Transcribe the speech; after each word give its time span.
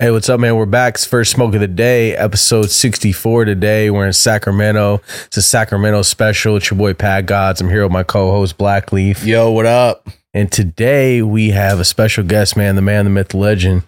Hey, 0.00 0.10
what's 0.10 0.30
up, 0.30 0.40
man? 0.40 0.56
We're 0.56 0.64
back. 0.64 0.94
It's 0.94 1.04
first 1.04 1.30
smoke 1.32 1.52
of 1.54 1.60
the 1.60 1.68
day, 1.68 2.16
episode 2.16 2.70
64 2.70 3.44
today. 3.44 3.90
We're 3.90 4.06
in 4.06 4.14
Sacramento. 4.14 5.02
It's 5.26 5.36
a 5.36 5.42
Sacramento 5.42 6.00
special. 6.02 6.56
It's 6.56 6.70
your 6.70 6.78
boy 6.78 6.94
Pat 6.94 7.26
Gods. 7.26 7.60
I'm 7.60 7.68
here 7.68 7.82
with 7.82 7.92
my 7.92 8.02
co-host 8.02 8.56
Blackleaf. 8.56 9.26
Yo, 9.26 9.50
what 9.50 9.66
up? 9.66 10.08
And 10.32 10.50
today 10.50 11.20
we 11.20 11.50
have 11.50 11.78
a 11.80 11.84
special 11.84 12.24
guest, 12.24 12.56
man, 12.56 12.76
the 12.76 12.82
man, 12.82 13.04
the 13.04 13.10
myth, 13.10 13.28
the 13.28 13.36
legend, 13.36 13.82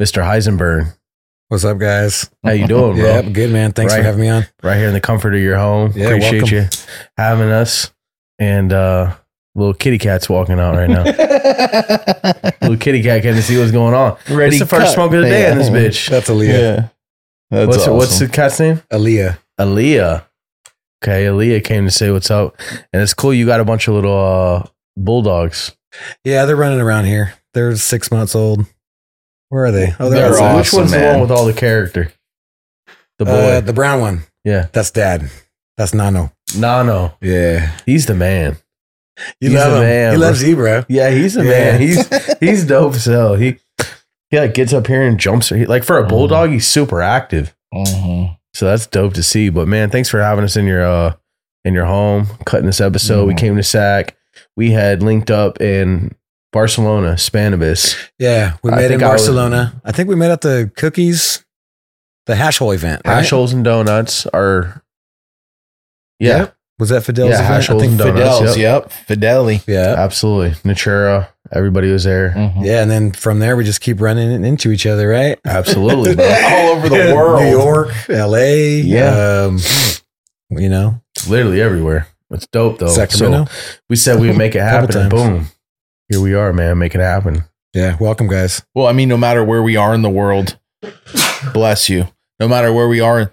Mr. 0.00 0.22
Heisenberg. 0.22 0.92
What's 1.48 1.64
up, 1.64 1.78
guys? 1.78 2.28
How 2.44 2.50
you 2.50 2.66
doing, 2.66 2.96
bro? 2.98 3.04
Yeah, 3.12 3.18
I'm 3.20 3.32
good, 3.32 3.50
man. 3.50 3.72
Thanks 3.72 3.94
Right. 3.94 4.00
for 4.00 4.04
having 4.04 4.20
me 4.20 4.28
on. 4.28 4.46
Right 4.62 4.76
here 4.76 4.88
in 4.88 4.94
the 4.94 5.00
comfort 5.00 5.34
of 5.34 5.40
your 5.40 5.56
home. 5.56 5.92
Yeah, 5.96 6.08
Appreciate 6.08 6.42
welcome. 6.42 6.58
you 6.58 6.68
having 7.16 7.48
us. 7.50 7.90
And 8.38 8.70
uh 8.70 9.14
little 9.54 9.74
kitty 9.74 9.98
cat's 9.98 10.28
walking 10.28 10.58
out 10.58 10.74
right 10.76 10.88
now. 10.90 11.04
little 12.62 12.76
kitty 12.76 13.02
cat 13.02 13.22
came 13.22 13.34
to 13.34 13.42
see 13.42 13.58
what's 13.58 13.70
going 13.72 13.94
on. 13.94 14.16
Ready 14.30 14.56
it's 14.56 14.58
the 14.64 14.66
first 14.66 14.86
cut. 14.86 14.94
smoke 14.94 15.12
of 15.14 15.22
the 15.22 15.28
day 15.28 15.42
Yeah. 15.42 15.52
in 15.52 15.58
this 15.58 15.68
bitch. 15.70 16.08
That's 16.10 16.28
Aaliyah. 16.28 16.48
yeah. 16.48 16.88
That's 17.50 17.66
what's 17.68 17.78
awesome. 17.82 17.96
what's 17.96 18.18
the 18.18 18.28
cat's 18.28 18.58
name? 18.58 18.82
Aaliyah. 18.90 19.38
Aaliyah. 19.60 20.24
Okay, 21.02 21.26
Aaliyah 21.26 21.62
came 21.62 21.84
to 21.84 21.90
say 21.90 22.10
what's 22.10 22.30
up. 22.30 22.56
And 22.92 23.02
it's 23.02 23.14
cool 23.14 23.32
you 23.34 23.46
got 23.46 23.60
a 23.60 23.64
bunch 23.64 23.86
of 23.88 23.94
little 23.94 24.18
uh 24.18 24.66
bulldogs. 24.96 25.76
Yeah, 26.24 26.44
they're 26.46 26.56
running 26.56 26.80
around 26.80 27.04
here. 27.04 27.34
They're 27.52 27.76
six 27.76 28.10
months 28.10 28.34
old. 28.34 28.66
Where 29.50 29.66
are 29.66 29.70
they? 29.70 29.94
Oh, 30.00 30.10
They're 30.10 30.26
outside. 30.30 30.42
awesome. 30.42 30.56
Which 30.58 30.72
one's 30.72 30.90
the 30.92 31.12
one 31.12 31.20
with 31.20 31.30
all 31.30 31.44
the 31.44 31.52
character? 31.52 32.12
The 33.18 33.26
boy. 33.26 33.30
Uh, 33.32 33.60
the 33.60 33.72
brown 33.72 34.00
one. 34.00 34.22
yeah. 34.42 34.66
That's 34.72 34.90
dad. 34.90 35.30
That's 35.76 35.94
Nano. 35.94 36.32
Nano. 36.56 37.16
Yeah. 37.20 37.70
He's 37.86 38.06
the 38.06 38.14
man. 38.14 38.56
You 39.40 39.50
He's 39.50 39.58
love 39.58 39.74
him. 39.74 39.80
man, 39.82 40.12
he 40.12 40.18
loves 40.18 40.42
you, 40.42 40.56
bro. 40.56 40.84
Yeah, 40.88 41.10
he's 41.10 41.36
a 41.36 41.44
Yeah. 41.44 41.50
man. 41.50 41.80
He's 41.80 42.38
he's 42.40 42.64
dope 42.66 42.94
So. 42.94 43.34
He 43.34 43.58
he 44.30 44.38
like 44.40 44.54
gets 44.54 44.72
up 44.72 44.86
here 44.88 45.02
and 45.02 45.18
jumps. 45.20 45.50
He, 45.50 45.66
like 45.66 45.84
for 45.84 45.98
a 45.98 46.06
bulldog, 46.06 46.50
he's 46.50 46.66
super 46.66 47.00
active. 47.00 47.54
Mhm. 47.72 48.36
So 48.54 48.66
that's 48.66 48.86
dope 48.86 49.14
to 49.14 49.22
see. 49.22 49.48
But 49.50 49.68
man, 49.68 49.90
thanks 49.90 50.08
for 50.08 50.20
having 50.20 50.44
us 50.44 50.56
in 50.56 50.66
your 50.66 50.84
uh 50.84 51.14
in 51.64 51.74
your 51.74 51.84
home, 51.86 52.26
cutting 52.44 52.66
this 52.66 52.80
episode. 52.80 53.26
We 53.26 53.34
Mhm. 53.34 53.38
came 53.38 53.56
to 53.56 53.62
SAC. 53.62 54.16
We 54.56 54.72
had 54.72 55.02
linked 55.02 55.30
up 55.30 55.60
in 55.60 56.14
Barcelona, 56.52 57.12
Spannabis. 57.14 57.96
Yeah, 58.18 58.54
we 58.62 58.70
met 58.70 58.82
in 58.84 58.88
think 58.88 59.02
I 59.02 59.12
was- 59.12 59.22
Barcelona. 59.22 59.80
I 59.84 59.92
think 59.92 60.08
we 60.08 60.14
met 60.16 60.30
at 60.30 60.40
the 60.40 60.70
cookies, 60.76 61.44
the 62.26 62.34
hash 62.36 62.58
hole 62.58 62.72
event. 62.72 63.02
right? 63.04 63.14
Hash 63.16 63.30
holes 63.30 63.52
and 63.52 63.64
donuts 63.64 64.26
are 64.26 64.82
yeah, 66.18 66.38
Yep. 66.38 66.56
Was 66.78 66.88
that 66.88 67.02
Fidel's 67.04 67.30
Yeah, 67.30 67.36
event? 67.36 67.46
hash 67.46 67.68
I 67.68 67.72
holes 67.72 67.82
think 67.82 67.90
and 67.92 67.98
donuts. 67.98 68.38
Fidel's, 68.38 68.56
yep. 68.58 68.82
yep. 68.82 68.92
Fidelity. 69.06 69.60
Yeah. 69.66 69.94
absolutely. 69.96 70.54
Natura, 70.64 71.28
everybody 71.52 71.90
was 71.92 72.02
there. 72.04 72.30
Mhm. 72.30 72.64
Yeah, 72.64 72.82
and 72.82 72.90
then 72.90 73.12
from 73.12 73.38
there 73.38 73.56
we 73.56 73.62
just 73.64 73.80
keep 73.80 74.00
running 74.00 74.44
into 74.44 74.72
each 74.72 74.84
other, 74.84 75.08
right? 75.08 75.38
Absolutely, 75.44 76.14
bro. 76.16 76.24
All 76.26 76.68
over 76.70 76.88
the 76.88 77.12
world. 77.14 77.42
New 77.42 77.50
York, 77.50 77.88
LA, 78.08 78.82
Yeah. 78.82 79.44
um, 79.46 79.60
you 80.50 80.68
know, 80.68 81.00
It's 81.16 81.28
literally 81.28 81.62
everywhere. 81.62 82.08
It's 82.30 82.46
dope 82.48 82.78
though. 82.80 82.88
Sacramento. 82.88 83.44
So 83.44 83.78
we 83.88 83.94
said 83.96 84.18
we'd 84.20 84.36
make 84.36 84.56
it 84.56 84.60
happen, 84.62 84.96
and 84.98 85.10
times. 85.10 85.22
boom, 85.22 85.46
here 86.08 86.20
we 86.20 86.34
are, 86.34 86.52
man. 86.52 86.78
Make 86.78 86.96
it 86.96 87.00
happen. 87.00 87.44
yeah, 87.72 87.96
welcome, 88.00 88.26
guys. 88.26 88.62
Well, 88.74 88.88
I 88.88 88.92
mean, 88.92 89.08
no 89.08 89.16
matter 89.16 89.44
where 89.44 89.62
we 89.62 89.76
are 89.76 89.94
in 89.94 90.02
the 90.02 90.10
world, 90.10 90.58
bless 91.52 91.88
you. 91.88 92.08
No 92.40 92.48
matter 92.48 92.72
where 92.72 92.88
we 92.88 92.98
are, 93.00 93.32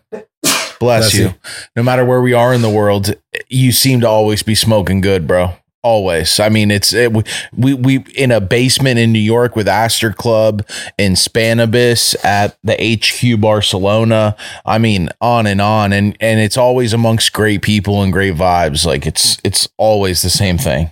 bless, 0.82 1.04
Bless 1.12 1.14
you. 1.14 1.24
you. 1.28 1.34
No 1.78 1.84
matter 1.84 2.04
where 2.04 2.22
we 2.22 2.34
are 2.34 2.54
in 2.54 2.62
the 2.62 2.70
world, 2.70 3.14
you 3.48 3.72
seem 3.72 4.02
to 4.02 4.08
always 4.10 4.44
be 4.44 4.56
smoking 4.56 5.00
good, 5.00 5.26
bro. 5.26 5.54
Always. 5.84 6.40
I 6.40 6.50
mean, 6.50 6.70
it's 6.70 6.94
it, 6.94 7.12
we, 7.14 7.24
we 7.58 7.74
we 7.74 7.98
in 8.16 8.30
a 8.32 8.40
basement 8.42 9.00
in 9.00 9.12
New 9.12 9.18
York 9.20 9.56
with 9.56 9.68
Astor 9.68 10.12
Club 10.14 10.64
in 11.00 11.14
Spannabis 11.14 12.16
at 12.24 12.56
the 12.64 12.76
HQ 12.78 13.40
Barcelona. 13.42 14.36
I 14.64 14.78
mean, 14.78 15.10
on 15.22 15.48
and 15.48 15.60
on, 15.62 15.92
and 15.94 16.16
and 16.20 16.40
it's 16.40 16.58
always 16.58 16.94
amongst 16.94 17.34
great 17.34 17.62
people 17.64 18.04
and 18.04 18.14
great 18.14 18.36
vibes. 18.36 18.86
Like 18.86 19.08
it's 19.08 19.40
it's 19.44 19.68
always 19.78 20.22
the 20.22 20.30
same 20.30 20.60
thing. 20.60 20.92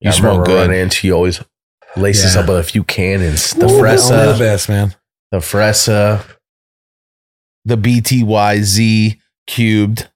You 0.00 0.10
I 0.10 0.12
smoke 0.12 0.46
good. 0.46 0.70
and 0.70 1.02
you 1.04 1.12
always 1.12 1.40
laces 1.96 2.34
Yeah. 2.34 2.40
up 2.40 2.48
with 2.48 2.58
a 2.58 2.62
few 2.64 2.82
cannons. 2.82 3.52
The 3.52 3.66
Ooh, 3.66 3.68
only 3.68 3.82
the 3.82 3.96
Fresa, 3.96 4.38
best, 4.40 4.68
man. 4.68 4.94
the 5.30 5.38
Fresa. 5.38 6.24
The 7.64 7.76
BTYZ 7.76 9.18
cubed. 9.46 10.08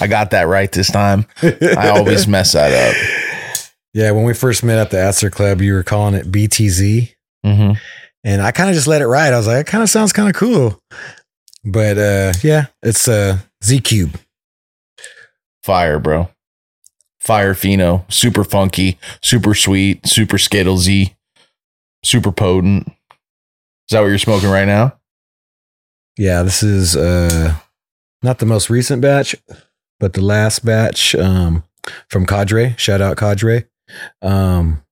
I 0.00 0.06
got 0.06 0.30
that 0.32 0.42
right 0.48 0.70
this 0.70 0.90
time. 0.90 1.26
I 1.42 1.88
always 1.94 2.26
mess 2.28 2.52
that 2.52 2.72
up. 2.72 3.66
Yeah, 3.92 4.12
when 4.12 4.24
we 4.24 4.34
first 4.34 4.62
met 4.62 4.78
at 4.78 4.90
the 4.90 4.98
Astor 4.98 5.30
Club, 5.30 5.60
you 5.60 5.72
were 5.72 5.82
calling 5.82 6.14
it 6.14 6.30
BTZ, 6.30 7.12
Mm-hmm. 7.44 7.72
and 8.22 8.42
I 8.42 8.52
kind 8.52 8.68
of 8.68 8.74
just 8.74 8.86
let 8.86 9.00
it 9.02 9.06
ride. 9.06 9.32
I 9.32 9.36
was 9.38 9.46
like, 9.46 9.66
it 9.66 9.70
kind 9.70 9.82
of 9.82 9.88
sounds 9.90 10.12
kind 10.12 10.28
of 10.28 10.34
cool, 10.34 10.80
but 11.64 11.96
uh, 11.98 12.32
yeah, 12.42 12.66
it's 12.82 13.08
uh, 13.08 13.38
Z 13.64 13.80
Cube. 13.80 14.18
Fire, 15.62 15.98
bro. 15.98 16.28
Fire 17.18 17.54
pheno. 17.54 18.10
Super 18.12 18.44
funky, 18.44 18.98
super 19.22 19.54
sweet, 19.54 20.06
super 20.06 20.36
Skittlesy, 20.36 21.14
super 22.04 22.30
potent. 22.32 22.86
Is 22.88 23.92
that 23.92 24.00
what 24.00 24.06
you're 24.08 24.18
smoking 24.18 24.50
right 24.50 24.66
now? 24.66 24.96
Yeah, 26.20 26.42
this 26.42 26.62
is 26.62 26.96
uh, 26.96 27.54
not 28.22 28.40
the 28.40 28.44
most 28.44 28.68
recent 28.68 29.00
batch, 29.00 29.34
but 29.98 30.12
the 30.12 30.20
last 30.20 30.62
batch 30.62 31.14
um, 31.14 31.64
from 32.08 32.26
Cadre. 32.26 32.74
Shout 32.76 33.00
out 33.00 33.16
Cadre. 33.16 33.64
Um, 34.20 34.82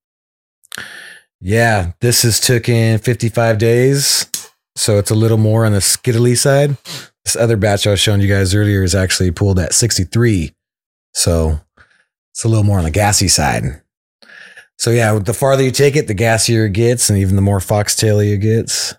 yeah, 1.38 1.93
this 2.00 2.25
is 2.25 2.41
took 2.41 2.71
in 2.71 2.99
55 2.99 3.59
days, 3.59 4.27
so 4.75 4.97
it's 4.97 5.11
a 5.11 5.15
little 5.15 5.37
more 5.37 5.67
on 5.67 5.72
the 5.72 5.81
skittly 5.81 6.34
side. 6.34 6.78
This 7.27 7.37
other 7.37 7.59
batch 7.59 7.87
I 7.87 7.91
was 7.91 8.00
showing 8.00 8.22
you 8.22 8.28
guys 8.28 8.55
earlier 8.55 8.83
is 8.83 8.94
actually 8.94 9.31
pulled 9.31 9.59
at 9.59 9.75
63, 9.75 10.55
so 11.12 11.61
it's 12.33 12.43
a 12.43 12.49
little 12.49 12.65
more 12.65 12.78
on 12.78 12.84
the 12.84 12.91
gassy 12.91 13.28
side. 13.28 13.83
So 14.78 14.91
yeah, 14.91 15.19
the 15.19 15.34
farther 15.34 15.62
you 15.62 15.72
take 15.72 15.94
it, 15.94 16.06
the 16.06 16.15
gassier 16.15 16.69
it 16.69 16.72
gets, 16.72 17.11
and 17.11 17.19
even 17.19 17.37
the 17.37 17.43
more 17.43 17.61
foxtail 17.61 18.19
it 18.19 18.38
gets. 18.38 18.94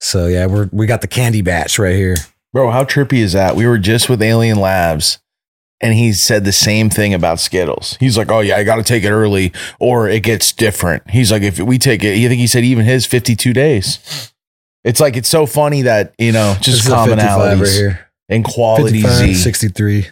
So 0.00 0.26
yeah, 0.26 0.46
we're 0.46 0.68
we 0.72 0.86
got 0.86 1.00
the 1.02 1.08
candy 1.08 1.42
batch 1.42 1.78
right 1.78 1.94
here. 1.94 2.16
Bro, 2.52 2.70
how 2.70 2.84
trippy 2.84 3.18
is 3.18 3.32
that? 3.34 3.54
We 3.54 3.66
were 3.66 3.78
just 3.78 4.08
with 4.08 4.20
Alien 4.22 4.58
Labs 4.58 5.18
and 5.80 5.94
he 5.94 6.12
said 6.12 6.44
the 6.44 6.52
same 6.52 6.90
thing 6.90 7.14
about 7.14 7.38
Skittles. 7.38 7.96
He's 8.00 8.18
like, 8.18 8.30
oh, 8.30 8.40
yeah, 8.40 8.56
I 8.56 8.64
got 8.64 8.76
to 8.76 8.82
take 8.82 9.04
it 9.04 9.10
early 9.10 9.52
or 9.78 10.08
it 10.08 10.22
gets 10.22 10.52
different. 10.52 11.08
He's 11.10 11.30
like, 11.30 11.42
if 11.42 11.58
we 11.60 11.78
take 11.78 12.02
it, 12.02 12.12
I 12.12 12.28
think 12.28 12.40
he 12.40 12.46
said 12.46 12.64
even 12.64 12.84
his 12.84 13.06
52 13.06 13.52
days. 13.52 14.32
It's 14.82 14.98
like, 15.00 15.16
it's 15.16 15.28
so 15.28 15.46
funny 15.46 15.82
that, 15.82 16.14
you 16.18 16.32
know, 16.32 16.56
just 16.60 16.86
is 16.86 16.88
a 16.88 17.04
55 17.04 17.18
commonalities 17.18 17.60
right 17.60 17.72
here. 17.72 18.08
and 18.28 18.44
quality 18.44 19.02
Z. 19.02 19.34
63. 19.34 20.06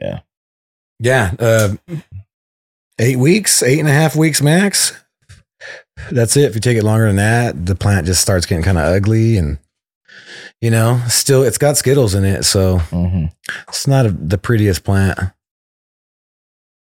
Yeah. 0.00 0.20
Yeah. 1.00 1.34
Uh, 1.38 1.74
eight 2.98 3.16
weeks, 3.18 3.62
eight 3.62 3.78
and 3.80 3.88
a 3.88 3.92
half 3.92 4.16
weeks 4.16 4.40
max. 4.40 4.98
That's 6.10 6.36
it. 6.36 6.44
If 6.44 6.54
you 6.54 6.60
take 6.60 6.76
it 6.76 6.84
longer 6.84 7.06
than 7.06 7.16
that, 7.16 7.66
the 7.66 7.74
plant 7.74 8.06
just 8.06 8.20
starts 8.20 8.46
getting 8.46 8.64
kind 8.64 8.78
of 8.78 8.84
ugly 8.84 9.36
and, 9.36 9.58
you 10.60 10.70
know, 10.70 11.00
still 11.08 11.42
it's 11.42 11.58
got 11.58 11.76
Skittles 11.76 12.14
in 12.14 12.24
it. 12.24 12.44
So 12.44 12.78
Mhm. 12.90 13.32
it's 13.68 13.86
not 13.86 14.06
a, 14.06 14.10
the 14.10 14.38
prettiest 14.38 14.84
plant. 14.84 15.18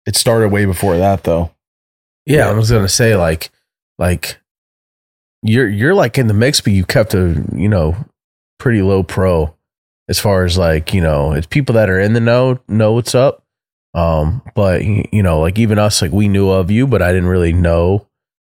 It 0.05 0.15
started 0.15 0.49
way 0.51 0.65
before 0.65 0.97
that, 0.97 1.23
though. 1.23 1.51
Yeah, 2.25 2.49
I 2.49 2.53
was 2.53 2.71
gonna 2.71 2.89
say 2.89 3.15
like, 3.15 3.49
like 3.97 4.37
you're 5.43 5.67
you're 5.69 5.93
like 5.95 6.17
in 6.17 6.27
the 6.27 6.33
mix, 6.33 6.59
but 6.61 6.73
you 6.73 6.85
kept 6.85 7.13
a 7.13 7.43
you 7.53 7.69
know 7.69 7.95
pretty 8.59 8.81
low 8.81 9.03
pro 9.03 9.53
as 10.09 10.19
far 10.19 10.43
as 10.45 10.57
like 10.57 10.93
you 10.93 11.01
know 11.01 11.31
it's 11.33 11.47
people 11.47 11.73
that 11.75 11.89
are 11.89 11.99
in 11.99 12.13
the 12.13 12.19
know 12.19 12.59
know 12.67 12.93
what's 12.93 13.15
up. 13.15 13.43
Um, 13.93 14.41
but 14.55 14.83
you 14.85 15.23
know, 15.23 15.39
like 15.39 15.57
even 15.59 15.79
us, 15.79 16.01
like 16.01 16.11
we 16.11 16.27
knew 16.27 16.49
of 16.49 16.69
you, 16.71 16.85
but 16.87 17.01
I 17.01 17.11
didn't 17.13 17.29
really 17.29 17.53
know 17.53 18.06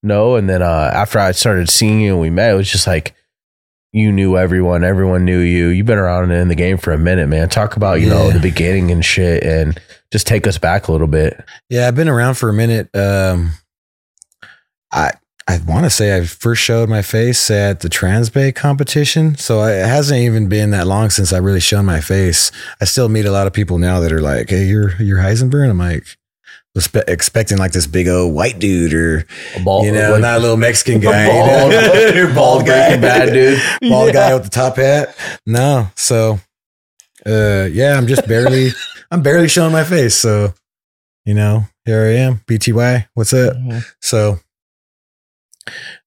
know. 0.06 0.36
And 0.36 0.48
then 0.48 0.62
uh 0.62 0.90
after 0.92 1.18
I 1.18 1.32
started 1.32 1.68
seeing 1.68 2.00
you 2.00 2.12
and 2.12 2.20
we 2.20 2.30
met, 2.30 2.52
it 2.52 2.56
was 2.56 2.70
just 2.70 2.86
like 2.86 3.14
you 3.92 4.12
knew 4.12 4.36
everyone, 4.36 4.84
everyone 4.84 5.24
knew 5.24 5.38
you. 5.38 5.68
You've 5.68 5.86
been 5.86 5.98
around 5.98 6.30
in 6.30 6.48
the 6.48 6.54
game 6.54 6.76
for 6.76 6.92
a 6.92 6.98
minute, 6.98 7.28
man. 7.28 7.48
Talk 7.48 7.76
about 7.76 8.00
you 8.00 8.08
know 8.08 8.30
the 8.30 8.40
beginning 8.40 8.90
and 8.90 9.04
shit, 9.04 9.42
and 9.42 9.80
just 10.12 10.26
take 10.26 10.46
us 10.46 10.58
back 10.58 10.88
a 10.88 10.92
little 10.92 11.06
bit. 11.06 11.42
Yeah, 11.70 11.88
I've 11.88 11.94
been 11.94 12.08
around 12.08 12.34
for 12.34 12.48
a 12.48 12.52
minute. 12.52 12.94
Um, 12.94 13.52
I 14.92 15.12
I 15.48 15.60
want 15.66 15.84
to 15.84 15.90
say 15.90 16.16
I 16.16 16.24
first 16.24 16.62
showed 16.62 16.88
my 16.88 17.02
face 17.02 17.50
at 17.50 17.80
the 17.80 17.88
Transbay 17.88 18.54
competition, 18.54 19.36
so 19.36 19.60
I, 19.60 19.74
it 19.74 19.86
hasn't 19.86 20.20
even 20.20 20.48
been 20.48 20.72
that 20.72 20.86
long 20.86 21.08
since 21.08 21.32
I 21.32 21.38
really 21.38 21.60
shown 21.60 21.86
my 21.86 22.00
face. 22.00 22.50
I 22.80 22.84
still 22.84 23.08
meet 23.08 23.24
a 23.26 23.30
lot 23.30 23.46
of 23.46 23.52
people 23.52 23.78
now 23.78 24.00
that 24.00 24.12
are 24.12 24.20
like, 24.20 24.50
"Hey, 24.50 24.64
you're 24.64 25.00
you're 25.00 25.20
Heisenberg." 25.20 25.62
And 25.62 25.70
I'm 25.70 25.78
like, 25.78 26.04
was 26.76 26.88
expecting 27.08 27.58
like 27.58 27.72
this 27.72 27.86
big 27.88 28.06
old 28.06 28.32
white 28.34 28.58
dude 28.60 28.94
or 28.94 29.24
A 29.56 29.60
ball, 29.64 29.84
you 29.84 29.90
know, 29.90 30.12
like- 30.12 30.20
not 30.20 30.36
a 30.36 30.40
little 30.40 30.56
Mexican 30.56 31.00
guy, 31.00 31.26
bald- 31.26 31.72
you 31.72 31.78
know? 32.28 32.32
bald 32.34 32.66
guy, 32.66 32.88
Breaking 32.90 33.00
Bad 33.00 33.32
dude. 33.32 33.58
bald 33.90 34.12
guy 34.12 34.32
with 34.34 34.44
the 34.44 34.50
top 34.50 34.76
hat. 34.76 35.16
No, 35.46 35.88
so 35.96 36.38
uh, 37.26 37.66
yeah, 37.72 37.96
I'm 37.98 38.06
just 38.06 38.28
barely, 38.28 38.70
I'm 39.10 39.22
barely 39.22 39.48
showing 39.48 39.72
my 39.72 39.82
face. 39.82 40.14
So, 40.14 40.54
you 41.24 41.34
know, 41.34 41.64
here 41.84 42.02
I 42.04 42.12
am, 42.20 42.42
BTY. 42.46 43.08
What's 43.14 43.32
up? 43.32 43.56
So, 44.00 44.38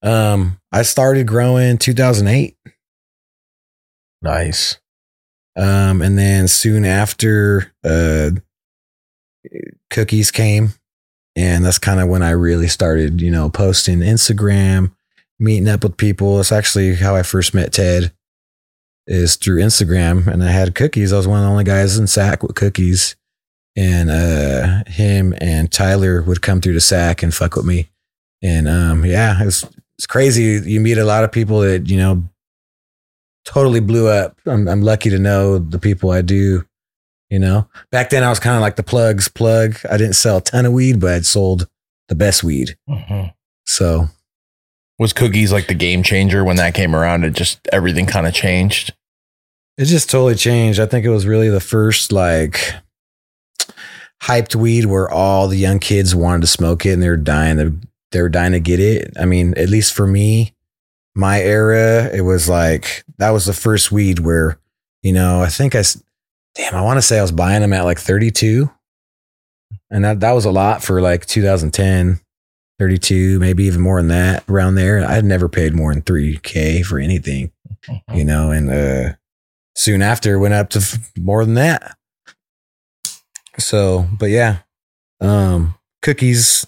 Um, 0.01 0.59
I 0.71 0.83
started 0.83 1.27
growing 1.27 1.77
2008. 1.77 2.55
Nice. 4.21 4.77
Um, 5.57 6.01
and 6.01 6.17
then 6.17 6.47
soon 6.47 6.85
after, 6.85 7.73
uh, 7.83 8.31
cookies 9.89 10.31
came. 10.31 10.73
And 11.35 11.63
that's 11.63 11.79
kind 11.79 11.99
of 11.99 12.09
when 12.09 12.23
I 12.23 12.31
really 12.31 12.67
started, 12.67 13.21
you 13.21 13.31
know, 13.31 13.49
posting 13.49 13.99
Instagram, 13.99 14.91
meeting 15.39 15.69
up 15.69 15.83
with 15.83 15.97
people. 15.97 16.39
It's 16.39 16.51
actually 16.51 16.95
how 16.95 17.15
I 17.15 17.23
first 17.23 17.53
met 17.53 17.73
Ted 17.73 18.11
is 19.07 19.35
through 19.35 19.61
Instagram. 19.61 20.27
And 20.27 20.43
I 20.43 20.51
had 20.51 20.75
cookies. 20.75 21.13
I 21.13 21.17
was 21.17 21.27
one 21.27 21.39
of 21.39 21.45
the 21.45 21.51
only 21.51 21.63
guys 21.63 21.97
in 21.97 22.07
SAC 22.07 22.43
with 22.43 22.55
cookies. 22.55 23.15
And 23.75 24.09
uh, 24.09 24.83
him 24.87 25.33
and 25.39 25.71
Tyler 25.71 26.21
would 26.23 26.41
come 26.41 26.59
through 26.59 26.73
the 26.73 26.81
SAC 26.81 27.23
and 27.23 27.33
fuck 27.33 27.55
with 27.55 27.65
me. 27.65 27.89
And 28.41 28.67
um, 28.67 29.05
yeah, 29.05 29.41
it's 29.41 29.65
it's 29.97 30.07
crazy. 30.07 30.61
You 30.69 30.79
meet 30.79 30.97
a 30.97 31.03
lot 31.03 31.23
of 31.23 31.31
people 31.31 31.59
that 31.59 31.89
you 31.89 31.97
know 31.97 32.23
totally 33.45 33.79
blew 33.79 34.07
up. 34.07 34.37
I'm, 34.45 34.67
I'm 34.67 34.81
lucky 34.81 35.09
to 35.09 35.19
know 35.19 35.57
the 35.59 35.79
people 35.79 36.11
I 36.11 36.21
do. 36.21 36.65
You 37.29 37.37
know, 37.39 37.67
back 37.91 38.09
then 38.09 38.23
I 38.23 38.29
was 38.29 38.39
kind 38.39 38.55
of 38.55 38.61
like 38.61 38.75
the 38.75 38.83
plugs 38.83 39.27
plug. 39.27 39.77
I 39.89 39.97
didn't 39.97 40.15
sell 40.15 40.37
a 40.37 40.41
ton 40.41 40.65
of 40.65 40.73
weed, 40.73 40.99
but 40.99 41.13
I'd 41.13 41.25
sold 41.27 41.67
the 42.07 42.15
best 42.15 42.43
weed. 42.43 42.75
Mm-hmm. 42.89 43.27
So 43.67 44.07
Was 44.97 45.13
cookies 45.13 45.51
like 45.51 45.67
the 45.67 45.75
game 45.75 46.01
changer 46.01 46.43
when 46.43 46.55
that 46.55 46.73
came 46.73 46.95
around? 46.95 47.23
It 47.23 47.33
just 47.33 47.67
everything 47.71 48.07
kind 48.07 48.25
of 48.25 48.33
changed. 48.33 48.93
it 49.77 49.85
just 49.85 50.09
totally 50.09 50.33
changed. 50.35 50.79
I 50.79 50.87
think 50.87 51.05
it 51.05 51.09
was 51.09 51.27
really 51.27 51.49
the 51.49 51.59
first 51.59 52.11
like 52.11 52.73
hyped 54.23 54.55
weed 54.55 54.85
where 54.85 55.09
all 55.09 55.47
the 55.47 55.57
young 55.57 55.79
kids 55.79 56.15
wanted 56.15 56.41
to 56.41 56.47
smoke 56.47 56.85
it 56.85 56.93
and 56.93 57.01
they 57.03 57.09
were 57.09 57.15
dying 57.17 57.57
to 57.57 57.73
they 58.11 58.21
were 58.21 58.29
dying 58.29 58.53
to 58.53 58.59
get 58.59 58.79
it. 58.79 59.13
I 59.19 59.25
mean, 59.25 59.53
at 59.55 59.69
least 59.69 59.93
for 59.93 60.07
me, 60.07 60.53
my 61.15 61.39
era, 61.41 62.09
it 62.11 62.21
was 62.21 62.49
like 62.49 63.03
that 63.19 63.29
was 63.29 63.45
the 63.45 63.53
first 63.53 63.91
weed 63.91 64.17
where, 64.19 64.57
you 65.03 65.13
know, 65.13 65.41
I 65.43 65.47
think 65.47 65.75
I 65.75 65.79
s- 65.79 66.01
damn, 66.55 66.75
I 66.75 66.81
want 66.81 66.97
to 66.97 67.01
say 67.01 67.19
I 67.19 67.21
was 67.21 67.31
buying 67.31 67.61
them 67.61 67.73
at 67.73 67.85
like 67.85 67.99
32. 67.99 68.69
And 69.91 70.05
that 70.05 70.19
that 70.19 70.31
was 70.33 70.45
a 70.45 70.51
lot 70.51 70.83
for 70.83 71.01
like 71.01 71.25
2010, 71.25 72.19
32, 72.77 73.39
maybe 73.39 73.63
even 73.65 73.81
more 73.81 73.99
than 73.99 74.09
that 74.09 74.43
around 74.49 74.75
there. 74.75 75.03
I 75.05 75.13
had 75.13 75.25
never 75.25 75.49
paid 75.49 75.73
more 75.73 75.93
than 75.93 76.03
3k 76.03 76.85
for 76.85 76.99
anything 76.99 77.51
you 78.13 78.25
know, 78.25 78.51
and 78.51 78.69
uh, 78.69 79.15
soon 79.75 80.01
after 80.01 80.37
went 80.37 80.53
up 80.53 80.69
to 80.71 80.79
f- 80.79 81.11
more 81.17 81.45
than 81.45 81.55
that. 81.55 81.97
So, 83.57 84.07
but 84.17 84.29
yeah, 84.29 84.59
um, 85.21 85.75
cookies 86.01 86.67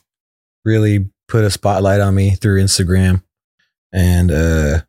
really 0.66 1.10
put 1.28 1.44
a 1.44 1.52
spotlight 1.52 2.02
on 2.02 2.16
me 2.16 2.32
through 2.32 2.62
Instagram, 2.62 3.24
and 3.94 4.32
uh, 4.32 4.80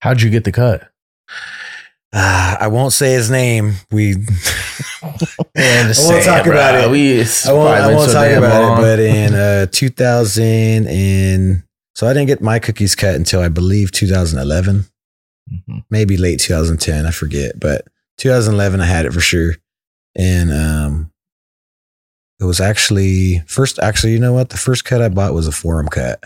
How'd 0.00 0.22
you 0.22 0.30
get 0.30 0.44
the 0.44 0.52
cut? 0.52 0.88
Ah, 2.18 2.56
I 2.60 2.68
won't 2.68 2.94
say 2.94 3.12
his 3.12 3.30
name. 3.30 3.74
We 3.92 4.14
I 5.02 5.92
won't 6.08 6.24
talk 6.24 6.46
about 6.46 6.74
it. 6.76 6.90
We, 6.90 7.20
I 7.20 7.52
won't, 7.52 7.68
I 7.68 7.94
won't 7.94 8.10
talk 8.10 8.30
about 8.30 8.78
it, 8.78 8.82
but 8.82 8.98
in 9.00 9.34
uh, 9.34 9.66
2000 9.70 10.86
and 10.88 11.62
so 11.94 12.06
I 12.06 12.12
didn't 12.14 12.28
get 12.28 12.40
my 12.40 12.58
cookies 12.58 12.94
cut 12.94 13.14
until 13.14 13.40
I 13.40 13.48
believe 13.48 13.92
2011. 13.92 14.84
Mhm. 15.48 15.84
maybe 15.90 16.16
late 16.16 16.40
2010 16.40 17.06
i 17.06 17.12
forget 17.12 17.52
but 17.60 17.86
2011 18.18 18.80
i 18.80 18.84
had 18.84 19.06
it 19.06 19.12
for 19.12 19.20
sure 19.20 19.54
and 20.16 20.50
um 20.52 21.12
it 22.40 22.44
was 22.44 22.60
actually 22.60 23.44
first 23.46 23.78
actually 23.78 24.12
you 24.12 24.18
know 24.18 24.32
what 24.32 24.48
the 24.48 24.56
first 24.56 24.84
cut 24.84 25.00
i 25.00 25.08
bought 25.08 25.34
was 25.34 25.46
a 25.46 25.52
forum 25.52 25.86
cut 25.86 26.20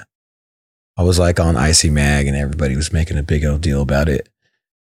i 0.97 1.03
was 1.03 1.19
like 1.19 1.39
on 1.39 1.55
ICMag 1.55 2.29
and 2.29 2.35
everybody 2.35 2.77
was 2.77 2.95
making 2.95 3.19
a 3.19 3.23
big 3.23 3.45
old 3.45 3.61
deal 3.61 3.83
about 3.83 4.09
it 4.09 4.27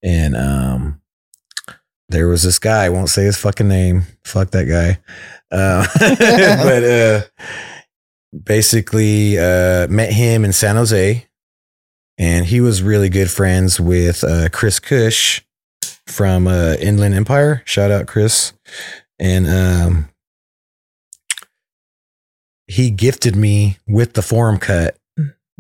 and 0.05 0.37
um 0.37 1.01
there 2.07 2.27
was 2.27 2.43
this 2.43 2.59
guy 2.59 2.85
i 2.85 2.89
won't 2.89 3.09
say 3.09 3.23
his 3.23 3.37
fucking 3.37 3.67
name. 3.67 4.03
Fuck 4.23 4.51
that 4.51 4.65
guy. 4.65 4.99
Uh, 5.51 5.85
but 6.63 6.83
uh 6.83 7.21
basically 8.43 9.37
uh 9.37 9.87
met 9.87 10.13
him 10.13 10.45
in 10.45 10.53
san 10.53 10.75
jose. 10.75 11.25
And 12.17 12.45
he 12.45 12.61
was 12.61 12.81
really 12.81 13.09
good 13.09 13.29
friends 13.29 13.77
with 13.77 14.23
uh, 14.23 14.47
Chris 14.47 14.79
Cush 14.79 15.41
from 16.07 16.47
uh, 16.47 16.75
Inland 16.79 17.13
Empire. 17.13 17.61
Shout 17.65 17.91
out 17.91 18.07
Chris, 18.07 18.53
and 19.19 19.45
um, 19.47 20.09
he 22.67 22.91
gifted 22.91 23.35
me 23.35 23.79
with 23.85 24.13
the 24.13 24.21
forum 24.21 24.59
cut 24.59 24.97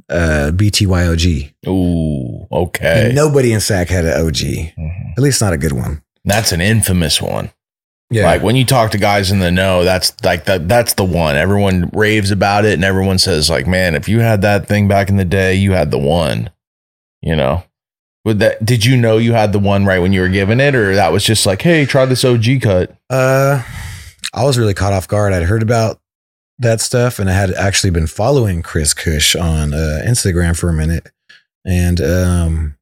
uh, 0.09 0.51
BTYOG. 0.53 1.53
Ooh, 1.67 2.47
okay. 2.51 3.07
And 3.07 3.15
nobody 3.15 3.51
in 3.53 3.59
SAC 3.59 3.89
had 3.89 4.05
an 4.05 4.19
OG, 4.25 4.73
Mhm. 4.77 5.11
at 5.17 5.23
least 5.23 5.41
not 5.41 5.53
a 5.53 5.57
good 5.57 5.73
one. 5.73 6.01
That's 6.23 6.51
an 6.51 6.61
infamous 6.61 7.21
one. 7.21 7.51
Yeah, 8.11 8.25
Like 8.27 8.43
when 8.43 8.55
you 8.55 8.65
talk 8.65 8.91
to 8.91 8.99
guys 8.99 9.31
in 9.31 9.39
the 9.39 9.49
know, 9.51 9.83
that's 9.83 10.13
like 10.23 10.45
that. 10.45 10.67
That's 10.67 10.93
the 10.93 11.03
one. 11.03 11.35
Everyone 11.35 11.89
raves 11.91 12.29
about 12.29 12.63
it, 12.63 12.73
and 12.75 12.83
everyone 12.83 13.17
says 13.17 13.49
like, 13.49 13.65
"Man, 13.65 13.95
if 13.95 14.07
you 14.07 14.19
had 14.19 14.43
that 14.43 14.67
thing 14.67 14.87
back 14.87 15.09
in 15.09 15.17
the 15.17 15.25
day, 15.25 15.55
you 15.55 15.71
had 15.71 15.89
the 15.89 15.97
one." 15.97 16.51
You 17.23 17.35
know, 17.35 17.63
would 18.23 18.37
that? 18.39 18.63
Did 18.63 18.85
you 18.85 18.95
know 18.95 19.17
you 19.17 19.33
had 19.33 19.53
the 19.53 19.59
one 19.59 19.85
right 19.85 19.97
when 19.99 20.13
you 20.13 20.21
were 20.21 20.29
given 20.29 20.59
it, 20.59 20.75
or 20.75 20.93
that 20.93 21.11
was 21.11 21.23
just 21.23 21.47
like, 21.47 21.63
"Hey, 21.63 21.83
try 21.85 22.05
this 22.05 22.23
OG 22.23 22.59
cut." 22.59 22.95
Uh, 23.09 23.63
I 24.35 24.43
was 24.43 24.59
really 24.59 24.75
caught 24.75 24.93
off 24.93 25.07
guard. 25.07 25.33
I'd 25.33 25.41
heard 25.43 25.63
about 25.63 25.99
that 26.59 26.81
stuff, 26.81 27.19
and 27.19 27.29
I 27.29 27.33
had 27.33 27.51
actually 27.53 27.91
been 27.91 28.07
following 28.07 28.61
Chris 28.61 28.93
Cush 28.93 29.35
on 29.35 29.73
uh, 29.73 30.01
Instagram 30.05 30.57
for 30.57 30.69
a 30.69 30.73
minute, 30.73 31.11
and 31.65 31.99
um, 32.01 32.75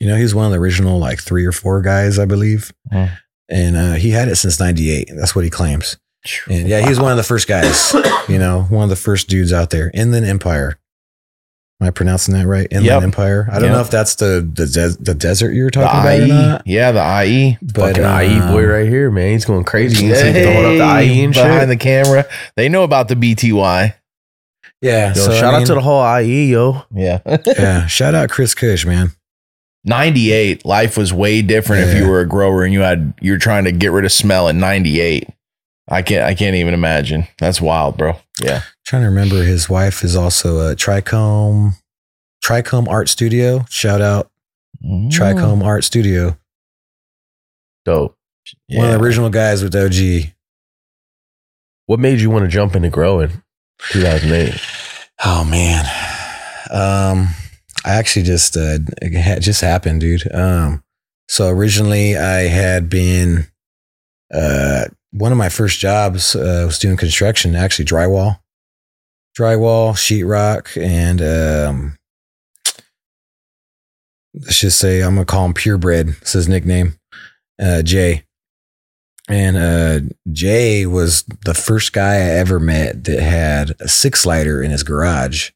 you 0.00 0.06
know, 0.06 0.16
he's 0.16 0.34
one 0.34 0.46
of 0.46 0.52
the 0.52 0.58
original 0.58 0.98
like 0.98 1.20
three 1.20 1.44
or 1.44 1.52
four 1.52 1.82
guys, 1.82 2.18
I 2.18 2.24
believe, 2.24 2.72
Hmm. 2.90 3.04
and 3.48 3.76
uh, 3.76 3.92
he 3.94 4.10
had 4.10 4.28
it 4.28 4.36
since 4.36 4.58
'98. 4.60 5.10
That's 5.16 5.34
what 5.34 5.44
he 5.44 5.50
claims. 5.50 5.96
And 6.48 6.68
yeah, 6.68 6.86
he's 6.86 6.98
one 7.00 7.10
of 7.12 7.16
the 7.16 7.22
first 7.24 7.46
guys. 7.48 7.94
You 8.28 8.38
know, 8.38 8.64
one 8.64 8.82
of 8.84 8.90
the 8.90 8.96
first 8.96 9.28
dudes 9.30 9.54
out 9.54 9.70
there. 9.70 9.90
Inland 9.94 10.26
Empire. 10.26 10.78
Am 11.80 11.86
I 11.86 11.90
pronouncing 11.90 12.34
that 12.34 12.46
right? 12.46 12.66
Inland 12.72 12.86
Yep. 12.86 13.02
Empire. 13.04 13.48
I 13.50 13.54
don't 13.60 13.64
Yep. 13.64 13.72
know 13.72 13.80
if 13.80 13.90
that's 13.90 14.16
the 14.16 14.40
the, 14.52 14.66
des- 14.66 14.96
the 15.00 15.14
desert 15.14 15.52
you 15.52 15.62
were 15.62 15.70
the 15.70 15.80
talking 15.80 16.00
about 16.28 16.60
IE, 16.66 16.72
yeah, 16.72 16.90
the 16.90 17.24
IE. 17.24 17.56
But 17.62 17.96
Fucking 17.96 18.02
IE 18.02 18.40
boy 18.52 18.64
um, 18.64 18.68
right 18.70 18.88
here, 18.88 19.10
man. 19.12 19.30
He's 19.32 19.44
going 19.44 19.62
crazy. 19.64 19.94
See 19.94 20.06
him 20.06 20.32
throwing 20.42 20.80
up 20.80 20.88
the 20.88 21.02
IE 21.04 21.22
and 21.24 21.32
behind 21.34 21.60
shit. 21.60 21.68
the 21.68 21.76
camera. 21.76 22.26
They 22.56 22.68
know 22.68 22.82
about 22.82 23.06
the 23.08 23.14
BTY. 23.14 23.94
Yeah. 24.82 25.08
Yo, 25.08 25.14
so, 25.14 25.32
I 25.32 25.38
shout 25.38 25.54
out 25.54 25.66
to 25.66 25.74
the 25.74 25.80
whole 25.80 26.02
IE, 26.20 26.50
yo. 26.50 26.82
Yeah, 26.92 27.20
yeah, 27.46 27.86
shout 27.86 28.14
out 28.14 28.28
Chris 28.30 28.54
Cush, 28.54 28.84
man. 28.84 29.12
98 29.84 30.66
life 30.66 30.96
was 30.98 31.12
way 31.12 31.40
different 31.42 31.88
if 31.88 31.96
you 31.96 32.08
were 32.08 32.20
a 32.20 32.26
grower 32.26 32.64
and 32.64 32.74
you 32.74 32.80
had 32.80 33.14
you're 33.20 33.38
trying 33.38 33.64
to 33.64 33.72
get 33.72 33.92
rid 33.92 34.04
of 34.04 34.10
smell 34.12 34.48
in 34.48 34.58
98 34.58 35.28
i 35.88 36.02
can't 36.02 36.24
i 36.24 36.34
can't 36.34 36.56
even 36.56 36.74
imagine 36.74 37.26
that's 37.38 37.60
wild 37.60 37.96
bro 37.96 38.16
yeah 38.42 38.62
trying 38.88 39.02
to 39.02 39.08
remember 39.08 39.42
his 39.42 39.68
wife 39.68 40.02
is 40.02 40.16
also 40.16 40.70
a 40.70 40.74
Trichome 40.74 41.74
Trichome 42.42 42.88
Art 42.88 43.10
Studio. 43.10 43.66
Shout 43.68 44.00
out 44.00 44.30
Mm. 44.82 45.10
Trichome 45.10 45.62
Art 45.62 45.82
Studio. 45.84 46.38
Dope. 47.84 48.16
One 48.70 48.86
of 48.86 48.92
the 48.92 49.04
original 49.04 49.28
guys 49.28 49.62
with 49.62 49.74
OG. 49.74 50.32
What 51.86 51.98
made 52.00 52.20
you 52.20 52.30
want 52.30 52.44
to 52.44 52.48
jump 52.48 52.76
into 52.76 52.88
growing? 52.88 53.42
2008. 53.90 54.58
Oh 55.24 55.44
man. 55.44 55.84
Um 56.70 57.28
I 57.84 57.94
actually 57.94 58.24
just 58.24 58.56
uh 58.56 58.78
it 59.02 59.40
just 59.40 59.60
happened, 59.60 60.00
dude. 60.00 60.32
Um 60.32 60.82
so 61.28 61.48
originally 61.48 62.16
I 62.16 62.42
had 62.42 62.88
been 62.88 63.48
uh 64.32 64.84
one 65.10 65.32
of 65.32 65.38
my 65.38 65.48
first 65.50 65.78
jobs 65.78 66.34
uh, 66.36 66.62
was 66.66 66.78
doing 66.78 66.96
construction, 66.96 67.54
actually 67.54 67.84
drywall. 67.84 68.38
Drywall, 69.38 69.92
sheetrock, 69.94 70.76
and 70.82 71.22
um 71.22 71.98
let's 74.34 74.58
just 74.60 74.80
say 74.80 75.00
I'm 75.00 75.14
gonna 75.14 75.26
call 75.26 75.46
him 75.46 75.54
purebred. 75.54 76.08
It's 76.20 76.32
his 76.32 76.48
nickname. 76.48 76.98
Uh 77.62 77.82
Jay. 77.82 78.24
And 79.28 79.56
uh 79.56 80.12
Jay 80.32 80.86
was 80.86 81.22
the 81.44 81.54
first 81.54 81.92
guy 81.92 82.14
I 82.14 82.30
ever 82.30 82.58
met 82.58 83.04
that 83.04 83.20
had 83.20 83.76
a 83.78 83.86
six 83.86 84.26
lighter 84.26 84.60
in 84.60 84.72
his 84.72 84.82
garage. 84.82 85.50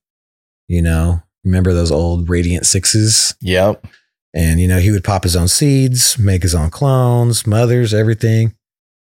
You 0.69 0.83
know, 0.83 1.23
remember 1.45 1.73
those 1.73 1.91
old 1.91 2.29
Radiant 2.29 2.67
sixes? 2.67 3.35
yep 3.41 3.85
And, 4.33 4.61
you 4.61 4.69
know, 4.69 4.79
he 4.79 4.93
would 4.93 5.03
pop 5.03 5.25
his 5.25 5.35
own 5.35 5.49
seeds, 5.49 6.19
make 6.21 6.43
his 6.43 6.55
own 6.55 6.71
clones, 6.71 7.49
mothers, 7.49 7.93
everything. 7.93 8.55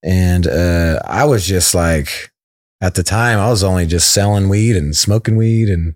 And 0.03 0.47
uh, 0.49 1.01
I 1.05 1.25
was 1.25 1.47
just 1.47 1.73
like, 1.73 2.33
at 2.81 2.95
the 2.95 3.03
time, 3.03 3.39
I 3.39 3.49
was 3.49 3.63
only 3.63 3.87
just 3.87 4.13
selling 4.13 4.49
weed 4.49 4.77
and 4.77 4.95
smoking 4.95 5.37
weed, 5.37 5.69
and 5.69 5.95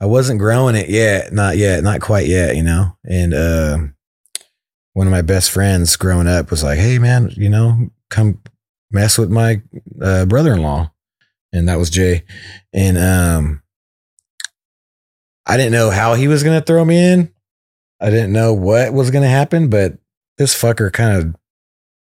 I 0.00 0.06
wasn't 0.06 0.40
growing 0.40 0.74
it 0.74 0.88
yet. 0.88 1.32
Not 1.32 1.56
yet, 1.56 1.84
not 1.84 2.00
quite 2.00 2.26
yet, 2.26 2.56
you 2.56 2.62
know. 2.62 2.96
And 3.04 3.34
uh, 3.34 3.78
one 4.92 5.06
of 5.06 5.12
my 5.12 5.22
best 5.22 5.50
friends 5.50 5.96
growing 5.96 6.26
up 6.26 6.50
was 6.50 6.64
like, 6.64 6.78
hey, 6.78 6.98
man, 6.98 7.30
you 7.36 7.48
know, 7.48 7.90
come 8.08 8.40
mess 8.90 9.18
with 9.18 9.30
my 9.30 9.62
uh, 10.02 10.26
brother 10.26 10.52
in 10.52 10.62
law. 10.62 10.92
And 11.52 11.68
that 11.68 11.78
was 11.78 11.90
Jay. 11.90 12.24
And 12.72 12.98
um, 12.98 13.62
I 15.46 15.56
didn't 15.56 15.72
know 15.72 15.90
how 15.90 16.14
he 16.14 16.28
was 16.28 16.42
gonna 16.42 16.60
throw 16.60 16.84
me 16.84 17.12
in. 17.12 17.32
I 18.00 18.10
didn't 18.10 18.32
know 18.32 18.54
what 18.54 18.92
was 18.92 19.10
gonna 19.10 19.28
happen, 19.28 19.68
but 19.68 19.98
this 20.38 20.60
fucker 20.60 20.92
kind 20.92 21.16
of 21.16 21.36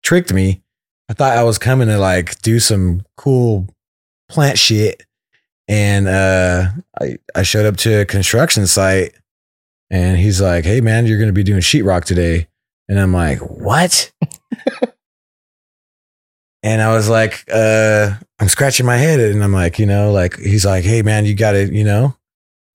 tricked 0.02 0.32
me. 0.32 0.62
I 1.08 1.14
thought 1.14 1.36
I 1.36 1.42
was 1.42 1.58
coming 1.58 1.88
to 1.88 1.98
like 1.98 2.40
do 2.42 2.60
some 2.60 3.02
cool 3.16 3.66
plant 4.28 4.58
shit. 4.58 5.04
And 5.66 6.08
uh 6.08 6.70
I, 7.00 7.18
I 7.34 7.42
showed 7.42 7.66
up 7.66 7.76
to 7.78 8.00
a 8.00 8.04
construction 8.04 8.66
site 8.66 9.14
and 9.90 10.18
he's 10.18 10.40
like, 10.40 10.64
Hey 10.64 10.80
man, 10.80 11.06
you're 11.06 11.18
gonna 11.18 11.32
be 11.32 11.44
doing 11.44 11.60
sheetrock 11.60 12.04
today. 12.04 12.48
And 12.88 12.98
I'm 12.98 13.12
like, 13.12 13.40
What? 13.40 14.10
and 16.62 16.82
I 16.82 16.94
was 16.94 17.08
like, 17.08 17.44
uh, 17.52 18.14
I'm 18.38 18.48
scratching 18.48 18.86
my 18.86 18.96
head 18.96 19.20
and 19.20 19.44
I'm 19.44 19.52
like, 19.52 19.78
you 19.78 19.86
know, 19.86 20.12
like 20.12 20.38
he's 20.38 20.64
like, 20.64 20.84
Hey 20.84 21.02
man, 21.02 21.26
you 21.26 21.34
gotta, 21.34 21.66
you 21.66 21.84
know, 21.84 22.16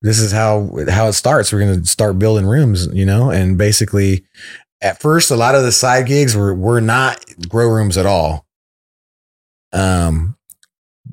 this 0.03 0.19
is 0.19 0.31
how 0.31 0.69
how 0.89 1.07
it 1.07 1.13
starts. 1.13 1.51
We're 1.51 1.61
gonna 1.61 1.85
start 1.85 2.19
building 2.19 2.45
rooms, 2.45 2.87
you 2.93 3.05
know, 3.05 3.31
and 3.31 3.57
basically 3.57 4.25
at 4.81 4.99
first 4.99 5.31
a 5.31 5.35
lot 5.35 5.55
of 5.55 5.63
the 5.63 5.71
side 5.71 6.05
gigs 6.05 6.35
were 6.35 6.53
were 6.53 6.81
not 6.81 7.23
grow 7.47 7.69
rooms 7.69 7.97
at 7.97 8.05
all. 8.05 8.45
Um 9.71 10.35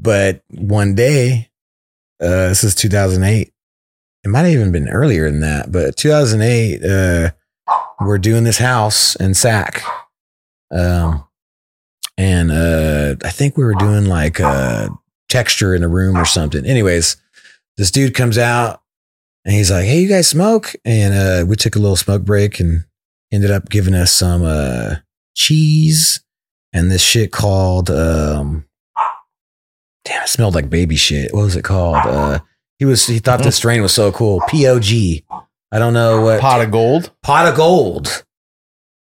but 0.00 0.42
one 0.50 0.95
day, 0.95 1.50
uh 2.21 2.49
this 2.49 2.64
is 2.64 2.75
2008. 2.75 3.52
It 4.23 4.28
might 4.28 4.40
have 4.40 4.52
even 4.52 4.73
been 4.73 4.88
earlier 4.88 5.30
than 5.30 5.40
that, 5.40 5.73
but 5.73 5.97
2008 5.97 6.85
uh 6.85 7.30
we're 8.00 8.19
doing 8.19 8.45
this 8.45 8.59
house 8.59 9.14
in 9.16 9.35
Sac. 9.35 9.83
Um 10.71 11.25
and 12.16 12.50
uh 12.50 13.16
I 13.25 13.30
think 13.30 13.57
we 13.57 13.64
were 13.64 13.75
doing 13.75 14.07
like 14.07 14.40
uh 14.40 14.88
texture 15.28 15.75
in 15.75 15.83
a 15.83 15.88
room 15.88 16.16
or 16.16 16.25
something. 16.25 16.66
Anyways, 16.66 17.16
this 17.76 17.90
dude 17.90 18.14
comes 18.14 18.37
out 18.37 18.83
and 19.45 19.54
he's 19.54 19.71
like, 19.71 19.85
"Hey, 19.87 20.00
you 20.00 20.09
guys 20.09 20.28
smoke?" 20.28 20.75
And 20.85 21.14
uh, 21.14 21.47
we 21.47 21.57
took 21.57 21.76
a 21.76 21.78
little 21.78 21.97
smoke 21.97 22.23
break 22.23 22.61
and 22.61 22.85
ended 23.33 23.50
up 23.50 23.71
giving 23.71 23.95
us 23.95 24.12
some 24.12 24.42
uh, 24.42 24.97
cheese 25.35 26.21
and 26.73 26.90
this 26.90 27.02
shit 27.02 27.33
called 27.33 27.90
um, 27.90 28.66
damn, 30.04 30.23
it 30.23 30.28
smelled 30.28 30.54
like 30.54 30.71
baby 30.71 30.97
shit. 30.97 31.33
What 31.35 31.42
was 31.42 31.57
it 31.57 31.62
called? 31.64 31.97
Uh, 31.97 32.40
he 32.78 32.85
was 32.85 33.07
he 33.07 33.19
thought 33.19 33.42
this 33.42 33.57
strain 33.57 33.83
was 33.83 33.92
so 33.92 34.11
cool. 34.12 34.40
POG. 34.49 35.23
I 35.73 35.78
don't 35.78 35.95
know 35.95 36.21
what 36.23 36.40
Pot 36.40 36.62
of 36.62 36.71
gold. 36.71 37.12
pot 37.23 37.47
of 37.47 37.54
gold. 37.57 38.25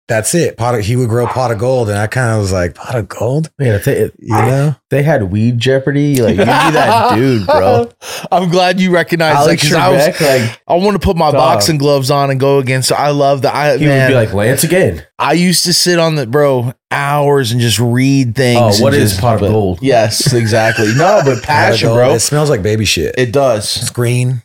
That's 0.10 0.34
it. 0.36 0.58
Pot 0.58 0.74
of, 0.76 0.82
he 0.82 0.96
would 0.96 1.08
grow 1.08 1.28
pot 1.28 1.52
of 1.52 1.60
gold, 1.60 1.88
and 1.88 1.98
I 1.98 2.08
kind 2.08 2.34
of 2.34 2.42
was 2.42 2.52
like, 2.52 2.74
pot 2.76 2.96
of 2.96 3.08
gold, 3.08 3.52
Man, 3.60 3.76
if 3.76 3.86
they, 3.86 4.02
you 4.18 4.28
know? 4.28 4.76
they 4.90 5.04
had 5.04 5.32
weed 5.32 5.60
Jeopardy, 5.60 6.20
like 6.22 6.32
you'd 6.36 6.40
be 6.40 6.46
that 6.46 7.14
dude, 7.16 7.46
bro. 7.46 7.90
I'm 8.32 8.50
glad 8.50 8.80
you 8.82 8.92
recognize 8.92 9.36
Alex 9.36 9.62
because 9.64 9.78
I 9.78 9.90
was. 9.90 10.20
Like 10.20 10.62
I 10.68 10.74
want 10.76 11.00
to 11.00 11.06
put 11.06 11.16
my 11.16 11.28
Dog. 11.32 11.36
boxing 11.36 11.78
gloves 11.78 12.10
on 12.10 12.32
and 12.32 12.40
go 12.40 12.58
against. 12.58 12.92
I 12.92 13.12
love 13.12 13.44
that. 13.44 13.54
I 13.56 13.78
he 13.78 13.86
man, 13.86 14.02
would 14.10 14.14
be 14.14 14.26
like 14.26 14.34
Lance 14.34 14.64
again. 14.64 15.06
I 15.20 15.34
used 15.34 15.64
to 15.66 15.74
sit 15.74 16.00
on 16.00 16.16
the 16.16 16.26
bro 16.26 16.74
hours 16.90 17.52
and 17.52 17.62
just 17.62 17.78
read 17.80 18.36
things. 18.36 18.80
Oh, 18.82 18.84
what 18.84 18.96
is 18.96 19.12
just- 19.12 19.22
pot 19.22 19.36
of 19.36 19.42
gold? 19.42 19.80
Yes, 19.82 20.34
exactly. 20.34 20.88
No, 20.96 21.22
but 21.24 21.44
passion, 21.44 21.90
bro. 21.94 22.14
It 22.16 22.22
smells 22.22 22.50
like 22.50 22.64
baby 22.64 22.86
shit. 22.86 23.14
It 23.16 23.32
does. 23.32 23.78
It's 23.78 23.92
green, 23.92 24.42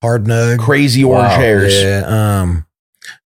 hard 0.00 0.24
nug. 0.24 0.60
Crazy 0.60 1.04
orange 1.04 1.28
Wow. 1.32 1.36
hairs. 1.36 1.74
Yeah. 1.82 2.04
Um, 2.40 2.63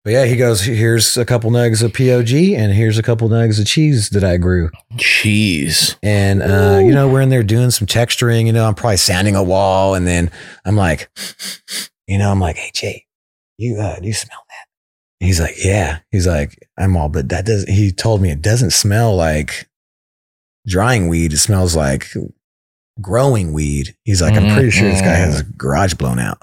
but 0.09 0.13
yeah, 0.13 0.25
he 0.25 0.37
goes, 0.37 0.61
here's 0.61 1.17
a 1.17 1.23
couple 1.23 1.51
nugs 1.51 1.83
of 1.83 1.93
POG 1.93 2.59
and 2.59 2.73
here's 2.73 2.97
a 2.97 3.03
couple 3.03 3.29
nugs 3.29 3.59
of 3.59 3.67
cheese 3.67 4.09
that 4.09 4.23
I 4.23 4.37
grew. 4.37 4.71
Cheese. 4.97 5.97
And, 6.01 6.41
uh, 6.41 6.79
you 6.83 6.95
know, 6.95 7.07
we're 7.07 7.21
in 7.21 7.29
there 7.29 7.43
doing 7.43 7.69
some 7.69 7.85
texturing, 7.85 8.47
you 8.47 8.51
know, 8.51 8.65
I'm 8.65 8.73
probably 8.73 8.97
sanding 8.97 9.35
a 9.35 9.43
wall. 9.43 9.93
And 9.93 10.07
then 10.07 10.31
I'm 10.65 10.75
like, 10.75 11.11
you 12.07 12.17
know, 12.17 12.31
I'm 12.31 12.39
like, 12.39 12.55
Hey, 12.55 12.71
Jay, 12.73 13.05
you, 13.59 13.79
uh, 13.79 13.99
do 13.99 14.07
you 14.07 14.13
smell 14.13 14.43
that? 14.49 15.23
He's 15.23 15.39
like, 15.39 15.63
yeah. 15.63 15.99
He's 16.09 16.25
like, 16.25 16.57
I'm 16.75 16.97
all, 16.97 17.09
but 17.09 17.29
that 17.29 17.45
doesn't, 17.45 17.71
he 17.71 17.91
told 17.91 18.19
me 18.19 18.31
it 18.31 18.41
doesn't 18.41 18.71
smell 18.71 19.15
like 19.15 19.69
drying 20.65 21.07
weed. 21.07 21.33
It 21.33 21.37
smells 21.37 21.75
like 21.75 22.07
growing 22.99 23.53
weed. 23.53 23.95
He's 24.05 24.23
like, 24.23 24.33
I'm 24.33 24.55
pretty 24.55 24.71
sure 24.71 24.89
this 24.89 25.01
guy 25.01 25.13
has 25.13 25.41
a 25.41 25.43
garage 25.43 25.93
blown 25.93 26.17
out. 26.17 26.41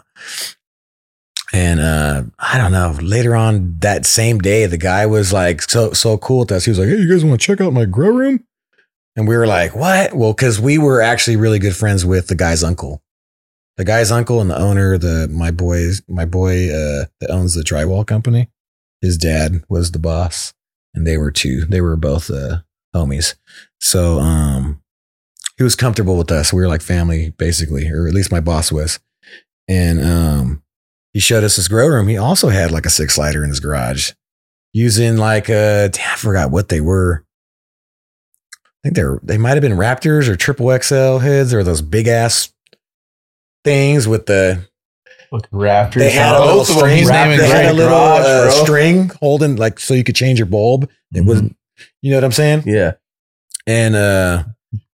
And 1.56 1.80
uh, 1.80 2.24
I 2.38 2.58
don't 2.58 2.72
know. 2.72 2.98
Later 3.00 3.34
on 3.34 3.78
that 3.78 4.04
same 4.04 4.40
day, 4.40 4.66
the 4.66 4.76
guy 4.76 5.06
was 5.06 5.32
like 5.32 5.62
so 5.62 5.94
so 5.94 6.18
cool 6.18 6.40
with 6.40 6.52
us. 6.52 6.66
He 6.66 6.70
was 6.70 6.78
like, 6.78 6.88
"Hey, 6.88 6.98
you 6.98 7.10
guys 7.10 7.24
want 7.24 7.40
to 7.40 7.46
check 7.46 7.62
out 7.62 7.72
my 7.72 7.86
grow 7.86 8.10
room?" 8.10 8.44
And 9.16 9.26
we 9.26 9.34
were 9.34 9.46
like, 9.46 9.74
"What?" 9.74 10.12
Well, 10.12 10.34
because 10.34 10.60
we 10.60 10.76
were 10.76 11.00
actually 11.00 11.36
really 11.36 11.58
good 11.58 11.74
friends 11.74 12.04
with 12.04 12.26
the 12.26 12.34
guy's 12.34 12.62
uncle, 12.62 13.02
the 13.78 13.86
guy's 13.86 14.12
uncle 14.12 14.42
and 14.42 14.50
the 14.50 14.58
owner, 14.58 14.98
the 14.98 15.28
my 15.32 15.50
boys, 15.50 16.02
my 16.06 16.26
boy 16.26 16.68
uh, 16.68 17.06
that 17.20 17.30
owns 17.30 17.54
the 17.54 17.62
drywall 17.62 18.06
company. 18.06 18.50
His 19.00 19.16
dad 19.16 19.64
was 19.66 19.92
the 19.92 19.98
boss, 19.98 20.52
and 20.94 21.06
they 21.06 21.16
were 21.16 21.30
two. 21.30 21.64
They 21.64 21.80
were 21.80 21.96
both 21.96 22.28
uh, 22.28 22.58
homies. 22.94 23.34
So 23.80 24.18
um, 24.18 24.82
he 25.56 25.64
was 25.64 25.74
comfortable 25.74 26.18
with 26.18 26.30
us. 26.30 26.52
We 26.52 26.60
were 26.60 26.68
like 26.68 26.82
family, 26.82 27.30
basically, 27.30 27.88
or 27.88 28.06
at 28.06 28.12
least 28.12 28.30
my 28.30 28.40
boss 28.40 28.70
was. 28.70 29.00
And 29.68 30.04
um, 30.04 30.62
he 31.16 31.20
showed 31.20 31.42
us 31.44 31.56
his 31.56 31.66
grow 31.66 31.86
room. 31.88 32.08
He 32.08 32.18
also 32.18 32.50
had 32.50 32.70
like 32.70 32.84
a 32.84 32.90
six 32.90 33.16
lighter 33.16 33.42
in 33.42 33.48
his 33.48 33.58
garage 33.58 34.12
using 34.74 35.16
like 35.16 35.48
a, 35.48 35.88
damn, 35.90 36.12
I 36.12 36.16
forgot 36.16 36.50
what 36.50 36.68
they 36.68 36.82
were. 36.82 37.24
I 38.62 38.68
think 38.82 38.96
they're, 38.96 39.18
they 39.22 39.38
might 39.38 39.52
have 39.54 39.62
been 39.62 39.78
Raptors 39.78 40.28
or 40.28 40.36
triple 40.36 40.66
XL 40.78 41.16
heads 41.24 41.54
or 41.54 41.62
those 41.64 41.80
big 41.80 42.06
ass 42.06 42.52
things 43.64 44.06
with 44.06 44.26
the, 44.26 44.68
Raptors. 45.32 45.94
they 45.94 46.10
had 46.10 46.34
a 46.34 46.38
Both 46.38 46.68
little 46.68 46.84
of 46.84 46.90
them. 46.90 47.04
string. 47.06 47.38
They 47.38 47.48
had 47.48 47.64
a 47.64 47.72
little 47.72 47.88
garage, 47.96 48.24
uh, 48.26 48.50
string 48.50 49.10
holding 49.18 49.56
like 49.56 49.80
so 49.80 49.94
you 49.94 50.04
could 50.04 50.16
change 50.16 50.38
your 50.38 50.44
bulb. 50.44 50.84
It 51.14 51.22
Mhm. 51.22 51.26
wasn't, 51.26 51.56
you 52.02 52.10
know 52.10 52.18
what 52.18 52.24
I'm 52.24 52.32
saying? 52.32 52.64
Yeah. 52.66 52.92
And 53.66 53.96
uh 53.96 54.44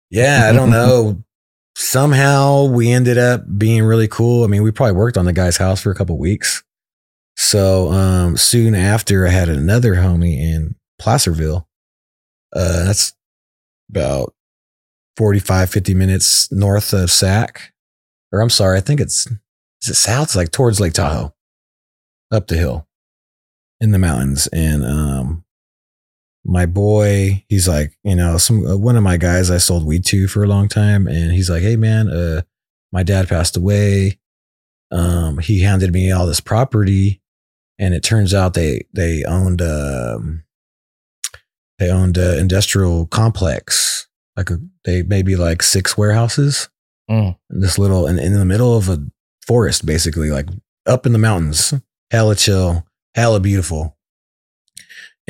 yeah, 0.09 0.47
I 0.49 0.51
don't 0.51 0.69
know. 0.69 1.23
Somehow 1.81 2.65
we 2.65 2.91
ended 2.91 3.17
up 3.17 3.41
being 3.57 3.83
really 3.83 4.09
cool. 4.09 4.43
I 4.43 4.47
mean, 4.47 4.63
we 4.63 4.71
probably 4.71 4.97
worked 4.97 5.17
on 5.17 5.23
the 5.23 5.31
guy's 5.31 5.55
house 5.55 5.81
for 5.81 5.91
a 5.91 5.95
couple 5.95 6.17
weeks. 6.17 6.61
So 7.37 7.89
um 7.89 8.35
soon 8.35 8.75
after 8.75 9.25
I 9.25 9.29
had 9.29 9.47
another 9.47 9.95
homie 9.95 10.37
in 10.37 10.75
Placerville. 10.99 11.69
Uh 12.53 12.83
that's 12.83 13.13
about 13.89 14.33
45 15.15 15.69
50 15.69 15.93
minutes 15.93 16.51
north 16.51 16.91
of 16.91 17.09
Sac. 17.09 17.71
Or 18.33 18.41
I'm 18.41 18.49
sorry, 18.49 18.77
I 18.77 18.81
think 18.81 18.99
it's 18.99 19.25
is 19.81 19.87
it 19.87 19.95
south? 19.95 20.23
It's 20.23 20.35
like 20.35 20.51
towards 20.51 20.81
Lake 20.81 20.91
Tahoe. 20.93 21.33
Up 22.29 22.47
the 22.47 22.57
hill 22.57 22.89
in 23.79 23.91
the 23.91 23.99
mountains 23.99 24.47
and 24.47 24.83
um 24.83 25.45
my 26.49 26.65
boy, 26.65 27.43
he's 27.47 27.67
like, 27.67 27.93
you 28.03 28.15
know, 28.15 28.37
some 28.37 28.65
uh, 28.65 28.75
one 28.75 28.95
of 28.95 29.03
my 29.03 29.17
guys 29.17 29.51
I 29.51 29.57
sold 29.59 29.85
weed 29.85 30.03
to 30.05 30.27
for 30.27 30.43
a 30.43 30.47
long 30.47 30.67
time, 30.67 31.07
and 31.07 31.31
he's 31.31 31.49
like, 31.49 31.61
hey 31.61 31.75
man, 31.75 32.09
uh, 32.09 32.41
my 32.91 33.03
dad 33.03 33.29
passed 33.29 33.55
away. 33.55 34.19
Um, 34.91 35.37
he 35.37 35.59
handed 35.61 35.93
me 35.93 36.11
all 36.11 36.25
this 36.25 36.39
property, 36.41 37.21
and 37.77 37.93
it 37.93 38.01
turns 38.03 38.33
out 38.33 38.55
they 38.55 38.87
they 38.93 39.23
owned 39.25 39.61
um, 39.61 40.43
they 41.77 41.91
owned 41.91 42.17
an 42.17 42.39
industrial 42.39 43.05
complex, 43.05 44.07
like 44.35 44.49
a, 44.49 44.57
they 44.85 45.03
maybe 45.03 45.35
like 45.35 45.61
six 45.61 45.97
warehouses, 45.97 46.69
Mm. 47.09 47.37
this 47.49 47.77
little 47.79 48.05
and 48.07 48.19
in 48.19 48.33
the 48.33 48.45
middle 48.45 48.75
of 48.75 48.89
a 48.89 48.99
forest, 49.45 49.85
basically, 49.85 50.29
like 50.31 50.47
up 50.87 51.05
in 51.05 51.13
the 51.13 51.19
mountains, 51.19 51.73
hella 52.11 52.35
chill, 52.35 52.85
hella 53.13 53.39
beautiful. 53.39 53.95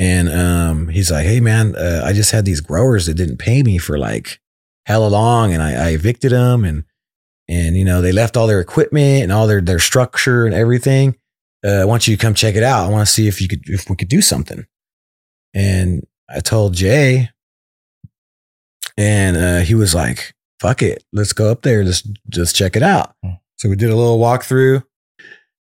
And 0.00 0.30
um, 0.30 0.88
he's 0.88 1.10
like, 1.10 1.26
"Hey 1.26 1.40
man, 1.40 1.76
uh, 1.76 2.02
I 2.02 2.14
just 2.14 2.30
had 2.30 2.46
these 2.46 2.62
growers 2.62 3.04
that 3.04 3.14
didn't 3.14 3.36
pay 3.36 3.62
me 3.62 3.76
for 3.76 3.98
like 3.98 4.40
hella 4.86 5.08
long, 5.08 5.52
and 5.52 5.62
I, 5.62 5.72
I 5.72 5.90
evicted 5.90 6.32
them, 6.32 6.64
and 6.64 6.84
and 7.46 7.76
you 7.76 7.84
know 7.84 8.00
they 8.00 8.10
left 8.10 8.34
all 8.34 8.46
their 8.46 8.60
equipment 8.60 9.24
and 9.24 9.30
all 9.30 9.46
their 9.46 9.60
their 9.60 9.78
structure 9.78 10.46
and 10.46 10.54
everything. 10.54 11.16
Uh, 11.62 11.82
I 11.82 11.84
want 11.84 12.08
you 12.08 12.16
to 12.16 12.20
come 12.20 12.32
check 12.32 12.54
it 12.54 12.62
out. 12.62 12.86
I 12.86 12.88
want 12.88 13.06
to 13.06 13.12
see 13.12 13.28
if 13.28 13.42
you 13.42 13.46
could 13.48 13.60
if 13.66 13.90
we 13.90 13.96
could 13.96 14.08
do 14.08 14.22
something." 14.22 14.64
And 15.52 16.06
I 16.30 16.40
told 16.40 16.72
Jay, 16.72 17.28
and 18.96 19.36
uh, 19.36 19.60
he 19.60 19.74
was 19.74 19.94
like, 19.94 20.34
"Fuck 20.60 20.80
it, 20.80 21.04
let's 21.12 21.34
go 21.34 21.50
up 21.50 21.60
there, 21.60 21.84
just 21.84 22.08
just 22.30 22.56
check 22.56 22.74
it 22.74 22.82
out." 22.82 23.14
Hmm. 23.22 23.32
So 23.56 23.68
we 23.68 23.76
did 23.76 23.90
a 23.90 23.96
little 23.96 24.18
walkthrough, 24.18 24.82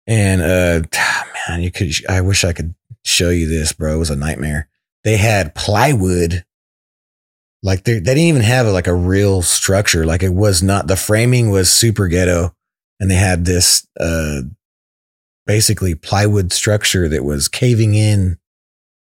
and 0.08 0.42
uh, 0.42 0.82
man, 1.48 1.62
you 1.62 1.72
could. 1.72 1.94
I 2.10 2.20
wish 2.20 2.44
I 2.44 2.52
could 2.52 2.76
show 3.06 3.30
you 3.30 3.48
this, 3.48 3.72
bro. 3.72 3.96
It 3.96 4.00
was 4.00 4.10
a 4.10 4.16
nightmare. 4.16 4.68
They 5.04 5.18
had 5.18 5.56
plywood. 5.56 6.44
Like 7.64 7.84
they, 7.84 7.94
they 7.94 8.00
didn't 8.00 8.20
even 8.20 8.42
have 8.42 8.68
like 8.68 8.88
a 8.88 8.94
real 8.94 9.42
structure. 9.42 10.06
Like 10.06 10.24
it 10.24 10.34
was 10.34 10.62
not, 10.62 10.88
the 10.88 10.96
framing 10.96 11.50
was 11.50 11.72
super 11.72 12.08
ghetto. 12.08 12.54
And 13.00 13.10
they 13.10 13.16
had 13.16 13.46
this, 13.46 13.88
uh, 14.00 14.42
basically 15.46 15.96
plywood 15.96 16.52
structure 16.52 17.08
that 17.10 17.24
was 17.24 17.48
caving 17.48 17.94
in 17.94 18.38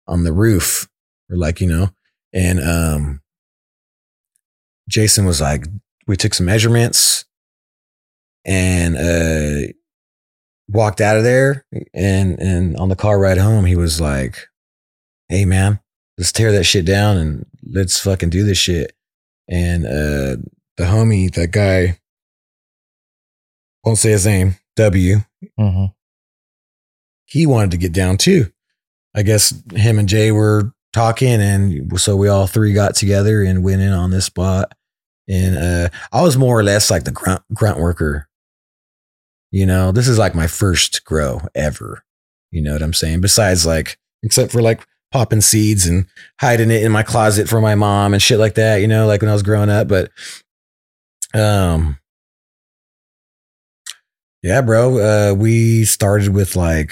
on 0.08 0.24
the 0.24 0.34
roof 0.34 0.90
or 1.30 1.38
like, 1.38 1.62
you 1.62 1.68
know, 1.68 1.90
and, 2.34 2.60
um, 2.60 3.22
Jason 4.90 5.26
was 5.26 5.40
like, 5.40 5.66
we 6.08 6.16
took 6.16 6.34
some 6.34 6.46
measurements 6.46 7.26
and, 8.44 8.98
uh, 8.98 9.72
walked 10.68 11.00
out 11.02 11.18
of 11.18 11.24
there 11.24 11.66
and 11.94 12.40
and 12.40 12.76
on 12.78 12.90
the 12.90 12.96
car 12.96 13.20
ride 13.20 13.38
home 13.38 13.66
he 13.66 13.76
was 13.76 14.02
like 14.02 14.48
hey 15.30 15.46
man 15.46 15.80
let's 16.18 16.32
tear 16.32 16.52
that 16.52 16.64
shit 16.64 16.86
down 16.86 17.18
and 17.18 17.46
let's 17.72 18.00
fucking 18.00 18.30
do 18.30 18.44
this 18.44 18.58
shit. 18.58 18.94
And 19.48 19.86
uh 19.86 20.42
the 20.78 20.86
homie 20.86 21.32
that 21.36 21.52
guy 21.52 22.00
won't 23.84 23.98
say 23.98 24.12
his 24.12 24.26
name 24.26 24.56
w 24.76 25.20
Mhm. 25.60 25.94
he 27.26 27.46
wanted 27.46 27.72
to 27.72 27.78
get 27.78 27.94
down 27.94 28.18
too. 28.18 28.52
I 29.16 29.22
guess 29.24 29.54
him 29.74 30.00
and 30.00 30.10
jay 30.10 30.32
were 30.32 30.74
talking 30.94 31.42
and 31.42 32.00
so 32.00 32.16
we 32.16 32.28
all 32.28 32.48
three 32.48 32.74
got 32.74 32.96
together 32.96 33.44
and 33.44 33.64
went 33.64 33.82
in 33.82 33.92
on 33.92 34.10
this 34.12 34.26
spot. 34.26 34.74
And 35.28 35.58
uh 35.58 35.90
i 36.12 36.22
was 36.22 36.38
more 36.38 36.58
or 36.58 36.64
less 36.64 36.90
like 36.90 37.04
the 37.04 37.12
grunt 37.12 37.42
grunt 37.54 37.78
worker 37.80 38.28
you 39.52 39.66
know, 39.66 39.92
this 39.92 40.08
is 40.08 40.18
like 40.18 40.36
my 40.36 40.48
first 40.48 41.04
grow 41.06 41.42
ever. 41.54 42.04
You 42.52 42.62
know 42.62 42.74
what 42.74 42.82
I'm 42.82 42.94
saying? 42.94 43.22
Besides, 43.22 43.66
like, 43.66 43.98
except 44.24 44.52
for 44.52 44.62
like 44.62 44.86
popping 45.12 45.42
seeds 45.42 45.86
and 45.86 46.08
hiding 46.40 46.72
it 46.72 46.84
in 46.84 46.92
my 46.92 47.04
closet 47.04 47.48
for 47.48 47.62
my 47.62 47.76
mom 47.76 48.14
and 48.14 48.22
shit 48.22 48.40
like 48.40 48.56
that, 48.56 48.78
you 48.78 48.88
know, 48.88 49.08
like 49.08 49.22
when 49.22 49.30
I 49.30 49.34
was 49.34 49.44
growing 49.44 49.70
up. 49.70 49.88
But, 49.88 50.12
um, 51.34 52.00
yeah, 54.42 54.62
bro, 54.62 55.00
uh, 55.00 55.34
we 55.34 55.86
started 55.86 56.30
with 56.30 56.56
like 56.56 56.92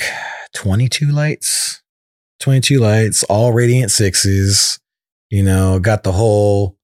22 0.55 1.11
lights, 1.11 1.81
22 2.39 2.79
lights, 2.79 3.23
all 3.25 3.53
radiant 3.53 3.91
sixes, 3.91 4.79
you 5.29 5.43
know, 5.43 5.79
got 5.79 6.03
the 6.03 6.11
whole 6.11 6.77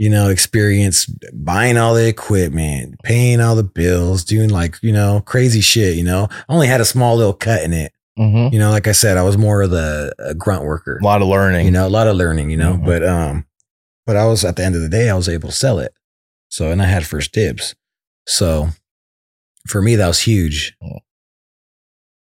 you 0.00 0.08
know, 0.08 0.30
experience 0.30 1.04
buying 1.34 1.76
all 1.76 1.92
the 1.92 2.08
equipment, 2.08 2.94
paying 3.04 3.38
all 3.38 3.54
the 3.54 3.62
bills, 3.62 4.24
doing 4.24 4.48
like, 4.48 4.78
you 4.82 4.92
know, 4.92 5.20
crazy 5.26 5.60
shit, 5.60 5.94
you 5.94 6.02
know. 6.02 6.26
I 6.48 6.54
only 6.54 6.68
had 6.68 6.80
a 6.80 6.86
small 6.86 7.16
little 7.18 7.34
cut 7.34 7.62
in 7.62 7.74
it. 7.74 7.92
Mhm. 8.18 8.50
You 8.50 8.58
know, 8.58 8.70
like 8.70 8.88
I 8.88 8.92
said, 8.92 9.18
I 9.18 9.22
was 9.24 9.36
more 9.36 9.60
of 9.60 9.70
the 9.70 10.14
uh, 10.18 10.32
grunt 10.32 10.64
worker. 10.64 10.98
A 11.02 11.04
lot 11.04 11.20
of 11.20 11.28
learning. 11.28 11.66
You 11.66 11.70
know, 11.70 11.86
a 11.86 11.90
lot 11.90 12.06
of 12.08 12.16
learning, 12.16 12.48
you 12.48 12.56
know, 12.56 12.74
Mhm. 12.78 12.86
but 12.86 13.04
um 13.06 13.44
but 14.06 14.16
I 14.16 14.24
was 14.24 14.42
at 14.42 14.56
the 14.56 14.64
end 14.64 14.74
of 14.74 14.80
the 14.80 14.88
day 14.88 15.10
I 15.10 15.14
was 15.14 15.28
able 15.28 15.50
to 15.50 15.54
sell 15.54 15.78
it. 15.78 15.92
So, 16.48 16.70
and 16.70 16.80
I 16.80 16.86
had 16.86 17.06
first 17.06 17.32
dibs. 17.32 17.74
So, 18.26 18.70
for 19.68 19.82
me 19.82 19.96
that 19.96 20.08
was 20.08 20.20
huge. 20.20 20.74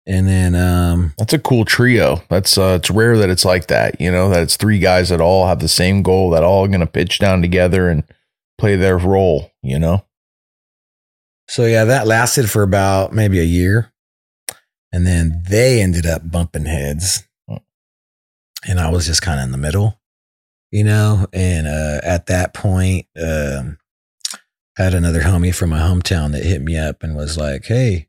And 0.07 0.29
then 0.29 0.55
um 0.55 1.15
That's 1.17 1.33
a 1.33 1.39
cool 1.39 1.65
trio. 1.65 2.23
That's 2.29 2.59
uh 2.59 2.79
it's 2.79 2.91
rare 2.91 3.17
that 3.19 3.31
it's 3.31 3.45
like 3.45 3.69
that, 3.69 4.01
you 4.01 4.11
know, 4.11 4.29
that 4.29 4.43
it's 4.43 4.57
three 4.57 4.79
guys 4.79 5.09
that 5.09 5.21
all 5.21 5.47
have 5.47 5.61
the 5.61 5.69
same 5.69 6.03
goal, 6.03 6.31
that 6.31 6.45
all 6.45 6.69
gonna 6.69 6.87
pitch 6.87 7.19
down 7.19 7.41
together 7.41 7.89
and 7.89 8.05
play 8.59 8.77
their 8.77 8.99
role, 8.99 9.51
you 9.63 9.79
know? 9.79 10.05
So 11.49 11.65
yeah, 11.65 11.85
that 11.85 12.07
lasted 12.07 12.51
for 12.51 12.63
about 12.63 13.13
maybe 13.13 13.41
a 13.41 13.45
year. 13.45 13.93
And 14.93 15.07
then 15.07 15.43
they 15.49 15.81
ended 15.81 16.07
up 16.07 16.31
bumping 16.31 16.67
heads. 16.67 17.27
And 18.67 18.81
I 18.81 18.91
was 18.91 19.07
just 19.07 19.23
kind 19.23 19.41
of 19.41 19.45
in 19.45 19.53
the 19.53 19.59
middle, 19.59 20.01
you 20.71 20.85
know, 20.85 21.27
and 21.33 21.67
uh 21.67 22.01
at 22.03 22.27
that 22.27 22.53
point 22.53 23.07
um 23.21 23.79
I 24.79 24.83
had 24.83 24.95
another 24.95 25.21
homie 25.21 25.55
from 25.55 25.71
my 25.71 25.79
hometown 25.79 26.33
that 26.33 26.45
hit 26.45 26.61
me 26.61 26.77
up 26.77 27.03
and 27.05 27.15
was 27.15 27.39
like, 27.39 27.65
"Hey, 27.67 28.09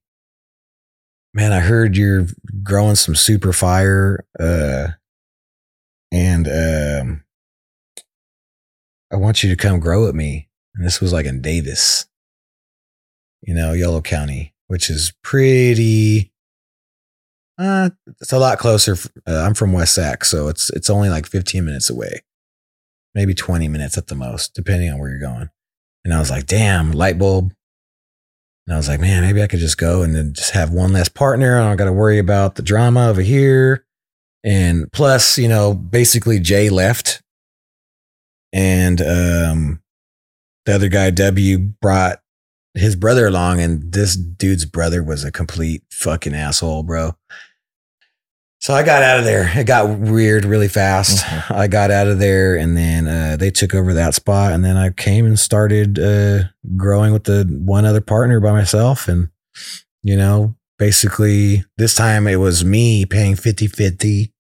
man, 1.36 1.54
I 1.54 1.60
heard 1.60 1.96
you're 1.96 2.26
growing 2.64 2.96
some 2.96 3.14
super 3.14 3.54
fire 3.54 4.26
uh 4.40 4.88
and 6.12 6.48
um 6.48 7.24
I 9.12 9.18
want 9.18 9.44
you 9.44 9.50
to 9.50 9.56
come 9.56 9.80
grow 9.80 10.06
with 10.06 10.16
me." 10.16 10.50
And 10.74 10.86
this 10.86 11.00
was 11.00 11.14
like 11.14 11.28
in 11.28 11.42
Davis 11.42 12.08
you 13.46 13.54
know, 13.54 13.74
Yolo 13.74 14.02
County, 14.02 14.54
which 14.68 14.90
is 14.90 15.14
pretty. 15.24 16.32
Uh, 17.58 17.92
it's 18.20 18.34
a 18.34 18.40
lot 18.40 18.58
closer. 18.58 18.98
Uh, 19.26 19.38
I'm 19.38 19.54
from 19.54 19.72
West 19.72 19.94
Sac, 19.96 20.26
so 20.26 20.50
it's 20.50 20.70
it's 20.72 20.90
only 20.90 21.10
like 21.10 21.26
15 21.26 21.64
minutes 21.64 21.90
away, 21.90 22.22
maybe 23.14 23.34
20 23.34 23.68
minutes 23.70 23.98
at 23.98 24.08
the 24.08 24.16
most, 24.16 24.54
depending 24.54 24.92
on 24.92 25.00
where 25.00 25.10
you're 25.10 25.20
going. 25.20 25.50
And 26.04 26.14
I 26.14 26.20
was 26.20 26.30
like, 26.30 26.48
damn, 26.48 26.92
light 26.92 27.18
bulb. 27.18 27.54
And 28.68 28.74
I 28.74 28.78
was 28.78 28.88
like, 28.88 29.00
man, 29.00 29.22
maybe 29.24 29.44
I 29.44 29.48
could 29.48 29.60
just 29.60 29.78
go 29.78 30.02
and 30.02 30.16
then 30.16 30.34
just 30.34 30.52
have 30.52 30.72
one 30.72 30.92
less 30.92 31.10
partner. 31.10 31.60
I 31.60 31.68
don't 31.68 31.78
got 31.78 31.86
to 31.86 31.94
worry 31.94 32.18
about 32.18 32.56
the 32.56 32.64
drama 32.64 33.08
over 33.08 33.22
here. 33.22 33.86
And 34.44 34.92
plus, 34.92 35.38
you 35.38 35.48
know, 35.48 35.74
basically 35.74 36.40
Jay 36.40 36.70
left, 36.70 37.22
and 38.54 39.02
um, 39.02 39.82
the 40.66 40.76
other 40.76 40.88
guy 40.88 41.10
W 41.10 41.58
brought 41.58 42.22
his 42.76 42.96
brother 42.96 43.28
along, 43.28 43.60
and 43.60 43.92
this 43.92 44.16
dude's 44.16 44.66
brother 44.66 45.04
was 45.04 45.24
a 45.24 45.32
complete 45.32 45.84
fucking 45.92 46.36
asshole, 46.36 46.84
bro. 46.84 47.16
So 48.66 48.74
I 48.74 48.82
got 48.82 49.04
out 49.04 49.20
of 49.20 49.26
there. 49.26 49.48
It 49.56 49.68
got 49.68 50.00
weird 50.00 50.44
really 50.44 50.68
fast. 50.68 51.24
Mhm. 51.24 51.56
I 51.56 51.68
got 51.68 51.92
out 51.92 52.08
of 52.08 52.18
there, 52.18 52.56
and 52.56 52.76
then 52.76 53.08
uh, 53.08 53.38
they 53.38 53.52
took 53.52 53.76
over 53.76 53.94
that 53.94 54.16
spot, 54.16 54.54
and 54.54 54.66
then 54.66 54.76
I 54.76 54.90
came 54.90 55.28
and 55.28 55.38
started 55.38 56.00
uh, 56.00 56.46
growing 56.76 57.14
with 57.14 57.26
the 57.26 57.44
one 57.64 57.86
other 57.86 58.02
partner 58.02 58.40
by 58.40 58.54
myself, 58.54 59.08
and 59.08 59.30
you 60.02 60.18
know, 60.18 60.56
basically 60.80 61.64
this 61.78 61.94
time 61.94 62.26
it 62.26 62.38
was 62.38 62.66
me 62.66 63.06
paying 63.06 63.36
50-50, 63.36 64.32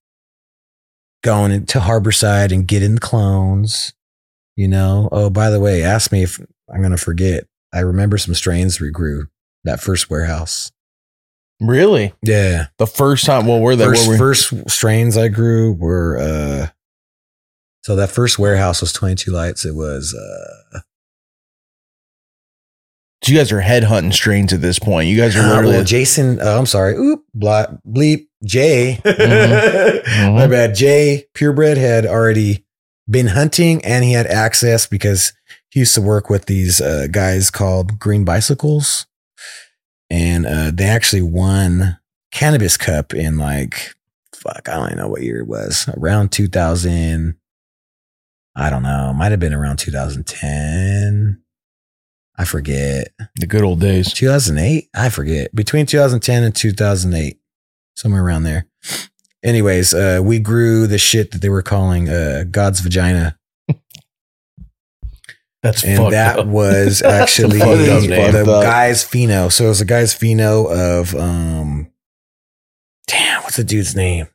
going 1.23 1.63
to 1.67 1.77
Harborside 1.77 2.51
and 2.51 2.67
getting 2.67 2.97
clones. 2.97 3.93
You 4.55 4.69
know, 4.69 5.07
oh 5.11 5.29
by 5.29 5.51
the 5.51 5.59
way, 5.59 5.83
ask 5.83 6.11
me 6.11 6.23
if 6.23 6.39
I'm 6.73 6.81
gonna 6.81 6.97
forget. 6.97 7.43
I 7.71 7.81
remember 7.81 8.17
some 8.17 8.33
strains 8.33 8.81
we 8.81 8.89
grew 8.89 9.27
that 9.65 9.81
first 9.81 10.09
warehouse. 10.09 10.71
Really? 11.61 12.13
Yeah. 12.21 12.67
The 12.77 12.87
first 12.87 13.25
time 13.25 13.47
well 13.47 13.59
where 13.61 13.75
they 13.75 13.85
First, 13.85 14.07
were 14.07 14.17
first 14.17 14.69
strains 14.69 15.17
I 15.17 15.29
grew 15.29 15.73
were 15.73 16.17
uh 16.17 16.67
so 17.83 17.95
that 17.95 18.09
first 18.09 18.37
warehouse 18.39 18.81
was 18.81 18.91
22 18.91 19.31
lights. 19.31 19.63
It 19.65 19.75
was 19.75 20.13
uh 20.13 20.79
you 23.27 23.35
guys 23.35 23.51
are 23.51 23.61
headhunting 23.61 24.13
strains 24.13 24.53
at 24.53 24.61
this 24.61 24.77
point. 24.77 25.07
You 25.09 25.17
guys 25.17 25.35
are 25.35 25.39
uh, 25.39 25.63
well, 25.63 25.83
Jason, 25.83 26.39
uh, 26.39 26.57
I'm 26.59 26.67
sorry. 26.67 26.95
Oop, 26.95 27.23
blah, 27.33 27.65
bleep, 27.87 28.27
Jay. 28.43 28.99
Mhm. 29.03 30.33
My 30.35 30.45
bad. 30.45 30.75
Jay 30.75 31.25
Purebred 31.33 31.77
had 31.77 32.05
already 32.05 32.65
been 33.09 33.27
hunting 33.27 33.83
and 33.83 34.03
he 34.03 34.11
had 34.13 34.27
access 34.27 34.85
because 34.85 35.33
he 35.71 35.79
used 35.79 35.95
to 35.95 36.01
work 36.01 36.29
with 36.29 36.45
these 36.45 36.79
uh, 36.81 37.07
guys 37.09 37.49
called 37.49 37.97
Green 37.99 38.25
Bicycles. 38.25 39.07
And 40.09 40.45
uh, 40.45 40.71
they 40.73 40.85
actually 40.85 41.21
won 41.23 41.97
Cannabis 42.31 42.77
Cup 42.77 43.13
in 43.13 43.37
like, 43.37 43.95
fuck, 44.35 44.69
I 44.69 44.75
don't 44.75 44.87
even 44.87 44.97
know 44.97 45.07
what 45.07 45.23
year 45.23 45.39
it 45.39 45.47
was. 45.47 45.89
Around 45.97 46.31
2000. 46.31 47.35
I 48.55 48.69
don't 48.69 48.83
know. 48.83 49.13
Might 49.13 49.31
have 49.31 49.39
been 49.39 49.53
around 49.53 49.77
2010. 49.79 51.41
I 52.37 52.45
forget. 52.45 53.09
the 53.35 53.47
good 53.47 53.63
old 53.63 53.79
days. 53.79 54.13
2008 54.13 54.89
i 54.93 55.09
forget 55.09 55.53
between 55.55 55.85
2010 55.85 56.43
and 56.43 56.55
2008 56.55 57.39
somewhere 57.95 58.23
around 58.23 58.43
there 58.43 58.67
anyways 59.43 59.93
uh 59.93 60.19
we 60.23 60.39
grew 60.39 60.85
the 60.87 60.97
shit 60.97 61.31
that 61.31 61.41
they 61.41 61.49
were 61.49 61.61
calling 61.61 62.09
uh 62.09 62.43
god's 62.51 62.81
vagina 62.81 63.37
That's 65.65 65.83
and 65.83 65.97
fucked 65.97 66.11
that 66.11 66.37
up. 66.37 66.45
was 66.45 67.01
actually 67.01 67.57
fucked 67.57 67.79
the 67.79 68.07
name. 68.07 68.31
Fucked 68.31 68.47
up. 68.47 68.63
guy's 68.63 69.03
pheno. 69.03 69.51
so 69.51 69.65
it 69.65 69.69
was 69.69 69.81
a 69.81 69.85
guy's 69.85 70.13
pheno 70.13 70.71
of 70.71 71.15
um 71.15 71.91
damn 73.07 73.41
what's 73.41 73.57
the 73.57 73.63
dude's 73.63 73.95
name 73.95 74.27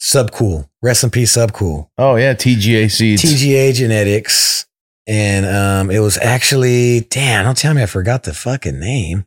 subcool 0.00 0.68
rest 0.82 1.04
in 1.04 1.10
peace 1.10 1.36
subcool 1.36 1.88
Oh 1.98 2.16
yeah, 2.16 2.34
TGA 2.34 2.90
seeds. 2.90 3.22
TGA 3.22 3.74
Genetics, 3.74 4.66
and 5.06 5.46
um, 5.46 5.90
it 5.90 6.00
was 6.00 6.18
actually 6.18 7.00
damn. 7.00 7.44
Don't 7.44 7.56
tell 7.56 7.74
me 7.74 7.82
I 7.82 7.86
forgot 7.86 8.24
the 8.24 8.34
fucking 8.34 8.78
name. 8.78 9.24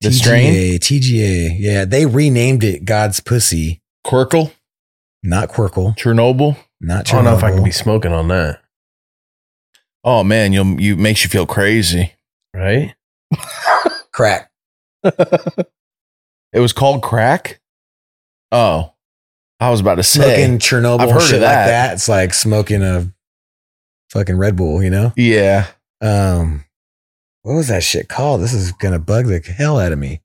The 0.00 0.12
strain? 0.12 0.54
TGA, 0.54 0.78
TGA. 0.78 1.56
Yeah, 1.58 1.84
they 1.84 2.06
renamed 2.06 2.62
it 2.62 2.84
God's 2.84 3.18
Pussy, 3.20 3.82
Querkle, 4.06 4.52
not 5.22 5.48
Querkle, 5.48 5.96
Chernobyl. 5.98 6.56
not 6.80 7.04
Chernobyl. 7.06 7.12
I 7.12 7.14
don't 7.16 7.24
know 7.24 7.36
if 7.36 7.44
I 7.44 7.50
can 7.52 7.64
be 7.64 7.70
smoking 7.70 8.12
on 8.12 8.28
that, 8.28 8.60
Oh 10.04 10.22
man, 10.24 10.52
you'll 10.52 10.80
you 10.80 10.96
makes 10.96 11.24
you 11.24 11.30
feel 11.30 11.46
crazy. 11.46 12.12
right? 12.54 12.94
crack. 14.12 14.50
It 16.50 16.60
was 16.60 16.72
called 16.72 17.02
crack. 17.02 17.60
Oh, 18.52 18.94
I 19.60 19.68
was 19.68 19.80
about 19.80 19.96
to 19.96 20.02
say. 20.02 20.20
Smoking 20.46 20.58
Chernobyl, 20.58 21.00
I've 21.00 21.10
heard 21.10 21.34
of 21.34 21.40
that. 21.40 21.56
like 21.60 21.66
that. 21.66 21.92
It's 21.92 22.08
like 22.08 22.32
smoking 22.32 22.82
a 22.82 23.12
fucking 24.10 24.38
Red 24.38 24.56
Bull, 24.56 24.82
you 24.82 24.88
know. 24.88 25.12
Yeah, 25.14 25.66
Um, 26.00 26.64
what 27.42 27.52
was 27.54 27.68
that 27.68 27.82
shit 27.82 28.08
called? 28.08 28.40
This 28.40 28.54
is 28.54 28.72
gonna 28.72 28.98
bug 28.98 29.26
the 29.26 29.40
hell 29.40 29.78
out 29.78 29.92
of 29.92 29.98
me. 29.98 30.22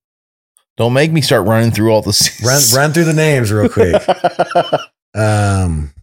Don't 0.77 0.93
make 0.93 1.11
me 1.11 1.21
start 1.21 1.47
running 1.47 1.71
through 1.71 1.91
all 1.91 2.01
the. 2.01 2.31
Run, 2.43 2.61
run 2.75 2.93
through 2.93 3.05
the 3.05 3.13
names 3.13 3.51
real 3.51 3.69
quick. 3.69 4.01
Um, 5.15 5.93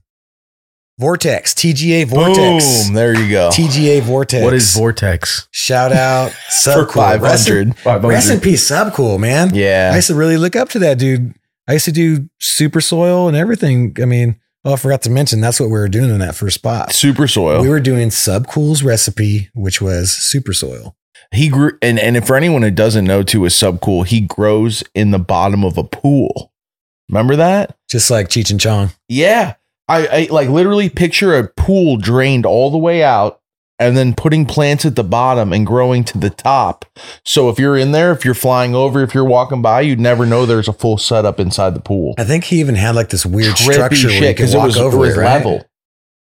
Vortex, 0.99 1.53
TGA 1.55 2.07
Vortex. 2.07 2.85
Boom. 2.87 2.95
There 2.95 3.19
you 3.19 3.29
go. 3.29 3.49
TGA 3.49 4.03
Vortex. 4.03 4.45
What 4.45 4.55
is 4.55 4.73
Vortex? 4.73 5.49
Shout 5.51 5.91
out 5.93 6.31
For 6.63 6.85
Subcool. 6.87 6.93
five 6.95 7.21
hundred. 7.21 7.75
Rest, 7.85 8.05
rest 8.05 8.31
in 8.31 8.39
peace, 8.41 8.71
Subcool, 8.71 9.19
man. 9.19 9.53
Yeah. 9.55 9.91
I 9.93 9.97
used 9.97 10.09
to 10.09 10.15
really 10.15 10.37
look 10.37 10.55
up 10.55 10.69
to 10.71 10.79
that 10.81 10.99
dude. 10.99 11.35
I 11.67 11.73
used 11.73 11.87
to 11.87 11.93
do 11.93 12.29
super 12.41 12.81
soil 12.81 13.27
and 13.29 13.37
everything. 13.37 13.97
I 14.01 14.05
mean, 14.05 14.39
oh, 14.65 14.75
I 14.75 14.77
forgot 14.77 15.03
to 15.03 15.11
mention 15.11 15.41
that's 15.41 15.59
what 15.59 15.67
we 15.71 15.73
were 15.79 15.89
doing 15.89 16.11
in 16.11 16.19
that 16.19 16.35
first 16.37 16.55
spot. 16.57 16.93
Super 16.93 17.27
soil. 17.27 17.63
We 17.63 17.69
were 17.69 17.81
doing 17.81 18.11
Subcool's 18.11 18.83
recipe, 18.85 19.49
which 19.55 19.81
was 19.81 20.13
super 20.13 20.53
soil. 20.53 20.97
He 21.33 21.49
grew 21.49 21.79
and 21.81 21.99
and 21.99 22.27
for 22.27 22.37
anyone 22.37 22.63
who 22.63 22.71
doesn't 22.71 23.05
know 23.05 23.23
too 23.23 23.45
is 23.45 23.55
subcool 23.55 24.07
he 24.07 24.21
grows 24.21 24.83
in 24.95 25.11
the 25.11 25.19
bottom 25.19 25.65
of 25.65 25.79
a 25.79 25.85
pool. 25.85 26.53
Remember 27.09 27.37
that? 27.37 27.77
Just 27.89 28.11
like 28.11 28.29
Cheech 28.29 28.51
and 28.51 28.61
Chong. 28.61 28.91
yeah. 29.09 29.55
I, 29.89 30.07
I 30.07 30.29
like 30.31 30.49
literally 30.49 30.89
picture 30.89 31.37
a 31.37 31.49
pool 31.49 31.97
drained 31.97 32.47
all 32.47 32.71
the 32.71 32.79
way 32.79 33.03
out 33.03 33.41
and 33.81 33.97
then 33.97 34.15
putting 34.15 34.47
plants 34.47 34.85
at 34.85 34.95
the 34.95 35.03
bottom 35.03 35.53
and 35.53 35.67
growing 35.67 36.05
to 36.05 36.19
the 36.19 36.31
top. 36.31 36.85
So 37.25 37.49
if 37.49 37.59
you're 37.59 37.77
in 37.77 37.91
there 37.91 38.13
if 38.13 38.25
you're 38.25 38.35
flying 38.35 38.73
over 38.77 39.03
if 39.03 39.15
you're 39.15 39.25
walking 39.25 39.63
by 39.63 39.81
you'd 39.81 39.99
never 39.99 40.27
know 40.27 40.47
there's 40.47 40.69
a 40.69 40.73
full 40.73 40.97
setup 40.97 41.41
inside 41.41 41.75
the 41.75 41.81
pool. 41.81 42.15
I 42.19 42.25
think 42.25 42.45
he 42.45 42.61
even 42.61 42.77
had 42.77 42.95
like 42.95 43.09
this 43.09 43.27
weird 43.27 43.57
Trippy 43.57 43.73
structure 43.73 44.07
where 44.07 44.15
you 44.15 44.21
could 44.21 44.37
because 44.37 44.55
it 44.55 44.59
was, 44.59 44.79
over 44.79 45.05
it, 45.07 45.17
right? 45.17 45.45
level. 45.45 45.65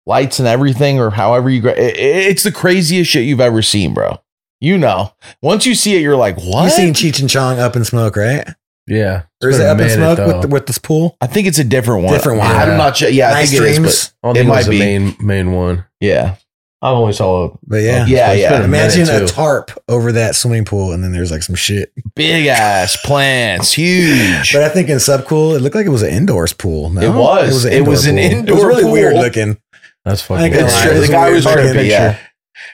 Lights 0.05 0.39
and 0.39 0.47
everything 0.47 0.99
or 0.99 1.09
however 1.09 1.49
you 1.49 1.59
gra- 1.61 1.77
it, 1.77 1.97
it's 1.97 2.43
the 2.43 2.53
craziest 2.53 3.11
shit 3.11 3.25
you've 3.25 3.41
ever 3.41 3.61
seen 3.61 3.93
bro 3.93 4.17
you 4.61 4.77
know 4.77 5.13
once 5.41 5.65
you 5.65 5.75
see 5.75 5.95
it 5.97 6.01
you're 6.01 6.15
like 6.15 6.37
what 6.37 6.63
You 6.63 6.69
seen 6.69 6.93
Cheech 6.93 7.19
and 7.19 7.29
Chong 7.29 7.59
up 7.59 7.75
in 7.75 7.83
smoke, 7.83 8.15
right? 8.15 8.47
Yeah. 8.87 9.23
Or 9.43 9.49
is 9.49 9.59
it 9.59 9.63
a 9.63 9.71
up 9.71 9.79
in 9.79 9.89
smoke 9.89 10.17
though. 10.17 10.27
with, 10.27 10.41
the, 10.41 10.47
with 10.47 10.65
this 10.67 10.77
pool? 10.77 11.15
I 11.21 11.27
think 11.27 11.47
it's 11.47 11.59
a 11.59 11.63
different 11.63 12.03
one. 12.03 12.13
Different 12.13 12.39
one. 12.39 12.51
I'm 12.51 12.77
not 12.77 12.97
sure. 12.97 13.09
Yeah, 13.09 13.29
I 13.29 13.33
nice 13.33 13.51
think 13.51 13.61
it 13.63 13.67
is, 13.69 13.77
dreams. 13.77 14.13
I 14.23 14.27
don't 14.27 14.35
It 14.35 14.39
think 14.39 14.45
it, 14.45 14.49
might 14.49 14.57
was 14.57 14.67
be. 14.69 14.77
the 14.79 14.83
main 14.99 15.15
main 15.19 15.51
one. 15.53 15.85
yeah. 15.99 16.35
I've 16.83 16.95
only 16.95 17.13
saw. 17.13 17.55
But 17.65 17.83
yeah. 17.83 18.07
Yeah, 18.07 18.33
yeah. 18.33 18.49
been 18.53 18.61
a 18.61 18.65
Imagine 18.65 19.07
a 19.07 19.27
tarp 19.27 19.69
over 19.87 20.11
that 20.13 20.33
swimming 20.35 20.65
pool, 20.65 20.93
and 20.93 21.03
then 21.03 21.11
there's 21.11 21.29
like 21.29 21.43
some 21.43 21.53
shit. 21.55 21.93
Big 22.15 22.47
ass 22.47 22.97
plants, 23.05 23.71
huge. 23.73 24.51
But 24.51 24.63
I 24.63 24.69
think 24.69 24.89
in 24.89 24.97
Subcool, 24.97 25.55
it 25.55 25.59
looked 25.61 25.75
like 25.75 25.85
it 25.85 25.89
was 25.89 26.01
an 26.01 26.09
indoors 26.09 26.53
pool. 26.53 26.89
No? 26.89 27.01
It 27.01 27.15
was. 27.15 27.65
It 27.65 27.85
was 27.87 28.07
an 28.07 28.17
indoor 28.17 28.41
pool. 28.45 28.49
It 28.49 28.55
was 28.55 28.63
really 28.65 28.83
pool. 28.83 28.91
weird 28.93 29.13
looking. 29.13 29.57
That's 30.05 30.23
I 30.23 30.25
fucking. 30.25 30.41
think 30.53 30.55
It's 30.55 30.73
it's 30.73 30.81
true. 30.81 30.99
Was 30.99 31.07
The 31.07 31.13
a 31.13 31.15
guy 31.15 31.23
weird 31.25 31.35
was 31.35 31.43
fucking 31.43 31.65
trippy. 31.65 31.87
Yeah, 31.87 32.17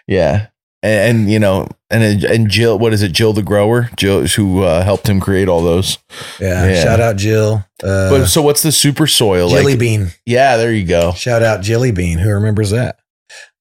yeah. 0.08 0.48
And, 0.82 1.18
and, 1.20 1.30
you 1.32 1.40
know, 1.40 1.68
and 1.90 2.24
and 2.24 2.50
Jill, 2.50 2.78
what 2.78 2.94
is 2.94 3.02
it? 3.02 3.12
Jill 3.12 3.34
the 3.34 3.42
grower, 3.44 3.90
Jill 3.96 4.26
who 4.28 4.64
uh, 4.64 4.84
helped 4.84 5.08
him 5.08 5.20
create 5.20 5.48
all 5.48 5.62
those. 5.62 5.98
Yeah. 6.40 6.68
Yeah. 6.68 6.84
Shout 6.84 7.00
out 7.00 7.16
Jill. 7.18 7.66
Uh, 7.84 8.10
But 8.10 8.28
so, 8.28 8.42
what's 8.42 8.64
the 8.64 8.72
super 8.72 9.08
soil? 9.08 9.50
Jelly 9.50 9.74
like, 9.74 9.80
Bean. 9.80 10.08
yeah, 10.26 10.58
there 10.58 10.74
you 10.74 10.86
go. 10.86 11.14
Shout 11.14 11.44
out 11.44 11.62
Jelly 11.62 11.92
Bean. 11.92 12.18
Who 12.18 12.30
remembers 12.30 12.72
that? 12.72 13.00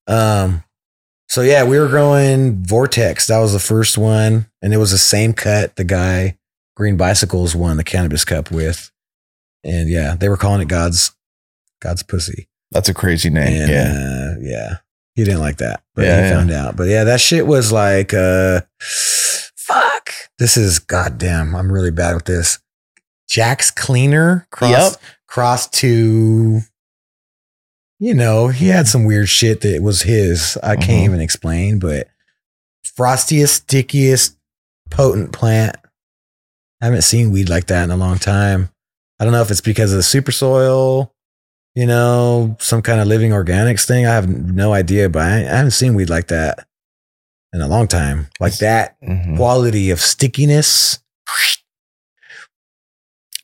Um. 0.06 0.62
So 1.28 1.42
yeah, 1.42 1.64
we 1.64 1.78
were 1.78 1.88
growing 1.88 2.64
Vortex. 2.64 3.26
That 3.26 3.38
was 3.38 3.52
the 3.52 3.58
first 3.58 3.98
one, 3.98 4.46
and 4.62 4.72
it 4.72 4.76
was 4.76 4.92
the 4.92 4.98
same 4.98 5.32
cut. 5.32 5.74
The 5.76 5.84
guy 5.84 6.38
Green 6.76 6.96
Bicycles 6.96 7.54
won 7.56 7.76
the 7.76 7.84
cannabis 7.84 8.24
cup 8.24 8.50
with, 8.50 8.90
and 9.64 9.88
yeah, 9.88 10.14
they 10.14 10.28
were 10.28 10.36
calling 10.36 10.60
it 10.62 10.68
God's 10.68 11.12
God's 11.80 12.02
pussy. 12.02 12.48
That's 12.70 12.88
a 12.88 12.94
crazy 12.94 13.30
name. 13.30 13.60
And 13.62 13.70
yeah, 13.70 13.92
uh, 13.92 14.34
yeah, 14.40 14.74
he 15.16 15.24
didn't 15.24 15.40
like 15.40 15.56
that, 15.56 15.82
but 15.96 16.04
Yeah, 16.04 16.22
he 16.22 16.28
yeah. 16.28 16.36
found 16.36 16.50
out. 16.52 16.76
But 16.76 16.84
yeah, 16.88 17.02
that 17.04 17.20
shit 17.20 17.46
was 17.46 17.72
like, 17.72 18.14
uh, 18.14 18.60
fuck. 18.78 20.10
This 20.38 20.56
is 20.56 20.78
goddamn. 20.78 21.56
I'm 21.56 21.72
really 21.72 21.90
bad 21.90 22.14
with 22.14 22.26
this. 22.26 22.60
Jack's 23.28 23.70
cleaner 23.72 24.46
cross 24.52 24.70
Yep. 24.70 25.00
crossed 25.26 25.72
to. 25.74 26.60
You 27.98 28.12
know, 28.14 28.48
he 28.48 28.68
had 28.68 28.86
some 28.86 29.04
weird 29.06 29.28
shit 29.30 29.62
that 29.62 29.82
was 29.82 30.02
his. 30.02 30.58
I 30.62 30.76
Mhm. 30.76 30.82
can't 30.82 31.04
even 31.04 31.20
explain, 31.20 31.78
but 31.78 32.08
frostiest, 32.84 33.62
stickiest, 33.62 34.36
potent 34.90 35.32
plant. 35.32 35.76
I 36.82 36.84
haven't 36.86 37.02
seen 37.02 37.30
weed 37.32 37.48
like 37.48 37.66
that 37.68 37.84
in 37.84 37.90
a 37.90 37.96
long 37.96 38.18
time. 38.18 38.68
I 39.18 39.24
don't 39.24 39.32
know 39.32 39.40
if 39.40 39.50
it's 39.50 39.62
because 39.62 39.92
of 39.92 39.96
the 39.96 40.02
super 40.02 40.30
soil, 40.30 41.14
you 41.76 41.86
know, 41.86 42.56
some 42.58 42.82
kind 42.82 43.00
of 43.00 43.06
living 43.06 43.30
organics 43.30 43.86
thing. 43.86 44.06
I 44.06 44.14
have 44.14 44.28
no 44.28 44.72
idea, 44.72 45.08
but 45.08 45.22
I, 45.22 45.36
I 45.40 45.56
haven't 45.56 45.70
seen 45.72 45.94
weed 45.94 46.08
like 46.10 46.26
that 46.28 46.66
in 47.52 47.60
a 47.60 47.68
long 47.68 47.86
time. 47.86 48.26
Like 48.40 48.56
that 48.58 48.96
Mhm. 49.06 49.36
quality 49.36 49.90
of 49.90 50.00
stickiness. 50.00 50.98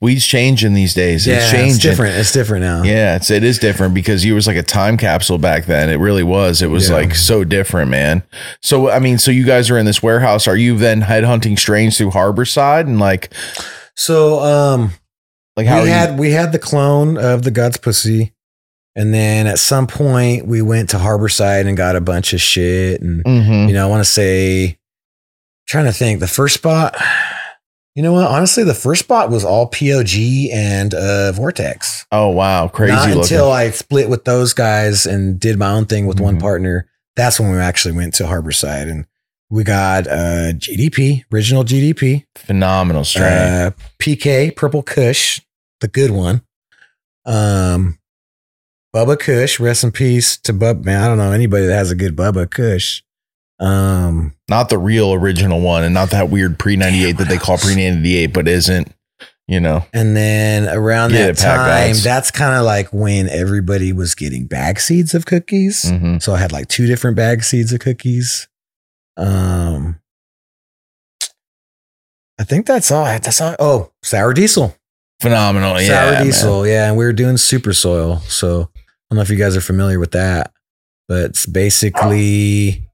weed's 0.01 0.27
changing 0.27 0.75
these 0.75 0.95
days. 0.95 1.27
yeah, 1.29 1.35
it's 1.37 1.51
changing. 1.53 1.69
it's 1.71 1.79
different. 1.79 2.17
It's 2.17 2.33
different 2.33 2.65
now. 2.65 2.83
Yeah, 2.83 3.15
it's 3.15 3.31
it 3.31 3.45
is 3.45 3.59
different 3.61 3.95
because 3.95 4.25
you 4.25 4.35
was 4.35 4.49
like 4.49 4.57
a 4.57 4.63
time 4.63 4.97
capsule 4.97 5.39
back 5.39 5.67
then. 5.67 5.89
It 5.91 5.97
really 5.97 6.25
was. 6.25 6.61
It 6.61 6.71
was 6.71 6.89
Yeah. 6.89 6.97
like 6.97 7.15
so 7.15 7.45
different, 7.45 7.89
man. 7.91 8.25
So 8.63 8.91
I 8.91 8.99
mean, 8.99 9.19
so 9.19 9.31
you 9.31 9.45
guys 9.45 9.71
are 9.71 9.79
in 9.79 9.87
this 9.87 10.03
warehouse. 10.03 10.49
Are 10.49 10.57
you 10.57 10.77
then 10.77 11.03
headhunting 11.03 11.57
strains 11.57 11.99
through 11.99 12.11
Harborside 12.11 12.81
and 12.89 12.99
like 12.99 13.33
So, 13.95 14.41
um, 14.41 14.93
like 15.57 15.67
how 15.67 15.83
we 15.83 15.89
had 15.89 16.11
you? 16.15 16.17
we 16.17 16.31
had 16.31 16.53
the 16.53 16.59
clone 16.59 17.17
of 17.19 17.43
the 17.43 17.51
God's 17.51 17.77
pussy, 17.77 18.33
and 18.97 19.13
then 19.13 19.47
at 19.47 19.59
some 19.59 19.87
point 19.87 20.47
we 20.47 20.63
went 20.63 20.91
to 20.91 20.97
Harborside 20.99 21.67
and 21.67 21.77
got 21.77 21.97
a 21.97 22.01
bunch 22.01 22.33
of 22.33 22.41
shit. 22.41 23.01
And 23.01 23.25
Mhm. 23.25 23.69
you 23.69 23.75
know, 23.75 23.87
I 23.87 23.91
want 23.91 24.05
to 24.05 24.11
say, 24.11 24.79
trying 25.69 25.85
to 25.87 25.93
think, 25.93 26.21
the 26.21 26.27
first 26.27 26.55
spot. 26.55 26.97
You 27.95 28.03
know 28.03 28.15
what? 28.15 28.27
Honestly, 28.27 28.65
the 28.65 28.73
first 28.73 29.01
spot 29.03 29.29
was 29.31 29.45
all 29.45 29.67
POG 29.67 30.49
and 30.51 30.95
uh, 30.95 31.31
Vortex. 31.33 32.07
Oh 32.11 32.29
wow, 32.31 32.67
crazy 32.69 32.95
Not 32.95 33.07
looking. 33.09 33.21
until 33.23 33.53
I 33.53 33.69
split 33.71 34.09
with 34.09 34.25
those 34.25 34.55
guys 34.55 35.05
and 35.05 35.39
did 35.39 35.59
my 35.59 35.71
own 35.73 35.85
thing 35.85 36.07
with 36.07 36.19
one 36.19 36.37
Mhm. 36.39 36.41
partner. 36.41 36.87
That's 37.17 37.39
when 37.39 37.51
we 37.53 37.59
actually 37.59 37.93
went 37.95 38.15
to 38.15 38.25
Harborside 38.25 38.91
and 38.91 39.05
we 39.53 39.65
got 39.65 40.07
uh, 40.07 40.53
GDP, 40.57 41.25
original 41.31 41.63
GDP, 41.63 42.25
Phenomenal 42.37 43.05
strain. 43.05 43.25
uh, 43.25 43.71
PK, 43.99 44.57
Purple 44.57 44.83
Kush, 44.83 45.41
the 45.83 45.89
good 45.89 46.11
one. 46.11 46.41
Um, 47.27 47.99
Bubba 48.95 49.19
Kush, 49.19 49.61
rest 49.61 49.85
in 49.85 49.93
peace 49.93 50.39
to 50.39 50.55
Bub. 50.55 50.87
Man, 50.87 51.03
I 51.03 51.07
don't 51.07 51.19
know 51.19 51.33
anybody 51.33 51.67
that 51.67 51.75
has 51.75 51.91
a 51.91 51.95
good 51.95 52.17
Bubba 52.17 52.51
Kush. 52.51 53.03
Um, 53.61 54.35
not 54.49 54.71
the 54.71 54.79
real 54.79 55.13
original 55.13 55.61
one, 55.61 55.85
and 55.85 55.93
not 55.93 56.11
that 56.11 56.31
weird 56.31 56.59
pre 56.59 56.77
ninety 56.77 57.05
eight 57.05 57.19
that 57.19 57.29
they 57.29 57.37
call 57.37 57.59
pre 57.59 57.75
ninety 57.75 58.17
eight, 58.17 58.29
but 58.33 58.49
isn't. 58.49 58.91
You 59.49 59.61
know, 59.61 59.85
and 59.93 60.17
then 60.17 60.67
around 60.69 61.13
that 61.13 61.37
time, 61.37 61.95
that's 62.03 62.31
kind 62.31 62.55
of 62.55 62.65
like 62.65 62.89
when 62.93 63.29
everybody 63.29 63.93
was 63.93 64.15
getting 64.15 64.47
bag 64.47 64.81
seeds 64.81 65.15
of 65.15 65.27
cookies. 65.27 65.85
Mhm. 65.85 66.23
So 66.23 66.33
I 66.33 66.39
had 66.39 66.53
like 66.53 66.69
two 66.69 66.87
different 66.87 67.17
bag 67.17 67.45
seeds 67.45 67.73
of 67.73 67.81
cookies. 67.81 68.49
Um, 69.17 70.01
I 72.39 72.45
think 72.45 72.67
that's 72.67 72.91
all. 72.91 73.05
That's 73.05 73.41
all. 73.41 73.57
Oh, 73.59 73.93
sour 74.03 74.33
diesel, 74.33 74.77
phenomenal. 75.21 75.81
Yeah, 75.81 75.89
sour 75.89 76.13
man. 76.13 76.25
diesel. 76.25 76.67
Yeah, 76.67 76.89
and 76.89 76.97
we 76.97 77.05
were 77.05 77.13
doing 77.13 77.37
super 77.37 77.73
soil. 77.73 78.19
So 78.29 78.71
I 78.73 78.85
don't 79.11 79.17
know 79.17 79.23
if 79.23 79.31
you 79.31 79.37
guys 79.37 79.57
are 79.57 79.61
familiar 79.61 79.99
with 79.99 80.13
that, 80.13 80.53
but 81.09 81.25
it's 81.31 81.47
basically. 81.47 82.89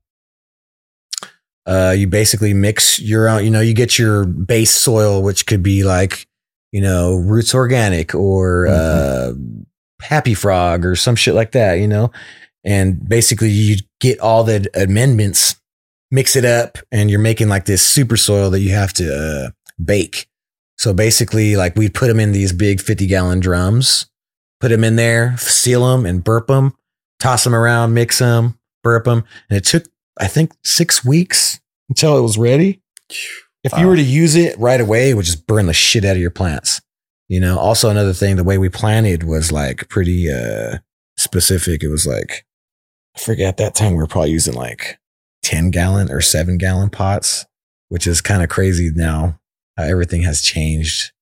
Uh, 1.67 1.95
you 1.95 2.07
basically 2.07 2.55
mix 2.55 2.99
your 2.99 3.29
own, 3.29 3.45
you 3.45 3.51
know, 3.51 3.61
you 3.61 3.75
get 3.75 3.99
your 3.99 4.25
base 4.25 4.71
soil, 4.71 5.23
which 5.23 5.45
could 5.45 5.63
be 5.63 5.85
like, 5.85 6.27
you 6.73 6.81
know, 6.81 7.17
roots 7.17 7.55
organic 7.55 8.15
or 8.15 8.67
uh, 8.67 9.35
happy 10.01 10.33
frog 10.33 10.87
or 10.87 10.97
some 10.97 11.15
shit 11.15 11.35
like 11.35 11.53
that, 11.53 11.75
you 11.75 11.87
know, 11.87 12.11
and 12.65 13.07
basically 13.07 13.51
you 13.51 13.77
get 14.01 14.19
all 14.19 14.45
the 14.45 14.67
amendments, 14.75 15.58
mix 16.11 16.37
it 16.37 16.45
up, 16.45 16.79
and 16.91 17.11
you're 17.11 17.21
making 17.21 17.49
like 17.49 17.65
this 17.65 17.87
super 17.87 18.17
soil 18.17 18.51
that 18.51 18.61
you 18.61 18.71
have 18.71 18.93
to 18.95 19.15
uh, 19.15 19.51
bake. 19.83 20.29
So 20.77 20.93
basically, 20.93 21.57
like 21.57 21.77
we 21.77 21.89
put 21.89 22.09
them 22.09 22.21
in 22.21 22.33
these 22.33 22.53
big 22.53 22.81
50 22.81 23.07
gallon 23.07 23.41
drums, 23.41 24.07
put 24.61 24.69
them 24.69 24.85
in 24.85 24.97
there, 24.97 25.37
seal 25.39 25.87
them, 25.87 26.07
and 26.07 26.23
burp 26.23 26.47
them, 26.47 26.75
toss 27.19 27.45
them 27.45 27.55
around, 27.55 27.95
mix 27.95 28.21
them, 28.21 28.59
burp 28.83 29.05
them, 29.05 29.25
and 29.51 29.57
it 29.57 29.65
took 29.65 29.85
I 30.21 30.27
think 30.27 30.53
six 30.65 31.05
weeks 31.05 31.61
until 31.89 32.19
it 32.19 32.23
was 32.23 32.39
ready. 32.39 32.81
If 33.65 33.77
you 33.77 33.87
were 33.87 33.97
to 33.97 34.03
use 34.03 34.35
it 34.37 34.59
right 34.59 34.81
away, 34.81 35.11
it 35.11 35.15
would 35.15 35.25
just 35.25 35.47
burn 35.47 35.67
the 35.67 35.73
shit 35.73 36.05
out 36.05 36.17
of 36.17 36.23
your 36.23 36.31
plants. 36.31 36.81
You 37.29 37.41
know, 37.41 37.59
also 37.59 37.91
another 37.91 38.13
thing, 38.13 38.37
the 38.37 38.45
way 38.45 38.57
we 38.57 38.69
planted 38.69 39.25
was 39.25 39.53
like 39.53 39.89
pretty 39.89 40.31
uh 40.31 40.79
specific. 41.17 41.83
It 41.83 41.89
was 41.89 42.07
like 42.07 42.47
I 43.17 43.21
forget 43.21 43.49
at 43.49 43.57
that 43.59 43.75
time 43.75 43.93
we 43.93 43.99
were 43.99 44.07
probably 44.07 44.31
using 44.31 44.55
like 44.55 44.98
10 45.49 45.71
gallon 45.71 46.11
or 46.13 46.21
seven 46.21 46.59
gallon 46.59 46.91
pots, 46.91 47.47
which 47.89 48.07
is 48.07 48.21
kind 48.21 48.43
of 48.43 48.51
crazy 48.51 48.91
now. 48.95 49.41
How 49.79 49.85
everything 49.85 50.21
has 50.23 50.43
changed, 50.43 51.13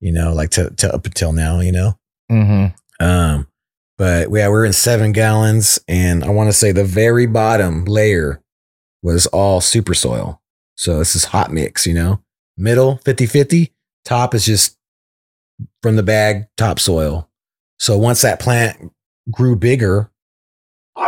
you 0.00 0.10
know, 0.10 0.32
like 0.32 0.50
to, 0.50 0.70
to 0.70 0.92
up 0.92 1.06
until 1.06 1.32
now, 1.32 1.60
you 1.60 1.70
know. 1.70 1.96
Mhm. 2.28 2.74
Um, 2.98 3.46
but 3.96 4.30
yeah, 4.32 4.48
we're 4.48 4.64
in 4.64 4.72
seven 4.72 5.12
gallons, 5.12 5.78
and 5.86 6.24
I 6.24 6.30
want 6.30 6.48
to 6.48 6.52
say 6.52 6.72
the 6.72 6.84
very 6.84 7.26
bottom 7.26 7.84
layer 7.84 8.42
was 9.00 9.26
all 9.28 9.60
super 9.60 9.94
soil. 9.94 10.42
So 10.76 10.98
this 10.98 11.14
is 11.14 11.26
hot 11.26 11.52
mix, 11.52 11.86
you 11.86 11.94
know, 11.94 12.20
middle 12.56 12.96
50 13.04 13.26
50, 13.26 13.72
top 14.04 14.34
is 14.34 14.44
just 14.44 14.76
from 15.82 15.94
the 15.94 16.02
bag, 16.02 16.48
topsoil. 16.56 17.28
So 17.78 17.96
once 17.96 18.22
that 18.22 18.40
plant 18.40 18.92
grew 19.30 19.54
bigger 19.54 20.10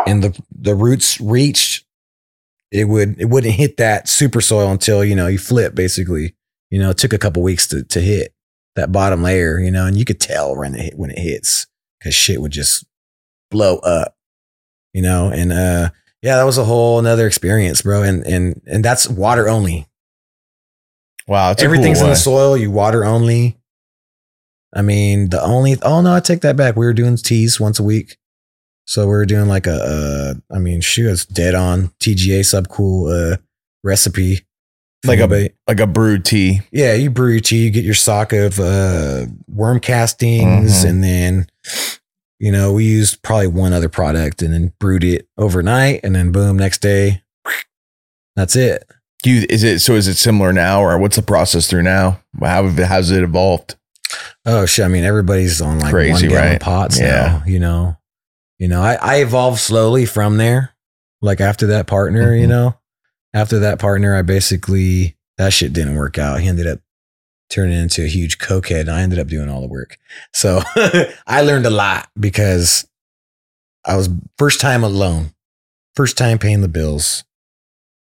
and 0.06 0.22
the 0.22 0.40
the 0.56 0.76
roots 0.76 1.20
reached, 1.20 1.79
it 2.70 2.84
would 2.84 3.20
it 3.20 3.26
wouldn't 3.26 3.54
hit 3.54 3.76
that 3.78 4.08
super 4.08 4.40
soil 4.40 4.70
until 4.70 5.04
you 5.04 5.14
know 5.14 5.26
you 5.26 5.38
flip 5.38 5.74
basically. 5.74 6.34
You 6.70 6.78
know, 6.78 6.90
it 6.90 6.98
took 6.98 7.12
a 7.12 7.18
couple 7.18 7.42
weeks 7.42 7.66
to 7.68 7.82
to 7.84 8.00
hit 8.00 8.32
that 8.76 8.92
bottom 8.92 9.22
layer. 9.22 9.58
You 9.58 9.70
know, 9.70 9.86
and 9.86 9.96
you 9.96 10.04
could 10.04 10.20
tell 10.20 10.56
when 10.56 10.74
it 10.74 10.94
when 10.96 11.10
it 11.10 11.18
hits 11.18 11.66
because 11.98 12.14
shit 12.14 12.40
would 12.40 12.52
just 12.52 12.84
blow 13.50 13.78
up. 13.78 14.14
You 14.92 15.02
know, 15.02 15.30
and 15.30 15.52
uh, 15.52 15.90
yeah, 16.22 16.36
that 16.36 16.44
was 16.44 16.58
a 16.58 16.64
whole 16.64 16.98
another 16.98 17.26
experience, 17.26 17.82
bro. 17.82 18.02
And 18.02 18.24
and 18.24 18.60
and 18.66 18.84
that's 18.84 19.08
water 19.08 19.48
only. 19.48 19.86
Wow, 21.26 21.52
a 21.52 21.54
cool 21.54 21.64
Everything's 21.64 22.00
in 22.00 22.08
the 22.08 22.16
soil. 22.16 22.56
You 22.56 22.70
water 22.70 23.04
only. 23.04 23.56
I 24.74 24.82
mean, 24.82 25.30
the 25.30 25.42
only 25.42 25.76
oh 25.82 26.00
no, 26.00 26.14
I 26.14 26.20
take 26.20 26.42
that 26.42 26.56
back. 26.56 26.76
We 26.76 26.86
were 26.86 26.92
doing 26.92 27.16
teas 27.16 27.58
once 27.58 27.78
a 27.78 27.82
week, 27.82 28.16
so 28.90 29.02
we 29.02 29.10
were 29.12 29.24
doing 29.24 29.46
like 29.46 29.68
a, 29.68 30.34
a 30.50 30.54
I 30.54 30.58
mean, 30.58 30.80
shoot, 30.80 31.08
it's 31.10 31.24
dead 31.24 31.54
on 31.54 31.92
TGA 32.00 32.40
subcool 32.40 33.34
uh, 33.34 33.36
recipe. 33.84 34.40
Like 35.06 35.20
a- 35.20 35.28
But, 35.28 35.52
like 35.68 35.78
a 35.80 35.86
brewed 35.86 36.24
tea. 36.24 36.60
yeah, 36.72 36.92
you 36.94 37.08
brew 37.08 37.30
your 37.30 37.40
tea, 37.40 37.64
you 37.64 37.70
get 37.70 37.84
your 37.84 37.94
sock 37.94 38.32
of 38.32 38.58
uh, 38.58 39.26
worm 39.48 39.78
castings, 39.80 40.84
Mhm. 40.84 40.88
and 40.90 41.04
then 41.04 41.46
you 42.40 42.50
know 42.52 42.72
we 42.72 42.84
used 42.84 43.22
probably 43.22 43.46
one 43.46 43.72
other 43.72 43.88
product, 43.88 44.42
and 44.42 44.52
then 44.52 44.72
brewed 44.80 45.04
it 45.04 45.26
overnight, 45.38 46.00
and 46.02 46.14
then 46.16 46.32
boom, 46.32 46.58
next 46.58 46.82
day, 46.82 47.22
that's 48.36 48.56
it. 48.56 48.84
Do 49.22 49.30
you 49.30 49.46
is 49.48 49.62
it 49.64 49.80
so 49.80 49.94
is 49.94 50.08
it 50.08 50.16
similar 50.16 50.52
now 50.52 50.82
or 50.82 50.98
what's 50.98 51.16
the 51.16 51.22
process 51.22 51.66
through 51.68 51.82
now? 51.84 52.20
How 52.40 52.66
have- 52.66 52.88
how's 52.88 53.10
it 53.10 53.22
evolved? 53.22 53.76
Oh 54.44 54.66
shit! 54.66 54.84
I 54.84 54.88
mean, 54.88 55.04
everybody's 55.04 55.60
on 55.60 55.78
like 55.78 55.90
Crazy, 55.92 56.26
one 56.26 56.36
gallon 56.36 56.50
right? 56.52 56.60
pots 56.60 56.98
Yeah. 56.98 57.06
now. 57.06 57.42
You 57.46 57.58
know, 57.60 57.96
you 58.60 58.68
know. 58.68 58.80
I 58.82 58.94
I 58.94 59.16
evolved 59.22 59.58
slowly 59.58 60.06
from 60.06 60.36
there. 60.36 60.70
Like 61.20 61.40
after 61.40 61.66
that 61.66 61.88
partner, 61.88 62.34
you 62.36 62.46
Mhm. 62.46 62.50
know, 62.50 62.74
after 63.34 63.58
that 63.58 63.80
partner, 63.80 64.14
I 64.14 64.22
basically 64.22 65.16
that 65.38 65.52
shit 65.52 65.72
didn't 65.72 65.96
work 65.96 66.16
out. 66.18 66.40
He 66.40 66.46
ended 66.48 66.68
up 66.68 66.78
turning 67.50 67.76
into 67.78 68.04
a 68.04 68.08
huge 68.08 68.38
cokehead, 68.38 68.82
and 68.82 68.90
I 68.92 69.00
ended 69.02 69.18
up 69.18 69.26
doing 69.26 69.48
all 69.50 69.60
the 69.60 69.66
work. 69.66 69.98
So 70.32 70.62
I 71.26 71.40
learned 71.42 71.66
a 71.66 71.70
lot 71.70 72.08
because 72.18 72.86
I 73.84 73.96
was 73.96 74.08
first 74.38 74.60
time 74.60 74.84
alone, 74.84 75.32
first 75.96 76.16
time 76.16 76.38
paying 76.38 76.60
the 76.60 76.68
bills, 76.68 77.24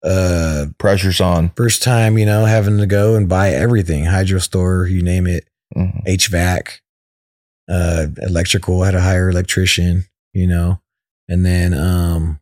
uh, 0.02 0.66
Pressure's 0.78 1.20
on. 1.20 1.50
first 1.56 1.82
time 1.82 2.16
you 2.18 2.24
know 2.26 2.44
having 2.44 2.78
to 2.78 2.86
go 2.86 3.14
and 3.16 3.28
buy 3.28 3.50
everything, 3.50 4.04
hydro 4.06 4.38
store, 4.38 4.86
you 4.86 5.02
name 5.02 5.26
it. 5.26 5.48
Mhm. 5.76 6.02
HVAC, 6.06 6.80
uh, 7.68 8.06
electrical, 8.22 8.84
had 8.84 8.92
to 8.92 9.00
hire 9.00 9.28
electrician, 9.28 10.06
you 10.36 10.46
know, 10.46 10.80
and 11.28 11.44
then, 11.46 11.72
um, 11.74 12.40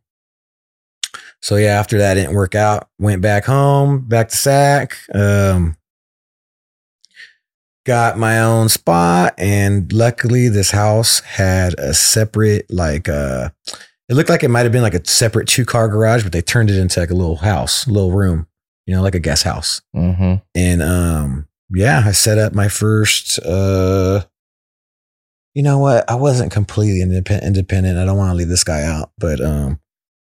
so 1.41 1.55
yeah, 1.55 1.79
after 1.79 1.97
that 1.99 2.15
didn't 2.15 2.33
work 2.35 2.55
out, 2.55 2.89
went 2.99 3.21
back 3.21 3.45
home, 3.45 4.07
back 4.07 4.29
to 4.29 4.35
SAC, 4.35 4.97
um, 5.13 5.77
got 7.85 8.17
my 8.17 8.39
own 8.39 8.67
spot. 8.69 9.33
And 9.37 9.91
luckily 9.93 10.49
this 10.49 10.71
house 10.71 11.19
had 11.21 11.75
a 11.79 11.93
separate, 11.93 12.65
like, 12.71 13.07
uh, 13.07 13.49
it 14.09 14.15
looked 14.15 14.29
like 14.29 14.43
it 14.43 14.49
might 14.49 14.63
have 14.63 14.71
been 14.71 14.81
like 14.81 14.93
a 14.95 15.05
separate 15.07 15.47
two 15.47 15.65
car 15.65 15.87
garage, 15.87 16.23
but 16.23 16.31
they 16.31 16.41
turned 16.41 16.69
it 16.69 16.79
into 16.79 16.99
like 16.99 17.11
a 17.11 17.15
little 17.15 17.37
house, 17.37 17.87
little 17.87 18.11
room, 18.11 18.47
you 18.85 18.95
know, 18.95 19.01
like 19.01 19.15
a 19.15 19.19
guest 19.19 19.43
house 19.43 19.81
Mhm. 19.95 20.41
and 20.53 20.81
um 20.83 21.47
yeah 21.73 22.03
i 22.05 22.11
set 22.11 22.37
up 22.37 22.53
my 22.53 22.67
first 22.67 23.39
uh 23.39 24.21
you 25.55 25.63
know 25.63 25.79
what 25.79 26.07
i 26.09 26.13
wasn't 26.13 26.51
completely 26.51 27.01
independent 27.01 27.97
i 27.97 28.05
don't 28.05 28.17
want 28.17 28.29
to 28.29 28.35
leave 28.35 28.47
this 28.47 28.63
guy 28.63 28.83
out 28.83 29.11
but 29.17 29.41
um 29.41 29.79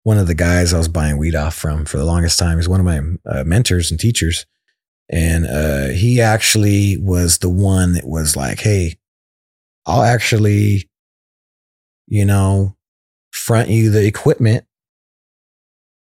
one 0.03 0.17
of 0.17 0.25
the 0.25 0.33
guys 0.33 0.73
i 0.73 0.77
was 0.77 0.87
buying 0.87 1.17
weed 1.17 1.35
off 1.35 1.53
from 1.53 1.85
for 1.85 1.97
the 1.97 2.05
longest 2.05 2.39
time 2.39 2.57
is 2.57 2.67
one 2.67 2.79
of 2.79 2.85
my 2.85 3.01
uh, 3.27 3.43
mentors 3.43 3.91
and 3.91 3.99
teachers 3.99 4.47
and 5.11 5.45
uh 5.45 5.89
he 5.89 6.19
actually 6.19 6.97
was 6.97 7.37
the 7.37 7.49
one 7.49 7.93
that 7.93 8.07
was 8.07 8.35
like 8.35 8.61
hey 8.61 8.97
i'll 9.85 10.03
actually 10.03 10.89
you 12.07 12.25
know 12.25 12.75
front 13.31 13.69
you 13.69 13.91
the 13.91 14.05
equipment 14.05 14.65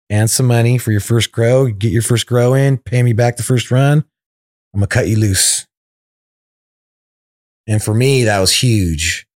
and 0.10 0.30
some 0.30 0.46
money 0.46 0.78
for 0.78 0.92
your 0.92 1.02
first 1.02 1.32
grow. 1.32 1.68
Get 1.68 1.92
your 1.92 2.02
first 2.02 2.28
grow 2.28 2.54
in, 2.54 2.78
pay 2.78 3.04
me 3.04 3.14
back 3.14 3.38
the 3.38 3.44
first 3.44 3.72
run. 3.72 4.06
I'm 4.74 4.80
gonna 4.80 4.88
cut 4.88 5.08
you 5.08 5.18
loose. 5.18 5.66
And 7.68 7.82
for 7.82 7.94
me, 7.94 8.24
that 8.26 8.40
was 8.40 8.54
huge. 8.54 9.28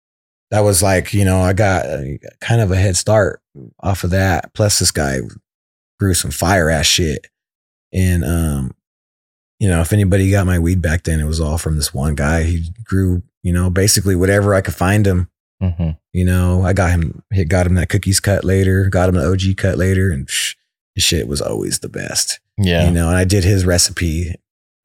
That 0.52 0.62
was 0.62 0.82
like, 0.82 1.14
you 1.14 1.26
know, 1.26 1.40
I 1.42 1.54
got 1.54 1.86
uh, 1.86 2.02
kind 2.42 2.62
of 2.62 2.72
a 2.72 2.76
head 2.76 2.96
start 2.98 3.42
off 3.80 4.04
of 4.04 4.10
that. 4.12 4.54
Plus, 4.54 4.80
this 4.80 4.92
guy 4.92 5.20
grew 6.00 6.14
some 6.14 6.32
fire 6.32 6.70
ass 6.70 6.86
shit. 6.86 7.28
And, 7.94 8.24
um, 8.24 8.72
you 9.60 9.68
know, 9.68 9.82
if 9.82 9.94
anybody 9.94 10.32
got 10.32 10.46
my 10.48 10.58
weed 10.60 10.82
back 10.82 11.04
then, 11.04 11.20
it 11.20 11.26
was 11.26 11.40
all 11.40 11.58
from 11.58 11.76
this 11.76 11.94
one 11.94 12.16
guy. 12.16 12.44
He 12.44 12.70
grew, 12.84 13.24
you 13.44 13.52
know, 13.54 13.70
basically 13.70 14.16
whatever 14.16 14.54
I 14.56 14.62
could 14.62 14.76
find 14.76 15.06
him. 15.06 15.30
Mhm. 15.62 15.98
You 16.14 16.24
know, 16.26 16.64
I 16.64 16.74
got 16.74 16.92
him, 16.92 17.22
he 17.34 17.44
got 17.46 17.68
him 17.68 17.76
that 17.76 17.90
cookies 17.90 18.20
cut 18.20 18.44
later, 18.46 18.86
got 18.90 19.10
him 19.10 19.16
the 19.16 19.30
OG 19.30 19.56
cut 19.58 19.78
later, 19.78 20.10
and 20.12 20.26
psh, 20.28 20.56
his 20.96 21.04
shit 21.04 21.28
was 21.28 21.42
always 21.42 21.80
the 21.80 21.90
best. 21.90 22.40
Yeah. 22.58 22.86
You 22.86 22.92
know, 22.92 23.10
and 23.10 23.18
I 23.18 23.26
did 23.26 23.44
his 23.44 23.66
recipe 23.66 24.34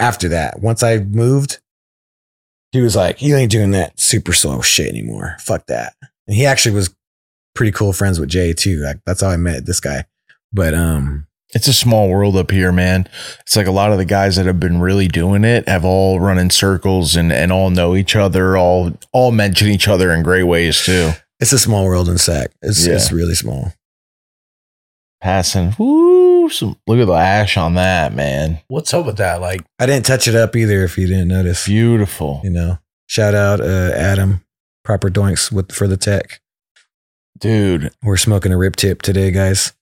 after 0.01 0.29
that. 0.31 0.61
Once 0.61 0.83
I 0.83 0.99
moved, 0.99 1.61
he 2.75 2.81
was 2.83 2.97
like, 2.97 3.23
You 3.23 3.37
ain't 3.37 3.53
doing 3.53 3.71
that 3.71 3.99
super 4.01 4.33
slow 4.33 4.61
shit 4.61 4.89
anymore. 4.89 5.37
Fuck 5.41 5.67
that. 5.69 5.95
And 6.27 6.37
he 6.37 6.45
actually 6.45 6.75
was 6.75 6.95
pretty 7.55 7.71
cool 7.73 7.93
friends 7.93 8.19
with 8.19 8.29
Jay 8.29 8.53
too. 8.53 8.79
Like 8.81 8.99
that's 9.07 9.21
how 9.21 9.29
I 9.31 9.37
met 9.37 9.65
this 9.65 9.79
guy. 9.81 10.05
But 10.53 10.75
um 10.75 11.27
It's 11.55 11.69
a 11.69 11.73
small 11.73 12.09
world 12.09 12.37
up 12.37 12.51
here, 12.51 12.73
man. 12.73 13.09
It's 13.43 13.55
like 13.57 13.69
a 13.69 13.71
lot 13.73 13.93
of 13.93 13.99
the 13.99 14.05
guys 14.05 14.35
that 14.37 14.47
have 14.47 14.59
been 14.59 14.81
really 14.81 15.07
doing 15.07 15.45
it 15.45 15.69
have 15.69 15.85
all 15.85 16.19
run 16.19 16.37
in 16.39 16.51
circles 16.51 17.15
and, 17.15 17.33
and 17.33 17.53
all 17.53 17.71
know 17.71 17.95
each 17.95 18.17
other, 18.17 18.57
all 18.57 18.99
all 19.13 19.31
mention 19.31 19.69
each 19.69 19.87
other 19.87 20.11
in 20.13 20.23
great 20.25 20.43
ways 20.45 20.85
too. 20.85 21.13
it's 21.41 21.53
a 21.53 21.59
small 21.59 21.85
world 21.85 22.09
in 22.09 22.19
SAC. 22.19 22.51
It's 22.61 22.85
Yeah. 22.87 22.95
it's 22.95 23.13
really 23.13 23.35
small. 23.37 23.73
Passing, 25.21 25.75
woo! 25.79 26.24
Some, 26.49 26.77
look 26.87 26.99
at 26.99 27.07
the 27.07 27.13
ash 27.13 27.57
on 27.57 27.75
that, 27.75 28.15
man. 28.15 28.61
What's 28.69 28.93
up 28.95 29.07
with 29.07 29.17
that? 29.19 29.41
Like, 29.41 29.65
I 29.79 29.87
didn't 29.87 30.07
touch 30.07 30.29
it 30.29 30.35
up 30.35 30.55
either 30.57 30.85
if 30.85 30.97
you 30.99 31.07
didn't 31.07 31.29
notice. 31.29 31.67
Beautiful, 31.67 32.41
You 32.45 32.51
know. 32.51 32.79
Shout 33.07 33.35
out 33.35 33.61
uh 33.61 33.93
Adam, 33.95 34.45
proper 34.83 35.11
doinks 35.11 35.53
with 35.53 35.73
for 35.73 35.87
the 35.87 35.97
tech. 35.97 36.41
dude. 37.39 37.91
We're 38.03 38.17
smoking 38.17 38.53
a 38.53 38.57
rip 38.57 38.77
tip 38.77 39.03
today, 39.03 39.31
guys. 39.31 39.73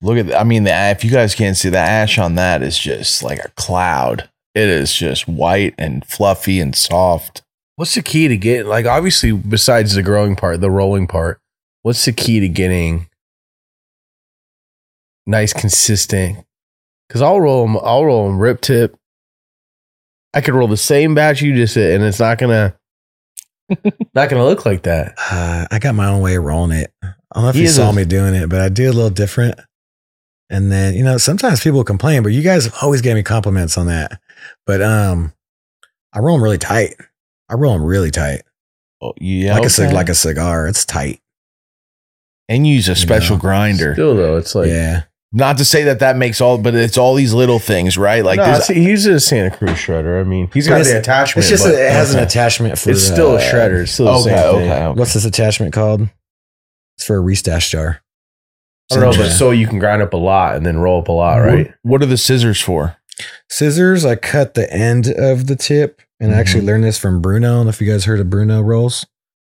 Look 0.00 0.16
at. 0.16 0.34
I 0.34 0.44
mean, 0.44 0.64
the 0.64 0.70
if 0.90 1.04
you 1.04 1.10
guys 1.10 1.34
can't 1.34 1.56
see 1.56 1.68
the 1.68 1.78
ash 1.78 2.18
on 2.18 2.36
that 2.36 2.62
is 2.62 2.78
just 2.78 3.22
like 3.22 3.40
a 3.44 3.50
cloud. 3.56 4.28
It 4.54 4.68
is 4.68 4.94
just 4.94 5.28
white 5.28 5.74
and 5.78 6.04
fluffy 6.06 6.60
and 6.60 6.74
soft. 6.74 7.42
what's 7.76 7.94
the 7.94 8.02
key 8.02 8.26
to 8.28 8.36
get? 8.36 8.66
Like, 8.66 8.86
obviously, 8.86 9.32
besides 9.32 9.94
the 9.94 10.02
growing 10.02 10.34
part, 10.34 10.60
the 10.60 10.70
rolling 10.70 11.06
part, 11.06 11.40
what's 11.82 12.04
the 12.04 12.12
key 12.12 12.40
to 12.40 12.48
getting 12.48 13.07
nice, 15.28 15.52
consistent? 15.52 16.44
Because 17.08 17.22
I'll 17.22 17.40
roll 17.40 17.66
them. 17.66 17.76
I'll 17.82 18.04
roll 18.04 18.26
them 18.28 18.38
rip 18.38 18.60
tip. 18.60 18.96
I 20.34 20.40
could 20.40 20.54
roll 20.54 20.68
the 20.68 20.76
same 20.76 21.14
batch 21.14 21.40
you 21.40 21.54
just 21.54 21.74
did, 21.74 21.94
and 21.94 22.04
it's 22.04 22.18
not 22.20 22.38
gonna 22.38 22.76
not 24.14 24.28
gonna 24.28 24.44
look 24.44 24.66
like 24.66 24.82
that. 24.82 25.14
Uh, 25.30 25.66
I 25.70 25.78
got 25.78 25.94
my 25.94 26.08
own 26.08 26.20
way 26.22 26.36
of 26.36 26.44
rolling 26.44 26.78
it. 26.78 26.92
I 27.02 27.12
don't 27.34 27.42
know 27.44 27.48
if 27.50 27.54
He 27.56 27.62
you 27.62 27.68
saw 27.68 27.90
a- 27.90 27.92
me 27.92 28.04
doing 28.04 28.34
it, 28.34 28.48
but 28.48 28.60
I 28.60 28.68
do 28.68 28.90
a 28.90 28.92
little 28.92 29.10
different. 29.10 29.58
And 30.50 30.72
then, 30.72 30.94
you 30.94 31.04
know, 31.04 31.18
sometimes 31.18 31.62
people 31.62 31.84
complain, 31.84 32.22
but 32.22 32.32
you 32.32 32.40
guys 32.40 32.70
always 32.80 33.02
gave 33.02 33.14
me 33.14 33.22
compliments 33.22 33.76
on 33.76 33.86
that. 33.88 34.18
But 34.66 34.80
um, 34.80 35.34
I 36.14 36.20
roll 36.20 36.36
them 36.36 36.42
really 36.42 36.56
tight. 36.56 36.94
I 37.50 37.54
roll 37.54 37.74
them 37.74 37.84
really 37.84 38.10
tight, 38.10 38.42
Oh, 39.02 39.12
yeah, 39.20 39.58
like 39.58 39.70
a 39.78 39.94
like 39.94 40.08
a 40.08 40.14
cigar. 40.14 40.66
It's 40.66 40.84
tight. 40.86 41.20
and 42.48 42.66
use 42.66 42.88
a 42.88 42.94
special 42.96 43.36
know, 43.36 43.40
grinder. 43.40 43.92
Still 43.94 44.16
though, 44.16 44.36
it's 44.38 44.54
like 44.54 44.68
yeah, 44.68 45.02
Not 45.30 45.58
to 45.58 45.64
say 45.64 45.84
that 45.84 45.98
that 45.98 46.16
makes 46.16 46.40
all, 46.40 46.56
but 46.56 46.74
it's 46.74 46.96
all 46.96 47.14
these 47.14 47.34
little 47.34 47.58
things, 47.58 47.98
right? 47.98 48.24
Like 48.24 48.38
no, 48.38 48.44
there's 48.44 48.70
it's- 48.70 48.76
he 48.76 48.88
uses 48.88 49.06
a 49.14 49.20
Santa 49.20 49.50
Cruz 49.54 49.72
shredder. 49.72 50.20
I 50.20 50.24
mean, 50.24 50.48
he's 50.54 50.66
got 50.66 50.82
the 50.84 50.98
attachment. 50.98 51.44
it's 51.44 51.50
just 51.50 51.64
but 51.64 51.74
a, 51.74 51.86
it 51.86 51.92
has 51.92 52.14
an 52.14 52.22
attachment 52.22 52.78
for. 52.78 52.90
It's 52.90 53.02
still 53.02 53.32
uh, 53.32 53.36
a 53.36 53.40
shredder. 53.40 53.82
It's 53.82 53.92
still 53.92 54.06
the 54.06 54.30
okay, 54.30 54.40
thing. 54.40 54.70
okay, 54.70 54.84
okay. 54.84 54.98
What's 54.98 55.12
this 55.12 55.26
attachment 55.26 55.74
called? 55.74 56.08
It's 56.96 57.06
for 57.06 57.18
a 57.18 57.20
restash 57.20 57.70
jar. 57.70 58.02
I 58.90 58.94
don't 58.94 59.04
know, 59.12 59.22
but 59.22 59.30
so 59.30 59.50
you 59.50 59.66
can 59.66 59.78
grind 59.78 60.00
up 60.00 60.14
a 60.14 60.16
lot 60.16 60.56
and 60.56 60.64
then 60.64 60.78
roll 60.78 61.02
up 61.02 61.08
a 61.08 61.12
lot, 61.12 61.36
right? 61.36 61.74
What, 61.82 62.02
are 62.02 62.06
the 62.06 62.16
scissors 62.16 62.60
for? 62.60 62.96
Scissors, 63.50 64.06
I 64.06 64.16
cut 64.16 64.54
the 64.54 64.72
end 64.72 65.08
of 65.08 65.46
the 65.46 65.56
tip 65.56 66.00
and 66.18 66.34
I 66.34 66.38
actually 66.38 66.64
learned 66.64 66.84
this 66.84 66.98
from 66.98 67.20
Bruno. 67.20 67.48
I 67.48 67.54
don't 67.56 67.66
know 67.66 67.70
if 67.70 67.80
you 67.82 67.90
guys 67.90 68.06
heard 68.06 68.18
of 68.20 68.30
Bruno 68.30 68.62
rolls, 68.62 69.06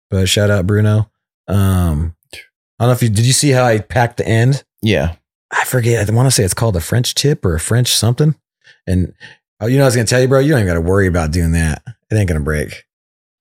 but 0.09 0.29
shout 0.29 0.49
out 0.49 0.65
Bruno. 0.65 1.11
Um, 1.49 2.15
I 2.33 2.85
don't 2.85 2.89
know 2.89 2.91
if 2.93 3.03
you 3.03 3.09
did 3.09 3.25
you 3.25 3.33
see 3.33 3.49
how 3.49 3.65
I 3.65 3.79
packed 3.79 4.17
the 4.17 4.27
end? 4.27 4.63
Yeah. 4.81 5.15
I 5.65 5.67
forget. 5.67 6.07
I 6.07 6.13
want 6.13 6.27
to 6.27 6.31
say 6.31 6.43
it's 6.43 6.53
called 6.53 6.75
a 6.75 6.79
French 6.81 7.15
tip 7.15 7.43
or 7.43 7.55
a 7.55 7.59
French 7.59 7.89
something. 7.95 8.35
And 8.85 9.13
oh, 9.59 9.65
you 9.65 9.77
know, 9.77 9.83
I 9.83 9.87
was 9.87 9.95
gonna 9.95 10.05
tell 10.05 10.21
you, 10.21 10.27
bro, 10.27 10.39
you 10.39 10.49
don't 10.51 10.59
even 10.59 10.67
got 10.67 10.75
to 10.75 10.81
worry 10.81 11.07
about 11.07 11.31
doing 11.31 11.53
that. 11.53 11.81
It 12.11 12.15
ain't 12.15 12.27
gonna 12.27 12.39
break. 12.39 12.83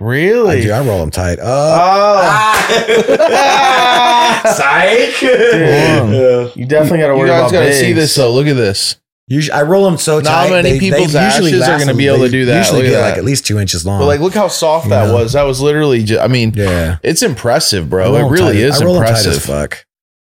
I 0.00 0.04
Really? 0.04 0.62
do. 0.62 0.72
I 0.72 0.80
roll 0.84 1.00
them 1.00 1.10
tight. 1.10 1.38
Uh, 1.38 1.44
oh, 1.44 2.66
oh. 3.10 4.40
psych. 4.56 5.20
Damn. 5.20 6.50
You 6.58 6.66
definitely 6.66 6.98
got 6.98 7.08
to 7.08 7.14
worry 7.16 7.28
you 7.28 7.32
worry 7.34 7.42
guys 7.42 7.50
about 7.50 7.52
gotta 7.52 7.72
see 7.74 7.92
this 7.92 8.14
though. 8.14 8.32
Look 8.32 8.46
at 8.46 8.56
this. 8.56 8.96
Usually, 9.26 9.52
I 9.58 9.62
roll 9.62 9.84
them 9.84 9.96
so 9.96 10.20
tight. 10.20 10.24
Not 10.30 10.48
tight. 10.48 10.62
many 10.64 10.78
people's 10.80 11.14
ashes 11.14 11.62
are 11.62 11.78
gonna 11.78 11.94
be 11.94 12.06
able 12.08 12.24
to 12.24 12.30
do 12.30 12.44
that. 12.46 12.58
Usually 12.58 12.78
Look 12.82 12.86
at 12.88 12.90
get 12.90 13.00
that. 13.00 13.08
like 13.10 13.18
at 13.18 13.24
least 13.24 13.46
two 13.46 13.58
inches 13.58 13.86
long. 13.86 13.98
But 14.00 14.06
like, 14.06 14.20
look 14.20 14.34
how 14.34 14.48
soft 14.48 14.88
that 14.90 15.08
Yeah. 15.08 15.14
was. 15.14 15.32
That 15.34 15.44
was 15.44 15.60
literally. 15.60 16.02
Just, 16.04 16.20
I 16.22 16.26
mean, 16.28 16.52
yeah, 16.54 16.96
it's 17.02 17.22
impressive, 17.22 17.88
bro. 17.88 18.16
It 18.16 18.24
really 18.30 18.52
tight- 18.54 18.56
is 18.56 18.80
I 18.82 18.84
roll 18.84 18.96
'em 18.96 19.02
tight 19.04 19.12
as 19.12 19.24
impressive. 19.26 19.42
fuck. 19.44 19.83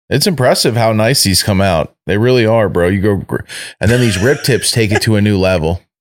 It's 0.10 0.28
impressive 0.28 0.76
how 0.76 0.92
nice 0.92 1.24
these 1.24 1.44
come 1.44 1.62
out. 1.62 1.96
They 2.08 2.18
really 2.18 2.46
are, 2.46 2.68
bro. 2.68 2.88
You 2.88 3.02
go, 3.02 3.24
and 3.80 3.92
then 3.92 4.02
these 4.02 4.18
rip 4.18 4.44
tips 4.44 4.72
take 4.72 4.92
it 4.92 5.02
to 5.04 5.16
a 5.16 5.22
new 5.22 5.38
level. 5.38 5.82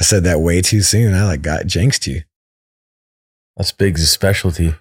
I 0.00 0.04
said 0.04 0.24
that 0.24 0.40
way 0.40 0.62
too 0.62 0.82
soon. 0.82 1.14
I 1.14 1.24
like 1.24 1.42
got 1.42 1.66
jinxed 1.66 2.06
you. 2.06 2.22
That's 3.56 3.72
Biggs' 3.72 4.10
specialty. 4.10 4.74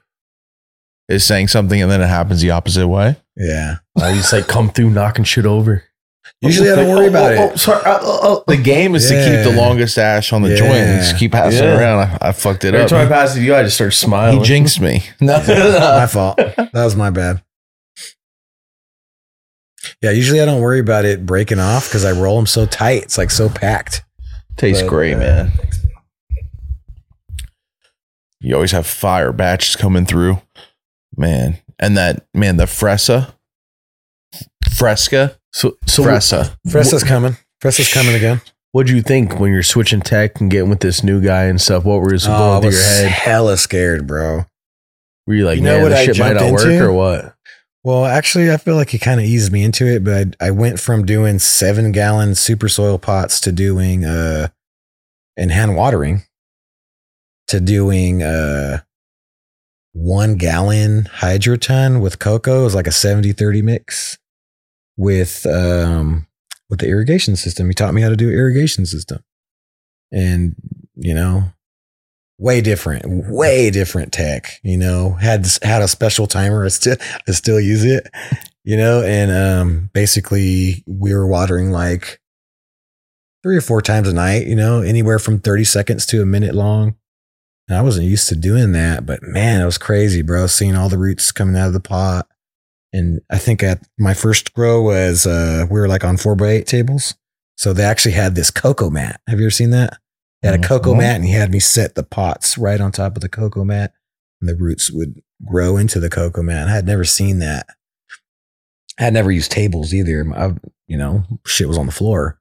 Is 1.09 1.25
saying 1.25 1.49
something 1.49 1.81
and 1.81 1.91
then 1.91 2.01
it 2.01 2.07
happens 2.07 2.41
the 2.41 2.51
opposite 2.51 2.87
way. 2.87 3.17
Yeah. 3.35 3.77
I 3.97 4.13
just 4.13 4.31
like 4.31 4.47
come 4.47 4.69
through 4.69 4.91
knocking 4.91 5.25
shit 5.25 5.45
over. 5.45 5.83
Usually 6.41 6.71
I 6.71 6.75
don't 6.75 6.89
worry 6.89 7.07
about 7.07 7.31
it. 7.33 7.59
sorry. 7.59 7.83
Uh, 7.83 7.99
uh, 8.01 8.33
uh. 8.37 8.43
The 8.47 8.57
game 8.57 8.95
is 8.95 9.07
to 9.09 9.13
keep 9.15 9.43
the 9.53 9.55
longest 9.59 9.97
ash 9.97 10.33
on 10.33 10.41
the 10.41 10.55
joint 10.55 10.71
and 10.71 11.01
just 11.01 11.17
keep 11.17 11.31
passing 11.33 11.63
Yeah. 11.63 11.79
around. 11.79 11.99
I, 12.21 12.29
I 12.29 12.31
fucked 12.31 12.63
it 12.63 12.69
Every 12.73 12.81
up. 12.83 12.89
time 12.89 13.05
I 13.07 13.09
pass 13.09 13.35
it, 13.35 13.41
you, 13.41 13.55
I 13.55 13.63
just 13.63 13.75
start 13.75 13.93
smiling. 13.93 14.39
He 14.39 14.45
smiling. 14.45 14.65
jinxed 14.65 14.81
me. 14.81 15.03
No, 15.21 15.37
my 15.99 16.07
fault. 16.07 16.37
That 16.37 16.69
was 16.73 16.95
my 16.95 17.09
bad. 17.11 17.43
Yeah, 20.01 20.11
usually 20.11 20.41
I 20.41 20.45
don't 20.45 20.61
worry 20.61 20.79
about 20.79 21.05
it 21.05 21.25
breaking 21.25 21.59
off 21.59 21.87
because 21.87 22.05
I 22.05 22.11
roll 22.11 22.35
them 22.37 22.47
so 22.47 22.65
tight. 22.65 23.03
It's 23.03 23.17
like 23.17 23.31
so 23.31 23.49
packed. 23.49 24.03
Tastes 24.57 24.81
But, 24.83 24.89
great, 24.89 25.13
uh, 25.15 25.19
man. 25.19 25.51
You 28.39 28.55
always 28.55 28.71
have 28.71 28.87
fire 28.87 29.31
batches 29.31 29.75
coming 29.75 30.05
through, 30.05 30.41
man. 31.15 31.57
And 31.77 31.95
that 31.97 32.25
man, 32.33 32.57
the 32.57 32.65
Fresa, 32.65 33.33
Fresca, 34.75 35.37
So, 35.53 35.77
so 35.85 36.03
Fresa. 36.03 36.55
Fresa's 36.67 37.03
coming. 37.03 37.37
Fresa's 37.61 37.91
coming 37.93 38.15
again. 38.15 38.41
what'd 38.71 38.89
you 38.89 39.01
think 39.01 39.39
when 39.39 39.51
you're 39.51 39.63
switching 39.63 40.01
tech 40.01 40.39
and 40.39 40.49
getting 40.49 40.69
with 40.69 40.79
this 40.79 41.03
new 41.03 41.21
guy 41.21 41.43
and 41.43 41.59
stuff? 41.59 41.83
What 41.83 42.01
was 42.01 42.27
Oh, 42.27 42.31
I 42.31 42.37
going 42.37 42.61
through 42.61 42.71
your 42.71 42.83
head? 42.83 43.11
hella 43.11 43.57
scared, 43.57 44.07
bro. 44.07 44.45
Were 45.27 45.33
you 45.35 45.45
like, 45.45 45.57
You 45.57 45.63
know 45.63 45.73
man, 45.75 45.83
what 45.83 45.89
this 45.89 45.99
I 45.99 46.05
shit 46.05 46.19
might 46.19 46.33
jumped 46.37 46.63
not 46.63 46.67
work 46.69 46.81
or 46.81 46.93
what? 46.93 47.35
Well, 47.83 48.05
actually, 48.05 48.51
I 48.51 48.57
feel 48.57 48.75
like 48.75 48.91
he 48.91 48.99
kind 48.99 49.19
of 49.19 49.25
eased 49.25 49.51
me 49.51 49.63
into 49.63 49.85
it, 49.87 50.03
but 50.03 50.35
I, 50.39 50.47
I 50.47 50.51
went 50.51 50.79
from 50.79 51.05
doing 51.05 51.39
seven 51.39 51.91
gallon 51.91 52.35
super 52.35 52.69
soil 52.69 52.97
pots 52.99 53.39
to 53.41 53.51
doing 53.51 54.05
uh 54.05 54.49
and 55.37 55.51
hand 55.51 55.75
watering 55.75 56.21
to 57.47 57.59
doing 57.59 58.21
uh 58.23 58.81
one 59.93 60.35
gallon 60.35 61.03
hydroton 61.15 62.01
with 62.01 62.19
cocoa. 62.19 62.61
It 62.61 62.63
was 62.65 62.75
like 62.75 62.87
a 62.87 62.91
70 62.91 63.33
30 63.33 63.61
mix 63.61 64.17
with 65.01 65.47
um 65.47 66.27
with 66.69 66.79
the 66.79 66.87
irrigation 66.87 67.35
system. 67.35 67.67
He 67.67 67.73
taught 67.73 67.93
me 67.93 68.03
how 68.03 68.09
to 68.09 68.15
do 68.15 68.29
irrigation 68.29 68.85
system. 68.85 69.23
And, 70.11 70.55
you 70.95 71.13
know, 71.13 71.51
way 72.37 72.61
different, 72.61 73.03
way 73.29 73.71
different 73.71 74.13
tech. 74.13 74.59
You 74.63 74.77
know, 74.77 75.13
had 75.13 75.47
had 75.63 75.81
a 75.81 75.87
special 75.87 76.27
timer. 76.27 76.63
I 76.65 76.69
still 76.69 76.97
I 77.27 77.31
still 77.31 77.59
use 77.59 77.83
it. 77.83 78.07
You 78.63 78.77
know, 78.77 79.01
and 79.01 79.31
um, 79.31 79.89
basically 79.91 80.83
we 80.85 81.15
were 81.15 81.27
watering 81.27 81.71
like 81.71 82.21
three 83.41 83.57
or 83.57 83.61
four 83.61 83.81
times 83.81 84.07
a 84.07 84.13
night. 84.13 84.45
You 84.45 84.55
know, 84.55 84.81
anywhere 84.81 85.17
from 85.17 85.39
thirty 85.39 85.63
seconds 85.63 86.05
to 86.07 86.21
a 86.21 86.27
minute 86.27 86.53
long. 86.53 86.95
And 87.67 87.77
I 87.77 87.81
wasn't 87.81 88.07
used 88.07 88.29
to 88.29 88.35
doing 88.35 88.73
that, 88.73 89.05
but 89.05 89.23
man, 89.23 89.61
it 89.61 89.65
was 89.65 89.77
crazy, 89.77 90.21
bro. 90.21 90.47
Seeing 90.47 90.75
all 90.75 90.89
the 90.89 90.97
roots 90.97 91.31
coming 91.31 91.55
out 91.55 91.67
of 91.67 91.73
the 91.73 91.79
pot. 91.79 92.27
And 92.93 93.21
I 93.29 93.37
think 93.37 93.63
at 93.63 93.87
my 93.97 94.13
first 94.13 94.53
grow 94.53 94.81
was 94.81 95.25
uh 95.25 95.65
we 95.69 95.79
were 95.79 95.87
like 95.87 96.03
on 96.03 96.17
four 96.17 96.35
by 96.35 96.47
eight 96.49 96.67
tables. 96.67 97.15
So 97.57 97.73
they 97.73 97.83
actually 97.83 98.13
had 98.13 98.35
this 98.35 98.51
cocoa 98.51 98.89
mat. 98.89 99.21
Have 99.27 99.39
you 99.39 99.45
ever 99.45 99.51
seen 99.51 99.69
that? 99.71 99.97
They 100.41 100.49
had 100.49 100.59
a 100.59 100.67
cocoa 100.67 100.93
Mhm. 100.93 100.97
mat 100.97 101.15
and 101.17 101.25
he 101.25 101.31
had 101.33 101.51
me 101.51 101.59
set 101.59 101.95
the 101.95 102.03
pots 102.03 102.57
right 102.57 102.81
on 102.81 102.91
top 102.91 103.15
of 103.15 103.21
the 103.21 103.29
cocoa 103.29 103.63
mat 103.63 103.93
and 104.41 104.49
the 104.49 104.55
roots 104.55 104.89
would 104.91 105.21
grow 105.45 105.77
into 105.77 105.99
the 105.99 106.09
cocoa 106.09 106.41
mat. 106.43 106.67
I 106.67 106.71
had 106.73 106.85
never 106.87 107.03
seen 107.05 107.39
that. 107.39 107.67
I 108.99 109.03
had 109.03 109.13
never 109.13 109.31
used 109.31 109.51
tables 109.51 109.93
either. 109.93 110.25
I, 110.35 110.53
you 110.87 110.97
know, 110.97 111.23
shit 111.45 111.67
was 111.67 111.77
on 111.77 111.85
the 111.85 111.91
floor 111.91 112.39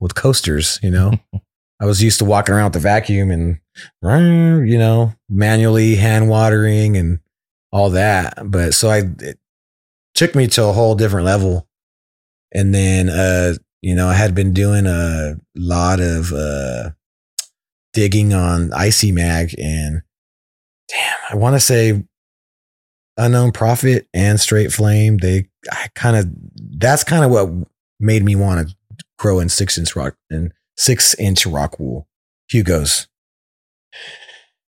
with 0.00 0.14
coasters, 0.14 0.78
you 0.82 0.90
know. 0.90 1.12
I 1.80 1.84
was 1.84 2.00
used 2.02 2.20
to 2.20 2.24
walking 2.24 2.54
around 2.54 2.66
with 2.66 2.72
the 2.74 2.78
vacuum 2.78 3.30
and, 3.32 3.58
you 4.02 4.78
know, 4.78 5.12
manually 5.28 5.96
hand 5.96 6.28
watering 6.28 6.96
and 6.96 7.18
all 7.72 7.90
that. 7.90 8.38
But 8.44 8.74
so 8.74 8.88
I, 8.88 9.02
it 9.18 9.38
took 10.14 10.34
me 10.34 10.46
to 10.48 10.64
a 10.64 10.72
whole 10.72 10.94
different 10.94 11.26
level. 11.26 11.68
And 12.54 12.74
then, 12.74 13.08
uh, 13.08 13.54
you 13.80 13.94
know, 13.94 14.08
I 14.08 14.14
had 14.14 14.34
been 14.34 14.52
doing 14.52 14.86
a 14.86 15.36
lot 15.56 16.00
of, 16.00 16.32
uh, 16.32 16.90
digging 17.92 18.32
on 18.32 18.70
ICMag 18.70 19.54
and 19.58 20.02
damn, 20.88 21.18
I 21.30 21.36
want 21.36 21.56
to 21.56 21.60
say 21.60 22.04
Unknown 23.16 23.52
Prophet 23.52 24.08
and 24.14 24.40
Straight 24.40 24.72
Flame. 24.72 25.18
They, 25.18 25.48
I 25.70 25.88
kind 25.94 26.16
of, 26.16 26.26
that's 26.78 27.04
kind 27.04 27.24
of 27.24 27.30
what 27.30 27.68
made 28.00 28.24
me 28.24 28.34
want 28.36 28.68
to 28.68 28.74
grow 29.18 29.38
in 29.40 29.48
six 29.48 29.78
inch 29.78 29.94
rock 29.94 30.16
and 30.30 30.52
six 30.76 31.14
inch 31.14 31.46
rock 31.46 31.78
wool. 31.78 32.08
Hugo's. 32.50 33.08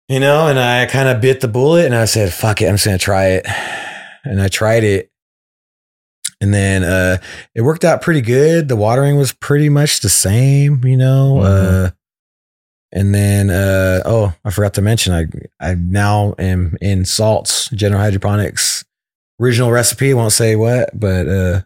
You 0.08 0.20
know, 0.22 0.48
and 0.48 0.58
I 0.58 0.86
kind 0.86 1.10
of 1.10 1.20
bit 1.20 1.42
the 1.42 1.50
bullet 1.50 1.86
and 1.86 1.96
I 1.96 2.06
said, 2.06 2.32
fuck 2.32 2.62
it, 2.62 2.68
I'm 2.68 2.76
just 2.76 2.86
going 2.86 2.98
to 2.98 3.04
try 3.04 3.26
it. 3.32 3.46
And 4.24 4.42
I 4.42 4.48
tried 4.48 4.84
it. 4.84 5.12
And 6.40 6.54
then 6.54 6.84
uh, 6.84 7.18
it 7.56 7.62
worked 7.62 7.84
out 7.84 8.02
pretty 8.02 8.22
good. 8.22 8.68
The 8.68 8.76
watering 8.76 9.18
was 9.18 9.32
pretty 9.34 9.70
much 9.70 10.02
the 10.02 10.10
same, 10.10 10.84
you 10.86 10.98
know. 10.98 11.40
Mhm. 11.42 11.88
Uh, 11.88 11.92
and 12.92 13.14
then, 13.14 13.50
uh, 13.50 14.02
oh, 14.06 14.34
I 14.46 14.50
forgot 14.52 14.76
to 14.76 14.82
mention, 14.82 15.14
I 15.14 15.26
I 15.60 15.76
now 15.76 16.36
am 16.40 16.78
in 16.80 17.06
salts, 17.06 17.70
General 17.70 18.02
Hydroponics 18.02 18.86
original 19.42 19.72
recipe. 19.72 20.14
Won't 20.14 20.32
say 20.32 20.56
what, 20.56 20.98
but 20.98 21.28
uh, 21.28 21.62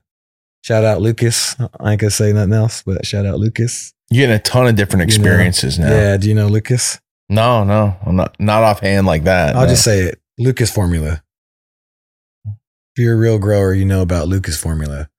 shout 0.64 0.84
out 0.84 1.02
Lucas. 1.02 1.56
I 1.80 1.92
ain't 1.92 2.02
gonna 2.02 2.12
say 2.12 2.34
nothing 2.34 2.54
else, 2.54 2.84
but 2.84 3.06
shout 3.06 3.26
out 3.26 3.40
Lucas. 3.40 3.94
You're 4.10 4.24
getting 4.28 4.36
a 4.36 4.40
ton 4.40 4.68
of 4.68 4.76
different 4.76 5.12
You 5.12 5.18
know, 5.18 5.24
experiences 5.24 5.80
now. 5.80 5.90
Yeah, 5.90 6.18
do 6.18 6.28
you 6.28 6.36
know 6.36 6.48
Lucas? 6.48 7.00
No, 7.30 7.64
no, 7.64 7.96
I'm 8.06 8.16
not 8.16 8.36
not 8.40 8.64
offhand 8.64 9.08
like 9.08 9.24
that. 9.26 9.56
I'll 9.56 9.64
no. 9.64 9.70
just 9.70 9.84
say 9.84 10.02
it. 10.02 10.22
Lucas 10.38 10.72
formula. 10.72 11.24
If 12.96 13.02
you're 13.04 13.14
a 13.14 13.18
real 13.18 13.40
grower, 13.40 13.74
you 13.74 13.86
know 13.86 14.02
about 14.02 14.28
Lucas 14.28 14.58
formula. 14.60 15.10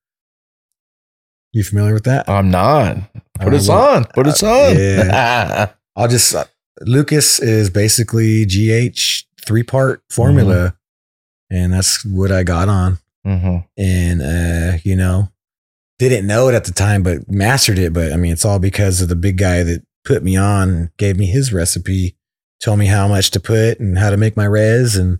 You 1.52 1.62
familiar 1.64 1.94
with 1.94 2.04
that? 2.04 2.28
I'm 2.28 2.50
not. 2.50 2.96
Put 3.40 3.52
Uh, 3.52 3.56
us 3.56 3.68
on. 3.68 4.04
Put 4.14 4.26
us 4.26 4.42
on. 4.42 4.76
yeah. 4.76 5.72
I'll 5.96 6.08
just 6.08 6.34
uh, 6.34 6.44
Lucas 6.80 7.38
is 7.40 7.68
basically 7.70 8.44
GH 8.46 9.24
three 9.46 9.62
part 9.62 10.02
formula, 10.10 10.74
and 11.50 11.72
that's 11.72 12.04
what 12.04 12.30
I 12.32 12.42
got 12.42 12.68
on. 12.68 12.98
hmm 13.24 13.58
And 13.76 14.22
uh, 14.22 14.78
you 14.82 14.96
know, 14.96 15.28
didn't 15.98 16.26
know 16.26 16.48
it 16.48 16.54
at 16.54 16.64
the 16.64 16.72
time, 16.72 17.02
but 17.02 17.30
mastered 17.30 17.78
it. 17.78 17.92
But 17.92 18.12
I 18.12 18.16
mean, 18.16 18.32
it's 18.32 18.44
all 18.46 18.58
because 18.58 19.00
of 19.02 19.08
the 19.08 19.16
big 19.16 19.36
guy 19.36 19.62
that 19.62 19.82
put 20.04 20.22
me 20.22 20.36
on, 20.36 20.90
gave 20.96 21.18
me 21.18 21.26
his 21.26 21.52
recipe, 21.52 22.16
told 22.62 22.78
me 22.78 22.86
how 22.86 23.06
much 23.08 23.30
to 23.32 23.40
put 23.40 23.78
and 23.78 23.98
how 23.98 24.08
to 24.10 24.16
make 24.16 24.36
my 24.36 24.46
res, 24.46 24.96
and 24.96 25.18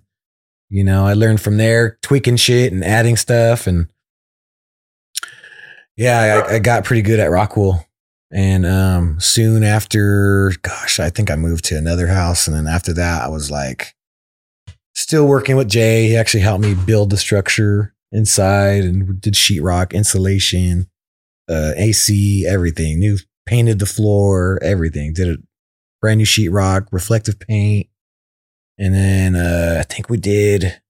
you 0.73 0.83
know, 0.83 1.07
I 1.07 1.13
learned 1.13 1.43
from 1.43 1.59
there, 1.59 1.99
tweaking 2.01 2.37
shit 2.37 2.73
and 2.73 2.83
adding 2.83 3.19
stuff, 3.19 3.67
and 3.67 3.89
yeah, 5.99 6.45
I, 6.49 6.55
I 6.55 6.59
got 6.61 6.85
pretty 6.85 7.03
good 7.03 7.21
at 7.21 7.31
Rockwool. 7.31 7.85
And 8.33 8.65
um, 8.65 9.21
soon 9.21 9.65
after, 9.65 10.55
gosh, 10.63 10.99
I 10.99 11.11
think 11.11 11.31
I 11.31 11.37
moved 11.37 11.67
to 11.67 11.77
another 11.77 12.07
house. 12.07 12.47
And 12.47 12.57
then 12.57 12.67
after 12.67 12.95
that, 12.95 13.23
I 13.23 13.29
was 13.29 13.51
like 13.51 13.95
still 14.95 15.27
working 15.27 15.57
with 15.57 15.69
Jay. 15.69 16.09
He 16.09 16.17
actually 16.17 16.41
helped 16.41 16.65
me 16.65 16.75
build 16.75 17.11
the 17.11 17.19
structure 17.19 17.95
inside 18.11 18.85
and 18.85 19.21
did 19.21 19.35
sheetrock, 19.35 19.93
insulation, 19.93 20.87
uh, 21.51 21.73
AC, 21.77 22.47
everything. 22.49 22.99
New 22.99 23.19
painted 23.45 23.79
the 23.79 23.87
floor, 23.87 24.59
everything. 24.63 25.13
Did 25.13 25.29
a 25.29 25.43
brand 26.01 26.17
new 26.17 26.25
sheetrock, 26.25 26.87
reflective 26.91 27.39
paint. 27.39 27.89
And 28.83 28.95
then 28.95 29.37
uh, 29.37 29.77
I 29.81 29.85
think 29.85 30.11
we 30.11 30.17
did, 30.17 30.81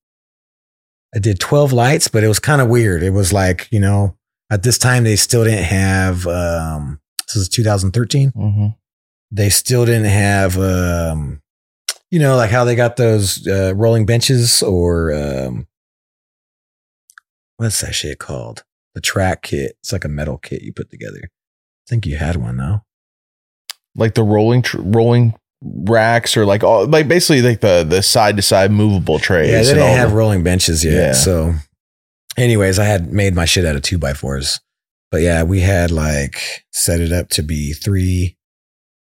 I 1.14 1.18
did 1.18 1.38
12 1.38 1.72
lights, 1.72 2.08
but 2.08 2.24
it 2.24 2.28
was 2.28 2.38
kind 2.38 2.62
of 2.62 2.68
weird. 2.68 3.02
It 3.02 3.10
was 3.10 3.32
like, 3.32 3.68
you 3.70 3.80
know, 3.80 4.16
at 4.50 4.62
this 4.62 4.78
time, 4.78 5.04
they 5.04 5.16
still 5.16 5.44
didn't 5.44 5.64
have, 5.64 6.26
um, 6.26 7.00
this 7.26 7.36
is 7.36 7.48
2013 7.48 8.30
hmm 8.30 8.66
they 9.34 9.48
still 9.48 9.86
didn't 9.86 10.04
have 10.10 10.58
um 10.58 11.40
you 12.10 12.18
know 12.18 12.36
like 12.36 12.50
how 12.50 12.64
they 12.64 12.74
got 12.74 12.96
those 12.96 13.46
uh 13.48 13.72
rolling 13.74 14.04
benches 14.04 14.62
or 14.62 15.14
um 15.14 15.66
what's 17.56 17.80
that 17.80 17.94
shit 17.94 18.18
called? 18.18 18.64
The 18.94 19.00
track 19.00 19.42
kit. 19.42 19.76
It's 19.80 19.92
like 19.92 20.04
a 20.04 20.08
metal 20.08 20.36
kit 20.36 20.62
you 20.62 20.72
put 20.72 20.90
together. 20.90 21.20
I 21.24 21.86
think 21.88 22.04
you 22.04 22.16
had 22.16 22.36
one 22.36 22.58
though. 22.58 22.82
Like 23.94 24.14
the 24.14 24.22
rolling 24.22 24.62
tr- 24.62 24.82
rolling 24.82 25.34
racks 25.64 26.36
or 26.36 26.44
like 26.44 26.64
all 26.64 26.86
like 26.86 27.08
basically 27.08 27.42
like 27.42 27.60
the 27.60 27.84
the 27.88 28.02
side 28.02 28.36
to 28.36 28.42
side 28.42 28.70
movable 28.70 29.18
trays. 29.18 29.50
Yeah, 29.50 29.62
they 29.62 29.74
didn't 29.80 29.96
have 29.96 30.10
the- 30.10 30.16
rolling 30.16 30.42
benches 30.42 30.84
yet. 30.84 30.92
Yeah. 30.92 31.12
So, 31.12 31.54
anyways, 32.36 32.78
I 32.78 32.84
had 32.84 33.12
made 33.12 33.34
my 33.34 33.44
shit 33.44 33.64
out 33.64 33.76
of 33.76 33.82
two 33.82 33.98
by 33.98 34.14
fours. 34.14 34.60
But 35.10 35.20
yeah, 35.22 35.42
we 35.42 35.60
had 35.60 35.90
like 35.90 36.64
set 36.72 37.00
it 37.00 37.12
up 37.12 37.28
to 37.30 37.42
be 37.42 37.72
three, 37.74 38.36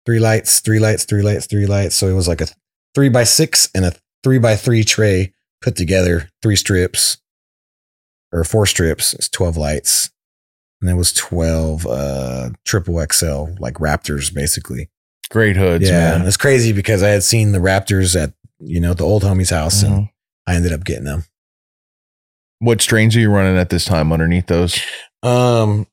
three 0.05 0.19
lights, 0.19 0.59
three 0.59 0.79
lights, 0.79 1.05
three 1.05 1.21
lights, 1.21 1.45
three 1.47 1.65
lights. 1.65 1.95
So 1.95 2.07
it 2.07 2.13
was 2.13 2.27
like 2.27 2.41
a 2.41 2.47
three 2.93 3.09
by 3.09 3.23
six 3.23 3.69
and 3.73 3.85
a 3.85 3.93
three 4.23 4.37
by 4.37 4.55
three 4.55 4.83
tray 4.83 5.33
put 5.61 5.75
together, 5.77 6.29
three 6.41 6.57
strips 6.57 7.17
or 8.33 8.43
four 8.43 8.65
strips. 8.65 9.13
It's 9.13 9.29
12 9.29 9.55
lights. 9.55 10.09
And 10.81 10.89
it 10.89 10.95
was 10.95 11.13
12 11.13 11.87
uh 11.87 12.49
triple 12.65 12.99
XL, 13.09 13.55
like 13.59 13.75
Raptors 13.75 14.33
basically. 14.33 14.89
Great 15.33 15.57
hoods, 15.57 15.89
yeah. 15.89 16.17
man. 16.19 16.27
It's 16.27 16.37
crazy 16.37 16.71
because 16.71 17.01
I 17.01 17.09
had 17.09 17.23
seen 17.23 17.51
the 17.53 17.59
Raptors 17.59 18.15
at, 18.15 18.33
you 18.59 18.79
know, 18.79 18.93
the 18.93 19.03
old 19.03 19.23
homie's 19.23 19.49
house 19.49 19.81
and 19.81 19.93
Mhm. 19.93 20.09
I 20.45 20.55
ended 20.55 20.71
up 20.73 20.83
getting 20.85 21.05
them. 21.05 21.25
What 22.59 22.81
strains 22.81 23.15
are 23.15 23.19
you 23.19 23.31
running 23.31 23.57
at 23.57 23.69
this 23.71 23.83
time 23.83 24.13
underneath 24.13 24.45
those? 24.47 24.79
Um, 25.23 25.87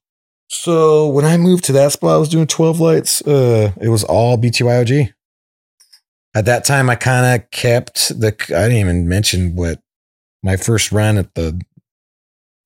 so 0.49 1.09
when 1.09 1.25
I 1.25 1.37
moved 1.39 1.65
to 1.65 1.73
that 1.73 1.93
spot, 1.93 2.15
I 2.15 2.19
was 2.19 2.29
doing 2.29 2.47
12 2.47 2.81
lights. 2.81 3.23
Uh, 3.23 3.73
it 3.81 3.89
was 3.89 4.05
all 4.05 4.37
BTYOG. 4.37 5.13
At 6.35 6.45
that 6.45 6.65
time, 6.65 6.91
I 6.91 6.95
kind 6.97 7.41
of 7.41 7.51
kept 7.51 8.11
the, 8.11 8.29
I 8.51 8.69
didn't 8.69 8.77
even 8.77 9.09
mention 9.09 9.57
what 9.57 9.81
my 10.43 10.57
first 10.57 10.93
run 10.93 11.17
at 11.19 11.35
the, 11.35 11.61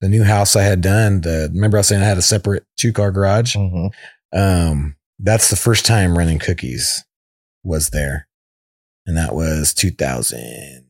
the 0.01 0.09
new 0.09 0.25
house 0.25 0.57
I 0.57 0.63
had 0.65 0.81
done. 0.81 1.21
The, 1.23 1.51
remember 1.55 1.79
I 1.79 1.81
was 1.81 1.87
saying 1.89 2.03
I 2.03 2.07
had 2.07 2.19
a 2.19 2.23
separate 2.23 2.65
two 2.77 2.93
car 2.93 3.11
garage? 3.13 3.57
Mhm. 3.57 3.91
Um, 4.35 4.97
that's 5.25 5.49
the 5.49 5.57
first 5.57 5.87
time 5.87 6.19
running 6.19 6.39
cookies 6.39 7.05
was 7.63 7.91
there. 7.91 8.29
And 9.07 9.17
that 9.17 9.35
was 9.35 9.73
2000. 9.73 10.85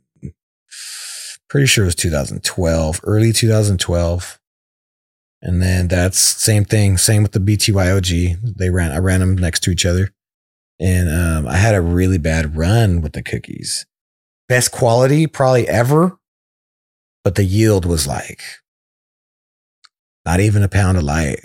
Pretty 1.48 1.66
sure 1.68 1.84
it 1.84 1.86
was 1.86 1.94
2012, 1.94 3.00
early 3.04 3.32
2012. 3.32 4.40
And 5.40 5.62
then 5.62 5.86
that's 5.88 6.18
same 6.18 6.64
thing, 6.64 6.98
same 6.98 7.22
with 7.22 7.32
the 7.32 7.38
BTYOG. 7.38 8.56
They 8.56 8.70
ran, 8.70 8.90
I 8.90 8.98
ran 8.98 9.20
them 9.20 9.36
next 9.36 9.60
to 9.64 9.70
each 9.70 9.86
other. 9.86 10.10
And 10.80 11.08
um, 11.08 11.46
I 11.46 11.56
had 11.56 11.76
a 11.76 11.80
really 11.80 12.18
bad 12.18 12.56
run 12.56 13.02
with 13.02 13.12
the 13.12 13.22
cookies. 13.22 13.86
Best 14.48 14.72
quality 14.72 15.28
probably 15.28 15.68
ever, 15.68 16.18
but 17.22 17.36
the 17.36 17.44
yield 17.44 17.86
was 17.86 18.06
like 18.08 18.42
not 20.26 20.40
even 20.40 20.64
a 20.64 20.68
pound 20.68 20.98
of 20.98 21.04
light. 21.04 21.40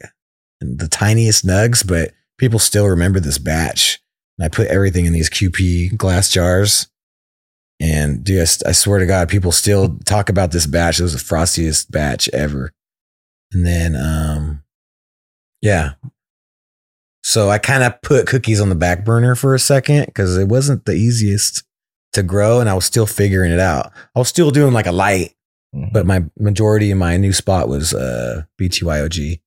And 0.59 0.79
the 0.79 0.87
tiniest 0.87 1.45
nugs, 1.45 1.87
but 1.87 2.13
people 2.39 2.59
still 2.59 2.87
remember 2.87 3.19
this 3.19 3.37
batch. 3.37 3.99
And 4.37 4.45
I 4.45 4.49
put 4.49 4.67
everything 4.67 5.05
in 5.05 5.13
these 5.13 5.29
QP 5.29 5.97
glass 5.97 6.29
jars. 6.29 6.87
And 7.81 8.23
dude, 8.23 8.47
I 8.65 8.71
swear 8.71 8.99
to 8.99 9.05
God, 9.05 9.29
people 9.29 9.51
still 9.51 9.97
talk 10.05 10.29
about 10.29 10.51
this 10.51 10.65
batch. 10.65 10.99
It 10.99 11.03
was 11.03 11.13
the 11.13 11.19
frostiest 11.19 11.91
batch 11.91 12.27
ever. 12.29 12.71
And 13.53 13.65
then, 13.65 13.95
um, 13.95 14.63
yeah. 15.61 15.91
So 17.23 17.49
I 17.49 17.57
kind 17.57 17.83
of 17.83 18.01
put 18.01 18.27
cookies 18.27 18.59
on 18.61 18.69
the 18.69 18.75
back 18.75 19.05
burner 19.05 19.35
for 19.35 19.53
a 19.53 19.59
second 19.59 20.07
because 20.07 20.37
it 20.37 20.47
wasn't 20.47 20.85
the 20.85 20.93
easiest 20.93 21.63
to 22.13 22.23
grow 22.23 22.59
and 22.59 22.69
I 22.69 22.73
was 22.73 22.85
still 22.85 23.05
figuring 23.05 23.51
it 23.51 23.59
out. 23.59 23.91
I 24.15 24.19
was 24.19 24.29
still 24.29 24.51
doing 24.51 24.73
like 24.73 24.87
a 24.87 24.91
light, 24.91 25.35
Mhm. 25.75 25.93
but 25.93 26.05
my 26.05 26.23
majority 26.39 26.89
in 26.91 26.97
my 26.97 27.17
new 27.17 27.33
spot 27.33 27.67
was 27.69 27.93
uh 27.93 28.43
BTYOG. 28.59 29.41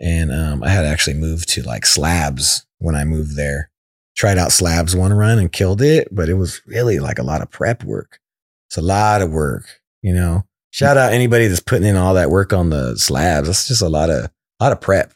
And 0.00 0.32
um 0.32 0.62
I 0.62 0.70
had 0.70 0.84
actually 0.84 1.14
moved 1.14 1.48
to 1.50 1.62
like 1.62 1.86
slabs 1.86 2.66
when 2.78 2.94
I 2.94 3.04
moved 3.04 3.36
there. 3.36 3.70
Tried 4.16 4.38
out 4.38 4.52
slabs 4.52 4.96
one 4.96 5.12
run 5.12 5.38
and 5.38 5.52
killed 5.52 5.80
it, 5.80 6.08
but 6.10 6.28
it 6.28 6.34
was 6.34 6.60
really 6.66 6.98
like 6.98 7.18
a 7.18 7.22
lot 7.24 7.42
of 7.42 7.50
prep 7.50 7.84
work. 7.84 8.20
It's 8.68 8.76
a 8.76 8.82
lot 8.82 9.22
of 9.22 9.30
work, 9.30 9.80
you 10.02 10.12
know. 10.12 10.44
Shout 10.72 10.96
out 10.96 11.12
anybody 11.12 11.48
that's 11.48 11.60
putting 11.60 11.86
in 11.86 11.96
all 11.96 12.14
that 12.14 12.30
work 12.30 12.52
on 12.52 12.70
the 12.70 12.96
slabs. 12.96 13.48
That's 13.48 13.66
just 13.66 13.82
a 13.82 13.88
lot 13.88 14.10
of 14.10 14.26
a 14.26 14.30
lot 14.60 14.72
of 14.72 14.80
prep. 14.80 15.12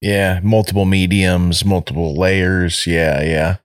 Yeah, 0.00 0.40
multiple 0.42 0.84
mediums, 0.84 1.64
multiple 1.64 2.14
layers. 2.14 2.86
Yeah, 2.86 3.22
yeah. 3.22 3.56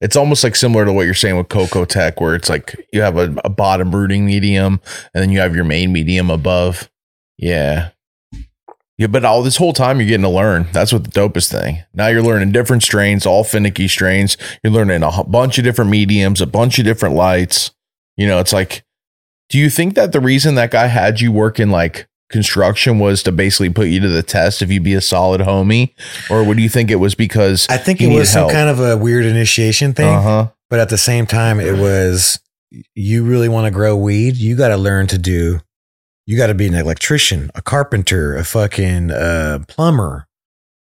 It's 0.00 0.16
almost 0.16 0.42
like 0.42 0.56
similar 0.56 0.84
to 0.84 0.92
what 0.92 1.04
you're 1.04 1.14
saying 1.14 1.36
with 1.36 1.48
Coco 1.48 1.84
Tech, 1.84 2.20
where 2.20 2.34
it's 2.34 2.48
like 2.48 2.74
you 2.92 3.02
have 3.02 3.16
a, 3.16 3.34
a 3.44 3.48
bottom 3.48 3.94
rooting 3.94 4.26
medium 4.26 4.80
and 5.14 5.22
then 5.22 5.30
you 5.30 5.38
have 5.38 5.54
your 5.54 5.64
main 5.64 5.92
medium 5.92 6.28
above. 6.28 6.90
Yeah. 7.38 7.90
Yeah, 8.98 9.06
but 9.06 9.24
all 9.24 9.42
this 9.42 9.56
whole 9.56 9.72
time 9.72 9.98
you're 9.98 10.08
getting 10.08 10.22
to 10.22 10.28
learn. 10.28 10.68
That's 10.72 10.92
what 10.92 11.04
the 11.04 11.10
dopest 11.10 11.50
thing. 11.50 11.82
Now 11.94 12.08
you're 12.08 12.22
learning 12.22 12.52
different 12.52 12.82
strains, 12.82 13.26
all 13.26 13.42
finicky 13.42 13.88
strains. 13.88 14.36
You're 14.62 14.72
learning 14.72 15.02
a 15.02 15.24
bunch 15.24 15.58
of 15.58 15.64
different 15.64 15.90
mediums, 15.90 16.40
a 16.40 16.46
bunch 16.46 16.78
of 16.78 16.84
different 16.84 17.14
lights. 17.14 17.72
You 18.16 18.26
know, 18.26 18.38
it's 18.38 18.52
like, 18.52 18.84
do 19.48 19.58
you 19.58 19.70
think 19.70 19.94
that 19.94 20.12
the 20.12 20.20
reason 20.20 20.54
that 20.56 20.70
guy 20.70 20.86
had 20.86 21.20
you 21.20 21.32
work 21.32 21.58
in 21.58 21.70
like 21.70 22.06
construction 22.30 22.98
was 22.98 23.22
to 23.22 23.32
basically 23.32 23.70
put 23.70 23.88
you 23.88 24.00
to 24.00 24.08
the 24.08 24.22
test 24.22 24.62
if 24.62 24.70
you'd 24.70 24.82
be 24.82 24.94
a 24.94 25.00
solid 25.00 25.40
homie? 25.40 25.94
Or 26.30 26.44
would 26.44 26.58
you 26.58 26.68
think 26.68 26.90
it 26.90 26.96
was 26.96 27.14
because 27.14 27.66
I 27.68 27.78
think 27.78 28.00
it 28.00 28.08
was 28.08 28.30
some 28.30 28.40
help. 28.40 28.52
kind 28.52 28.68
of 28.68 28.80
a 28.80 28.96
weird 28.96 29.24
initiation 29.24 29.94
thing. 29.94 30.08
Uh 30.08 30.22
huh. 30.22 30.48
But 30.68 30.80
at 30.80 30.88
the 30.88 30.98
same 30.98 31.26
time, 31.26 31.60
it 31.60 31.78
was 31.78 32.40
you 32.94 33.24
really 33.24 33.48
want 33.48 33.66
to 33.66 33.70
grow 33.70 33.96
weed, 33.96 34.36
you 34.36 34.56
got 34.56 34.68
to 34.68 34.76
learn 34.76 35.06
to 35.08 35.18
do. 35.18 35.60
You 36.26 36.36
got 36.36 36.48
to 36.48 36.54
be 36.54 36.66
an 36.66 36.74
electrician, 36.74 37.50
a 37.54 37.62
carpenter, 37.62 38.36
a 38.36 38.44
fucking 38.44 39.10
uh, 39.10 39.60
plumber, 39.66 40.28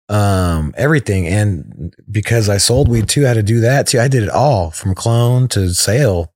um, 0.07 0.73
everything. 0.78 1.28
And 1.28 1.95
because 2.09 2.47
I 2.47 2.57
sold 2.57 2.88
weed 2.88 3.09
too, 3.09 3.26
I 3.26 3.30
had 3.30 3.34
to 3.36 3.43
do 3.43 3.59
that 3.61 3.88
too. 3.88 3.99
I 3.99 4.07
did 4.07 4.23
it 4.23 4.30
all 4.30 4.71
from 4.71 4.93
clone 4.93 5.47
to 5.49 5.73
sale. 5.73 6.32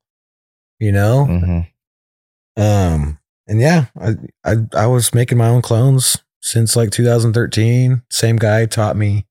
You 0.79 0.91
know, 0.93 1.25
hmm 1.25 1.59
um, 2.59 3.19
and 3.47 3.61
yeah, 3.61 3.85
I, 3.99 4.15
I 4.43 4.55
I 4.75 4.85
was 4.87 5.13
making 5.13 5.37
my 5.37 5.47
own 5.47 5.61
clones 5.61 6.17
since 6.41 6.75
like 6.75 6.91
2013. 6.91 8.03
Same 8.09 8.35
guy 8.35 8.65
taught 8.65 8.97
me 8.97 9.25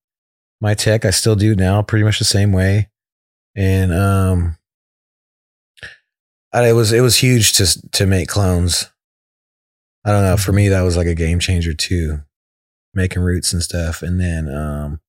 my 0.61 0.75
tech. 0.75 1.05
I 1.05 1.11
still 1.11 1.37
do 1.37 1.55
now, 1.55 1.83
pretty 1.83 2.05
much 2.05 2.19
the 2.19 2.25
same 2.25 2.53
way. 2.53 2.89
And 3.55 3.93
um, 3.93 4.57
I, 6.53 6.69
it 6.69 6.73
was 6.73 6.93
it 6.93 7.01
was 7.01 7.17
huge 7.17 7.53
to 7.55 7.91
to 7.91 8.07
make 8.07 8.29
clones. 8.29 8.91
I 10.05 10.13
don't 10.13 10.23
know. 10.23 10.37
For 10.37 10.53
me, 10.53 10.69
that 10.69 10.83
was 10.83 10.97
like 10.97 11.07
a 11.07 11.15
game 11.15 11.39
changer 11.39 11.75
too, 11.75 12.21
making 12.95 13.23
roots 13.23 13.53
and 13.53 13.63
stuff. 13.63 14.03
And 14.03 14.21
then 14.21 14.49
um, 14.49 15.01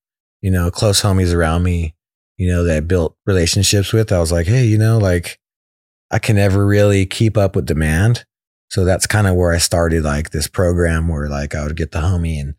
you 0.42 0.52
know, 0.52 0.72
close 0.72 1.02
homies 1.02 1.34
around 1.34 1.64
me, 1.64 1.96
you 2.38 2.50
know, 2.50 2.64
that 2.64 2.78
I 2.78 2.80
built 2.80 3.16
relationships 3.26 3.94
with. 3.94 4.12
I 4.12 4.20
was 4.20 4.32
like, 4.32 4.48
hey, 4.48 4.66
you 4.66 4.78
know, 4.78 4.98
like 4.98 5.40
I 6.12 6.20
can 6.20 6.38
never 6.38 6.66
really 6.66 7.06
keep 7.06 7.38
up 7.38 7.56
with 7.56 7.66
demand. 7.66 8.26
So 8.70 8.86
that's 8.86 9.08
kind 9.08 9.28
of 9.28 9.36
where 9.36 9.52
I 9.52 9.58
started 9.58 10.04
like 10.04 10.30
this 10.30 10.48
program 10.48 11.08
where 11.08 11.28
like 11.28 11.56
I 11.56 11.64
would 11.64 11.76
get 11.76 11.92
the 11.92 12.00
homie 12.00 12.40
and, 12.40 12.56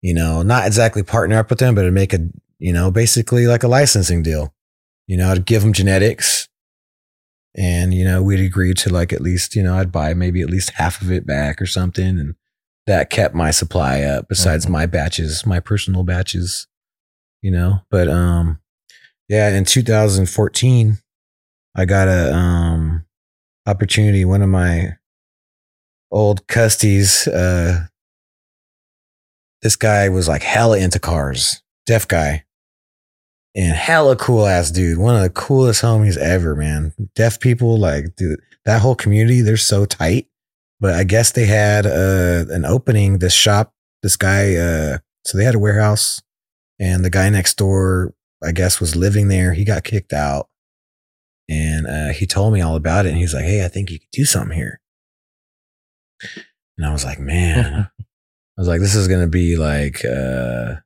you 0.00 0.14
know, 0.14 0.42
not 0.42 0.66
exactly 0.66 1.02
partner 1.02 1.38
up 1.38 1.50
with 1.50 1.58
them, 1.58 1.74
but 1.74 1.82
to 1.82 1.90
make 1.90 2.12
a, 2.14 2.20
you 2.58 2.72
know, 2.72 2.90
basically 2.90 3.46
like 3.46 3.62
a 3.62 3.68
licensing 3.68 4.22
deal. 4.22 4.54
You 5.06 5.16
know, 5.16 5.30
I'd 5.30 5.44
give 5.44 5.62
them 5.62 5.72
genetics 5.72 6.48
and, 7.56 7.92
you 7.94 8.04
know, 8.04 8.22
we'd 8.22 8.40
agree 8.40 8.74
to 8.74 8.92
like 8.92 9.12
at 9.12 9.20
least, 9.20 9.56
you 9.56 9.62
know, 9.62 9.76
I'd 9.76 9.92
buy 9.92 10.14
maybe 10.14 10.40
at 10.42 10.50
least 10.50 10.70
half 10.74 11.02
of 11.02 11.10
it 11.10 11.26
back 11.26 11.60
or 11.60 11.66
something. 11.66 12.18
And 12.18 12.34
that 12.86 13.10
kept 13.10 13.34
my 13.34 13.50
supply 13.50 14.02
up 14.02 14.28
besides 14.28 14.66
Mhm. 14.66 14.70
my 14.70 14.86
batches, 14.86 15.44
my 15.46 15.60
personal 15.60 16.02
batches, 16.02 16.66
you 17.42 17.50
know, 17.50 17.80
but, 17.90 18.08
um, 18.08 18.60
yeah, 19.28 19.48
in 19.50 19.64
2014, 19.64 20.98
I 21.74 21.84
got 21.84 22.08
a, 22.08 22.34
um, 22.34 23.04
opportunity. 23.66 24.24
One 24.24 24.42
of 24.42 24.48
my 24.48 24.96
old 26.10 26.46
custies, 26.48 27.28
uh, 27.32 27.86
this 29.62 29.76
guy 29.76 30.08
was 30.08 30.26
like 30.26 30.42
hella 30.42 30.78
into 30.78 30.98
cars, 30.98 31.62
deaf 31.86 32.08
guy, 32.08 32.44
and 33.54 33.76
hella 33.76 34.16
cool 34.16 34.46
ass 34.46 34.70
dude. 34.70 34.98
One 34.98 35.16
of 35.16 35.22
the 35.22 35.30
coolest 35.30 35.82
homies 35.82 36.16
ever, 36.16 36.54
man. 36.54 36.92
Deaf 37.14 37.40
people, 37.40 37.78
like, 37.78 38.16
dude, 38.16 38.40
that 38.64 38.80
whole 38.80 38.94
community, 38.94 39.40
they're 39.40 39.56
so 39.56 39.84
tight. 39.84 40.26
But 40.78 40.94
I 40.94 41.04
guess 41.04 41.32
they 41.32 41.46
had 41.46 41.86
uh, 41.86 42.46
an 42.48 42.64
opening, 42.64 43.18
this 43.18 43.34
shop, 43.34 43.74
this 44.02 44.16
guy, 44.16 44.54
uh, 44.54 44.98
so 45.26 45.36
they 45.36 45.44
had 45.44 45.54
a 45.54 45.58
warehouse, 45.58 46.22
and 46.78 47.04
the 47.04 47.10
guy 47.10 47.28
next 47.28 47.58
door, 47.58 48.14
I 48.42 48.52
guess, 48.52 48.80
was 48.80 48.96
living 48.96 49.28
there. 49.28 49.52
He 49.52 49.64
got 49.64 49.84
kicked 49.84 50.14
out. 50.14 50.48
And 51.50 51.86
uh, 51.86 52.12
he 52.12 52.26
told 52.26 52.54
me 52.54 52.60
all 52.60 52.76
about 52.76 53.04
it. 53.04 53.10
And 53.10 53.18
he's 53.18 53.34
like, 53.34 53.44
Hey, 53.44 53.64
I 53.64 53.68
think 53.68 53.90
you 53.90 53.98
could 53.98 54.10
do 54.12 54.24
something 54.24 54.56
here. 54.56 54.80
And 56.78 56.86
I 56.86 56.92
was 56.92 57.04
like, 57.04 57.18
Man, 57.18 57.90
I 57.98 58.60
was 58.60 58.68
like, 58.68 58.80
this 58.80 58.94
is 58.94 59.08
going 59.08 59.22
to 59.22 59.26
be 59.26 59.56
like, 59.56 60.04
uh, 60.04 60.76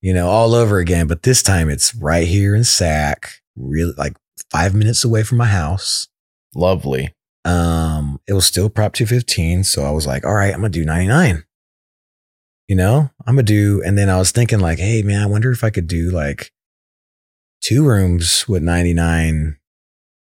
you 0.00 0.14
know, 0.14 0.28
all 0.28 0.54
over 0.54 0.78
again. 0.78 1.06
But 1.06 1.22
this 1.22 1.42
time 1.42 1.68
it's 1.68 1.94
right 1.94 2.26
here 2.26 2.54
in 2.54 2.64
Sac, 2.64 3.30
really 3.56 3.94
like 3.96 4.16
five 4.50 4.74
minutes 4.74 5.04
away 5.04 5.22
from 5.22 5.38
my 5.38 5.46
house. 5.46 6.08
Lovely. 6.54 7.14
Um, 7.44 8.20
it 8.26 8.32
was 8.32 8.46
still 8.46 8.68
Prop 8.68 8.92
215. 8.92 9.64
So 9.64 9.84
I 9.84 9.90
was 9.90 10.06
like, 10.06 10.24
all 10.24 10.34
right, 10.34 10.52
I'm 10.52 10.60
going 10.60 10.72
to 10.72 10.78
do 10.78 10.84
99. 10.84 11.44
You 12.68 12.76
know, 12.76 13.10
I'm 13.26 13.36
going 13.36 13.46
to 13.46 13.52
do, 13.52 13.82
and 13.82 13.96
then 13.96 14.10
I 14.10 14.18
was 14.18 14.30
thinking, 14.30 14.60
like, 14.60 14.78
hey, 14.78 15.00
man, 15.02 15.22
I 15.22 15.26
wonder 15.26 15.50
if 15.50 15.64
I 15.64 15.70
could 15.70 15.86
do 15.86 16.10
like 16.10 16.52
two 17.62 17.82
rooms 17.86 18.46
with 18.46 18.62
99. 18.62 19.56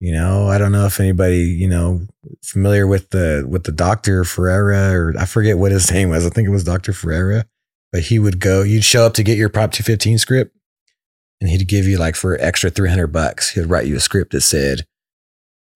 You 0.00 0.12
know, 0.12 0.46
I 0.46 0.58
don't 0.58 0.70
know 0.70 0.86
if 0.86 1.00
anybody, 1.00 1.38
you 1.38 1.66
know, 1.66 2.06
familiar 2.44 2.86
with 2.86 3.10
the 3.10 3.44
with 3.48 3.64
the 3.64 3.72
Dr. 3.72 4.22
Ferreira 4.22 4.92
or 4.92 5.14
I 5.18 5.24
forget 5.24 5.58
what 5.58 5.72
his 5.72 5.90
name 5.92 6.10
was. 6.10 6.24
I 6.24 6.30
think 6.30 6.46
it 6.46 6.52
was 6.52 6.62
Dr. 6.62 6.92
Ferreira. 6.92 7.44
But 7.93 8.03
he 8.03 8.18
would 8.18 8.41
go, 8.41 8.62
you'd 8.62 8.84
show 8.84 9.07
up 9.07 9.14
to 9.14 9.22
get 9.22 9.39
your 9.39 9.49
Prop 9.49 9.72
215 9.72 10.18
script 10.18 10.55
and 11.41 11.49
he'd 11.49 11.68
give 11.68 11.86
you 11.86 11.99
like 11.99 12.16
for 12.16 12.36
extra 12.41 12.70
300 12.70 13.09
bucks, 13.09 13.51
he'd 13.51 13.66
write 13.66 13.86
you 13.86 13.97
a 13.97 14.01
script 14.01 14.32
that 14.32 14.41
said 14.41 14.86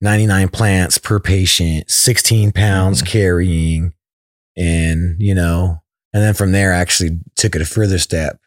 99 0.01 0.49
plants 0.49 0.99
per 0.99 1.21
patient, 1.21 1.89
16 1.89 2.53
pounds 2.53 3.03
carrying. 3.03 3.93
And, 4.57 5.17
you 5.19 5.35
know, 5.35 5.83
and 6.13 6.23
then 6.23 6.35
from 6.35 6.53
there, 6.53 6.75
I 6.75 6.79
actually 6.79 7.21
took 7.37 7.55
it 7.55 7.63
a 7.63 7.67
further 7.67 7.99
step. 7.99 8.39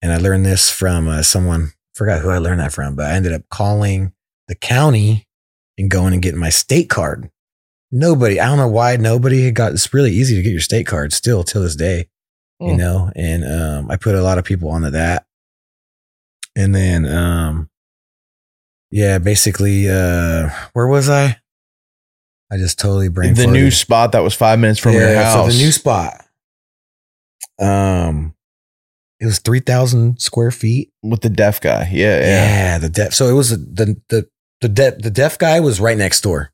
And 0.00 0.12
I 0.12 0.18
learned 0.18 0.46
this 0.46 0.70
from 0.70 1.08
uh, 1.08 1.22
someone, 1.22 1.72
forgot 1.94 2.20
who 2.20 2.30
I 2.30 2.38
learned 2.38 2.60
that 2.60 2.72
from, 2.72 2.94
but 2.94 3.06
I 3.06 3.14
ended 3.14 3.32
up 3.32 3.42
calling 3.50 4.12
the 4.46 4.54
county 4.54 5.26
and 5.76 5.90
going 5.90 6.12
and 6.12 6.22
getting 6.22 6.40
my 6.40 6.50
state 6.50 6.88
card. 6.88 7.30
Nobody, 7.90 8.38
I 8.38 8.46
don't 8.46 8.58
know 8.58 8.68
why 8.68 8.96
nobody 8.96 9.44
had 9.44 9.54
got, 9.54 9.72
it's 9.72 9.92
really 9.92 10.12
easy 10.12 10.36
to 10.36 10.42
get 10.42 10.50
your 10.50 10.60
state 10.60 10.86
card 10.86 11.12
still 11.12 11.42
till 11.42 11.62
this 11.62 11.76
day, 11.76 12.08
you 12.60 12.72
Hmm. 12.72 12.76
know, 12.76 13.10
and 13.14 13.44
um, 13.44 13.90
I 13.90 13.96
put 13.96 14.14
a 14.14 14.22
lot 14.22 14.38
of 14.38 14.44
people 14.44 14.70
onto 14.70 14.90
that. 14.90 15.26
And 16.56 16.74
then, 16.74 17.04
um, 17.06 17.68
yeah, 18.90 19.18
basically, 19.18 19.88
uh, 19.90 20.48
where 20.72 20.86
was 20.86 21.08
I? 21.10 21.38
I 22.50 22.56
just 22.56 22.78
totally 22.78 23.08
brain 23.08 23.34
the 23.34 23.46
new 23.46 23.70
spot 23.70 24.12
that 24.12 24.20
was 24.20 24.32
five 24.34 24.58
minutes 24.58 24.78
from 24.78 24.92
your 24.94 25.14
house. 25.14 25.34
So 25.50 25.56
the 25.58 25.62
new 25.64 25.72
spot, 25.72 26.24
um, 27.60 28.34
it 29.18 29.26
was 29.26 29.38
three 29.40 29.60
thousand 29.60 30.20
square 30.20 30.50
feet. 30.50 30.92
with 31.02 31.20
the 31.22 31.28
deaf 31.30 31.60
guy. 31.60 31.88
Yeah, 31.92 32.20
Yeah, 32.20 32.24
yeah. 32.24 32.78
the 32.78 32.88
deaf. 32.88 33.14
So 33.14 33.28
it 33.28 33.32
was 33.32 33.50
the 33.50 33.96
the 34.08 34.28
the 34.60 34.68
deaf 34.68 34.98
the 34.98 35.10
deaf 35.10 35.38
guy 35.38 35.60
was 35.60 35.80
right 35.80 35.96
next 35.98 36.20
door. 36.22 36.52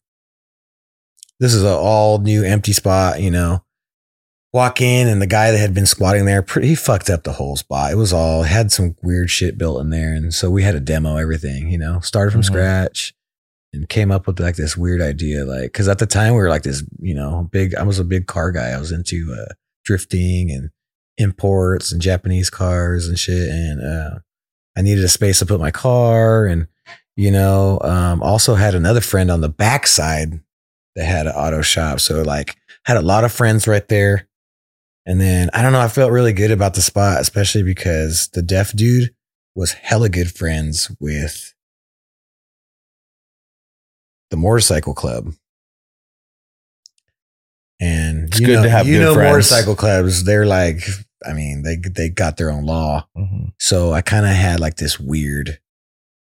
This 1.40 1.54
is 1.54 1.62
an 1.62 1.68
all 1.72 2.18
new 2.18 2.42
empty 2.44 2.72
spot, 2.72 3.20
you 3.20 3.30
know. 3.30 3.64
Walk 4.52 4.82
in 4.82 5.08
and 5.08 5.22
the 5.22 5.26
guy 5.26 5.50
that 5.50 5.58
had 5.58 5.72
been 5.72 5.86
squatting 5.86 6.26
there, 6.26 6.42
pretty, 6.42 6.68
he 6.68 6.74
fucked 6.74 7.08
up 7.08 7.22
the 7.24 7.32
whole 7.32 7.56
spot. 7.56 7.90
It 7.92 7.96
was 7.96 8.12
all 8.12 8.42
had 8.42 8.70
some 8.70 8.96
weird 9.02 9.30
shit 9.30 9.56
built 9.56 9.80
in 9.80 9.88
there, 9.90 10.12
and 10.12 10.32
so 10.34 10.50
we 10.50 10.62
had 10.62 10.72
to 10.72 10.80
demo 10.80 11.16
everything. 11.16 11.70
You 11.70 11.78
know, 11.78 12.00
started 12.00 12.32
from 12.32 12.42
Mhm. 12.42 12.46
scratch 12.46 13.14
and 13.72 13.88
came 13.88 14.12
up 14.12 14.26
with 14.26 14.38
like 14.38 14.56
this 14.56 14.76
weird 14.76 15.00
idea, 15.00 15.46
like 15.46 15.72
because 15.72 15.88
at 15.88 15.98
the 15.98 16.06
time 16.06 16.34
we 16.34 16.38
were 16.40 16.50
like 16.50 16.64
this, 16.64 16.82
you 17.00 17.14
know, 17.14 17.48
big. 17.50 17.74
I 17.76 17.82
was 17.82 17.98
a 17.98 18.04
big 18.04 18.26
car 18.26 18.52
guy. 18.52 18.68
I 18.70 18.78
was 18.78 18.92
into 18.92 19.34
uh, 19.34 19.54
drifting 19.86 20.50
and 20.50 20.68
imports 21.16 21.90
and 21.90 22.02
Japanese 22.02 22.50
cars 22.50 23.08
and 23.08 23.18
shit, 23.18 23.48
and 23.48 23.82
uh, 23.82 24.18
I 24.76 24.82
needed 24.82 25.04
a 25.04 25.08
space 25.08 25.38
to 25.38 25.46
put 25.46 25.60
my 25.60 25.70
car 25.70 26.44
and 26.46 26.66
you 27.16 27.30
know 27.30 27.78
um, 27.82 28.22
also 28.22 28.54
had 28.54 28.74
another 28.74 29.00
friend 29.02 29.30
on 29.30 29.40
the 29.42 29.48
backside 29.48 30.40
that 30.96 31.04
had 31.04 31.26
an 31.26 31.32
auto 31.34 31.60
shop 31.60 32.00
so 32.00 32.22
like 32.22 32.56
had 32.86 32.96
a 32.96 33.02
lot 33.02 33.22
of 33.24 33.30
friends 33.30 33.68
right 33.68 33.86
there 33.88 34.26
and 35.06 35.20
then 35.20 35.48
i 35.52 35.62
don't 35.62 35.72
know 35.72 35.80
i 35.80 35.88
felt 35.88 36.12
really 36.12 36.32
good 36.32 36.50
about 36.50 36.74
the 36.74 36.80
spot 36.82 37.20
especially 37.20 37.62
because 37.62 38.28
the 38.34 38.42
deaf 38.42 38.72
dude 38.76 39.14
was 39.54 39.72
hella 39.72 40.08
good 40.08 40.30
friends 40.34 40.90
with 41.00 41.54
the 44.30 44.36
motorcycle 44.36 44.94
club 44.94 45.32
and 47.80 48.28
It's 48.28 48.40
you 48.40 48.46
good 48.46 48.54
know, 48.56 48.62
to 48.62 48.70
have 48.70 48.86
you 48.86 48.98
good 48.98 49.04
know 49.04 49.14
friends. 49.14 49.30
motorcycle 49.32 49.74
clubs 49.76 50.24
they're 50.24 50.46
like 50.46 50.82
i 51.26 51.32
mean 51.32 51.62
they 51.62 51.76
they 51.76 52.08
got 52.08 52.36
their 52.36 52.50
own 52.50 52.64
law 52.64 53.06
Mhm. 53.16 53.52
so 53.58 53.92
I 53.92 54.00
kind 54.02 54.24
of 54.26 54.32
had 54.32 54.60
like 54.60 54.76
this 54.76 54.98
weird 54.98 55.58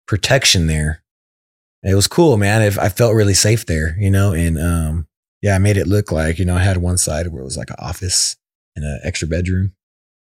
protection 0.07 0.67
there. 0.67 1.03
It 1.83 1.95
was 1.95 2.07
cool, 2.07 2.35
man. 2.37 2.61
If 2.61 2.77
I 2.77 2.89
felt 2.89 3.15
really 3.15 3.33
safe 3.33 3.65
there, 3.65 3.95
you 3.97 4.11
know, 4.11 4.33
and 4.33 4.59
um, 4.59 5.07
yeah, 5.41 5.55
I 5.55 5.57
made 5.57 5.77
it 5.77 5.87
look 5.87 6.11
like 6.11 6.37
you 6.37 6.43
know 6.45 6.55
I 6.57 6.61
had 6.63 6.77
one 6.77 6.97
side 6.97 7.27
where 7.27 7.41
it 7.41 7.45
was 7.45 7.55
like 7.57 7.69
an 7.69 7.77
office 7.79 8.35
and 8.75 8.85
an 8.85 8.99
extra 9.03 9.27
bedroom, 9.27 9.73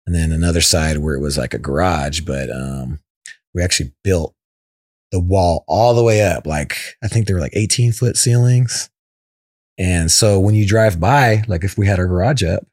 and 0.05 0.15
then 0.15 0.31
another 0.31 0.61
side 0.61 0.97
where 0.99 1.15
it 1.15 1.21
was 1.21 1.37
like 1.37 1.53
a 1.53 1.59
garage. 1.59 2.21
But 2.21 2.49
um, 2.51 2.99
we 3.53 3.63
actually 3.63 3.93
built 4.03 4.33
the 5.11 5.19
wall 5.19 5.63
all 5.67 5.93
the 5.93 6.03
way 6.03 6.21
up. 6.21 6.45
Like 6.45 6.75
I 7.03 7.07
think 7.07 7.27
there 7.27 7.35
were 7.35 7.41
like 7.41 7.55
18 7.55 7.91
foot 7.91 8.17
ceilings, 8.17 8.89
and 9.77 10.09
so 10.11 10.39
when 10.39 10.55
you 10.55 10.67
drive 10.67 10.99
by, 10.99 11.43
like 11.47 11.63
if 11.63 11.77
we 11.77 11.87
had 11.87 11.99
our 11.99 12.07
garage 12.07 12.43
up, 12.43 12.65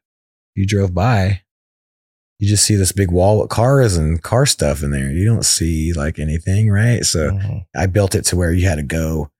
you 0.55 0.65
drove 0.65 0.93
by, 0.93 1.41
you 2.39 2.47
just 2.47 2.65
see 2.65 2.75
this 2.75 2.91
big 2.91 3.11
wall 3.11 3.39
with 3.39 3.49
cars 3.49 3.97
and 3.97 4.21
car 4.21 4.45
stuff 4.45 4.83
in 4.83 4.91
there. 4.91 5.09
You 5.11 5.25
don't 5.25 5.45
see 5.45 5.93
like 5.93 6.19
anything, 6.19 6.69
right? 6.69 7.03
So 7.03 7.31
Mhm. 7.31 7.65
I 7.75 7.85
built 7.87 8.15
it 8.15 8.23
to 8.25 8.35
where 8.35 8.51
you 8.51 8.67
had 8.67 8.75
to 8.75 8.83
go 8.83 9.31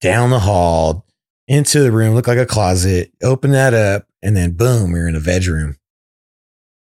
down 0.00 0.30
the 0.30 0.40
hall 0.40 1.05
into 1.48 1.80
the 1.80 1.92
room, 1.92 2.14
look 2.14 2.26
like 2.26 2.38
a 2.38 2.46
closet, 2.46 3.12
open 3.22 3.52
that 3.52 3.74
up, 3.74 4.06
and 4.22 4.36
then 4.36 4.52
boom, 4.52 4.92
you're 4.92 5.08
in 5.08 5.16
a 5.16 5.20
bedroom. 5.20 5.76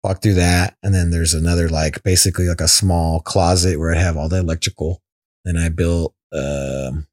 Walk 0.03 0.21
through 0.21 0.35
that, 0.35 0.77
and 0.81 0.95
then 0.95 1.11
there's 1.11 1.33
another 1.33 1.69
like 1.69 2.03
basically 2.03 2.47
like 2.47 2.61
a 2.61 2.67
small 2.67 3.19
closet 3.19 3.79
where 3.79 3.93
I 3.93 3.99
have 3.99 4.17
all 4.17 4.29
the 4.29 4.39
electrical. 4.39 5.01
Then 5.45 5.57
I 5.57 5.69
built 5.69 6.15
um 6.33 7.07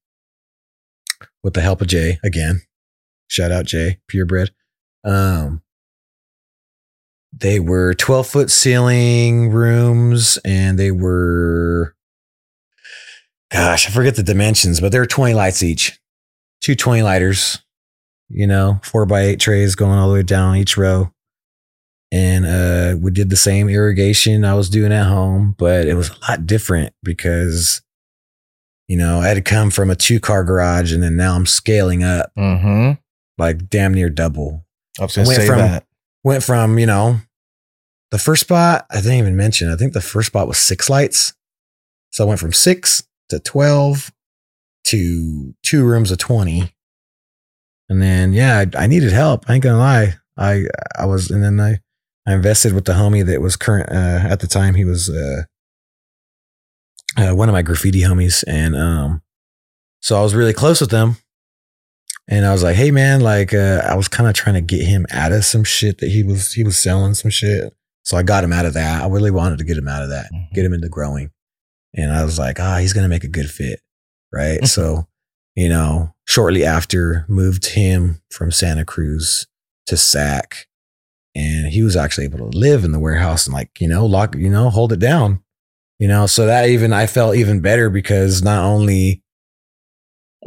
with 1.42 1.55
the 1.55 1.61
help 1.61 1.80
of 1.80 1.88
Jay 1.88 2.18
again. 2.22 2.62
Shout 3.28 3.53
out 3.53 3.66
Jay, 3.66 3.99
purebred. 4.09 4.53
Um 5.05 5.62
they 7.32 7.61
were 7.61 7.94
12 7.94 8.26
foot 8.26 8.51
ceiling 8.51 9.51
rooms 9.51 10.38
and 10.44 10.78
they 10.78 10.90
were 10.90 11.94
gosh 13.53 13.86
i 13.86 13.90
forget 13.90 14.16
the 14.16 14.22
dimensions 14.22 14.80
but 14.80 14.92
they 14.92 14.99
were 14.99 15.07
20 15.07 15.34
lights 15.34 15.62
each 15.62 16.01
two 16.61 16.74
20 16.74 17.02
lighters 17.02 17.59
you 18.28 18.46
know 18.46 18.80
four 18.84 19.06
by 19.06 19.20
eight 19.22 19.40
trays 19.40 19.74
going 19.74 19.98
all 19.98 20.09
the 20.09 20.14
way 20.14 20.22
down 20.22 20.56
each 20.56 20.76
row 20.76 21.11
and 22.12 22.44
uh 22.46 22.96
we 23.00 23.11
did 23.11 23.30
the 23.30 23.36
same 23.36 23.68
irrigation 23.68 24.44
i 24.44 24.54
was 24.54 24.68
doing 24.68 24.92
at 24.92 25.06
home 25.06 25.54
but 25.59 25.86
it 25.86 25.94
was 25.94 26.11
a 26.11 26.30
lot 26.30 26.46
different 26.46 26.92
because 27.02 27.80
you 28.88 28.96
know 28.96 29.20
i 29.20 29.26
had 29.28 29.34
to 29.34 29.40
come 29.42 29.70
from 29.70 29.90
a 29.90 29.94
two 29.96 30.18
car 30.20 30.44
garage 30.44 30.92
and 30.92 31.02
then 31.02 31.16
now 31.16 31.34
i'm 31.34 31.46
scaling 31.46 32.02
up 32.02 32.30
Mhm. 32.36 32.98
like 33.38 33.68
damn 33.70 33.94
near 33.94 34.11
double 34.11 34.64
I 34.98 35.04
was 35.04 35.14
gonna 35.16 35.26
say 35.26 35.46
from- 35.46 35.59
that. 35.59 35.86
went 36.24 36.42
from 36.42 36.78
you 36.78 36.86
know 36.86 37.20
the 38.11 38.18
first 38.18 38.42
spot 38.42 38.86
i 38.90 38.96
didn't 38.96 39.12
even 39.18 39.36
mention 39.36 39.70
i 39.70 39.76
think 39.76 39.92
the 39.92 40.00
first 40.00 40.28
spot 40.28 40.48
was 40.48 40.59
six 40.59 40.90
lights 40.90 41.34
so 42.11 42.24
i 42.24 42.26
went 42.26 42.40
from 42.40 42.52
six 42.52 43.04
to 43.28 43.38
12 43.38 44.11
to 44.91 45.55
two 45.62 45.84
rooms 45.84 46.11
of 46.11 46.18
20 46.18 46.72
and 47.89 48.03
then 48.03 48.32
yeah 48.32 48.59
i, 48.76 48.84
I 48.84 48.86
needed 48.86 49.12
help 49.12 49.45
i 49.49 49.55
ain't 49.55 49.62
gonna 49.64 49.78
lie 49.78 50.14
i 50.36 50.64
i 50.99 51.07
was 51.07 51.30
and 51.30 51.43
then 51.43 51.59
i 51.61 51.78
i 52.26 52.34
invested 52.34 52.72
with 52.72 52.84
the 52.84 52.93
homie 52.93 53.24
that 53.26 53.41
was 53.41 53.57
current 53.57 53.91
uh, 53.91 54.28
at 54.28 54.41
the 54.41 54.47
time 54.47 54.74
he 54.74 54.84
was 54.84 55.09
uh, 55.11 55.43
uh 57.16 57.34
one 57.34 57.49
of 57.49 57.53
my 57.53 57.62
graffiti 57.62 58.03
homies 58.03 58.45
and 58.47 58.76
um 58.76 59.22
so 60.01 60.18
i 60.18 60.22
was 60.22 60.34
really 60.34 60.53
close 60.53 60.80
with 60.80 60.91
them 60.91 61.16
and 62.30 62.45
I 62.45 62.53
was 62.53 62.62
like, 62.62 62.76
"Hey, 62.76 62.91
man!" 62.91 63.22
Like, 63.22 63.55
uh, 63.55 63.80
I 63.89 63.95
was 63.97 64.07
kind 64.07 64.28
of 64.28 64.34
trying 64.34 64.53
to 64.57 64.61
get 64.61 64.84
him 64.84 65.07
out 65.11 65.32
of 65.32 65.47
some 65.47 65.64
shit 65.64 65.97
that 66.01 66.11
he 66.11 66.22
was 66.22 66.53
he 66.53 66.62
was 66.62 66.76
selling 66.76 67.14
some 67.14 67.30
shit. 67.30 67.72
So 68.03 68.18
I 68.18 68.22
got 68.22 68.45
him 68.45 68.53
out 68.53 68.66
of 68.66 68.74
that. 68.74 69.03
I 69.03 69.09
really 69.09 69.30
wanted 69.30 69.57
to 69.61 69.64
get 69.64 69.78
him 69.78 69.89
out 69.89 70.03
of 70.03 70.11
that, 70.11 70.30
Mhm. 70.30 70.53
get 70.53 70.66
him 70.66 70.74
into 70.74 70.91
growing. 70.91 71.30
And 71.95 72.12
I 72.12 72.24
was 72.24 72.39
like, 72.39 72.61
"Ah, 72.61 72.76
he's 72.80 72.93
gonna 72.93 73.09
make 73.09 73.24
a 73.24 73.28
good 73.28 73.51
fit, 73.51 73.80
right?" 74.33 74.66
so, 74.66 75.07
you 75.57 75.68
know, 75.68 76.14
shortly 76.26 76.64
after, 76.64 77.24
moved 77.29 77.66
him 77.66 78.20
from 78.31 78.51
Santa 78.51 78.85
Cruz 78.85 79.47
to 79.87 79.97
Sac, 79.97 80.66
and 81.35 81.68
he 81.68 81.83
was 81.83 81.97
actually 81.97 82.24
able 82.24 82.39
to 82.39 82.59
live 82.59 82.85
in 82.85 82.93
the 82.93 82.99
warehouse 82.99 83.47
and 83.47 83.55
like 83.55 83.81
you 83.81 83.89
know 83.89 84.05
lock 84.07 84.35
you 84.35 84.51
know 84.51 84.70
hold 84.70 84.93
it 84.93 84.99
down, 84.99 85.43
you 85.99 86.09
know. 86.09 86.26
So 86.26 86.47
that 86.47 86.68
even 86.68 86.93
I 86.93 87.07
felt 87.07 87.37
even 87.37 87.61
better 87.61 87.91
because 87.91 88.43
not 88.43 88.64
only 88.64 89.22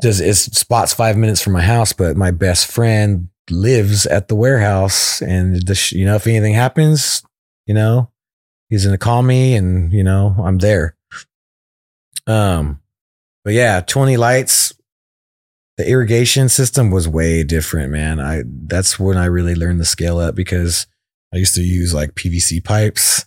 does 0.02 0.20
it's 0.22 0.40
spots 0.58 0.94
five 0.94 1.18
minutes 1.18 1.42
from 1.42 1.54
my 1.54 1.62
house, 1.62 1.94
but 1.94 2.18
my 2.18 2.32
best 2.32 2.72
friend 2.72 3.30
lives 3.50 4.06
at 4.06 4.28
the 4.28 4.36
warehouse, 4.36 5.22
and 5.22 5.56
the 5.66 5.90
you 5.92 6.06
know 6.06 6.16
if 6.16 6.28
anything 6.28 6.54
happens, 6.54 7.24
you 7.66 7.74
know 7.74 8.12
he's 8.70 8.86
gonna 8.86 8.98
call 8.98 9.22
me, 9.24 9.56
and 9.56 9.94
you 9.94 10.04
know 10.04 10.36
I'm 10.44 10.58
there. 10.58 10.96
Um, 12.28 12.81
but 13.44 13.54
yeah, 13.54 13.82
twenty 13.82 14.18
lights. 14.18 14.74
The 15.78 15.89
irrigation 15.89 16.48
system 16.50 16.92
was 16.92 17.08
way 17.08 17.44
different, 17.44 17.92
man. 17.92 18.20
I 18.20 18.44
that's 18.46 19.00
when 19.00 19.18
I 19.18 19.26
really 19.26 19.56
learned 19.56 19.80
the 19.80 19.86
scale 19.86 20.20
up 20.20 20.36
because 20.36 20.86
I 21.34 21.38
used 21.38 21.56
to 21.56 21.62
use 21.62 21.94
like 21.94 22.14
PVC 22.14 22.64
pipes 22.64 23.26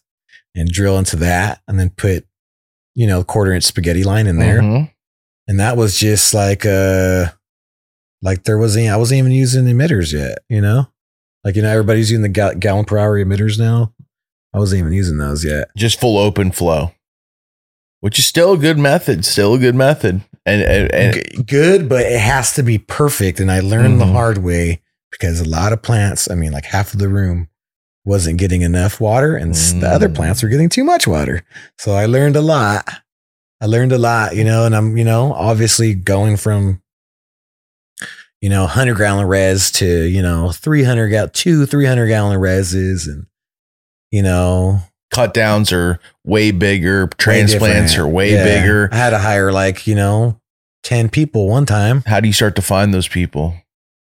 and 0.54 0.68
drill 0.68 0.98
into 0.98 1.16
that, 1.16 1.60
and 1.66 1.80
then 1.80 1.90
put 1.90 2.26
you 2.94 3.06
know 3.06 3.24
quarter 3.24 3.52
inch 3.52 3.64
spaghetti 3.64 4.04
line 4.04 4.26
in 4.28 4.38
there 4.38 4.60
Mhm. 4.60 4.88
and 5.48 5.58
that 5.58 5.76
was 5.76 5.98
just 5.98 6.32
like 6.32 6.64
uh 6.64 7.26
like 8.22 8.44
there 8.44 8.56
wasn't 8.58 8.86
I 8.88 8.96
wasn't 8.96 9.18
even 9.18 9.32
using 9.32 9.64
emitters 9.64 10.12
yet, 10.12 10.38
you 10.48 10.60
know? 10.60 10.86
Like 11.42 11.56
you 11.56 11.62
know 11.62 11.70
everybody's 11.70 12.10
using 12.10 12.22
the 12.22 12.28
gal- 12.28 12.54
gallon 12.54 12.84
per 12.84 12.98
hour 12.98 13.18
emitters 13.18 13.58
now. 13.58 13.92
I 14.54 14.58
wasn't 14.60 14.78
even 14.80 14.92
using 14.92 15.18
those 15.18 15.44
yet. 15.44 15.68
Just 15.76 15.98
full 15.98 16.16
open 16.18 16.52
flow. 16.52 16.92
Which 18.04 18.18
is 18.18 18.26
still 18.26 18.52
a 18.52 18.58
good 18.58 18.76
method. 18.76 19.24
Still 19.24 19.54
a 19.54 19.58
good 19.58 19.74
method. 19.74 20.20
And, 20.44 20.60
and, 20.60 20.92
and 20.92 21.46
good, 21.46 21.88
but 21.88 22.02
it 22.04 22.20
has 22.20 22.52
to 22.56 22.62
be 22.62 22.76
perfect. 22.76 23.40
And 23.40 23.50
I 23.50 23.60
learned 23.60 23.98
the 23.98 24.04
Mhm. 24.04 24.12
hard 24.12 24.38
way 24.44 24.82
because 25.10 25.40
a 25.40 25.48
lot 25.48 25.72
of 25.72 25.80
plants, 25.80 26.30
I 26.30 26.34
mean, 26.34 26.52
like 26.52 26.66
half 26.66 26.92
of 26.92 27.00
the 27.00 27.08
room 27.08 27.48
wasn't 28.04 28.36
getting 28.38 28.60
enough 28.60 29.00
water, 29.00 29.34
and 29.36 29.52
s 29.52 29.72
the 29.72 29.88
other 29.88 30.10
Mm. 30.10 30.16
plants 30.16 30.42
were 30.42 30.50
getting 30.50 30.68
too 30.68 30.84
much 30.84 31.06
water. 31.06 31.44
So 31.78 31.94
I 31.94 32.04
learned 32.04 32.36
a 32.36 32.42
lot. 32.42 32.86
I 33.62 33.64
learned 33.64 33.92
a 33.92 33.96
lot, 33.96 34.36
you 34.36 34.44
know, 34.44 34.66
and 34.66 34.76
I'm, 34.76 34.98
you 34.98 35.04
know, 35.04 35.32
obviously 35.32 35.94
going 35.94 36.36
from, 36.36 36.82
you 38.42 38.50
know, 38.50 38.66
100 38.66 38.98
gallon 38.98 39.24
res 39.26 39.70
to, 39.80 39.86
you 40.04 40.20
know, 40.20 40.52
300 40.52 41.08
gal, 41.08 41.28
two 41.30 41.64
300 41.64 42.08
gallon 42.08 42.38
reses 42.38 43.06
and, 43.06 43.24
you 44.10 44.22
know, 44.22 44.82
cut 45.10 45.34
downs 45.34 45.72
are 45.72 45.98
way 46.24 46.50
bigger. 46.50 47.06
Transplants 47.18 47.92
different. 47.92 47.98
are 48.10 48.12
way 48.12 48.32
Yeah. 48.34 48.44
bigger. 48.44 48.88
I 48.92 48.96
had 48.96 49.10
to 49.10 49.18
hire 49.18 49.52
like, 49.52 49.86
you 49.86 49.94
know, 49.94 50.40
10 50.82 51.08
people 51.08 51.48
one 51.48 51.66
time. 51.66 52.02
How 52.06 52.20
do 52.20 52.26
you 52.26 52.32
start 52.32 52.56
to 52.56 52.62
find 52.62 52.92
those 52.92 53.08
people? 53.08 53.54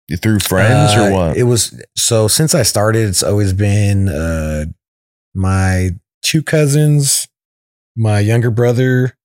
You 0.08 0.16
through 0.16 0.40
friends 0.40 0.94
Uh, 0.94 1.00
or 1.04 1.12
what? 1.12 1.36
It 1.36 1.44
was 1.44 1.80
so 1.96 2.28
since 2.28 2.54
I 2.54 2.62
started, 2.64 3.08
it's 3.08 3.22
always 3.22 3.52
been 3.52 4.08
uh, 4.08 4.64
my 5.34 5.90
two 6.22 6.42
cousins, 6.42 7.28
my 7.96 8.18
younger 8.20 8.50
brother, 8.50 9.16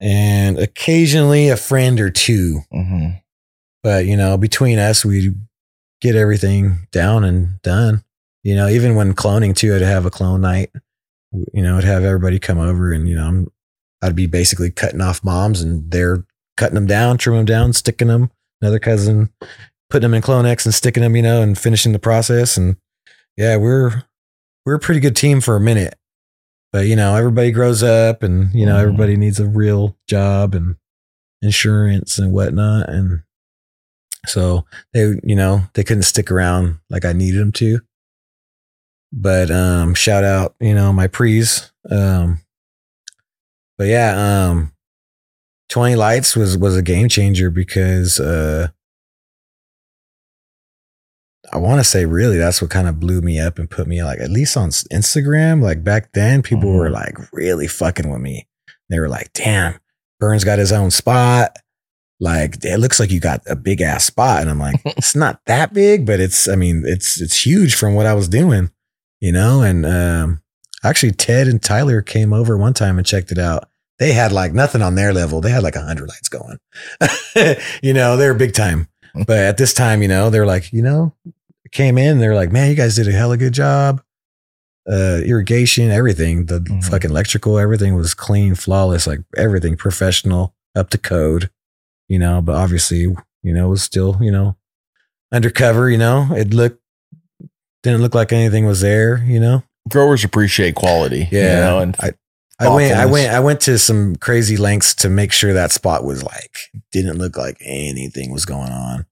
and 0.00 0.58
occasionally 0.58 1.48
a 1.48 1.56
friend 1.56 1.98
or 2.00 2.10
two. 2.10 2.60
hmm 2.70 3.08
But 3.82 4.06
you 4.06 4.16
know, 4.16 4.36
between 4.36 4.78
us, 4.78 5.04
we 5.04 5.34
get 6.00 6.16
everything 6.16 6.86
down 6.92 7.24
and 7.24 7.60
done. 7.62 8.04
You 8.42 8.54
know, 8.56 8.68
even 8.68 8.94
when 8.94 9.14
cloning 9.14 9.56
too, 9.56 9.74
I'd 9.74 9.80
have 9.82 10.04
a 10.04 10.10
clone 10.10 10.42
night. 10.42 10.70
You 11.52 11.62
know, 11.62 11.78
I'd 11.78 11.84
have 11.84 12.04
everybody 12.04 12.38
come 12.38 12.58
over, 12.58 12.92
and 12.92 13.08
you 13.08 13.14
know, 13.14 13.26
I'm, 13.26 13.52
I'd 14.02 14.16
be 14.16 14.26
basically 14.26 14.70
cutting 14.70 15.00
off 15.00 15.24
moms, 15.24 15.60
and 15.60 15.90
they're 15.90 16.24
cutting 16.56 16.74
them 16.76 16.86
down, 16.86 17.18
trimming 17.18 17.40
them 17.40 17.46
down, 17.46 17.72
sticking 17.72 18.08
them. 18.08 18.30
Another 18.60 18.78
cousin 18.78 19.30
putting 19.90 20.02
them 20.02 20.14
in 20.14 20.22
Clonex 20.22 20.64
and 20.64 20.74
sticking 20.74 21.02
them, 21.02 21.14
you 21.16 21.22
know, 21.22 21.42
and 21.42 21.58
finishing 21.58 21.92
the 21.92 21.98
process. 21.98 22.56
And 22.56 22.76
yeah, 23.36 23.56
we're 23.56 24.04
we're 24.64 24.76
a 24.76 24.80
pretty 24.80 25.00
good 25.00 25.16
team 25.16 25.40
for 25.40 25.56
a 25.56 25.60
minute. 25.60 25.94
But 26.72 26.86
you 26.86 26.96
know, 26.96 27.14
everybody 27.16 27.50
grows 27.50 27.82
up, 27.82 28.22
and 28.22 28.52
you 28.54 28.64
know, 28.66 28.76
Mhm. 28.76 28.82
everybody 28.82 29.16
needs 29.16 29.40
a 29.40 29.46
real 29.46 29.96
job 30.08 30.54
and 30.54 30.76
insurance 31.42 32.18
and 32.18 32.32
whatnot, 32.32 32.88
and 32.88 33.22
so 34.26 34.64
they, 34.94 35.20
you 35.22 35.36
know, 35.36 35.64
they 35.74 35.84
couldn't 35.84 36.04
stick 36.04 36.30
around 36.30 36.78
like 36.88 37.04
I 37.04 37.12
needed 37.12 37.40
them 37.40 37.52
to. 37.52 37.80
But 39.16 39.48
um, 39.50 39.94
shout 39.94 40.24
out, 40.24 40.56
you 40.60 40.74
know, 40.74 40.92
my 40.92 41.06
prees. 41.06 41.70
Um, 41.88 42.40
but 43.78 43.84
yeah, 43.86 44.48
um, 44.50 44.72
Twenty 45.68 45.94
Lights 45.94 46.34
was 46.34 46.58
was 46.58 46.76
a 46.76 46.82
game 46.82 47.08
changer 47.08 47.48
because 47.48 48.18
uh, 48.18 48.68
I 51.52 51.58
want 51.58 51.78
to 51.80 51.84
say 51.84 52.06
really 52.06 52.38
that's 52.38 52.60
what 52.60 52.70
kind 52.70 52.88
of 52.88 52.98
blew 52.98 53.20
me 53.20 53.38
up 53.38 53.58
and 53.58 53.70
put 53.70 53.86
me 53.86 54.02
like 54.02 54.18
at 54.18 54.30
least 54.30 54.56
on 54.56 54.70
Instagram. 54.70 55.62
Like 55.62 55.84
back 55.84 56.12
then, 56.12 56.42
people 56.42 56.70
Mhm. 56.70 56.78
were 56.78 56.90
like 56.90 57.16
really 57.32 57.68
fucking 57.68 58.10
with 58.10 58.20
me. 58.20 58.48
They 58.90 58.98
were 58.98 59.08
like, 59.08 59.32
"Damn, 59.32 59.78
Burns 60.18 60.44
got 60.44 60.58
his 60.58 60.72
own 60.72 60.90
spot." 60.90 61.56
Like 62.20 62.64
it 62.64 62.78
looks 62.78 62.98
like 62.98 63.10
you 63.10 63.20
got 63.20 63.42
a 63.46 63.54
big 63.56 63.80
ass 63.80 64.04
spot, 64.04 64.40
and 64.40 64.50
I'm 64.50 64.58
like, 64.58 64.80
it's 64.84 65.14
not 65.14 65.40
that 65.46 65.72
big, 65.72 66.04
but 66.06 66.18
it's. 66.20 66.48
I 66.48 66.56
mean, 66.56 66.82
it's 66.86 67.20
it's 67.20 67.44
huge 67.46 67.74
from 67.76 67.94
what 67.94 68.06
I 68.06 68.14
was 68.14 68.28
doing, 68.28 68.70
you 69.20 69.32
know. 69.32 69.62
And 69.62 69.84
um, 69.86 70.42
actually, 70.82 71.12
Ted 71.12 71.48
and 71.48 71.62
Tyler 71.62 72.02
came 72.02 72.32
over 72.32 72.56
one 72.56 72.74
time 72.74 72.98
and 72.98 73.06
checked 73.06 73.32
it 73.32 73.38
out. 73.38 73.68
They 73.98 74.12
had 74.12 74.32
like 74.32 74.52
nothing 74.52 74.82
on 74.82 74.94
their 74.96 75.12
level. 75.12 75.40
They 75.40 75.50
had 75.50 75.62
like 75.62 75.76
a 75.76 75.80
hundred 75.84 76.08
lights 76.08 76.28
going. 76.28 76.58
you 77.82 77.92
know, 77.94 78.16
they're 78.16 78.34
big 78.34 78.52
time. 78.54 78.88
But 79.26 79.38
at 79.38 79.56
this 79.56 79.72
time, 79.72 80.02
you 80.02 80.08
know, 80.08 80.30
they're 80.30 80.46
like, 80.46 80.72
you 80.72 80.82
know, 80.82 81.14
came 81.70 81.96
in, 81.98 82.18
they're 82.18 82.34
like, 82.34 82.50
man, 82.52 82.70
you 82.70 82.76
guys 82.76 82.96
did 82.96 83.06
a 83.08 83.12
hell 83.12 83.20
hella 83.20 83.36
good 83.36 83.52
job. 83.52 84.02
Uh, 84.90 85.20
irrigation, 85.24 85.90
everything, 85.90 86.46
the 86.46 86.60
Mhm. 86.60 86.84
fucking 86.84 87.10
electrical, 87.10 87.58
everything 87.58 87.94
was 87.94 88.12
clean, 88.12 88.54
flawless, 88.54 89.06
like 89.06 89.20
everything 89.36 89.76
professional, 89.76 90.54
up 90.76 90.90
to 90.90 90.98
code, 90.98 91.48
you 92.08 92.18
know. 92.18 92.42
But 92.42 92.56
obviously, 92.56 92.98
you 92.98 93.14
know, 93.54 93.66
it 93.68 93.70
was 93.70 93.82
still, 93.82 94.18
you 94.20 94.30
know, 94.30 94.56
undercover, 95.32 95.88
you 95.88 95.96
know, 95.98 96.28
it 96.36 96.52
looked, 96.52 96.82
didn't 97.84 98.02
look 98.02 98.14
like 98.16 98.32
anything 98.32 98.66
was 98.66 98.80
there, 98.80 99.22
you 99.24 99.38
know. 99.38 99.62
Growers 99.88 100.24
appreciate 100.24 100.74
quality. 100.74 101.28
you 101.30 101.38
Yeah, 101.38 101.60
know, 101.60 101.78
and 101.78 101.96
I- 102.00 102.14
I 102.60 102.68
went, 102.74 102.94
I 102.94 103.06
went, 103.06 103.32
I 103.32 103.40
went 103.40 103.60
to 103.62 103.78
some 103.78 104.14
crazy 104.16 104.56
lengths 104.56 104.94
to 104.96 105.08
make 105.10 105.32
sure 105.32 105.52
that 105.52 105.72
spot 105.72 106.04
was 106.04 106.22
like 106.22 106.56
didn't 106.92 107.18
look 107.18 107.36
like 107.36 107.56
anything 107.60 108.30
was 108.32 108.44
going 108.46 108.70
on. 108.70 109.06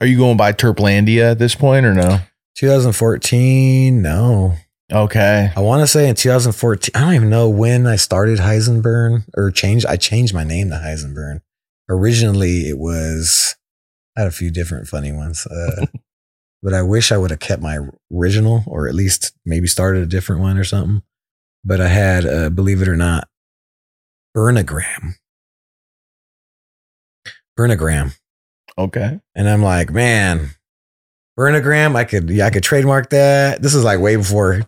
are 0.00 0.06
you 0.06 0.16
going 0.16 0.36
by 0.38 0.52
Terplandia 0.52 1.30
at 1.32 1.38
this 1.38 1.54
point 1.54 1.84
or 1.84 1.92
no? 1.94 2.20
2014, 2.56 4.00
no. 4.02 4.54
Okay. 4.90 5.52
I 5.54 5.60
want 5.60 5.82
to 5.82 5.86
say 5.86 6.08
in 6.08 6.14
2014. 6.14 6.90
I 6.94 7.00
don't 7.00 7.14
even 7.14 7.28
know 7.30 7.48
when 7.50 7.86
I 7.86 7.96
started 7.96 8.38
Heisenberg 8.38 9.24
or 9.36 9.50
changed. 9.50 9.84
I 9.86 9.96
changed 9.96 10.32
my 10.34 10.44
name 10.44 10.70
to 10.70 10.76
Heisenberg. 10.76 11.40
Originally, 11.90 12.68
it 12.68 12.78
was. 12.78 13.54
I 14.16 14.20
had 14.22 14.28
a 14.28 14.32
few 14.32 14.50
different 14.50 14.88
funny 14.88 15.12
ones, 15.12 15.46
uh, 15.46 15.86
but 16.62 16.74
I 16.74 16.82
wish 16.82 17.12
I 17.12 17.16
would 17.16 17.30
have 17.30 17.40
kept 17.40 17.62
my 17.62 17.78
original, 18.12 18.64
or 18.66 18.88
at 18.88 18.94
least 18.94 19.32
maybe 19.44 19.66
started 19.66 20.02
a 20.02 20.06
different 20.06 20.42
one 20.42 20.58
or 20.58 20.64
something. 20.64 21.02
But 21.64 21.80
I 21.80 21.88
had, 21.88 22.26
uh, 22.26 22.50
believe 22.50 22.82
it 22.82 22.88
or 22.88 22.96
not, 22.96 23.28
Burnagram. 24.36 25.14
Burnagram. 27.58 28.16
Okay. 28.76 29.20
And 29.34 29.48
I'm 29.48 29.62
like, 29.62 29.90
man, 29.90 30.50
Burnagram, 31.38 31.94
I 31.94 32.04
could 32.04 32.30
yeah, 32.30 32.46
I 32.46 32.50
could 32.50 32.64
trademark 32.64 33.10
that. 33.10 33.62
This 33.62 33.74
is 33.74 33.84
like 33.84 34.00
way 34.00 34.16
before 34.16 34.62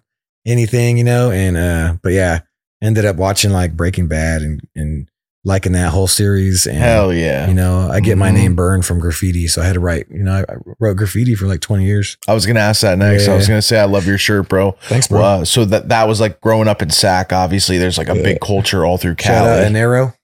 anything, 0.47 0.99
you 0.99 1.05
know. 1.05 1.31
And 1.31 1.57
uh, 1.57 1.97
but 2.03 2.13
yeah, 2.13 2.41
ended 2.81 3.05
up 3.05 3.17
watching 3.17 3.51
like 3.51 3.77
Breaking 3.77 4.07
Bad 4.07 4.43
and 4.43 4.61
and 4.77 5.10
liking 5.45 5.73
that 5.73 5.91
whole 5.91 6.07
series. 6.07 6.67
And 6.67 6.77
Hell 6.79 7.13
yeah. 7.15 7.49
you 7.49 7.55
know, 7.55 7.89
I 7.91 8.01
get 8.01 8.19
my 8.19 8.31
Mhm. 8.31 8.35
name 8.35 8.55
burned 8.57 8.85
from 8.85 8.99
graffiti, 9.01 9.49
so 9.49 9.63
I 9.63 9.65
had 9.67 9.73
to 9.75 9.81
write. 9.81 10.07
You 10.11 10.23
know, 10.23 10.33
I, 10.33 10.41
I 10.53 10.57
wrote 10.79 10.97
graffiti 10.97 11.35
for 11.35 11.47
like 11.47 11.61
20 11.61 11.85
years. 11.87 12.17
I 12.29 12.35
was 12.35 12.45
gonna 12.47 12.61
ask 12.61 12.83
that 12.83 12.99
next. 12.99 13.27
I 13.29 13.35
was 13.35 13.49
gonna 13.49 13.63
say 13.63 13.79
I 13.79 13.85
love 13.85 14.07
your 14.07 14.19
shirt, 14.19 14.49
bro. 14.49 14.77
Thanks, 14.83 15.09
Well, 15.09 15.47
so 15.47 15.65
that 15.65 15.89
that 15.89 16.07
was 16.09 16.21
like 16.21 16.41
growing 16.41 16.69
up 16.69 16.83
in 16.83 16.91
Sac. 16.91 17.33
Obviously, 17.33 17.79
there's 17.79 17.97
like 17.99 18.09
a 18.11 18.17
Yeah. 18.17 18.23
big 18.23 18.41
culture 18.41 18.85
all 18.85 18.99
through 18.99 19.17
Shout 19.19 19.47
out 19.47 19.63
Cali. 19.63 19.73
Anero. 19.75 20.15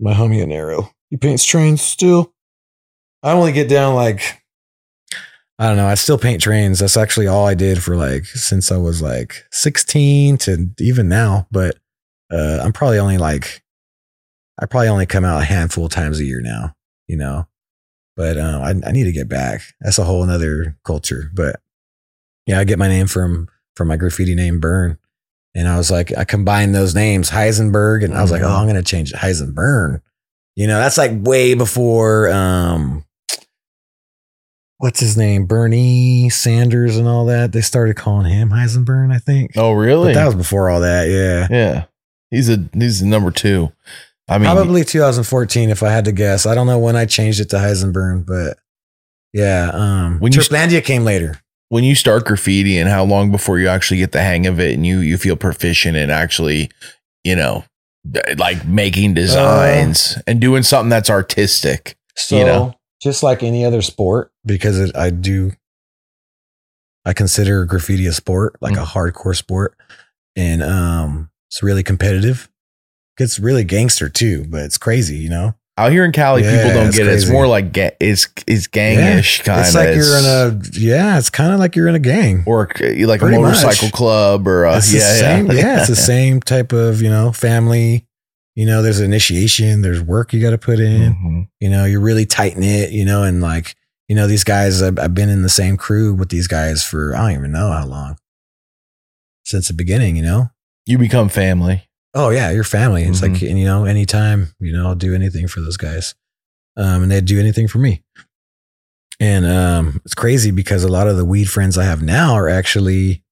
My 0.00 0.12
homie 0.14 0.50
arrow 0.52 0.90
He 1.10 1.16
paints 1.16 1.44
trains 1.44 1.80
still. 1.82 2.32
I 3.22 3.32
only 3.32 3.52
get 3.52 3.68
down 3.68 3.94
like 3.94 4.42
I 5.58 5.68
don't 5.68 5.76
know. 5.76 5.86
I 5.86 5.94
still 5.94 6.18
paint 6.18 6.42
trains. 6.42 6.80
That's 6.80 6.96
actually 6.96 7.28
all 7.28 7.46
I 7.46 7.54
did 7.54 7.80
for 7.82 7.96
like 7.96 8.26
since 8.26 8.72
I 8.72 8.76
was 8.76 9.00
like 9.00 9.44
16 9.52 10.36
to 10.38 10.68
even 10.80 11.08
now. 11.08 11.46
But 11.52 11.76
uh, 12.32 12.60
I'm 12.62 12.72
probably 12.72 12.98
only 12.98 13.18
like 13.18 13.62
I 14.60 14.66
probably 14.66 14.88
only 14.88 15.06
come 15.06 15.24
out 15.24 15.42
a 15.42 15.44
handful 15.44 15.86
of 15.86 15.90
times 15.92 16.20
a 16.20 16.24
year 16.24 16.40
now. 16.40 16.74
You 17.08 17.16
know, 17.16 17.46
but 18.16 18.38
um, 18.38 18.62
I, 18.62 18.88
I 18.88 18.92
need 18.92 19.04
to 19.04 19.12
get 19.12 19.28
back. 19.28 19.62
That's 19.80 19.98
a 19.98 20.04
whole 20.04 20.24
nother 20.24 20.76
culture. 20.84 21.30
But 21.34 21.60
yeah, 22.46 22.58
I 22.60 22.64
get 22.64 22.78
my 22.78 22.88
name 22.88 23.06
from 23.06 23.48
from 23.76 23.88
my 23.88 23.96
graffiti 23.96 24.34
name 24.34 24.60
Burn. 24.60 24.98
And 25.56 25.68
I 25.68 25.76
was 25.76 25.90
like, 25.90 26.16
I 26.18 26.24
combined 26.24 26.74
those 26.74 26.94
names, 26.96 27.30
Heisenberg, 27.30 28.04
and 28.04 28.12
I 28.14 28.22
was 28.22 28.30
like, 28.32 28.42
Mhm. 28.42 28.46
oh, 28.50 28.56
I'm 28.56 28.66
gonna 28.66 28.82
change 28.82 29.12
it 29.12 29.16
Heisenburn. 29.18 30.00
You 30.56 30.66
know, 30.66 30.78
that's 30.78 30.98
like 30.98 31.10
way 31.14 31.54
before 31.54 32.28
um 32.30 33.04
what's 34.78 35.00
his 35.00 35.16
name? 35.16 35.46
Bernie 35.46 36.28
Sanders 36.30 36.96
and 36.96 37.06
all 37.08 37.26
that. 37.26 37.52
They 37.52 37.60
started 37.60 37.96
calling 37.96 38.30
him 38.32 38.50
Heisenburn, 38.50 39.12
I 39.14 39.18
think. 39.18 39.52
oh, 39.56 39.72
really? 39.72 40.08
But 40.12 40.14
that 40.20 40.26
was 40.26 40.34
before 40.34 40.68
all 40.70 40.80
that, 40.80 41.08
yeah. 41.08 41.46
yeah. 41.50 41.84
He's 42.30 42.48
a 42.50 42.68
he's 42.74 43.00
the 43.00 43.06
number 43.06 43.30
two. 43.30 43.72
I 44.28 44.38
mean, 44.38 44.46
Probably 44.50 44.84
2014 44.84 45.68
if 45.70 45.82
I 45.82 45.90
had 45.90 46.06
to 46.06 46.12
guess. 46.12 46.46
I 46.46 46.54
don't 46.54 46.66
know 46.66 46.78
when 46.78 46.96
I 46.96 47.04
changed 47.04 47.40
it 47.40 47.50
to 47.50 47.56
Heisenberg, 47.56 48.26
but 48.26 48.58
yeah, 49.32 49.70
um 49.72 50.12
When 50.20 50.32
when 50.32 50.70
you- 50.70 50.80
came 50.80 51.04
later. 51.04 51.40
when 51.68 51.84
you 51.84 51.94
start 51.94 52.24
graffiti 52.24 52.78
and 52.78 52.88
how 52.88 53.04
long 53.04 53.30
before 53.30 53.58
you 53.58 53.68
actually 53.68 53.98
get 53.98 54.12
the 54.12 54.22
hang 54.22 54.46
of 54.46 54.58
it 54.60 54.72
and 54.74 54.86
you 54.86 55.00
you 55.00 55.18
feel 55.18 55.36
proficient 55.36 55.96
in 55.96 56.08
actually, 56.10 56.70
you 57.24 57.36
know, 57.36 57.64
like 58.38 58.64
making 58.66 59.14
designs 59.14 60.16
and 60.26 60.40
doing 60.40 60.62
something 60.62 60.88
that's 60.90 61.10
artistic. 61.10 61.96
So 62.16 62.38
You 62.38 62.44
know? 62.44 62.74
just 63.02 63.22
like 63.22 63.42
any 63.42 63.64
other 63.64 63.82
sport, 63.82 64.30
because 64.46 64.78
it, 64.78 64.96
I 64.96 65.10
do, 65.10 65.52
I 67.04 67.12
consider 67.12 67.64
graffiti 67.66 68.06
a 68.06 68.12
sport, 68.12 68.56
like 68.62 68.76
a 68.76 68.84
hardcore 68.84 69.36
sport, 69.36 69.76
and 70.36 70.62
um, 70.62 71.30
it's 71.50 71.62
really 71.62 71.82
competitive. 71.82 72.48
It's 73.18 73.38
really 73.38 73.64
gangster 73.64 74.08
too, 74.08 74.44
but 74.48 74.62
it's 74.62 74.78
crazy, 74.78 75.16
you 75.16 75.30
know. 75.30 75.54
Out 75.76 75.90
here 75.90 76.04
in 76.04 76.12
Cali, 76.12 76.42
Yeah, 76.44 76.56
people 76.62 76.74
don't 76.78 76.86
it's 76.88 76.96
get 76.96 77.06
it. 77.08 77.14
It's 77.14 77.28
more 77.28 77.48
like 77.48 77.72
ga- 77.72 77.96
it's 77.98 78.28
it's 78.46 78.68
gangish 78.68 79.42
kind 79.44 79.58
of. 79.60 79.66
It's 79.66 79.74
like 79.74 79.94
you're 79.96 80.18
in 80.18 80.24
a 80.24 80.60
yeah. 80.78 81.18
It's 81.18 81.30
kind 81.30 81.52
of 81.52 81.58
like 81.58 81.74
you're 81.74 81.88
in 81.88 81.96
a 81.96 81.98
gang. 82.00 82.44
or 82.46 82.68
like 82.80 83.22
a 83.22 83.26
motorcycle 83.26 83.86
much. 83.88 83.92
club 83.92 84.46
or 84.46 84.64
a, 84.66 84.76
It's 84.76 84.92
yeah, 84.92 84.98
the 85.00 85.04
same. 85.18 85.46
yeah, 85.48 85.52
Yeah, 85.54 85.78
it's 85.80 85.88
the 85.88 85.96
same 86.14 86.40
type 86.40 86.72
of 86.72 87.02
you 87.02 87.10
know 87.10 87.32
family. 87.32 88.06
You 88.54 88.66
know, 88.66 88.82
there's 88.82 89.00
initiation. 89.00 89.82
There's 89.82 90.00
work 90.00 90.32
you 90.32 90.40
got 90.40 90.50
to 90.50 90.58
put 90.58 90.78
in. 90.78 91.14
Mhm. 91.14 91.48
You 91.58 91.70
know, 91.70 91.84
you're 91.86 92.00
really 92.00 92.24
tight 92.26 92.56
knit. 92.56 92.92
You 92.92 93.04
know, 93.04 93.24
and 93.24 93.40
like 93.40 93.74
you 94.08 94.14
know 94.14 94.28
these 94.28 94.44
guys. 94.44 94.80
I've, 94.80 94.96
I've 95.00 95.14
been 95.14 95.28
in 95.28 95.42
the 95.42 95.48
same 95.48 95.76
crew 95.76 96.14
with 96.14 96.28
these 96.28 96.46
guys 96.46 96.84
for 96.84 97.16
I 97.16 97.22
don't 97.32 97.38
even 97.40 97.50
know 97.52 97.72
how 97.72 97.84
long 97.84 98.16
since 99.44 99.66
the 99.68 99.74
beginning. 99.74 100.14
You 100.16 100.22
know. 100.22 100.50
You 100.86 100.98
become 100.98 101.28
family. 101.30 101.88
Oh 102.14 102.30
yeah, 102.30 102.50
your 102.50 102.64
family. 102.64 103.02
It's 103.04 103.22
like 103.22 103.32
Mhm. 103.32 103.50
and, 103.50 103.58
you 103.58 103.64
know, 103.64 103.84
anytime 103.84 104.54
you 104.60 104.72
know, 104.72 104.86
I'll 104.86 104.94
do 104.94 105.14
anything 105.14 105.48
for 105.48 105.60
those 105.60 105.76
guys, 105.76 106.14
um, 106.76 107.02
and 107.02 107.10
they'd 107.12 107.24
do 107.24 107.40
anything 107.40 107.66
for 107.68 107.78
me. 107.78 108.02
And 109.20 109.46
um, 109.46 110.00
it's 110.04 110.14
crazy 110.14 110.50
because 110.50 110.82
a 110.84 110.88
lot 110.88 111.06
of 111.08 111.16
the 111.16 111.24
weed 111.24 111.44
friends 111.48 111.78
I 111.78 111.84
have 111.84 112.02
now 112.02 112.34
are 112.34 112.48
actually 112.48 113.22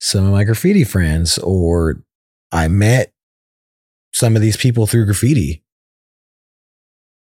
some 0.00 0.24
of 0.24 0.32
my 0.32 0.44
graffiti 0.44 0.84
friends, 0.84 1.38
or 1.38 2.02
I 2.50 2.68
met 2.68 3.12
some 4.12 4.36
of 4.36 4.42
these 4.42 4.56
people 4.56 4.86
through 4.86 5.06
graffiti. 5.06 5.61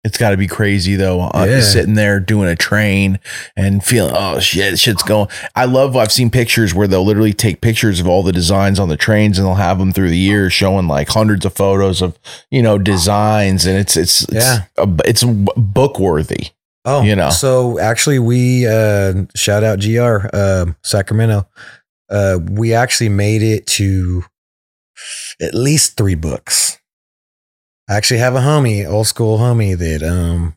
It's 0.03 0.17
got 0.17 0.31
to 0.31 0.37
be 0.37 0.47
crazy 0.47 0.95
though. 0.95 1.21
Uh, 1.21 1.45
Yeah. 1.49 1.61
Sitting 1.61 1.93
there 1.93 2.19
doing 2.19 2.49
a 2.49 2.55
train 2.55 3.19
and 3.55 3.83
feeling, 3.83 4.13
oh 4.17 4.39
shit, 4.39 4.77
shit's 4.77 5.01
going. 5.03 5.29
I 5.55 5.63
love. 5.65 5.95
I've 5.95 6.11
seen 6.11 6.29
pictures 6.29 6.73
where 6.73 6.87
they'll 6.87 7.05
literally 7.05 7.31
take 7.33 7.61
pictures 7.61 7.99
of 8.01 8.07
all 8.07 8.21
the 8.21 8.33
designs 8.33 8.79
on 8.79 8.89
the 8.89 8.97
trains 8.97 9.37
and 9.39 9.47
they'll 9.47 9.55
have 9.55 9.79
them 9.79 9.93
through 9.93 10.09
the 10.09 10.17
years, 10.17 10.51
showing 10.51 10.87
like 10.87 11.07
hundreds 11.09 11.45
of 11.45 11.53
photos 11.53 12.01
of 12.01 12.19
you 12.51 12.61
know 12.61 12.77
designs, 12.77 13.65
and 13.65 13.77
it's 13.77 13.95
it's, 13.95 14.23
it's 14.23 14.33
Yeah. 14.33 14.63
a, 14.77 14.87
it's 15.05 15.23
book 15.23 15.99
worthy. 15.99 16.47
Oh, 16.85 17.01
You 17.01 17.15
know. 17.15 17.29
So 17.29 17.79
actually, 17.79 18.19
we 18.19 18.67
uh, 18.67 19.23
shout 19.37 19.63
out 19.63 19.79
Gr 19.79 20.27
uh, 20.33 20.65
Sacramento. 20.83 21.47
Uh, 22.09 22.39
we 22.41 22.73
actually 22.73 23.07
made 23.07 23.41
it 23.41 23.65
to 23.67 24.25
at 25.41 25.55
least 25.55 25.95
three 25.95 26.15
books. 26.15 26.77
I 27.89 27.95
actually 27.95 28.19
have 28.19 28.35
a 28.35 28.39
homie, 28.39 28.89
old 28.89 29.07
school 29.07 29.37
homie, 29.39 29.77
that 29.77 30.03
um 30.03 30.55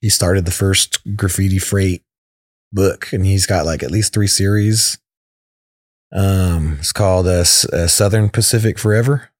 he 0.00 0.08
started 0.08 0.44
the 0.44 0.50
first 0.50 0.98
graffiti 1.16 1.58
freight 1.58 2.02
book, 2.72 3.12
and 3.12 3.24
he's 3.26 3.46
got 3.46 3.66
like 3.66 3.82
at 3.82 3.90
least 3.90 4.12
three 4.12 4.26
series. 4.26 4.98
Um, 6.12 6.76
it's 6.78 6.92
called 6.92 7.26
uh, 7.26 7.40
S- 7.40 7.66
uh, 7.66 7.86
Southern 7.88 8.28
Pacific 8.30 8.78
Forever, 8.78 9.30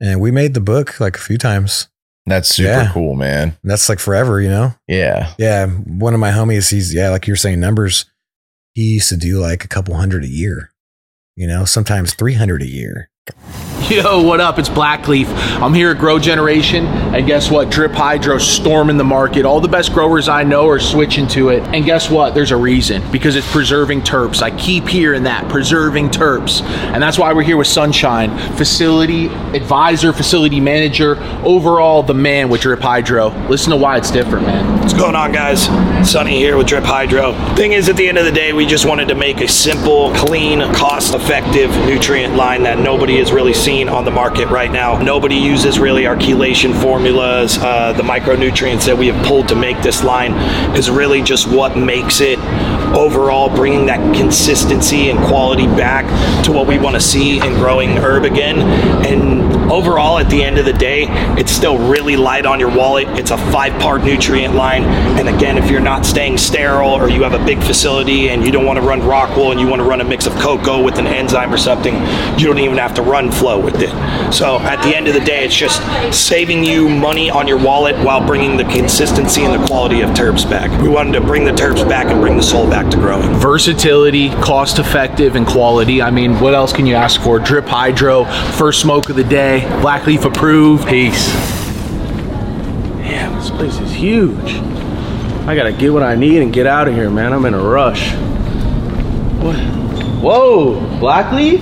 and 0.00 0.20
we 0.20 0.30
made 0.30 0.54
the 0.54 0.60
book 0.60 0.98
like 1.00 1.16
a 1.16 1.20
few 1.20 1.38
times. 1.38 1.88
That's 2.26 2.48
super 2.48 2.68
Yeah. 2.70 2.90
cool, 2.92 3.14
man. 3.14 3.56
And 3.62 3.70
that's 3.70 3.88
like 3.88 3.98
forever, 3.98 4.40
you 4.40 4.48
know. 4.48 4.74
Yeah. 4.88 5.34
Yeah, 5.38 5.66
one 5.66 6.14
of 6.14 6.20
my 6.20 6.30
homies, 6.30 6.70
he's 6.70 6.94
yeah, 6.94 7.10
like 7.10 7.26
you're 7.26 7.36
saying 7.36 7.60
numbers. 7.60 8.06
He 8.74 8.94
used 8.94 9.10
to 9.10 9.16
do 9.16 9.38
like 9.40 9.62
a 9.64 9.68
couple 9.68 9.94
hundred 9.94 10.24
a 10.24 10.28
year, 10.28 10.70
you 11.36 11.46
know, 11.46 11.64
sometimes 11.66 12.14
three 12.14 12.34
hundred 12.34 12.62
a 12.62 12.66
year. 12.66 13.10
Yo, 13.90 14.22
what 14.22 14.40
up? 14.40 14.58
It's 14.58 14.70
Blackleaf. 14.70 15.26
I'm 15.60 15.74
here 15.74 15.90
at 15.90 15.98
Grow 15.98 16.18
Generation, 16.18 16.86
and 16.86 17.26
guess 17.26 17.50
what? 17.50 17.70
Drip 17.70 17.92
Hydro 17.92 18.38
storming 18.38 18.96
the 18.96 19.04
market. 19.04 19.44
All 19.44 19.60
the 19.60 19.68
best 19.68 19.92
growers 19.92 20.26
I 20.26 20.42
know 20.42 20.66
are 20.68 20.80
switching 20.80 21.28
to 21.28 21.50
it, 21.50 21.62
and 21.64 21.84
guess 21.84 22.08
what? 22.08 22.34
There's 22.34 22.50
a 22.50 22.56
reason 22.56 23.02
because 23.12 23.36
it's 23.36 23.50
preserving 23.52 24.00
terps. 24.00 24.40
I 24.40 24.56
keep 24.56 24.88
hearing 24.88 25.24
that 25.24 25.50
preserving 25.50 26.10
terps, 26.10 26.62
and 26.62 27.02
that's 27.02 27.18
why 27.18 27.34
we're 27.34 27.42
here 27.42 27.58
with 27.58 27.66
Sunshine, 27.66 28.30
facility 28.56 29.26
advisor, 29.26 30.14
facility 30.14 30.60
manager, 30.60 31.18
overall 31.44 32.02
the 32.02 32.14
man 32.14 32.48
with 32.48 32.62
Drip 32.62 32.80
Hydro. 32.80 33.28
Listen 33.48 33.70
to 33.72 33.76
why 33.76 33.98
it's 33.98 34.10
different, 34.10 34.46
man. 34.46 34.80
What's 34.80 34.94
going 34.94 35.14
on, 35.14 35.32
guys? 35.32 35.64
Sunny 36.10 36.36
here 36.36 36.56
with 36.56 36.66
Drip 36.66 36.84
Hydro. 36.84 37.32
Thing 37.54 37.72
is, 37.72 37.88
at 37.88 37.96
the 37.96 38.06
end 38.06 38.18
of 38.18 38.24
the 38.24 38.32
day, 38.32 38.52
we 38.52 38.66
just 38.66 38.84
wanted 38.84 39.08
to 39.08 39.14
make 39.14 39.40
a 39.40 39.48
simple, 39.48 40.12
clean, 40.14 40.60
cost 40.74 41.14
effective 41.14 41.70
nutrient 41.86 42.34
line 42.36 42.62
that 42.64 42.78
nobody 42.78 43.18
has 43.18 43.32
really 43.32 43.54
on 43.82 44.04
the 44.04 44.10
market 44.10 44.48
right 44.48 44.70
now. 44.70 45.00
Nobody 45.02 45.34
uses 45.34 45.80
really 45.80 46.06
our 46.06 46.14
chelation 46.14 46.80
formulas. 46.80 47.58
Uh, 47.58 47.92
the 47.92 48.04
micronutrients 48.04 48.86
that 48.86 48.96
we 48.96 49.08
have 49.08 49.26
pulled 49.26 49.48
to 49.48 49.56
make 49.56 49.80
this 49.82 50.04
line 50.04 50.32
is 50.76 50.88
really 50.88 51.22
just 51.22 51.48
what 51.48 51.76
makes 51.76 52.20
it 52.20 52.38
overall 52.94 53.54
bringing 53.54 53.86
that 53.86 53.98
consistency 54.14 55.10
and 55.10 55.18
quality 55.26 55.66
back 55.66 56.04
to 56.44 56.52
what 56.52 56.66
we 56.66 56.78
want 56.78 56.94
to 56.94 57.00
see 57.00 57.38
in 57.38 57.54
growing 57.54 57.90
herb 57.90 58.24
again. 58.24 58.60
And 59.06 59.70
overall, 59.70 60.18
at 60.18 60.30
the 60.30 60.42
end 60.42 60.58
of 60.58 60.64
the 60.64 60.72
day, 60.72 61.06
it's 61.38 61.50
still 61.50 61.78
really 61.78 62.16
light 62.16 62.46
on 62.46 62.60
your 62.60 62.74
wallet. 62.74 63.08
It's 63.18 63.30
a 63.30 63.36
five 63.36 63.72
part 63.80 64.04
nutrient 64.04 64.54
line. 64.54 64.84
And 65.18 65.28
again, 65.28 65.58
if 65.58 65.70
you're 65.70 65.80
not 65.80 66.06
staying 66.06 66.38
sterile 66.38 66.90
or 66.90 67.08
you 67.08 67.22
have 67.22 67.34
a 67.34 67.44
big 67.44 67.62
facility 67.62 68.30
and 68.30 68.44
you 68.44 68.52
don't 68.52 68.64
want 68.64 68.78
to 68.78 68.86
run 68.86 69.02
rock 69.02 69.36
wool 69.36 69.50
and 69.50 69.60
you 69.60 69.66
want 69.66 69.80
to 69.80 69.88
run 69.88 70.00
a 70.00 70.04
mix 70.04 70.26
of 70.26 70.34
cocoa 70.34 70.82
with 70.82 70.98
an 70.98 71.06
enzyme 71.06 71.52
or 71.52 71.58
something, 71.58 71.94
you 72.38 72.46
don't 72.46 72.58
even 72.58 72.78
have 72.78 72.94
to 72.94 73.02
run 73.02 73.30
flow 73.30 73.60
with 73.60 73.76
it. 73.80 73.90
So 74.32 74.58
at 74.60 74.82
the 74.82 74.96
end 74.96 75.08
of 75.08 75.14
the 75.14 75.20
day, 75.20 75.44
it's 75.44 75.54
just 75.54 75.82
saving 76.12 76.64
you 76.64 76.88
money 76.88 77.30
on 77.30 77.48
your 77.48 77.58
wallet 77.58 77.96
while 78.04 78.24
bringing 78.24 78.56
the 78.56 78.64
consistency 78.64 79.42
and 79.42 79.60
the 79.60 79.66
quality 79.66 80.02
of 80.02 80.10
terps 80.10 80.48
back. 80.48 80.70
We 80.80 80.88
wanted 80.88 81.12
to 81.12 81.20
bring 81.20 81.44
the 81.44 81.52
terps 81.52 81.86
back 81.88 82.06
and 82.06 82.20
bring 82.20 82.36
the 82.36 82.42
soul 82.42 82.68
back 82.68 82.83
to 82.90 82.96
growing. 82.96 83.34
versatility, 83.34 84.30
cost 84.30 84.78
effective, 84.78 85.36
and 85.36 85.46
quality. 85.46 86.02
I 86.02 86.10
mean, 86.10 86.40
what 86.40 86.54
else 86.54 86.72
can 86.72 86.86
you 86.86 86.94
ask 86.94 87.20
for? 87.20 87.38
Drip 87.38 87.66
Hydro, 87.66 88.24
first 88.24 88.80
smoke 88.80 89.08
of 89.10 89.16
the 89.16 89.24
day, 89.24 89.60
Blackleaf 89.80 90.24
approved. 90.24 90.88
Peace. 90.88 91.32
Damn, 93.02 93.34
this 93.34 93.50
place 93.50 93.78
is 93.78 93.92
huge. 93.92 94.54
I 95.46 95.54
gotta 95.54 95.72
get 95.72 95.92
what 95.92 96.02
I 96.02 96.14
need 96.14 96.40
and 96.40 96.52
get 96.52 96.66
out 96.66 96.88
of 96.88 96.94
here, 96.94 97.10
man. 97.10 97.32
I'm 97.32 97.44
in 97.44 97.54
a 97.54 97.62
rush. 97.62 98.12
What? 99.42 99.56
Whoa, 100.22 100.80
Blackleaf? 101.00 101.60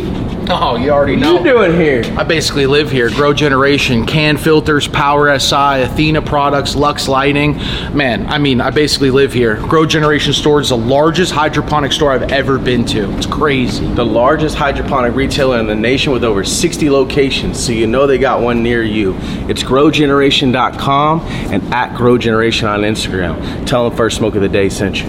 Oh, 0.48 0.76
you 0.76 0.90
already 0.90 1.14
What 1.16 1.20
know. 1.22 1.38
you 1.38 1.44
doing 1.44 1.74
here? 1.80 2.02
I 2.18 2.24
basically 2.24 2.66
live 2.66 2.90
here. 2.90 3.08
Grow 3.10 3.32
Generation, 3.32 4.04
can 4.06 4.36
filters, 4.36 4.86
Power 4.88 5.38
SI, 5.38 5.82
Athena 5.82 6.22
products, 6.22 6.74
Lux 6.74 7.08
Lighting. 7.08 7.56
Man, 7.96 8.26
I 8.26 8.38
mean, 8.38 8.60
I 8.60 8.70
basically 8.70 9.10
live 9.10 9.32
here. 9.32 9.56
Grow 9.56 9.86
Generation 9.86 10.32
store 10.32 10.60
is 10.60 10.70
the 10.70 10.76
largest 10.76 11.32
hydroponic 11.32 11.92
store 11.92 12.12
I've 12.12 12.30
ever 12.32 12.58
been 12.58 12.84
to. 12.86 13.10
It's 13.16 13.26
crazy. 13.26 13.86
The 13.94 14.04
largest 14.04 14.56
hydroponic 14.56 15.14
retailer 15.14 15.58
in 15.58 15.66
the 15.66 15.74
nation 15.74 16.12
with 16.12 16.24
over 16.24 16.44
60 16.44 16.90
locations, 16.90 17.62
so 17.64 17.72
you 17.72 17.86
know 17.86 18.06
they 18.06 18.18
got 18.18 18.40
one 18.40 18.62
near 18.62 18.82
you. 18.82 19.14
It's 19.48 19.62
growgeneration.com 19.62 21.20
and 21.52 21.62
at 21.74 21.96
Grow 21.96 22.18
Generation 22.18 22.68
on 22.68 22.80
Instagram. 22.80 23.66
Tell 23.66 23.88
them 23.88 23.96
First 23.96 24.16
Smoke 24.18 24.34
of 24.34 24.42
the 24.42 24.48
Day 24.48 24.68
sent 24.68 25.02
you. 25.02 25.08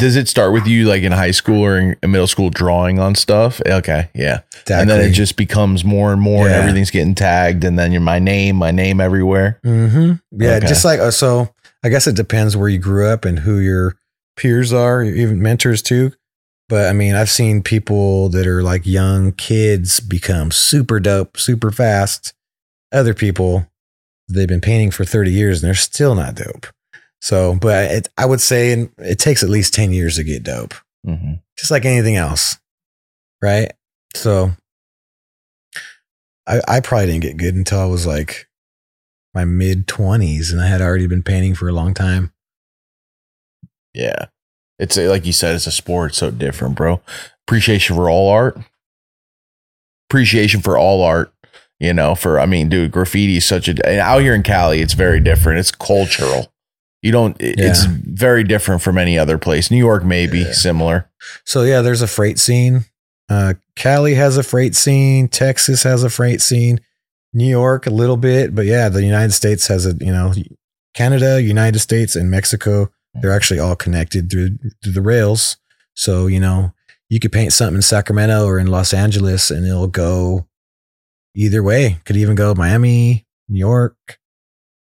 Does 0.00 0.16
it 0.16 0.28
start 0.28 0.52
with 0.52 0.66
you 0.66 0.86
like 0.86 1.02
in 1.02 1.12
high 1.12 1.30
school 1.30 1.64
or 1.64 1.78
in 1.78 1.96
middle 2.10 2.26
school 2.26 2.50
drawing 2.50 2.98
on 2.98 3.14
stuff? 3.14 3.60
Okay, 3.66 4.08
yeah. 4.14 4.40
And 4.70 4.88
then 4.90 5.00
it 5.00 5.12
just 5.12 5.36
becomes 5.36 5.84
more 5.84 6.12
and 6.12 6.20
more, 6.20 6.46
and 6.46 6.54
everything's 6.54 6.90
getting 6.90 7.14
tagged, 7.14 7.62
and 7.64 7.78
then 7.78 7.92
you're 7.92 8.00
my 8.00 8.18
name, 8.18 8.56
my 8.56 8.70
name 8.70 9.00
everywhere. 9.00 9.60
Mm-hmm. 9.64 10.12
Yeah, 10.42 10.54
Okay. 10.56 10.66
just 10.66 10.84
like 10.84 11.00
uh, 11.00 11.10
so. 11.10 11.54
I 11.82 11.88
guess 11.88 12.06
it 12.06 12.14
depends 12.14 12.56
where 12.58 12.68
you 12.68 12.76
grew 12.78 13.06
up 13.06 13.24
and 13.24 13.38
who 13.38 13.58
your 13.58 13.96
peers 14.36 14.70
are, 14.70 15.02
even 15.02 15.40
mentors 15.40 15.80
too. 15.80 16.12
But 16.68 16.88
I 16.88 16.92
mean, 16.92 17.14
I've 17.14 17.30
seen 17.30 17.62
people 17.62 18.28
that 18.28 18.46
are 18.46 18.62
like 18.62 18.84
young 18.86 19.32
kids 19.32 19.98
become 19.98 20.50
super 20.50 21.00
dope, 21.00 21.38
super 21.38 21.70
fast. 21.70 22.34
Other 22.92 23.14
people, 23.14 23.66
they've 24.28 24.46
been 24.46 24.60
painting 24.60 24.90
for 24.90 25.04
30 25.06 25.30
years 25.30 25.62
and 25.62 25.68
they're 25.68 25.74
still 25.74 26.14
not 26.14 26.34
dope. 26.34 26.66
So, 27.20 27.54
but 27.54 27.90
it, 27.90 28.08
I 28.16 28.26
would 28.26 28.40
say 28.40 28.72
it, 28.72 28.90
it 28.98 29.18
takes 29.18 29.42
at 29.42 29.50
least 29.50 29.74
10 29.74 29.92
years 29.92 30.16
to 30.16 30.24
get 30.24 30.42
dope, 30.42 30.74
hmm 31.04 31.34
just 31.58 31.70
like 31.70 31.84
anything 31.84 32.16
else. 32.16 32.58
Right. 33.42 33.70
So 34.14 34.52
I, 36.46 36.60
I 36.66 36.80
probably 36.80 37.06
didn't 37.06 37.22
get 37.22 37.36
good 37.36 37.54
until 37.54 37.80
I 37.80 37.84
was 37.84 38.06
like 38.06 38.48
my 39.34 39.44
mid 39.44 39.86
20s 39.86 40.50
and 40.50 40.60
I 40.60 40.66
had 40.66 40.80
already 40.80 41.06
been 41.06 41.22
painting 41.22 41.54
for 41.54 41.68
a 41.68 41.72
long 41.72 41.92
time. 41.94 42.32
Yeah, 43.92 44.26
it's 44.78 44.96
a, 44.96 45.08
like 45.08 45.26
you 45.26 45.32
said, 45.32 45.54
it's 45.54 45.66
a 45.66 45.72
sport, 45.72 46.14
so 46.14 46.30
different, 46.30 46.76
bro. 46.76 47.00
Appreciation 47.46 47.96
for 47.96 48.08
all 48.08 48.30
art. 48.30 48.58
Appreciation 50.08 50.60
for 50.60 50.78
all 50.78 51.02
art. 51.02 51.32
You 51.78 51.92
know, 51.94 52.14
for 52.14 52.38
I 52.38 52.46
mean, 52.46 52.68
dude, 52.68 52.92
graffiti 52.92 53.36
is 53.36 53.44
such 53.44 53.68
a 53.68 54.00
out 54.00 54.20
here 54.20 54.34
in 54.34 54.42
Cali. 54.42 54.80
It's 54.80 54.94
very 54.94 55.18
different. 55.20 55.58
It's 55.58 55.70
cultural. 55.70 56.52
You 57.02 57.12
don't. 57.12 57.36
it- 57.40 57.58
It's 57.58 57.84
very 57.84 58.44
different 58.44 58.82
from 58.82 58.98
any 58.98 59.18
other 59.18 59.38
place. 59.38 59.70
New 59.70 59.78
York 59.78 60.04
may 60.04 60.26
be 60.26 60.40
Yeah. 60.40 60.52
similar. 60.52 61.08
So 61.44 61.62
yeah, 61.62 61.80
there's 61.80 62.02
a 62.02 62.06
freight 62.06 62.38
scene. 62.38 62.84
Uh, 63.28 63.54
Cali 63.76 64.14
has 64.14 64.36
a 64.36 64.42
freight 64.42 64.74
scene. 64.74 65.28
Texas 65.28 65.82
has 65.84 66.02
a 66.02 66.10
freight 66.10 66.40
scene. 66.40 66.80
New 67.32 67.48
York 67.48 67.86
a 67.86 67.90
little 67.90 68.16
bit, 68.16 68.54
but 68.54 68.66
yeah, 68.66 68.88
the 68.88 69.04
United 69.04 69.32
States 69.32 69.68
has 69.68 69.86
a 69.86 69.94
you 70.00 70.12
know 70.12 70.34
Canada, 70.94 71.40
United 71.40 71.78
States, 71.78 72.16
and 72.16 72.30
Mexico. 72.30 72.90
They're 73.14 73.32
actually 73.32 73.60
all 73.60 73.76
connected 73.76 74.30
through 74.30 74.58
through 74.82 74.92
the 74.92 75.00
rails. 75.02 75.56
So 75.94 76.26
you 76.26 76.40
know 76.40 76.72
you 77.08 77.18
could 77.20 77.32
paint 77.32 77.52
something 77.52 77.76
in 77.76 77.82
Sacramento 77.82 78.44
or 78.46 78.58
in 78.58 78.66
Los 78.66 78.92
Angeles, 78.92 79.50
and 79.50 79.64
it'll 79.66 79.86
go 79.88 80.46
either 81.34 81.62
way. 81.62 82.00
Could 82.04 82.16
even 82.16 82.34
go 82.34 82.54
Miami, 82.54 83.26
New 83.48 83.58
York. 83.60 83.96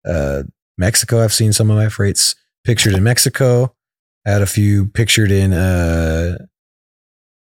uh, 0.03 0.43
Mexico. 0.81 1.23
I've 1.23 1.31
seen 1.33 1.53
some 1.53 1.69
of 1.71 1.77
my 1.77 1.87
freights 1.87 2.35
pictured 2.65 2.93
in 2.93 3.03
Mexico. 3.03 3.73
I 4.27 4.31
had 4.31 4.41
a 4.41 4.45
few 4.45 4.87
pictured 4.87 5.31
in 5.31 5.53
uh, 5.53 6.37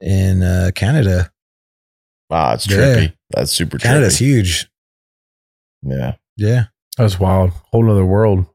in 0.01 0.43
uh, 0.43 0.71
Canada. 0.75 1.33
Wow, 2.29 2.53
it's 2.55 2.69
Yeah. 2.71 2.77
trippy. 2.77 3.13
That's 3.31 3.51
super 3.53 3.79
trippy. 3.79 3.83
Canada's 3.83 4.17
trippy. 4.17 4.19
huge. 4.19 4.71
Yeah. 5.83 6.13
Yeah. 6.37 6.65
That's 6.99 7.19
wild. 7.19 7.51
Whole 7.73 7.91
other 7.91 8.05
world. 8.05 8.47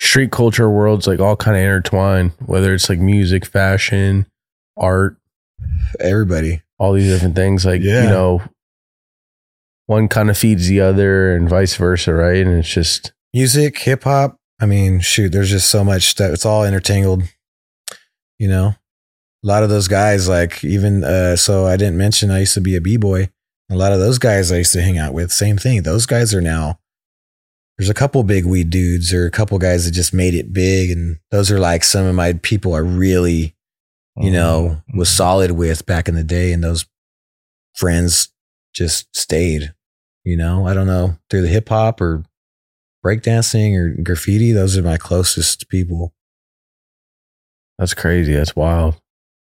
Street 0.00 0.30
culture 0.32 0.68
worlds 0.70 1.06
like 1.06 1.20
all 1.20 1.36
kind 1.36 1.56
of 1.56 1.62
intertwined, 1.62 2.32
whether 2.44 2.74
it's 2.74 2.88
like 2.88 2.98
music, 2.98 3.44
fashion, 3.46 4.26
art, 4.76 5.16
Everybody. 6.00 6.62
all 6.78 6.92
these 6.92 7.10
different 7.10 7.34
things. 7.34 7.64
Like, 7.64 7.80
Yeah. 7.82 8.04
you 8.04 8.08
know, 8.10 8.42
one 9.86 10.08
kind 10.08 10.28
of 10.30 10.36
feeds 10.36 10.66
the 10.68 10.80
other 10.80 11.34
and 11.34 11.48
vice 11.48 11.76
versa, 11.76 12.12
right? 12.12 12.44
And 12.44 12.58
it's 12.58 12.68
just, 12.68 13.12
Music, 13.36 13.76
hip 13.80 14.04
hop. 14.04 14.38
I 14.58 14.64
mean, 14.64 15.00
shoot, 15.00 15.30
there's 15.30 15.50
just 15.50 15.68
so 15.68 15.84
much 15.84 16.04
stuff. 16.04 16.32
It's 16.32 16.46
all 16.46 16.64
intertangled. 16.64 17.24
You 18.38 18.48
know, 18.48 18.68
a 18.68 19.46
lot 19.46 19.62
of 19.62 19.68
those 19.68 19.88
guys, 19.88 20.26
like 20.26 20.64
even 20.64 21.04
uh, 21.04 21.36
so, 21.36 21.66
I 21.66 21.76
didn't 21.76 21.98
mention 21.98 22.30
I 22.30 22.38
used 22.40 22.54
to 22.54 22.62
be 22.62 22.76
a 22.76 22.80
b 22.80 22.96
boy. 22.96 23.28
A 23.70 23.76
lot 23.76 23.92
of 23.92 23.98
those 23.98 24.18
guys 24.18 24.50
I 24.50 24.56
used 24.56 24.72
to 24.72 24.80
hang 24.80 24.96
out 24.96 25.12
with, 25.12 25.30
same 25.32 25.58
thing. 25.58 25.82
Those 25.82 26.06
guys 26.06 26.32
are 26.32 26.40
now. 26.40 26.78
There's 27.76 27.90
a 27.90 27.94
couple 27.94 28.22
big 28.22 28.46
weed 28.46 28.70
dudes, 28.70 29.12
or 29.12 29.26
a 29.26 29.30
couple 29.30 29.58
guys 29.58 29.84
that 29.84 29.90
just 29.90 30.14
made 30.14 30.32
it 30.32 30.54
big, 30.54 30.90
and 30.90 31.18
those 31.30 31.50
are 31.50 31.60
like 31.60 31.84
some 31.84 32.06
of 32.06 32.14
my 32.14 32.32
people 32.42 32.72
I 32.72 32.78
really, 32.78 33.54
you 34.16 34.30
know, 34.30 34.80
was 34.94 35.10
solid 35.10 35.50
with 35.50 35.84
back 35.84 36.08
in 36.08 36.14
the 36.14 36.24
day, 36.24 36.54
and 36.54 36.64
those 36.64 36.86
friends 37.74 38.30
just 38.74 39.14
stayed. 39.14 39.74
You 40.24 40.38
know, 40.38 40.66
I 40.66 40.72
don't 40.72 40.86
know 40.86 41.18
through 41.28 41.42
the 41.42 41.48
hip 41.48 41.68
hop 41.68 42.00
or 42.00 42.24
breakdancing 43.04 43.76
or 43.76 44.02
graffiti. 44.02 44.52
Those 44.52 44.76
are 44.76 44.82
my 44.82 44.96
closest 44.96 45.68
people. 45.68 46.12
that's 47.78 47.94
crazy. 47.94 48.32
That's 48.32 48.54
wild. 48.56 48.96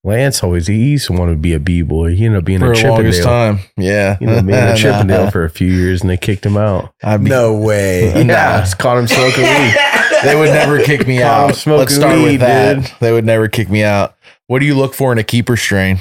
Lance 0.03 0.41
always, 0.43 0.67
he 0.67 0.91
used 0.91 1.07
to 1.07 1.13
want 1.13 1.31
to 1.31 1.35
be 1.37 1.53
a 1.53 1.59
B 1.59 1.81
boy. 1.81 2.15
He 2.15 2.25
ended 2.25 2.39
up 2.39 2.45
being 2.45 2.59
for 2.59 2.71
a 2.71 2.75
the 2.75 2.87
longest 2.87 3.23
time. 3.23 3.59
Yeah. 3.77 4.17
You 4.21 4.27
know, 4.27 4.41
being 4.41 4.57
a 4.57 4.77
Chippendale 4.77 5.31
for 5.31 5.43
a 5.43 5.49
few 5.49 5.67
years 5.67 6.01
and 6.01 6.09
they 6.09 6.15
kicked 6.17 6.45
him 6.45 6.55
out. 6.55 6.93
I 7.03 7.17
mean, 7.17 7.29
No 7.29 7.57
way. 7.57 8.13
Nah. 8.23 8.33
Yeah, 8.33 8.59
just 8.61 8.77
caught 8.77 8.97
him 8.99 9.07
smoking 9.07 9.43
weed. 9.43 9.75
they 10.23 10.35
would 10.35 10.49
never 10.53 10.81
kick 10.83 11.05
me 11.07 11.19
Caught 11.19 11.43
him 11.45 11.49
out. 11.49 11.55
smoking 11.55 11.79
Let's 11.79 11.95
start 11.95 12.15
weed, 12.19 12.23
with 12.33 12.39
that. 12.41 12.73
dude. 12.75 12.91
They 13.01 13.11
would 13.11 13.25
never 13.25 13.49
kick 13.49 13.69
me 13.69 13.83
out. 13.83 14.15
What 14.45 14.59
do 14.59 14.65
you 14.65 14.75
look 14.75 14.93
for 14.93 15.11
in 15.11 15.17
a 15.17 15.23
keeper 15.23 15.57
strain? 15.57 15.99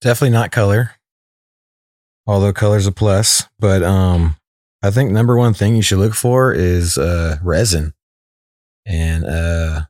Definitely 0.00 0.30
not 0.30 0.50
color. 0.50 0.92
Although 2.26 2.52
color's 2.52 2.88
a 2.88 2.92
plus. 2.92 3.46
But 3.60 3.84
um 3.84 4.36
I 4.86 4.90
think 4.90 5.10
number 5.10 5.36
one 5.36 5.54
thing 5.54 5.76
you 5.76 5.82
should 5.82 5.98
look 5.98 6.14
for 6.14 6.52
is 6.52 6.96
uh 6.98 7.38
resin. 7.42 7.92
And 8.86 9.24
uh 9.24 9.82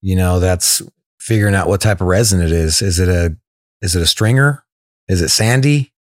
you 0.00 0.16
know, 0.16 0.40
that's 0.40 0.82
figuring 1.20 1.54
out 1.54 1.68
what 1.68 1.80
type 1.80 2.00
of 2.00 2.06
resin 2.08 2.40
it 2.40 2.50
is. 2.52 2.82
Is 2.82 2.98
it 2.98 3.08
a 3.08 3.36
is 3.80 3.96
it 3.96 4.02
a 4.02 4.06
stringer? 4.06 4.64
Is 5.08 5.22
it 5.22 5.28
sandy? 5.28 5.92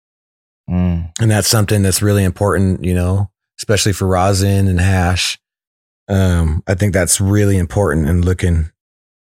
Mm. 0.69 1.11
and 1.19 1.29
that's 1.29 1.49
something 1.49 1.81
that's 1.81 2.01
really 2.01 2.23
important 2.23 2.83
you 2.85 2.93
know 2.93 3.29
especially 3.59 3.91
for 3.91 4.07
rosin 4.07 4.67
and 4.67 4.79
hash 4.79 5.37
um 6.07 6.63
i 6.67 6.75
think 6.75 6.93
that's 6.93 7.19
really 7.19 7.57
important 7.57 8.07
in 8.07 8.21
looking 8.21 8.69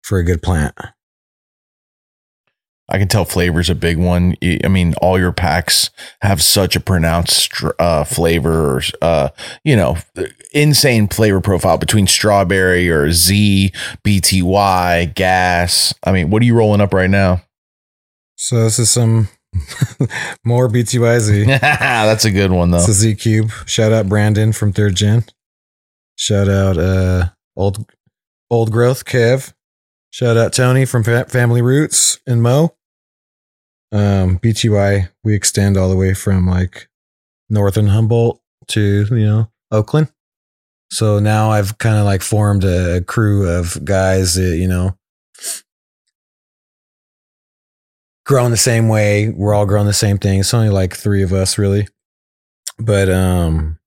for 0.04 0.18
a 0.18 0.24
good 0.24 0.42
plant 0.42 0.76
I 2.88 3.00
can 3.00 3.08
tell 3.08 3.26
flavor's 3.26 3.70
a 3.70 3.76
big 3.76 3.98
one. 3.98 4.36
I 4.44 4.68
mean, 4.68 4.94
all 5.02 5.18
your 5.18 5.32
packs 5.32 5.90
have 6.22 6.42
such 6.42 6.76
a 6.76 6.80
pronounced 6.80 7.52
uh, 7.80 8.04
flavor, 8.04 8.76
or, 8.78 8.82
uh, 9.02 9.30
you 9.64 9.76
know, 9.76 9.98
insane 10.54 11.08
flavor 11.08 11.42
profile 11.42 11.78
between 11.80 12.06
strawberry 12.06 12.88
or 12.90 13.12
Z, 13.12 13.72
BTY, 14.04 15.16
gas. 15.16 15.94
I 16.04 16.12
mean, 16.12 16.30
what 16.30 16.42
are 16.44 16.46
you 16.46 16.54
rolling 16.56 16.82
up 16.82 16.94
right 16.94 17.10
now? 17.10 17.42
so 18.38 18.64
this 18.64 18.80
is 18.80 18.90
some 18.90 19.30
more 20.44 20.68
btyz 20.68 21.46
That's 21.62 22.26
a 22.26 22.32
good 22.32 22.52
one, 22.52 22.72
though. 22.72 22.80
it's 22.80 22.90
a 22.90 22.94
z 22.94 23.16
cube 23.16 23.50
shout 23.66 23.94
out 23.94 24.10
brandon 24.10 24.52
from 24.52 24.74
third 24.74 24.96
gen 24.96 25.24
shout 26.18 26.50
out 26.50 26.78
uh 26.78 27.30
old 27.56 27.90
old 28.52 28.72
growth 28.74 29.06
kev 29.06 29.54
shout 30.16 30.38
out 30.38 30.54
tony 30.54 30.86
from 30.86 31.04
Fa- 31.04 31.26
family 31.28 31.62
roots 31.62 32.22
and 32.26 32.42
mo. 32.42 32.74
Um 33.92 34.40
bty 34.40 35.10
we 35.26 35.36
extend 35.36 35.76
all 35.76 35.90
the 35.90 35.98
way 35.98 36.14
from 36.14 36.48
like 36.48 36.88
northern 37.50 37.88
humboldt 37.88 38.40
to 38.70 39.06
you 39.10 39.26
know 39.26 39.52
oakland. 39.72 40.10
So 40.90 41.20
now 41.20 41.52
i've 41.52 41.78
kind 41.80 41.98
of 41.98 42.06
like 42.06 42.22
formed 42.22 42.64
a 42.64 43.02
crew 43.02 43.50
of 43.50 43.84
guys 43.84 44.36
that 44.36 44.56
you 44.56 44.70
know 44.70 44.98
grown 48.26 48.52
the 48.52 48.58
same 48.58 48.88
way. 48.88 49.28
We're 49.30 49.54
all 49.54 49.66
growing 49.66 49.86
the 49.86 49.94
same 49.94 50.18
thing. 50.18 50.40
It's 50.40 50.54
only 50.54 50.70
like 50.70 50.96
three 50.96 51.24
of 51.24 51.34
us 51.34 51.58
really. 51.58 51.90
But 52.80 53.10
um 53.10 53.80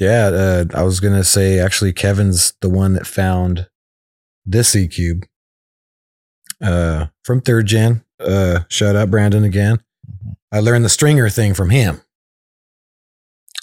yeah 0.00 0.26
uh, 0.26 0.64
i 0.74 0.82
was 0.82 1.00
gonna 1.00 1.24
say 1.24 1.58
actually 1.58 1.92
kevin's 1.92 2.52
the 2.60 2.68
one 2.68 2.92
that 2.92 3.06
found 3.06 3.68
this 4.44 4.76
e 4.76 4.86
cube 4.88 5.24
uh 6.62 7.06
from 7.24 7.40
third 7.40 7.66
gen 7.66 8.02
uh 8.20 8.60
shout 8.68 8.96
out 8.96 9.10
brandon 9.10 9.44
again. 9.44 9.78
I 10.52 10.60
learned 10.60 10.84
the 10.84 10.88
stringer 10.88 11.28
thing 11.28 11.54
from 11.54 11.70
him. 11.70 12.00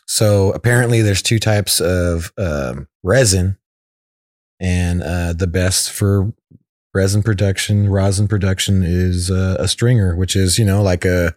So 0.08 0.52
apparently 0.52 1.02
there's 1.02 1.22
two 1.22 1.40
types 1.40 1.80
of 1.80 2.32
um, 2.38 2.88
resin 3.04 3.58
and 4.60 5.02
uh 5.02 5.34
the 5.34 5.48
best 5.48 5.92
for 5.92 6.32
resin 6.94 7.24
production 7.24 7.90
rosin 7.90 8.28
production 8.28 8.84
is 8.84 9.32
uh, 9.32 9.56
a 9.60 9.68
stringer 9.68 10.16
which 10.16 10.36
is 10.36 10.60
you 10.60 10.66
know 10.66 10.84
like 10.84 11.04
a 11.06 11.36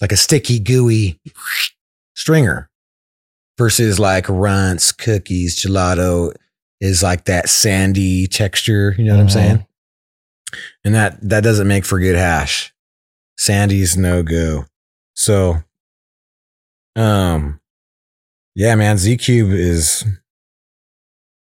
like 0.00 0.10
a 0.10 0.16
sticky 0.16 0.58
gooey 0.58 1.20
stringer 2.16 2.68
versus 3.56 4.00
like 4.00 4.28
runts 4.28 4.90
cookies 4.90 5.64
gelato 5.64 6.34
is 6.80 7.00
like 7.02 7.24
that 7.26 7.48
sandy 7.48 8.26
texture 8.26 8.94
you 8.98 9.04
know 9.04 9.14
what 9.14 9.20
i'm 9.20 9.26
Mhm. 9.28 9.32
saying 9.32 9.66
and 10.84 10.94
that 10.94 11.18
that 11.28 11.42
doesn't 11.42 11.68
make 11.68 11.84
for 11.84 11.98
good 11.98 12.16
hash 12.16 12.72
sandy's 13.36 13.96
no 13.96 14.22
go 14.22 14.64
so 15.14 15.62
um 16.96 17.60
yeah 18.54 18.74
man 18.74 18.96
z 18.98 19.16
cube 19.16 19.50
is 19.50 20.04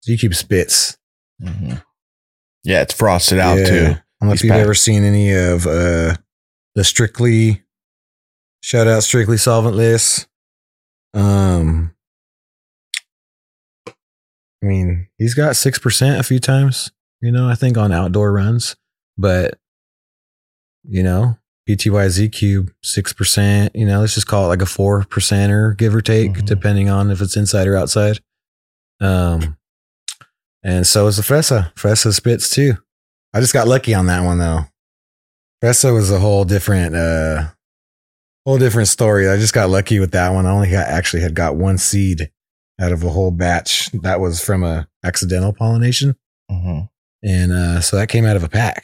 z 0.03 0.17
cube 0.17 0.35
spits 0.35 0.97
Mhm. 1.41 1.83
Yeah, 2.63 2.81
it's 2.81 2.93
frosted 2.93 3.39
out 3.39 3.57
Yeah. 3.59 3.65
too. 3.65 3.75
I 3.75 3.81
don't 3.87 3.99
know 4.21 4.29
He's 4.31 4.39
if 4.39 4.43
you've 4.45 4.51
back. 4.51 4.61
ever 4.61 4.73
seen 4.73 5.03
any 5.03 5.33
of 5.33 5.67
uh 5.67 6.15
the 6.75 6.83
Strictly 6.83 7.63
shout 8.63 8.87
out 8.87 9.03
Strictly 9.03 9.35
solventless. 9.35 10.25
Um 11.13 11.93
I 13.87 14.65
mean, 14.65 15.07
he's 15.17 15.33
got 15.33 15.55
six 15.55 15.77
percent 15.77 16.19
a 16.19 16.23
few 16.23 16.39
times, 16.39 16.91
you 17.21 17.31
know, 17.31 17.47
I 17.49 17.55
think 17.55 17.77
on 17.77 17.91
outdoor 17.91 18.31
runs. 18.31 18.75
But 19.17 19.57
you 20.87 21.01
know, 21.03 21.37
BTYZ 21.67 22.31
cube, 22.31 22.71
six 22.83 23.11
percent, 23.13 23.75
you 23.75 23.85
know, 23.85 24.01
let's 24.01 24.13
just 24.13 24.27
call 24.27 24.45
it 24.45 24.49
like 24.49 24.61
a 24.61 24.65
four 24.67 25.01
percenter, 25.03 25.75
give 25.77 25.95
or 25.95 26.01
take, 26.01 26.33
Mhm. 26.33 26.45
depending 26.45 26.89
on 26.89 27.09
if 27.11 27.21
it's 27.21 27.35
inside 27.37 27.67
or 27.67 27.75
outside. 27.75 28.19
Um 29.01 29.57
and 30.63 30.85
so 30.87 31.05
is 31.07 31.17
the 31.17 31.23
Fresa. 31.23 31.73
Fresa 31.75 32.13
spits 32.13 32.49
too. 32.49 32.77
I 33.33 33.39
just 33.39 33.53
got 33.53 33.67
lucky 33.67 33.93
on 33.93 34.05
that 34.07 34.21
one 34.23 34.37
though. 34.37 34.65
Fresa 35.63 35.93
was 35.93 36.11
a 36.11 36.19
whole 36.19 36.45
different 36.45 36.95
uh 36.95 37.49
whole 38.45 38.57
different 38.59 38.87
story. 38.87 39.27
I 39.27 39.37
just 39.37 39.53
got 39.53 39.69
lucky 39.69 39.99
with 39.99 40.11
that 40.11 40.29
one. 40.29 40.45
I 40.45 40.51
only 40.51 40.69
got 40.69 40.87
actually 40.87 41.23
had 41.23 41.33
got 41.33 41.55
one 41.55 41.77
seed 41.79 42.29
out 42.79 42.91
of 42.91 43.03
a 43.03 43.09
whole 43.09 43.31
batch. 43.31 43.89
That 43.91 44.19
was 44.19 44.43
from 44.43 44.63
a 44.63 44.87
accidental 45.03 45.51
pollination. 45.53 46.15
Mhm. 46.51 46.89
And 47.23 47.51
uh 47.51 47.81
so 47.81 47.97
that 47.97 48.09
came 48.09 48.25
out 48.25 48.35
of 48.35 48.43
a 48.43 48.49
pack. 48.49 48.83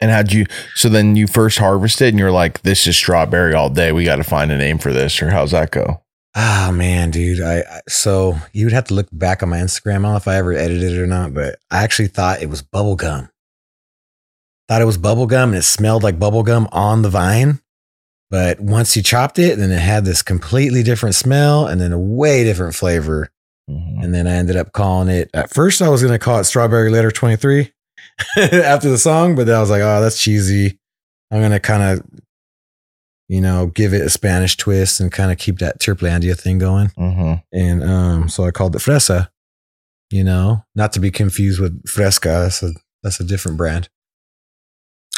And 0.00 0.10
how'd 0.10 0.32
you? 0.32 0.46
So 0.74 0.88
then 0.88 1.16
you 1.16 1.26
first 1.26 1.58
harvested, 1.58 2.08
and 2.08 2.18
you're 2.18 2.30
like, 2.30 2.62
"This 2.62 2.86
is 2.86 2.96
strawberry 2.96 3.54
all 3.54 3.68
day. 3.68 3.90
We 3.92 4.04
got 4.04 4.16
to 4.16 4.24
find 4.24 4.52
a 4.52 4.56
name 4.58 4.78
for 4.78 4.92
this." 4.92 5.20
Or 5.20 5.30
how's 5.30 5.50
that 5.50 5.70
go? 5.72 6.02
Oh 6.36 6.70
man, 6.70 7.10
dude. 7.10 7.40
I, 7.40 7.60
I 7.60 7.80
so 7.88 8.36
you 8.52 8.66
would 8.66 8.72
have 8.72 8.84
to 8.86 8.94
look 8.94 9.08
back 9.10 9.42
on 9.42 9.48
my 9.48 9.58
Instagram. 9.58 9.90
I 9.90 10.02
don't 10.02 10.02
know 10.12 10.16
if 10.16 10.28
I 10.28 10.36
ever 10.36 10.52
edited 10.52 10.92
it 10.92 11.00
or 11.00 11.06
not, 11.06 11.34
but 11.34 11.58
I 11.70 11.82
actually 11.82 12.08
thought 12.08 12.42
it 12.42 12.48
was 12.48 12.62
bubble 12.62 12.94
gum. 12.94 13.28
Thought 14.68 14.82
it 14.82 14.86
was 14.86 14.98
bubble 14.98 15.26
gum 15.26 15.50
and 15.50 15.58
it 15.58 15.62
smelled 15.62 16.02
like 16.02 16.18
bubble 16.18 16.42
gum 16.42 16.68
on 16.70 17.02
the 17.02 17.08
vine. 17.08 17.60
But 18.30 18.60
once 18.60 18.94
you 18.94 19.02
chopped 19.02 19.38
it, 19.38 19.56
then 19.56 19.70
it 19.70 19.80
had 19.80 20.04
this 20.04 20.20
completely 20.22 20.82
different 20.82 21.14
smell 21.14 21.66
and 21.66 21.80
then 21.80 21.92
a 21.92 21.98
way 21.98 22.44
different 22.44 22.74
flavor. 22.74 23.30
Mhm. 23.68 24.04
And 24.04 24.14
then 24.14 24.26
I 24.26 24.32
ended 24.34 24.56
up 24.56 24.72
calling 24.72 25.08
it 25.08 25.30
at 25.32 25.52
first 25.52 25.80
I 25.82 25.88
was 25.88 26.02
gonna 26.02 26.18
call 26.18 26.38
it 26.38 26.44
Strawberry 26.44 26.90
Letter 26.90 27.10
23 27.10 27.72
after 28.36 28.90
the 28.90 28.98
song, 28.98 29.34
but 29.34 29.46
then 29.46 29.56
I 29.56 29.60
was 29.60 29.70
like, 29.70 29.82
oh, 29.82 30.00
that's 30.00 30.22
cheesy. 30.22 30.78
I'm 31.30 31.40
gonna 31.42 31.60
kind 31.60 31.82
of 31.82 32.06
you 33.28 33.42
know, 33.42 33.66
give 33.66 33.92
it 33.92 34.00
a 34.00 34.10
Spanish 34.10 34.56
twist 34.56 35.00
and 35.00 35.12
kind 35.12 35.30
of 35.30 35.36
keep 35.38 35.58
that 35.58 35.78
Terplandia 35.78 36.38
thing 36.38 36.58
going. 36.58 36.88
hmm 36.96 37.34
And 37.52 37.84
um, 37.84 38.28
so 38.28 38.44
I 38.44 38.50
called 38.50 38.74
it 38.74 38.80
Fresa. 38.80 39.28
You 40.10 40.24
know, 40.24 40.64
not 40.74 40.92
to 40.94 41.00
be 41.00 41.10
confused 41.10 41.60
with 41.60 41.86
Fresca. 41.86 42.28
That's 42.28 42.62
a 42.62 42.72
that's 43.02 43.20
a 43.20 43.24
different 43.24 43.58
brand. 43.58 43.90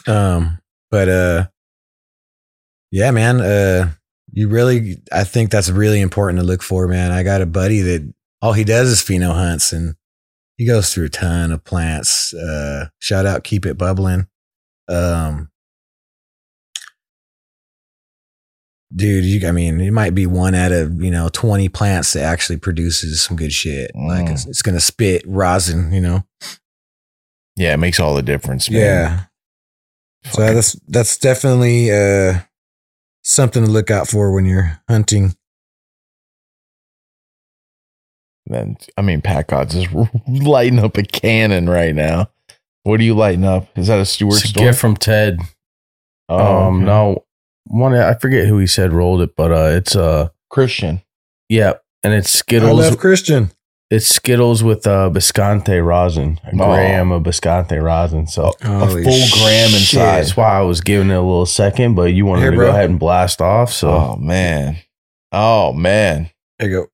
Um, 0.09 0.59
but 0.90 1.09
uh, 1.09 1.46
yeah, 2.90 3.12
man. 3.12 3.40
Uh, 3.40 3.92
you 4.32 4.48
really, 4.48 5.01
I 5.12 5.22
think 5.22 5.51
that's 5.51 5.70
really 5.70 6.01
important 6.01 6.40
to 6.40 6.44
look 6.46 6.62
for, 6.62 6.88
man. 6.88 7.12
I 7.12 7.22
got 7.22 7.40
a 7.40 7.46
buddy 7.46 7.82
that 7.82 8.12
all 8.42 8.53
he 8.53 8.64
does 8.64 8.88
is 8.88 9.01
pheno 9.01 9.32
hunts, 9.32 9.72
and 9.72 9.94
he 10.61 10.66
goes 10.66 10.92
through 10.92 11.06
a 11.06 11.08
ton 11.08 11.52
of 11.52 11.64
plants. 11.64 12.34
Uh, 12.34 12.88
shout 12.98 13.24
out, 13.24 13.44
keep 13.44 13.64
it 13.64 13.78
bubbling. 13.78 14.26
Um, 14.90 15.50
dude, 18.94 19.24
you, 19.24 19.48
I 19.48 19.52
mean, 19.52 19.80
it 19.80 19.90
might 19.90 20.14
be 20.14 20.26
one 20.26 20.54
out 20.54 20.70
of, 20.70 21.00
you 21.02 21.11
know, 21.11 21.30
20 21.32 21.70
plants 21.70 22.12
that 22.12 22.24
actually 22.24 22.58
produces 22.58 23.22
some 23.22 23.38
good 23.38 23.54
shit. 23.54 23.90
Like 23.94 24.26
Mm. 24.26 24.32
it's, 24.32 24.46
it's 24.46 24.61
going 24.61 24.74
to 24.74 24.82
spit 24.82 25.22
rosin, 25.26 25.94
you 25.94 26.00
know? 26.02 26.24
Yeah, 27.56 27.72
it 27.72 27.78
makes 27.78 27.98
all 27.98 28.14
the 28.14 28.20
difference, 28.22 28.68
man. 28.70 28.80
Yeah. 28.80 29.20
So 30.32 30.42
that's, 30.42 30.74
that's 30.88 31.16
definitely, 31.16 31.90
uh, 31.90 32.40
something 33.22 33.64
to 33.64 33.70
look 33.70 33.90
out 33.90 34.08
for 34.08 34.30
when 34.30 34.44
you're 34.44 34.78
hunting. 34.90 35.34
Then 38.51 38.76
I 38.96 39.03
mean, 39.03 39.20
Pat 39.22 39.46
God's 39.48 39.74
is 39.76 39.86
lighting 40.28 40.78
up 40.80 40.96
a 40.96 41.03
cannon 41.03 41.68
right 41.68 41.94
now. 41.94 42.30
What 42.82 42.98
are 43.01 43.05
you 43.05 43.14
lighting 43.14 43.44
up? 43.44 43.68
Is 43.78 43.86
that 43.88 44.01
a 44.01 44.05
Stewart 44.05 44.42
It's 44.42 44.51
a 44.51 44.55
gift 44.55 44.78
from 44.80 44.96
Ted. 44.96 45.38
Oh, 46.28 46.64
um, 46.64 46.76
okay. 46.76 46.84
no, 46.84 47.24
one 47.66 47.94
I 47.94 48.14
forget 48.14 48.46
who 48.46 48.59
he 48.59 48.66
said 48.66 48.92
rolled 48.92 49.20
it, 49.20 49.36
but 49.36 49.51
uh, 49.53 49.70
it's 49.76 49.94
uh, 49.96 50.28
Christian. 50.48 51.03
yeah, 51.48 51.74
and 52.03 52.12
it's 52.14 52.30
Skittles. 52.30 52.68
I 52.70 52.72
Skittles. 52.72 52.90
love 52.90 52.98
Christian. 52.98 53.51
It's 53.90 54.07
Skittles 54.07 54.62
with 54.62 54.86
uh, 54.86 55.11
Bisconte 55.11 55.76
rosin, 55.80 56.38
a 56.44 56.51
Oh. 56.55 56.66
gram 56.74 57.11
of 57.11 57.24
Bisconte 57.24 57.72
rosin. 57.76 58.28
So 58.28 58.53
Holy 58.62 59.03
a 59.03 59.05
full 59.05 59.38
gram 59.40 59.68
shit. 59.70 59.80
inside. 59.80 60.18
that's 60.18 60.36
why 60.36 60.59
I 60.59 60.61
was 60.62 60.80
giving 60.80 61.11
it 61.11 61.14
a 61.14 61.20
little 61.20 61.44
second, 61.46 61.96
but 61.96 62.12
you 62.12 62.24
wanted 62.24 62.42
Here, 62.42 62.51
to 62.53 62.57
bro. 62.57 62.66
go 62.68 62.70
ahead 62.72 62.88
and 62.90 63.01
blast 63.01 63.40
off. 63.40 63.72
So 63.72 63.90
oh 63.90 64.16
man. 64.16 64.76
Oh 65.32 65.72
man. 65.72 66.30
There 66.61 66.68
you 66.70 66.76
go. 66.76 66.86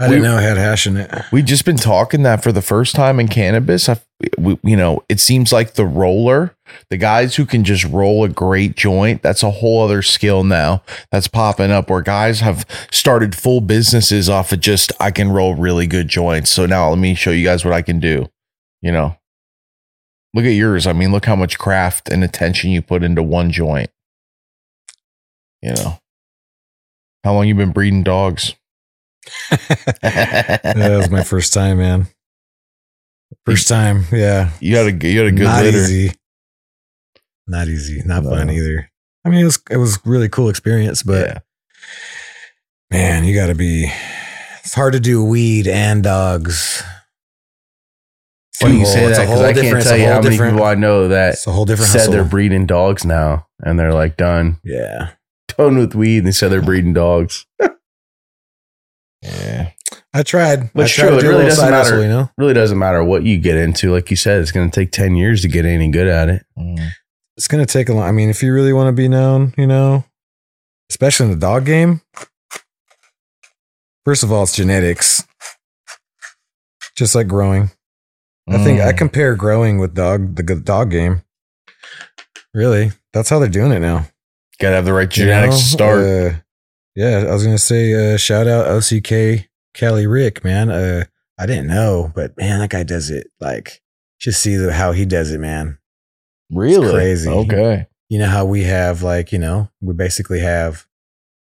I 0.00 0.08
didn't 0.08 0.22
We- 0.22 0.28
know 0.28 0.36
I 0.38 0.40
had 0.42 0.56
hash 0.56 0.86
in 0.86 0.96
it. 0.96 1.10
We've 1.30 1.44
just 1.44 1.66
been 1.66 1.76
talking 1.76 2.22
that 2.22 2.42
for 2.42 2.52
the 2.52 2.62
first 2.62 2.94
time 2.94 3.20
in 3.20 3.28
cannabis. 3.28 3.86
I, 3.86 4.00
we, 4.38 4.58
you 4.62 4.76
know, 4.76 5.04
it 5.10 5.20
seems 5.20 5.52
like 5.52 5.74
the 5.74 5.84
roller, 5.84 6.56
the 6.88 6.96
guys 6.96 7.36
who 7.36 7.44
can 7.44 7.64
just 7.64 7.84
roll 7.84 8.24
a 8.24 8.28
great 8.30 8.76
joint, 8.76 9.20
that's 9.22 9.42
a 9.42 9.50
whole 9.50 9.82
other 9.82 10.00
skill 10.00 10.42
now 10.42 10.82
that's 11.12 11.28
popping 11.28 11.70
up 11.70 11.90
where 11.90 12.00
guys 12.00 12.40
have 12.40 12.64
started 12.90 13.34
full 13.34 13.60
businesses 13.60 14.28
off 14.30 14.52
of 14.52 14.60
just, 14.60 14.90
I 14.98 15.10
can 15.10 15.30
roll 15.30 15.54
really 15.54 15.86
good 15.86 16.08
joints. 16.08 16.50
So 16.50 16.64
now 16.64 16.88
let 16.88 16.98
me 16.98 17.14
show 17.14 17.30
you 17.30 17.44
guys 17.44 17.62
what 17.64 17.74
I 17.74 17.82
can 17.82 18.00
do. 18.00 18.26
You 18.80 18.92
know, 18.92 19.16
look 20.32 20.46
at 20.46 20.50
yours. 20.54 20.86
I 20.86 20.94
mean, 20.94 21.12
look 21.12 21.26
how 21.26 21.36
much 21.36 21.58
craft 21.58 22.08
and 22.08 22.24
attention 22.24 22.70
you 22.70 22.80
put 22.80 23.02
into 23.02 23.22
one 23.22 23.50
joint. 23.50 23.90
You 25.60 25.74
know, 25.74 25.98
how 27.22 27.34
long 27.34 27.46
you 27.48 27.54
been 27.54 27.72
breeding 27.72 28.02
dogs? 28.02 28.54
That 29.50 30.96
was 30.96 31.10
my 31.10 31.22
first 31.22 31.52
time, 31.52 31.78
man. 31.78 32.06
First 33.46 33.68
time. 33.68 34.04
Yeah. 34.12 34.50
You 34.60 34.76
had 34.76 35.02
a 35.02 35.08
you 35.08 35.18
had 35.18 35.28
a 35.28 35.32
good 35.32 35.44
not 35.44 35.62
litter. 35.62 35.78
easy. 35.78 36.12
Not 37.46 37.68
easy. 37.68 38.02
Not 38.04 38.24
fun 38.24 38.50
either. 38.50 38.90
I 39.24 39.28
mean, 39.28 39.40
it 39.40 39.44
was 39.44 39.58
it 39.70 39.76
was 39.76 39.98
really 40.04 40.28
cool 40.28 40.48
experience, 40.48 41.02
but 41.02 41.26
yeah. 41.26 41.38
man, 42.90 43.24
you 43.24 43.34
got 43.34 43.46
to 43.46 43.54
be. 43.54 43.90
It's 44.64 44.74
hard 44.74 44.92
to 44.92 45.00
do 45.00 45.24
weed 45.24 45.66
and 45.66 46.02
dogs. 46.02 46.82
Funny 48.54 48.80
you 48.80 48.86
say 48.86 49.08
that 49.08 49.20
because 49.20 49.40
I 49.40 49.52
can't 49.54 49.82
tell 49.82 49.96
you 49.96 50.06
how 50.06 50.20
many 50.20 50.36
people 50.36 50.62
I 50.62 50.74
know 50.74 51.08
that 51.08 51.32
It's 51.32 51.46
a 51.46 51.50
whole 51.50 51.64
different 51.64 51.90
said 51.90 52.00
hustle. 52.00 52.12
they're 52.12 52.24
breeding 52.24 52.66
dogs 52.66 53.06
now, 53.06 53.46
and 53.60 53.78
they're 53.78 53.94
like 53.94 54.18
done, 54.18 54.58
yeah, 54.62 55.12
done 55.48 55.78
with 55.78 55.94
weed. 55.94 56.18
And 56.18 56.26
they 56.26 56.32
said 56.32 56.50
they're 56.52 56.60
breeding 56.60 56.92
dogs. 56.92 57.46
Yeah. 59.22 59.70
I 60.12 60.22
tried. 60.22 60.72
But 60.72 60.82
I 60.82 60.84
it's 60.86 60.94
tried 60.94 61.08
true, 61.08 61.18
it 61.18 61.22
really 61.24 61.44
doesn't 61.44 61.60
side 61.64 61.72
hustle, 61.72 61.96
matter. 61.98 62.02
you 62.02 62.08
know. 62.12 62.30
really 62.36 62.54
doesn't 62.54 62.78
matter 62.78 63.04
what 63.04 63.22
you 63.22 63.38
get 63.38 63.56
into. 63.56 63.92
Like 63.92 64.10
you 64.10 64.16
said, 64.16 64.40
it's 64.40 64.50
going 64.52 64.68
to 64.70 64.74
take 64.74 64.90
ten 64.92 65.14
years 65.14 65.42
to 65.42 65.48
get 65.48 65.64
any 65.64 65.90
good 65.90 66.08
at 66.08 66.28
it. 66.28 66.44
Mm. 66.58 66.90
It's 67.36 67.48
gonna 67.48 67.64
take 67.64 67.88
a 67.88 67.94
long. 67.94 68.02
I 68.06 68.12
mean, 68.12 68.28
if 68.28 68.42
you 68.42 68.52
really 68.52 68.72
want 68.74 68.88
to 68.88 68.92
be 68.92 69.08
known, 69.08 69.54
you 69.56 69.66
know, 69.66 70.04
especially 70.90 71.24
in 71.26 71.30
the 71.32 71.38
dog 71.38 71.64
game. 71.64 72.02
First 74.04 74.22
of 74.22 74.30
all, 74.32 74.42
it's 74.42 74.54
genetics. 74.54 75.24
Just 76.96 77.14
like 77.14 77.28
growing. 77.28 77.70
I 78.48 78.58
think 78.62 78.80
I 78.80 78.92
Mm. 78.92 78.98
compare 78.98 79.34
growing 79.36 79.78
with 79.78 79.94
dog 79.94 80.34
the 80.36 80.42
dog 80.56 80.90
game. 80.90 81.22
Really, 82.52 82.92
that's 83.14 83.30
how 83.30 83.38
they're 83.38 83.48
doing 83.48 83.72
it 83.72 83.80
now. 83.80 84.06
gotta 84.58 84.74
have 84.76 84.84
the 84.84 84.92
right 84.92 85.04
You 85.16 85.24
genetics 85.24 85.56
to 85.56 85.62
start. 85.64 85.98
Uh, 86.04 86.30
yeah, 86.94 87.24
I 87.28 87.32
was 87.32 87.44
gonna 87.44 87.58
say 87.58 88.14
uh, 88.14 88.16
shout 88.16 88.46
out 88.46 88.66
OCK 88.66 89.48
Kelly 89.74 90.06
Rick, 90.06 90.44
man. 90.44 90.70
Uh, 90.70 91.04
I 91.38 91.46
didn't 91.46 91.68
know, 91.68 92.12
but 92.14 92.36
man, 92.36 92.60
that 92.60 92.70
guy 92.70 92.82
does 92.82 93.10
it 93.10 93.28
like 93.40 93.80
just 94.20 94.42
see 94.42 94.56
the, 94.56 94.72
how 94.72 94.92
he 94.92 95.06
does 95.06 95.30
it, 95.32 95.38
man. 95.38 95.78
really 96.50 96.90
crazy. 96.92 97.30
Okay. 97.30 97.86
You 98.08 98.18
know 98.18 98.26
how 98.26 98.44
we 98.44 98.64
have 98.64 99.02
like 99.02 99.32
you 99.32 99.38
know 99.38 99.68
we 99.80 99.94
basically 99.94 100.40
have 100.40 100.86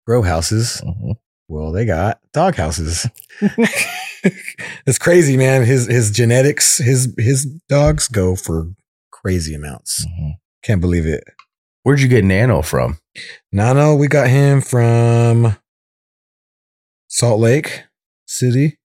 grow 0.07 0.23
houses. 0.23 0.83
Mhm. 0.85 1.15
Well, 1.49 1.73
they 1.73 1.87
got 1.87 2.21
dog 2.35 2.57
houses. 2.57 3.07
it's 3.41 4.99
crazy, 4.99 5.37
man. 5.37 5.65
His 5.65 5.87
his 5.87 6.11
genetics, 6.11 6.79
his 6.79 7.15
his 7.17 7.47
dogs 7.69 8.07
go 8.09 8.37
for 8.37 8.71
crazy 9.11 9.55
amounts. 9.55 10.05
Mhm. 10.05 10.33
Can't 10.63 10.81
believe 10.81 11.07
it. 11.07 11.25
Where'd 11.83 12.01
you 12.01 12.09
get 12.09 12.25
Nano 12.25 12.63
from? 12.63 12.99
Nano, 13.53 13.95
we 13.95 14.09
got 14.09 14.29
him 14.29 14.61
from 14.61 15.57
Salt 17.09 17.41
Lake 17.41 17.85
City. 18.27 18.79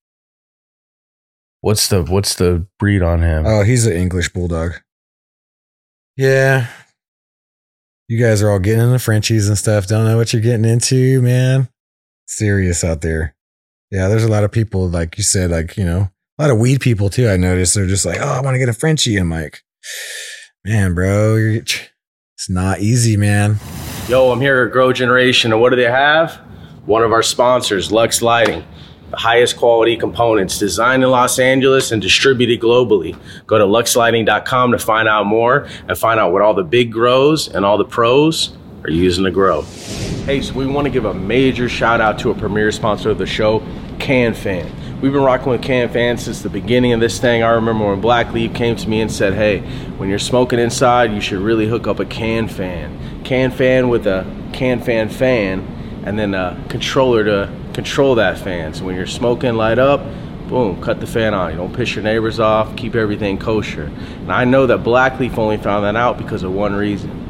What's 1.62 1.88
the 1.88 2.04
what's 2.04 2.36
the 2.36 2.68
breed 2.78 3.02
on 3.02 3.22
him? 3.22 3.46
Oh, 3.46 3.64
he's 3.64 3.86
an 3.86 3.94
English 3.94 4.30
bulldog. 4.30 4.74
Yeah. 6.18 6.68
You 8.08 8.24
guys 8.24 8.42
are 8.42 8.50
all 8.50 8.60
getting 8.60 8.84
into 8.84 9.00
Frenchies 9.00 9.48
and 9.48 9.58
stuff. 9.58 9.88
Don't 9.88 10.06
know 10.06 10.18
what 10.18 10.34
you're 10.34 10.42
getting 10.42 10.66
into, 10.66 11.22
man. 11.22 11.70
Serious 12.28 12.84
out 12.84 13.02
there. 13.02 13.36
Yeah, 13.92 14.08
there's 14.08 14.24
a 14.24 14.32
lot 14.32 14.44
of 14.44 14.52
people, 14.52 14.90
like 14.90 15.18
you 15.18 15.24
said, 15.24 15.52
like, 15.52 15.78
you 15.78 15.86
know, 15.86 16.10
a 16.38 16.42
lot 16.42 16.52
of 16.52 16.60
weed 16.60 16.82
people 16.82 17.10
too. 17.10 17.30
I 17.30 17.38
noticed 17.38 17.76
they're 17.76 17.88
just 17.88 18.06
like, 18.06 18.20
oh, 18.20 18.28
I 18.28 18.42
want 18.42 18.56
to 18.56 18.60
get 18.60 18.70
a 18.70 18.74
Frenchie. 18.74 19.18
I'm 19.18 19.30
like, 19.30 19.62
man, 20.66 20.94
bro, 20.94 21.36
you're, 21.36 21.64
it's 22.36 22.50
not 22.50 22.80
easy, 22.80 23.16
man. 23.18 23.58
Yo, 24.08 24.32
I'm 24.32 24.42
here 24.42 24.64
at 24.64 24.72
Grow 24.72 24.92
Generation, 24.92 25.52
and 25.52 25.62
what 25.62 25.70
do 25.70 25.76
they 25.76 25.90
have? 25.90 26.36
One 26.86 27.04
of 27.04 27.12
our 27.12 27.24
sponsors, 27.24 27.92
Lux 27.92 28.22
Lighting. 28.22 28.64
The 29.12 29.18
highest 29.18 29.58
quality 29.58 29.96
components 29.96 30.58
designed 30.58 31.04
in 31.04 31.12
Los 31.12 31.38
Angeles 31.38 31.92
and 31.92 32.02
distributed 32.02 32.60
globally. 32.60 33.16
Go 33.46 33.60
to 33.60 33.64
luxlighting.com 33.66 34.72
to 34.72 34.80
find 34.80 35.08
out 35.08 35.28
more 35.28 35.68
and 35.88 35.96
find 35.96 36.20
out 36.20 36.34
what 36.34 36.42
all 36.42 36.56
the 36.56 36.64
big 36.64 36.92
grows 36.92 37.48
and 37.48 37.64
all 37.64 37.78
the 37.78 37.86
pros 37.86 38.58
are 38.84 38.90
using 38.90 39.24
to 39.24 39.32
grow. 39.32 39.62
Hey, 40.26 40.42
so 40.42 40.54
we 40.56 40.66
want 40.66 40.86
to 40.86 40.92
give 40.92 41.06
a 41.06 41.14
major 41.14 41.70
shout 41.70 42.02
out 42.02 42.18
to 42.20 42.32
a 42.32 42.34
premier 42.36 42.72
sponsor 42.72 43.12
of 43.12 43.20
the 43.20 43.26
show, 43.28 43.60
CanFan. 44.00 44.70
We've 45.02 45.12
been 45.12 45.24
rocking 45.24 45.52
with 45.52 45.62
CanFan 45.62 46.18
since 46.18 46.42
the 46.42 46.50
beginning 46.50 46.94
of 46.94 47.00
this 47.00 47.20
thing. 47.20 47.44
I 47.44 47.50
remember 47.52 47.88
when 47.88 48.02
Blackleaf 48.02 48.56
came 48.56 48.76
to 48.78 48.90
me 48.90 49.02
and 49.02 49.12
said, 49.12 49.34
"Hey, 49.34 49.60
when 49.98 50.10
you're 50.10 50.20
smoking 50.20 50.60
inside, 50.60 51.12
you 51.12 51.20
should 51.20 51.40
really 51.40 51.68
hook 51.68 51.88
up 51.88 52.00
a 52.00 52.06
Can 52.06 52.48
Fan. 52.48 52.98
Can 53.24 53.52
Fan 53.52 53.90
with 53.90 54.08
a 54.08 54.26
Can 54.54 54.80
fan, 54.80 55.10
fan 55.10 55.66
and 56.06 56.18
then 56.18 56.34
a 56.34 56.58
controller 56.70 57.24
to 57.24 57.50
control 57.74 58.16
that 58.16 58.38
fan. 58.38 58.74
So 58.74 58.86
when 58.86 58.96
you're 58.96 59.08
smoking, 59.08 59.56
light 59.56 59.80
up." 59.80 60.02
Boom, 60.50 60.82
cut 60.82 61.00
the 61.00 61.08
fan 61.08 61.34
on. 61.34 61.52
You 61.52 61.58
don't 61.58 61.74
piss 61.74 61.96
your 61.96 62.04
neighbors 62.04 62.40
off, 62.40 62.76
keep 62.76 62.96
everything 62.96 63.38
kosher. 63.38 63.90
And 64.22 64.32
I 64.32 64.44
know 64.44 64.68
that 64.68 64.84
Blackleaf 64.84 65.38
only 65.38 65.58
found 65.58 65.86
that 65.86 65.96
out 65.96 66.18
because 66.18 66.44
of 66.44 66.54
one 66.54 66.76
reason. 66.76 67.23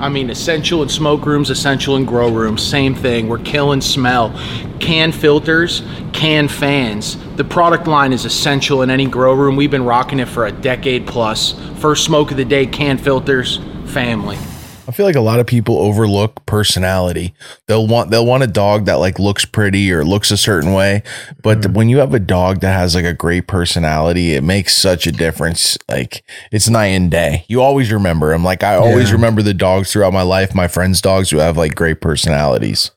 I 0.00 0.08
mean, 0.08 0.30
essential 0.30 0.82
in 0.82 0.88
smoke 0.88 1.24
rooms, 1.24 1.50
essential 1.50 1.96
in 1.96 2.04
grow 2.04 2.28
rooms, 2.30 2.62
same 2.62 2.94
thing. 2.94 3.28
We're 3.28 3.38
killing 3.38 3.80
smell. 3.80 4.38
Can 4.80 5.12
filters, 5.12 5.82
can 6.12 6.48
fans. 6.48 7.16
The 7.36 7.44
product 7.44 7.86
line 7.86 8.12
is 8.12 8.24
essential 8.24 8.82
in 8.82 8.90
any 8.90 9.06
grow 9.06 9.34
room. 9.34 9.56
We've 9.56 9.70
been 9.70 9.84
rocking 9.84 10.20
it 10.20 10.28
for 10.28 10.46
a 10.46 10.52
decade 10.52 11.06
plus. 11.06 11.54
First 11.78 12.04
smoke 12.04 12.30
of 12.30 12.36
the 12.36 12.44
day, 12.44 12.66
can 12.66 12.98
filters, 12.98 13.60
family. 13.86 14.38
I 14.86 14.92
feel 14.92 15.06
like 15.06 15.14
a 15.16 15.20
lot 15.20 15.40
of 15.40 15.46
people 15.46 15.78
overlook 15.78 16.44
personality. 16.46 17.34
They'll 17.68 17.86
want 17.86 18.10
they'll 18.10 18.26
want 18.26 18.42
a 18.42 18.46
dog 18.46 18.84
that 18.84 18.96
like 18.96 19.18
looks 19.18 19.44
pretty 19.44 19.90
or 19.92 20.04
looks 20.04 20.30
a 20.30 20.36
certain 20.36 20.72
way, 20.74 21.02
but 21.42 21.58
Mm-hmm. 21.60 21.72
when 21.72 21.88
you 21.88 21.98
have 21.98 22.12
a 22.12 22.18
dog 22.18 22.60
that 22.60 22.72
has 22.78 22.94
like 22.94 23.04
a 23.06 23.14
great 23.14 23.46
personality, 23.46 24.34
it 24.34 24.42
makes 24.42 24.74
such 24.76 25.06
a 25.06 25.12
difference. 25.12 25.78
Like 25.88 26.22
it's 26.52 26.68
night 26.68 26.88
and 26.88 27.10
day. 27.10 27.44
You 27.48 27.62
always 27.62 27.90
remember 27.92 28.30
them. 28.32 28.44
Like 28.44 28.62
I 28.62 28.74
always 28.76 29.08
Yeah. 29.08 29.14
remember 29.14 29.40
the 29.42 29.54
dogs 29.54 29.90
throughout 29.92 30.12
my 30.12 30.22
life, 30.22 30.54
my 30.54 30.68
friends' 30.68 31.00
dogs 31.00 31.30
who 31.30 31.38
have 31.38 31.56
like 31.56 31.74
great 31.74 32.00
personalities. 32.00 32.90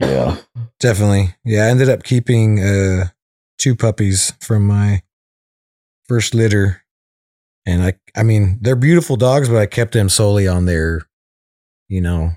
Yeah. 0.00 0.38
Definitely. 0.80 1.34
Yeah, 1.44 1.66
I 1.66 1.68
ended 1.70 1.88
up 1.90 2.02
keeping 2.02 2.60
uh 2.62 3.08
two 3.58 3.76
puppies 3.76 4.32
from 4.40 4.66
my 4.66 5.02
first 6.08 6.34
litter. 6.34 6.82
And 7.66 7.82
I 7.82 7.94
I 8.16 8.22
mean, 8.22 8.58
they're 8.62 8.76
beautiful 8.76 9.16
dogs, 9.16 9.48
but 9.48 9.58
I 9.58 9.66
kept 9.66 9.92
them 9.92 10.08
solely 10.08 10.46
on 10.48 10.64
their 10.66 11.02
you 11.88 12.00
know, 12.00 12.32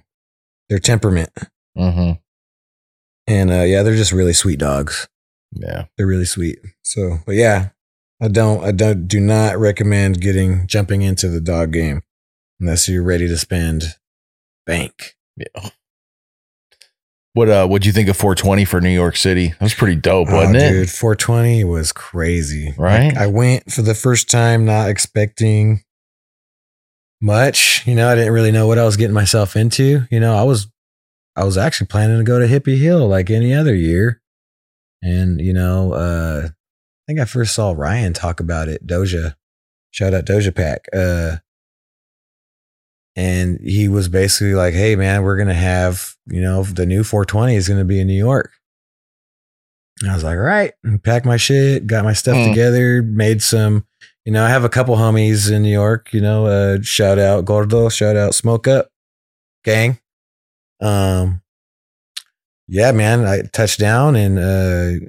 their 0.70 0.80
temperament. 0.80 1.32
Mm-hmm. 1.78 2.14
And 3.28 3.52
uh 3.52 3.64
yeah, 3.64 3.84
they're 3.84 3.96
just 3.96 4.12
really 4.12 4.34
sweet 4.34 4.60
dogs. 4.60 5.08
Yeah. 5.52 5.86
They're 5.98 6.08
really 6.08 6.26
sweet. 6.26 6.60
So, 6.82 7.20
but 7.26 7.36
yeah, 7.36 7.70
I 8.22 8.28
don't 8.28 8.64
I 8.64 8.72
don't 8.72 9.08
do 9.08 9.20
not 9.20 9.58
recommend 9.58 10.22
getting 10.22 10.68
jumping 10.68 11.02
into 11.02 11.30
the 11.30 11.42
dog 11.42 11.72
game 11.72 12.02
unless 12.60 12.88
you're 12.88 13.04
ready 13.04 13.28
to 13.28 13.38
spend 13.38 13.84
bank. 14.66 15.16
Yeah. 15.38 15.70
What 17.34 17.50
uh 17.50 17.68
what'd 17.68 17.86
you 17.86 17.92
think 17.92 18.10
of 18.10 18.18
420 18.18 18.66
for 18.66 18.82
New 18.82 18.90
York 18.90 19.16
City? 19.16 19.50
That 19.50 19.62
was 19.62 19.74
pretty 19.74 19.96
dope, 19.96 20.30
wasn't 20.30 20.58
oh, 20.58 20.60
it? 20.60 20.72
Dude, 20.72 20.90
420 20.90 21.64
was 21.64 21.92
crazy. 21.92 22.74
Right? 22.78 23.08
Like, 23.08 23.18
I 23.18 23.28
went 23.28 23.72
for 23.72 23.82
the 23.82 23.96
first 23.96 24.30
time 24.30 24.66
not 24.66 24.90
expecting 24.90 25.84
much. 27.22 27.86
You 27.86 27.96
know, 27.96 28.10
I 28.10 28.16
didn't 28.16 28.34
really 28.34 28.52
know 28.52 28.68
what 28.68 28.78
I 28.78 28.86
was 28.86 28.98
getting 28.98 29.14
myself 29.14 29.56
into. 29.56 30.06
You 30.10 30.20
know, 30.20 30.36
I 30.36 30.44
was 30.44 30.68
I 31.36 31.44
was 31.44 31.58
actually 31.58 31.88
planning 31.88 32.18
to 32.18 32.24
go 32.24 32.40
to 32.40 32.48
Hippie 32.48 32.78
Hill 32.80 33.08
like 33.08 33.30
any 33.30 33.54
other 33.54 33.74
year. 33.76 34.22
And, 35.02 35.40
you 35.40 35.54
know, 35.54 35.94
uh 35.94 36.48
I 36.48 36.52
think 37.08 37.20
I 37.20 37.26
first 37.26 37.56
saw 37.56 37.72
Ryan 37.76 38.14
talk 38.14 38.40
about 38.40 38.68
it, 38.68 38.86
Doja. 38.86 39.36
Shout 39.92 40.14
out 40.14 40.26
Doja 40.26 40.54
Pak. 40.56 40.88
Uh 40.94 41.38
and 43.16 43.60
he 43.64 43.88
was 43.88 44.08
basically 44.08 44.54
like, 44.54 44.74
"Hey 44.74 44.96
man, 44.96 45.24
we're 45.24 45.36
to 45.48 45.54
have, 45.54 46.16
you 46.28 46.42
know, 46.42 46.64
the 46.64 46.86
new 46.86 47.04
420 47.04 47.56
is 47.56 47.68
to 47.80 47.86
be 47.86 48.00
in 48.00 48.08
New 48.08 48.14
York." 48.18 48.52
And 50.02 50.10
I 50.12 50.14
was 50.14 50.24
like, 50.24 50.38
all 50.38 50.44
right, 50.44 50.72
and 50.84 51.04
packed 51.04 51.26
my 51.26 51.36
shit, 51.36 51.86
got 51.86 52.06
my 52.06 52.14
stuff 52.14 52.36
Mm. 52.38 52.50
together, 52.52 53.02
made 53.02 53.42
some, 53.44 53.86
you 54.26 54.32
know, 54.32 54.44
I 54.46 54.50
have 54.50 54.64
a 54.64 54.70
couple 54.70 54.96
homies 54.96 55.52
in 55.52 55.64
New 55.64 55.72
York, 55.72 56.14
you 56.14 56.22
know, 56.22 56.46
uh, 56.46 56.78
shout 56.82 57.18
out 57.20 57.46
Gordo, 57.46 57.90
shout 57.90 58.16
out 58.16 58.36
Smoke 58.36 58.68
Up 58.68 58.90
gang. 59.64 60.00
Um, 60.82 61.42
yeah, 62.68 62.92
man, 62.92 63.26
I 63.26 63.42
touched 63.42 63.80
down 63.80 64.16
and, 64.16 64.38
uh, 64.40 65.06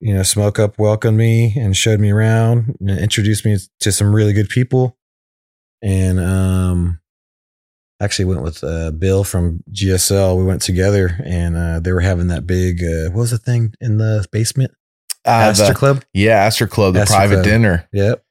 you 0.00 0.14
know, 0.14 0.22
Smoke 0.22 0.58
Up 0.58 0.78
welcomed 0.78 1.18
me 1.18 1.54
and 1.56 1.76
showed 1.76 2.00
me 2.00 2.10
around 2.10 2.76
and 2.80 2.90
introduced 2.90 3.44
me 3.44 3.58
to 3.80 3.92
some 3.92 4.14
really 4.14 4.32
good 4.32 4.48
people. 4.48 4.96
And, 5.82 6.20
um, 6.20 7.00
actually 8.00 8.24
went 8.26 8.42
with 8.42 8.62
uh, 8.64 8.90
Bill 8.92 9.22
from 9.24 9.62
GSL. 9.72 10.36
We 10.36 10.44
went 10.44 10.62
together 10.62 11.20
and 11.24 11.56
uh, 11.56 11.80
they 11.80 11.92
were 11.92 12.00
having 12.00 12.28
that 12.28 12.46
big, 12.46 12.82
uh, 12.82 13.10
what 13.10 13.20
was 13.22 13.30
the 13.30 13.38
thing 13.38 13.74
in 13.80 13.98
the 13.98 14.26
basement? 14.32 14.72
Uh, 15.24 15.30
Astor 15.50 15.68
the- 15.68 15.74
Club. 15.74 16.04
yeah, 16.12 16.34
Astor 16.44 16.66
Club, 16.66 16.94
the 16.94 17.00
Astor 17.02 17.14
private 17.14 17.34
Club. 17.36 17.44
dinner. 17.44 17.88
Yep. 17.92 18.24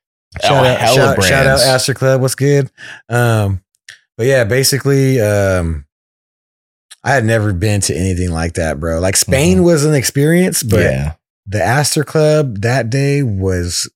Oh, 0.44 0.48
Shout 0.48 0.66
out, 0.66 0.80
hella 0.80 0.96
shout, 1.16 1.24
shout 1.24 1.46
out. 1.48 1.60
Astor 1.60 1.94
Club. 1.94 2.22
What's 2.22 2.36
good? 2.36 2.72
Um, 3.10 3.62
but 4.18 4.26
yeah, 4.28 4.44
basically, 4.46 5.20
um, 5.20 5.86
I 7.04 7.12
had 7.12 7.26
never 7.26 7.52
been 7.54 7.82
to 7.82 7.96
anything 7.96 8.32
like 8.32 8.54
that, 8.54 8.80
bro. 8.80 9.00
Like 9.00 9.18
Spain 9.18 9.60
Mhm. 9.60 9.64
was 9.64 9.84
an 9.86 9.94
experience, 9.94 10.64
but 10.64 10.80
yeah. 10.82 11.14
the 11.48 11.62
Astor 11.62 12.04
Club 12.04 12.62
that 12.62 12.90
day 12.90 13.24
was 13.24 13.90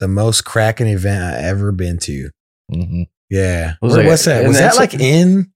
the 0.00 0.08
most 0.08 0.44
cracking 0.44 0.88
event 0.88 1.22
I 1.22 1.38
ever 1.44 1.72
been 1.72 1.98
to. 2.00 2.30
hmm 2.70 3.02
Yeah. 3.30 3.74
Was 3.80 3.92
Where 3.94 4.02
like- 4.02 4.10
was 4.10 4.24
that? 4.26 4.46
Was 4.46 4.58
that 4.58 4.76
like- 4.76 4.94
in? 4.94 5.50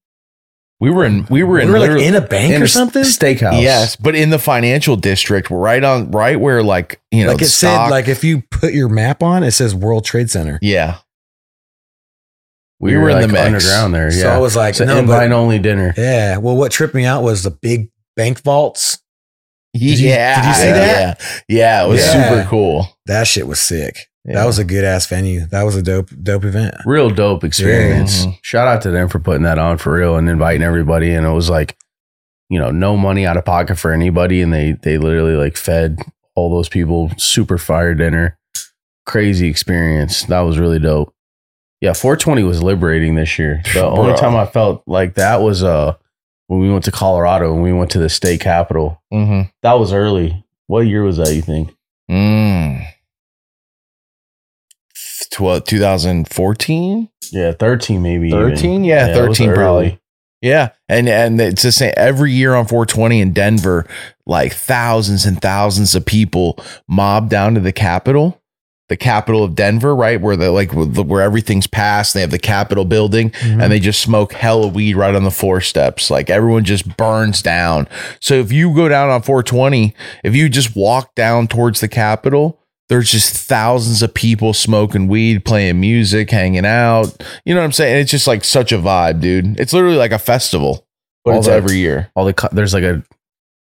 We 0.83 0.89
were 0.91 1.05
in 1.05 1.25
we 1.29 1.43
were 1.43 1.55
We 1.55 1.61
in 1.63 1.71
were 1.71 1.79
like 1.79 1.91
in 2.01 2.13
a 2.13 2.19
bank 2.19 2.53
in 2.53 2.61
or 2.61 2.67
something. 2.67 3.03
steakhouse. 3.03 3.61
Yes, 3.61 3.95
but 3.95 4.15
in 4.15 4.31
the 4.31 4.37
financial 4.39 4.97
district, 4.97 5.49
right 5.49 5.81
on 5.81 6.11
right 6.11 6.37
where 6.37 6.61
like 6.61 6.99
you 7.09 7.23
know 7.23 7.31
like 7.31 7.41
it 7.41 7.45
stock- 7.45 7.85
said, 7.87 7.89
like 7.89 8.09
if 8.09 8.23
you 8.25 8.41
put 8.51 8.73
your 8.73 8.89
map 8.89 9.23
on, 9.23 9.43
it 9.43 9.51
says 9.51 9.73
World 9.73 10.03
Trade 10.03 10.29
Center. 10.29 10.59
yeah. 10.61 10.97
we, 12.79 12.91
We 12.91 12.97
were, 12.97 13.03
were 13.03 13.09
in 13.11 13.15
like 13.15 13.27
the 13.27 13.31
mix. 13.33 13.45
underground 13.45 13.93
there. 13.95 14.11
Yeah, 14.11 14.21
So 14.23 14.27
Yeah, 14.27 14.35
I 14.35 14.39
was 14.39 14.55
like, 14.57 14.77
an 14.81 14.87
no, 14.87 14.97
invite 14.97 15.31
only 15.31 15.57
dinner. 15.59 15.93
yeah. 15.95 16.35
Well, 16.37 16.57
what 16.57 16.71
tripped 16.73 16.93
me 16.93 17.05
out 17.05 17.23
was 17.23 17.43
the 17.43 17.51
big 17.51 17.89
bank 18.17 18.41
vaults. 18.41 18.99
Yeah, 19.73 19.89
you- 19.89 19.95
did 19.95 20.47
you 20.49 20.53
see 20.53 20.71
that? 20.71 21.17
Yeah, 21.21 21.41
yeah, 21.47 21.85
it 21.85 21.87
was 21.87 22.01
Yeah. 22.05 22.29
super 22.29 22.49
cool. 22.49 22.89
That 23.05 23.25
shit 23.25 23.47
was 23.47 23.61
sick. 23.61 24.09
Yeah. 24.25 24.35
That 24.35 24.45
was 24.45 24.57
a 24.57 24.63
good 24.63 24.83
ass 24.85 25.05
venue. 25.05 25.45
That 25.47 25.63
was 25.63 25.75
a 25.75 25.81
dope, 25.81 26.09
dope 26.21 26.45
event. 26.45 26.75
Real 26.85 27.09
dope 27.09 27.43
experience. 27.43 28.25
Mhm. 28.25 28.37
Shout 28.41 28.67
out 28.69 28.81
to 28.83 28.91
them 28.91 29.09
for 29.09 29.19
putting 29.19 29.43
that 29.43 29.59
on 29.59 29.77
for 29.77 29.93
real 29.93 30.15
and 30.15 30.29
inviting 30.29 30.63
everybody. 30.63 31.13
And 31.13 31.25
it 31.25 31.31
was 31.31 31.49
like, 31.49 31.75
you 32.49 32.57
know, 32.57 32.71
no 32.71 32.95
money 32.95 33.25
out 33.25 33.35
of 33.35 33.43
pocket 33.43 33.77
for 33.77 33.91
anybody. 33.91 34.41
And 34.41 34.53
they 34.53 34.73
they 34.81 34.97
literally 34.97 35.35
like 35.35 35.57
fed 35.57 35.99
all 36.35 36.49
those 36.49 36.69
people 36.69 37.11
super 37.17 37.57
fire 37.57 37.93
dinner. 37.93 38.37
Crazy 39.05 39.47
experience. 39.49 40.23
That 40.23 40.41
was 40.41 40.57
really 40.57 40.79
dope. 40.79 41.13
Yeah, 41.81 41.91
420 41.91 42.43
was 42.43 42.63
liberating 42.63 43.15
this 43.15 43.37
year. 43.37 43.61
The 43.73 43.83
only 43.85 44.15
time 44.15 44.37
I 44.37 44.45
felt 44.45 44.83
like 44.87 45.15
that 45.15 45.41
was 45.41 45.63
uh 45.63 45.95
when 46.47 46.61
we 46.61 46.71
went 46.71 46.85
to 46.85 46.91
Colorado 46.91 47.53
and 47.53 47.61
we 47.61 47.73
went 47.73 47.91
to 47.91 47.99
the 47.99 48.07
state 48.09 48.39
capital. 48.39 49.01
Mm-hmm. 49.13 49.49
That 49.63 49.73
was 49.73 49.91
early. 49.91 50.45
What 50.67 50.87
year 50.87 51.03
was 51.03 51.17
that, 51.17 51.33
you 51.33 51.41
think? 51.41 51.75
Mm. 52.09 52.85
What 55.39 55.65
2014? 55.65 57.09
Yeah, 57.31 57.51
13 57.53 58.01
maybe. 58.01 58.31
13? 58.31 58.83
Yeah, 58.83 59.07
was 59.07 59.37
13 59.37 59.53
probably. 59.53 59.99
Yeah, 60.43 60.71
and 60.89 61.07
and 61.07 61.39
it's 61.39 61.63
the 61.63 61.71
same 61.71 61.93
every 61.95 62.33
year 62.33 62.53
on 62.53 62.67
420 62.67 63.21
in 63.21 63.31
Denver, 63.31 63.87
like 64.25 64.53
thousands 64.53 65.25
and 65.25 65.41
thousands 65.41 65.95
of 65.95 66.05
people 66.05 66.61
mob 66.85 67.29
down 67.29 67.53
to 67.55 67.61
the 67.61 67.71
Capitol, 67.71 68.41
the 68.89 68.97
capital 68.97 69.45
of 69.45 69.55
Denver, 69.55 69.95
right 69.95 70.19
where 70.19 70.35
the 70.35 70.51
like 70.51 70.73
where 70.73 71.21
everything's 71.21 71.65
passed. 71.65 72.13
They 72.13 72.19
have 72.19 72.31
the 72.31 72.39
Capitol 72.39 72.83
building, 72.83 73.29
mm-hmm. 73.29 73.61
and 73.61 73.71
they 73.71 73.79
just 73.79 74.01
smoke 74.01 74.33
hella 74.33 74.67
weed 74.67 74.95
right 74.97 75.15
on 75.15 75.23
the 75.23 75.31
floor 75.31 75.61
steps. 75.61 76.11
Like 76.11 76.29
everyone 76.29 76.65
just 76.65 76.97
burns 76.97 77.41
down. 77.41 77.87
So 78.19 78.33
if 78.33 78.51
you 78.51 78.75
go 78.75 78.89
down 78.89 79.09
on 79.09 79.21
420, 79.21 79.95
if 80.25 80.35
you 80.35 80.49
just 80.49 80.75
walk 80.75 81.15
down 81.15 81.47
towards 81.47 81.79
the 81.79 81.87
Capitol, 81.87 82.59
there's 82.93 83.11
just 83.11 83.35
thousands 83.35 84.03
of 84.03 84.13
people 84.13 84.53
smoking 84.53 85.07
weed, 85.07 85.43
playing 85.43 85.79
music, 85.79 86.29
hanging 86.29 86.63
out. 86.63 87.23
You 87.43 87.55
know 87.55 87.61
what 87.61 87.65
I'm 87.65 87.71
saying? 87.71 87.97
It's 88.01 88.11
just 88.11 88.27
like 88.27 88.43
such 88.43 88.71
a 88.71 88.77
vibe, 88.77 89.19
dude. 89.19 89.59
It's 89.59 89.73
literally 89.73 89.97
like 89.97 90.11
a 90.11 90.19
festival, 90.19 90.85
but 91.25 91.31
All 91.31 91.37
it's 91.39 91.47
the- 91.47 91.53
every 91.53 91.77
year. 91.77 92.11
All 92.15 92.23
the 92.25 92.33
co- 92.35 92.49
there's 92.51 92.71
like 92.75 92.83
a 92.83 93.01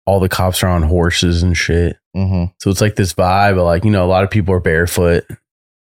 all 0.06 0.20
the 0.20 0.28
cops 0.28 0.64
are 0.64 0.68
on 0.68 0.84
horses 0.84 1.44
and 1.44 1.56
shit. 1.56 1.96
Mm-hmm. 2.14 2.52
So 2.60 2.70
it's 2.70 2.82
like 2.82 2.98
this 2.98 3.14
vibe, 3.14 3.52
of 3.54 3.60
like 3.64 3.86
you 3.86 3.90
know, 3.92 4.04
a 4.06 4.12
lot 4.12 4.26
of 4.26 4.30
people 4.30 4.54
are 4.54 4.60
barefoot. 4.60 5.24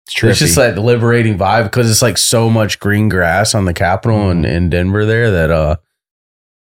It's 0.06 0.12
true. 0.12 0.28
It's 0.28 0.38
just 0.38 0.58
like 0.58 0.74
the 0.74 0.82
liberating 0.82 1.38
vibe 1.38 1.64
because 1.64 1.90
it's 1.90 2.02
like 2.02 2.18
so 2.18 2.50
much 2.50 2.78
green 2.78 3.08
grass 3.08 3.54
on 3.54 3.64
the 3.64 3.72
Capitol 3.72 4.28
and 4.28 4.44
in 4.44 4.68
Denver 4.68 5.06
there 5.06 5.30
that 5.30 5.50
uh, 5.50 5.76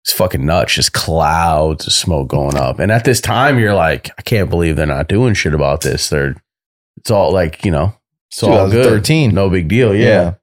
it's 0.04 0.12
fucking 0.12 0.44
nuts. 0.44 0.74
Just 0.74 0.94
clouds 0.94 1.86
of 1.86 1.94
smoke 1.94 2.30
going 2.30 2.58
up, 2.58 2.80
and 2.80 2.92
at 2.92 3.04
this 3.06 3.22
time 3.22 3.60
you're 3.60 3.76
like, 3.76 4.10
I 4.18 4.24
can't 4.24 4.50
believe 4.50 4.76
they're 4.76 4.88
not 4.88 5.08
doing 5.08 5.36
shit 5.36 5.54
about 5.54 5.82
this. 5.82 6.10
They're 6.10 6.36
it's 6.98 7.12
all 7.12 7.32
like 7.32 7.64
you 7.66 7.72
know, 7.72 7.94
it's 8.30 8.44
all 8.44 8.70
good, 8.70 8.84
2013. 8.84 9.34
no 9.34 9.50
big 9.50 9.68
deal, 9.68 9.96
yeah. 9.96 10.04
Yeah. 10.06 10.34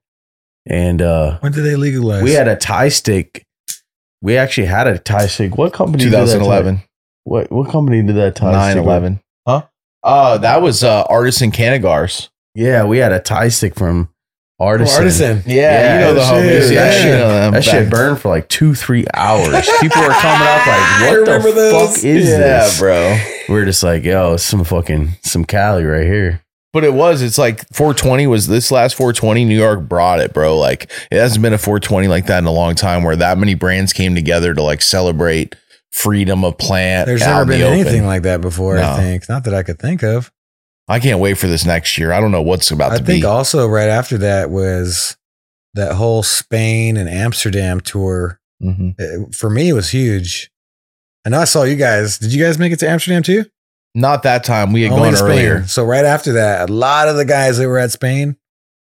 And 0.67 1.01
uh, 1.01 1.37
When 1.41 1.51
did 1.51 1.61
they 1.63 1.75
legalize? 1.75 2.23
we 2.23 2.31
had 2.31 2.47
a 2.47 2.55
Thai 2.55 2.89
stick. 2.89 3.45
We 4.21 4.35
actually 4.37 4.65
had 4.67 4.87
a 4.87 4.97
Thai 4.97 5.27
stick. 5.27 5.57
What 5.57 5.73
company? 5.73 6.03
did 6.05 6.13
that 6.13 6.25
tie- 6.25 6.39
2011, 6.39 6.81
What 7.23 7.51
what 7.51 7.69
company 7.69 8.01
did 8.01 8.15
that 8.15 8.35
tie 8.35 8.51
9 8.51 8.71
stick? 8.71 8.83
11. 8.83 9.19
Huh? 9.47 9.61
Uh, 10.03 10.37
that 10.39 10.61
was 10.63 10.83
uh, 10.83 11.03
Artisan 11.03 11.51
Cannagars. 11.51 12.29
Yeah, 12.55 12.85
we 12.85 12.97
had 12.97 13.11
a 13.11 13.19
Thai 13.19 13.49
stick 13.49 13.75
from 13.75 14.09
Oh, 14.57 14.67
Artisan. 14.67 14.95
Artisan. 15.01 15.43
Yeah, 15.45 15.95
you 15.95 15.99
know 16.05 16.13
the 16.13 16.23
shit, 16.23 16.33
homies. 16.63 16.71
Yeah, 16.73 16.91
yeah. 16.91 17.03
you 17.05 17.11
know 17.11 17.27
them 17.27 17.53
That 17.55 17.63
shit 17.65 17.89
burned 17.89 18.21
for 18.21 18.29
like 18.29 18.47
two, 18.47 18.73
three 18.73 19.05
hours. 19.13 19.69
People 19.81 20.01
were 20.01 20.07
coming 20.07 20.47
up 20.47 20.65
like, 20.65 21.11
"What 21.11 21.25
the 21.43 21.51
those. 21.53 21.95
fuck 21.97 22.05
is 22.05 22.29
yeah, 22.29 22.37
this?" 22.37 22.79
bro. 22.79 23.19
We're 23.49 23.65
just 23.65 23.83
like, 23.83 24.05
"Yo, 24.05 24.37
some 24.37 24.63
fucking 24.63 25.09
some 25.23 25.43
Cali 25.43 25.83
right 25.83 26.05
here." 26.07 26.41
But 26.75 26.83
it 26.83 26.93
was. 26.93 27.21
It's 27.21 27.37
like 27.37 27.65
420 27.73 28.27
was 28.27 28.47
this 28.47 28.69
last 28.69 28.95
420. 28.95 29.45
New 29.45 29.55
York 29.57 29.87
brought 29.87 30.19
it, 30.19 30.33
bro. 30.33 30.57
Like 30.57 30.91
it 31.09 31.17
hasn't 31.17 31.41
been 31.41 31.53
a 31.53 31.57
420 31.57 32.09
like 32.09 32.25
that 32.25 32.39
in 32.39 32.45
a 32.45 32.51
long 32.51 32.75
time, 32.75 33.05
where 33.05 33.15
that 33.15 33.37
many 33.37 33.53
brands 33.55 33.93
came 33.93 34.13
together 34.13 34.53
to 34.53 34.61
like 34.61 34.81
celebrate 34.81 35.55
freedom 35.91 36.43
of 36.43 36.57
plant. 36.57 37.05
There's 37.07 37.21
never 37.21 37.45
the 37.45 37.53
been 37.53 37.61
open. 37.61 37.79
anything 37.79 38.05
like 38.05 38.23
that 38.23 38.41
before. 38.41 38.75
No. 38.75 38.91
I 38.91 38.97
think 38.97 39.29
not 39.29 39.45
that 39.45 39.53
I 39.53 39.63
could 39.63 39.79
think 39.79 40.03
of. 40.03 40.33
I 40.89 40.99
can't 40.99 41.21
wait 41.21 41.35
for 41.37 41.47
this 41.47 41.65
next 41.65 41.97
year. 41.97 42.11
I 42.11 42.19
don't 42.19 42.31
know 42.31 42.41
what's 42.41 42.69
about 42.71 42.91
I 42.91 42.97
to 42.97 43.03
think 43.05 43.23
also 43.23 43.65
right 43.67 43.87
after 43.87 44.17
that 44.17 44.49
was 44.49 45.15
that 45.75 45.93
whole 45.95 46.23
Spain 46.23 46.97
and 46.97 47.07
Amsterdam 47.09 47.79
tour 47.79 48.41
hmm 48.59 48.89
it- 48.97 49.33
for 49.33 49.49
me 49.49 49.69
it 49.69 49.73
was 49.73 49.91
huge. 49.91 50.51
I 51.25 51.29
know 51.29 51.39
I 51.39 51.45
saw 51.45 51.63
you 51.63 51.77
guys. 51.77 52.17
Did 52.17 52.33
you 52.33 52.43
guys 52.43 52.59
make 52.59 52.73
it 52.73 52.79
to 52.79 52.89
Amsterdam 52.89 53.23
too? 53.23 53.45
Not 53.95 54.23
that 54.23 54.43
time. 54.43 54.73
We 54.73 54.83
had 54.83 54.91
Only 54.91 55.09
gone 55.09 55.15
Spain. 55.17 55.29
earlier. 55.29 55.67
So 55.67 55.83
right 55.85 56.05
after 56.05 56.33
that, 56.33 56.69
a 56.69 56.73
lot 56.73 57.07
of 57.07 57.15
the 57.15 57.25
guys 57.25 57.57
that 57.57 57.67
were 57.67 57.79
at 57.79 57.91
Spain, 57.91 58.35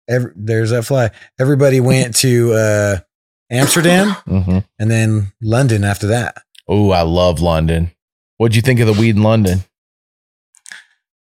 every, 0.08 0.32
there's 0.36 0.70
that 0.72 0.84
fly. 0.84 1.12
Everybody 1.38 1.80
went 1.82 2.16
to 2.18 2.54
uh, 2.54 2.98
Amsterdam 3.52 4.12
hmm 4.26 4.60
and 4.80 4.90
then 4.90 5.34
London 5.42 5.84
after 5.84 6.08
that. 6.08 6.38
Oh, 6.68 6.92
I 6.92 7.02
love 7.02 7.42
London. 7.42 7.92
What'd 8.38 8.56
you 8.56 8.62
think 8.62 8.80
of 8.80 8.88
the 8.88 8.94
weed 8.94 9.16
in 9.18 9.22
London? 9.24 9.60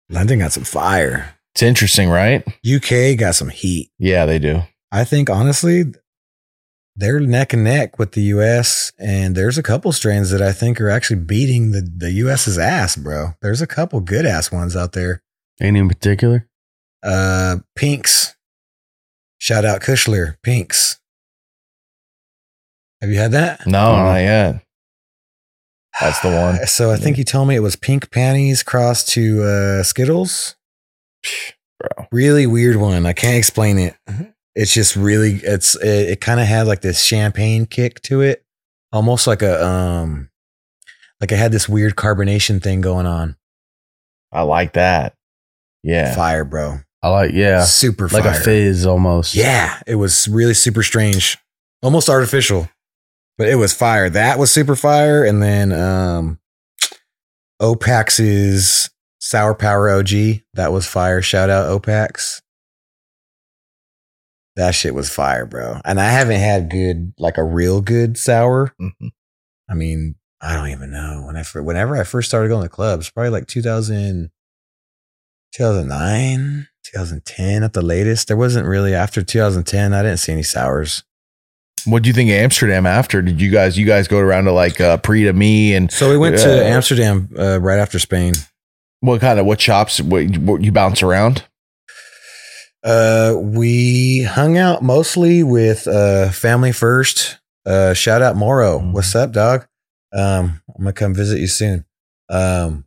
London 0.09 0.39
got 0.39 0.53
some 0.53 0.63
fire. 0.63 1.35
It's 1.53 1.61
interesting, 1.61 2.09
right? 2.09 2.45
UK 2.65 3.17
got 3.17 3.35
some 3.35 3.49
heat. 3.49 3.91
Yeah, 3.99 4.25
they 4.25 4.39
do. 4.39 4.61
I 4.91 5.03
think 5.03 5.29
honestly, 5.29 5.83
they're 6.97 7.19
neck 7.19 7.53
and 7.53 7.63
neck 7.63 7.97
with 7.99 8.13
the 8.13 8.21
US, 8.23 8.91
and 8.99 9.35
there's 9.35 9.57
a 9.57 9.63
couple 9.63 9.91
strains 9.91 10.31
that 10.31 10.41
I 10.41 10.51
think 10.51 10.81
are 10.81 10.89
actually 10.89 11.19
beating 11.21 11.71
the, 11.71 11.81
the 11.95 12.11
US's 12.11 12.57
ass, 12.57 12.95
bro. 12.95 13.35
There's 13.41 13.61
a 13.61 13.67
couple 13.67 13.99
good 14.01 14.25
ass 14.25 14.51
ones 14.51 14.75
out 14.75 14.91
there. 14.93 15.21
Any 15.61 15.79
in 15.79 15.87
particular? 15.87 16.47
Uh 17.03 17.57
Pinks. 17.75 18.35
Shout 19.39 19.63
out 19.65 19.81
Kushler, 19.81 20.35
Pinks. 20.43 20.99
Have 23.01 23.11
you 23.11 23.17
had 23.19 23.31
that? 23.33 23.67
No, 23.67 23.77
Mhm. 23.77 24.03
not 24.05 24.15
yet. 24.17 24.63
That's 26.01 26.19
the 26.21 26.29
one. 26.31 26.59
So 26.67 26.91
I 26.91 26.97
think 26.97 27.17
you 27.17 27.23
told 27.23 27.47
me 27.47 27.55
it 27.55 27.59
was 27.59 27.75
pink 27.75 28.09
panties 28.11 28.63
crossed 28.63 29.09
to 29.09 29.43
uh 29.43 29.83
Skittles. 29.83 30.55
Bro. 31.79 32.07
Really 32.11 32.47
weird 32.47 32.77
one. 32.77 33.05
I 33.05 33.13
can't 33.13 33.37
explain 33.37 33.77
it. 33.77 33.95
It's 34.59 34.73
just 34.73 34.95
really 34.95 35.35
it's 35.43 35.75
it, 35.75 36.09
it 36.09 36.21
kind 36.21 36.39
of 36.39 36.47
had 36.47 36.65
like 36.65 36.81
this 36.81 37.03
champagne 37.03 37.67
kick 37.67 38.01
to 38.01 38.21
it. 38.21 38.43
Almost 38.91 39.27
like 39.27 39.43
a 39.43 39.63
um 39.63 40.29
like 41.21 41.31
it 41.31 41.37
had 41.37 41.51
this 41.51 41.69
weird 41.69 41.95
carbonation 41.95 42.61
thing 42.61 42.81
going 42.81 43.05
on. 43.05 43.35
I 44.31 44.41
like 44.41 44.73
that. 44.73 45.13
Yeah. 45.83 46.15
Fire, 46.15 46.43
bro. 46.43 46.79
I 47.03 47.09
like, 47.09 47.31
yeah, 47.33 47.63
Super 47.65 48.07
like 48.07 48.23
fire. 48.23 48.33
a 48.33 48.43
fizz 48.43 48.87
almost. 48.87 49.35
Yeah, 49.35 49.79
it 49.85 49.95
was 49.95 50.27
really 50.27 50.55
super 50.55 50.81
strange. 50.81 51.37
Almost 51.83 52.09
artificial. 52.09 52.67
But 53.37 53.49
it 53.49 53.55
was 53.55 53.75
fire. 53.75 54.09
That 54.09 54.39
was 54.39 54.51
super 54.51 54.75
fire. 54.75 55.23
And 55.23 55.39
then 55.43 55.71
um 55.71 56.39
Opax's 57.61 58.89
Sour 59.19 59.53
Power 59.53 59.89
OG. 59.89 60.09
That 60.55 60.71
was 60.71 60.87
fire. 60.87 61.21
Shout 61.21 61.51
out 61.51 61.67
Opax. 61.69 62.41
That 64.57 64.75
shit 64.75 64.93
was 64.93 65.09
fire, 65.09 65.45
bro. 65.45 65.79
And 65.85 65.99
I 66.01 66.09
haven't 66.09 66.39
had 66.39 66.69
good, 66.69 67.13
like 67.17 67.37
a 67.37 67.43
real 67.43 67.79
good 67.79 68.17
sour. 68.17 68.73
Mhm. 68.81 69.11
I 69.69 69.73
mean, 69.75 70.15
I 70.41 70.53
don't 70.55 70.69
even 70.69 70.91
know. 70.91 71.23
When 71.25 71.37
I 71.37 71.43
whenever 71.61 71.95
I 71.95 72.03
first 72.03 72.27
started 72.27 72.49
going 72.49 72.63
to 72.63 72.69
clubs, 72.69 73.09
probably 73.09 73.29
like 73.29 73.47
2000, 73.47 74.29
2009, 75.53 76.67
2010 76.83 77.63
at 77.63 77.73
the 77.73 77.81
latest. 77.81 78.27
There 78.27 78.37
wasn't 78.37 78.67
really 78.67 78.93
after 78.93 79.21
2010. 79.23 79.93
I 79.93 80.01
didn't 80.03 80.17
see 80.19 80.31
any 80.33 80.43
sours. 80.43 81.03
What 81.85 82.03
do 82.03 82.07
you 82.09 82.13
think 82.13 82.29
of 82.29 82.35
Amsterdam 82.35 82.85
after? 82.85 83.21
Did 83.21 83.39
you 83.39 83.49
guys 83.49 83.77
you 83.77 83.85
guys 83.85 84.07
go 84.07 84.19
around 84.19 84.45
to 84.45 84.51
like 84.51 84.81
uh 84.81 84.97
pre 84.97 85.23
to 85.23 85.33
me 85.33 85.73
and 85.73 85.91
So 85.91 86.09
we 86.09 86.17
went 86.17 86.35
Uh, 86.35 86.43
to 86.45 86.65
Amsterdam 86.65 87.29
uh, 87.37 87.59
right 87.61 87.79
after 87.79 87.97
Spain. 87.99 88.33
what 88.99 89.21
kind 89.21 89.39
of 89.39 89.45
what 89.45 89.61
shops 89.61 90.01
what, 90.01 90.37
what 90.39 90.63
you 90.63 90.71
bounce 90.71 91.01
around? 91.01 91.43
Uh, 92.83 93.35
we 93.37 94.23
hung 94.23 94.57
out 94.57 94.81
mostly 94.83 95.43
with 95.43 95.87
uh, 95.87 96.29
Family 96.29 96.71
First. 96.71 97.39
Uh, 97.65 97.93
shout 97.93 98.21
out 98.21 98.35
Moro. 98.35 98.79
Mhm. 98.79 98.91
What's 98.93 99.13
up, 99.15 99.31
dog? 99.31 99.65
Um, 100.13 100.61
I'm 100.69 100.83
gonna 100.83 100.93
come 100.93 101.13
visit 101.13 101.39
you 101.39 101.47
soon. 101.47 101.85
Um, 102.29 102.85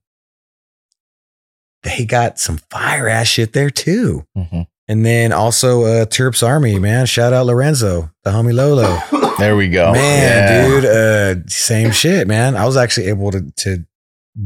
they 1.83 2.05
got 2.05 2.39
some 2.39 2.59
fire 2.71 3.09
ass 3.09 3.27
shit 3.27 3.53
there 3.53 3.71
too. 3.71 4.25
Mhm. 4.37 4.67
And 4.89 5.07
then 5.07 5.33
also 5.33 5.85
uh, 5.85 6.05
Terps 6.07 6.47
Army, 6.47 6.79
man. 6.79 7.07
Shout 7.07 7.33
out 7.33 7.47
Lorenzo, 7.47 8.11
the 8.25 8.31
homie 8.31 8.55
Lolo. 8.55 8.99
There 9.39 9.57
we 9.57 9.71
go. 9.71 9.93
man, 9.93 10.23
Yeah. 10.23 10.69
dude, 10.69 10.85
uh, 10.85 11.49
same 11.49 11.93
shit, 11.93 12.29
man. 12.29 12.57
I 12.57 12.67
was 12.67 12.77
actually 12.77 13.07
able 13.07 13.31
to 13.31 13.51
to 13.59 13.87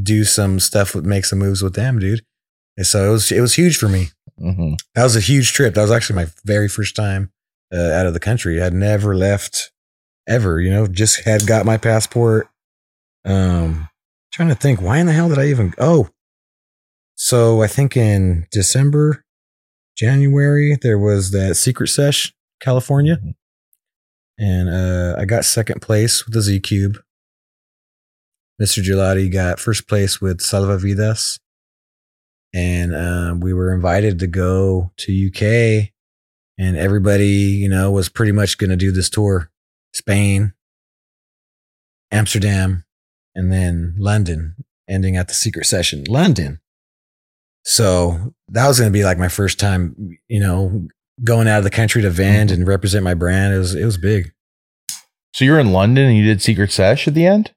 do 0.02 0.22
some 0.24 0.60
stuff 0.60 0.94
with 0.94 1.04
make 1.04 1.24
some 1.24 1.40
moves 1.40 1.62
with 1.62 1.74
them, 1.74 1.98
dude. 1.98 2.22
And 2.76 2.86
so 2.86 3.08
it 3.08 3.12
was 3.12 3.32
it 3.32 3.40
was 3.40 3.54
huge 3.54 3.76
for 3.76 3.88
me. 3.88 4.08
Mhm. 4.40 4.76
That 4.94 5.04
was 5.04 5.16
a 5.16 5.20
huge 5.20 5.52
trip. 5.52 5.74
That 5.74 5.82
was 5.82 5.90
actually 5.92 6.16
my 6.16 6.26
very 6.44 6.68
first 6.68 6.96
time 6.96 7.30
uh, 7.72 7.92
out 7.92 8.06
of 8.06 8.14
the 8.14 8.20
country. 8.20 8.60
I'd 8.60 8.74
never 8.74 9.14
left 9.16 9.70
ever, 10.26 10.60
you 10.60 10.70
know, 10.70 10.86
just 10.86 11.24
had 11.24 11.46
got 11.46 11.66
my 11.66 11.76
passport. 11.76 12.48
Um, 13.24 13.88
trying 14.32 14.48
to 14.48 14.54
think, 14.54 14.80
why 14.80 14.98
in 14.98 15.06
the 15.06 15.12
hell 15.12 15.28
did 15.28 15.38
I 15.38 15.46
even, 15.46 15.72
oh, 15.78 16.08
so 17.14 17.62
I 17.62 17.68
think 17.68 17.96
in 17.96 18.46
December, 18.50 19.24
January, 19.96 20.76
there 20.82 20.98
was 20.98 21.30
that 21.30 21.54
secret 21.56 21.88
sesh, 21.88 22.34
California. 22.60 23.18
And 24.36 24.68
uh, 24.68 25.14
I 25.16 25.24
got 25.24 25.44
second 25.44 25.80
place 25.80 26.24
with 26.24 26.34
the 26.34 26.42
Z 26.42 26.60
Cube. 26.60 26.98
Mr. 28.60 28.82
Gelati 28.82 29.32
got 29.32 29.60
first 29.60 29.86
place 29.86 30.20
with 30.20 30.40
Salva 30.40 30.76
Vidas 30.78 31.38
and 32.54 32.94
um, 32.94 33.40
we 33.40 33.52
were 33.52 33.74
invited 33.74 34.18
to 34.20 34.26
go 34.26 34.92
to 34.98 35.26
UK, 35.28 35.90
and 36.56 36.76
everybody, 36.76 37.26
you 37.26 37.68
know, 37.68 37.90
was 37.90 38.08
pretty 38.08 38.32
much 38.32 38.56
going 38.56 38.70
to 38.70 38.76
do 38.76 38.92
this 38.92 39.10
tour: 39.10 39.50
Spain, 39.92 40.54
Amsterdam, 42.10 42.84
and 43.34 43.52
then 43.52 43.94
London, 43.98 44.54
ending 44.88 45.16
at 45.16 45.28
the 45.28 45.34
secret 45.34 45.66
session, 45.66 46.04
London. 46.08 46.60
So 47.64 48.34
that 48.48 48.68
was 48.68 48.78
going 48.78 48.92
to 48.92 48.96
be 48.96 49.04
like 49.04 49.18
my 49.18 49.28
first 49.28 49.58
time, 49.58 50.18
you 50.28 50.38
know, 50.38 50.86
going 51.22 51.48
out 51.48 51.58
of 51.58 51.64
the 51.64 51.70
country 51.70 52.02
to 52.02 52.10
vend 52.10 52.50
and 52.50 52.66
represent 52.66 53.04
my 53.04 53.14
brand. 53.14 53.54
It 53.54 53.58
was 53.58 53.74
it 53.74 53.84
was 53.84 53.98
big. 53.98 54.32
So 55.32 55.44
you're 55.44 55.58
in 55.58 55.72
London 55.72 56.06
and 56.06 56.16
you 56.16 56.24
did 56.24 56.40
Secret 56.40 56.70
Sesh 56.70 57.08
at 57.08 57.14
the 57.14 57.26
end? 57.26 57.52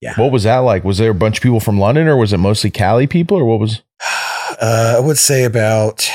Yeah. 0.00 0.14
What 0.16 0.32
was 0.32 0.44
that 0.44 0.58
like? 0.58 0.84
Was 0.84 0.96
there 0.96 1.10
a 1.10 1.14
bunch 1.14 1.36
of 1.36 1.42
people 1.42 1.60
from 1.60 1.78
London 1.78 2.08
or 2.08 2.16
was 2.16 2.32
it 2.32 2.38
mostly 2.38 2.70
Cali 2.70 3.06
people 3.06 3.36
or 3.36 3.44
what 3.44 3.60
was 3.60 3.82
Uh, 4.60 4.94
I 4.98 5.00
would 5.00 5.18
say 5.18 5.44
about 5.44 6.08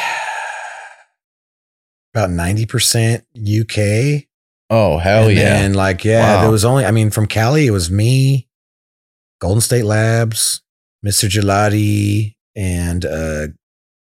about 2.14 2.30
ninety 2.30 2.66
percent 2.66 3.24
UK. 3.36 4.26
Oh, 4.70 4.98
hell 4.98 5.28
and 5.28 5.38
yeah. 5.38 5.62
And 5.64 5.76
like 5.76 6.04
yeah, 6.06 6.36
Wow. 6.36 6.42
there 6.42 6.52
was 6.52 6.66
only 6.66 6.86
I 6.86 6.92
mean 6.92 7.10
from 7.12 7.26
Cali 7.28 7.68
it 7.68 7.72
was 7.72 7.90
me, 7.92 8.48
Golden 9.42 9.62
State 9.62 9.84
Labs, 9.86 10.62
Mr. 11.06 11.30
Gelati, 11.30 12.36
and 12.56 13.06
uh 13.06 13.48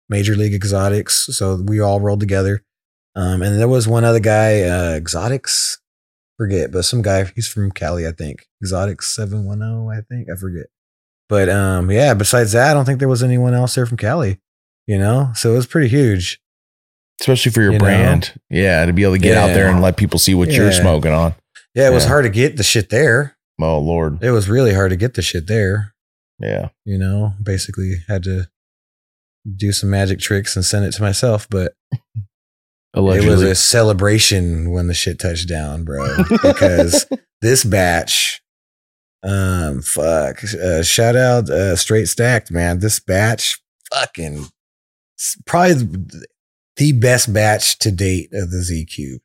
Major 0.09 0.35
League 0.35 0.53
Exotics. 0.53 1.27
So 1.37 1.55
we 1.55 1.79
all 1.79 1.99
rolled 1.99 2.19
together. 2.19 2.63
Um 3.15 3.41
and 3.41 3.59
there 3.59 3.67
was 3.67 3.87
one 3.87 4.03
other 4.03 4.19
guy, 4.19 4.61
uh 4.61 4.91
Exotics, 4.95 5.79
forget, 6.37 6.71
but 6.71 6.83
some 6.83 7.01
guy 7.01 7.25
he's 7.35 7.47
from 7.47 7.71
Cali, 7.71 8.07
I 8.07 8.11
think. 8.11 8.47
Exotics 8.61 9.13
710, 9.15 9.97
I 9.97 10.01
think. 10.01 10.29
I 10.29 10.35
forget. 10.35 10.67
But 11.29 11.47
um 11.49 11.89
yeah, 11.91 12.13
besides 12.15 12.51
that, 12.53 12.71
I 12.71 12.73
don't 12.73 12.85
think 12.85 12.99
there 12.99 13.07
was 13.07 13.23
anyone 13.23 13.53
else 13.53 13.75
there 13.75 13.85
from 13.85 13.97
Cali, 13.97 14.39
you 14.87 14.97
know? 14.97 15.31
So 15.35 15.53
it 15.53 15.55
was 15.55 15.67
pretty 15.67 15.87
huge. 15.87 16.41
Especially 17.21 17.51
for 17.51 17.61
your 17.61 17.73
You 17.73 17.77
know? 17.79 17.85
brand. 17.85 18.33
Yeah, 18.49 18.85
to 18.85 18.93
be 18.93 19.03
able 19.03 19.13
to 19.13 19.19
get 19.19 19.37
out 19.37 19.47
there 19.53 19.69
and 19.69 19.81
let 19.81 19.97
people 19.97 20.17
see 20.19 20.33
what 20.33 20.51
you're 20.51 20.71
smoking 20.71 21.11
on. 21.13 21.35
Yeah, 21.75 21.87
it 21.89 21.93
was 21.93 22.03
Yeah. 22.03 22.09
hard 22.09 22.23
to 22.23 22.29
get 22.29 22.57
the 22.57 22.63
shit 22.63 22.89
there. 22.89 23.35
Oh, 23.61 23.77
Lord. 23.79 24.23
It 24.23 24.31
was 24.31 24.49
really 24.49 24.73
hard 24.73 24.89
to 24.91 24.95
get 24.95 25.13
the 25.15 25.21
shit 25.21 25.47
there. 25.47 25.93
Yeah. 26.39 26.69
you 26.85 26.97
know, 26.97 27.33
basically 27.43 27.95
had 28.07 28.23
to 28.23 28.47
do 29.55 29.71
some 29.73 29.89
magic 29.89 30.19
tricks 30.19 30.55
and 30.55 30.63
send 30.65 30.85
it 30.85 30.93
to 30.93 31.01
myself, 31.01 31.47
but 31.49 31.73
it 32.95 33.25
was 33.27 33.41
a 33.43 33.53
celebration 33.55 34.71
when 34.71 34.87
the 34.87 34.93
shit 34.93 35.19
touched 35.19 35.49
down, 35.49 35.83
bro. 35.83 36.23
Because 36.29 37.05
this 37.41 37.63
batch, 37.65 38.41
um, 39.23 39.81
fuck, 39.81 40.43
uh, 40.43 40.81
shout 40.83 41.15
out, 41.15 41.49
uh, 41.49 41.75
straight 41.75 42.07
stacked, 42.07 42.51
man. 42.51 42.79
This 42.79 42.99
batch, 42.99 43.61
fucking, 43.93 44.45
probably 45.45 45.73
the- 45.73 46.25
the 46.77 46.91
best 46.93 47.33
batch 47.33 47.77
to 47.79 47.91
date 47.91 48.29
of 48.31 48.51
the 48.51 48.61
Z 48.61 48.85
Cube. 48.85 49.21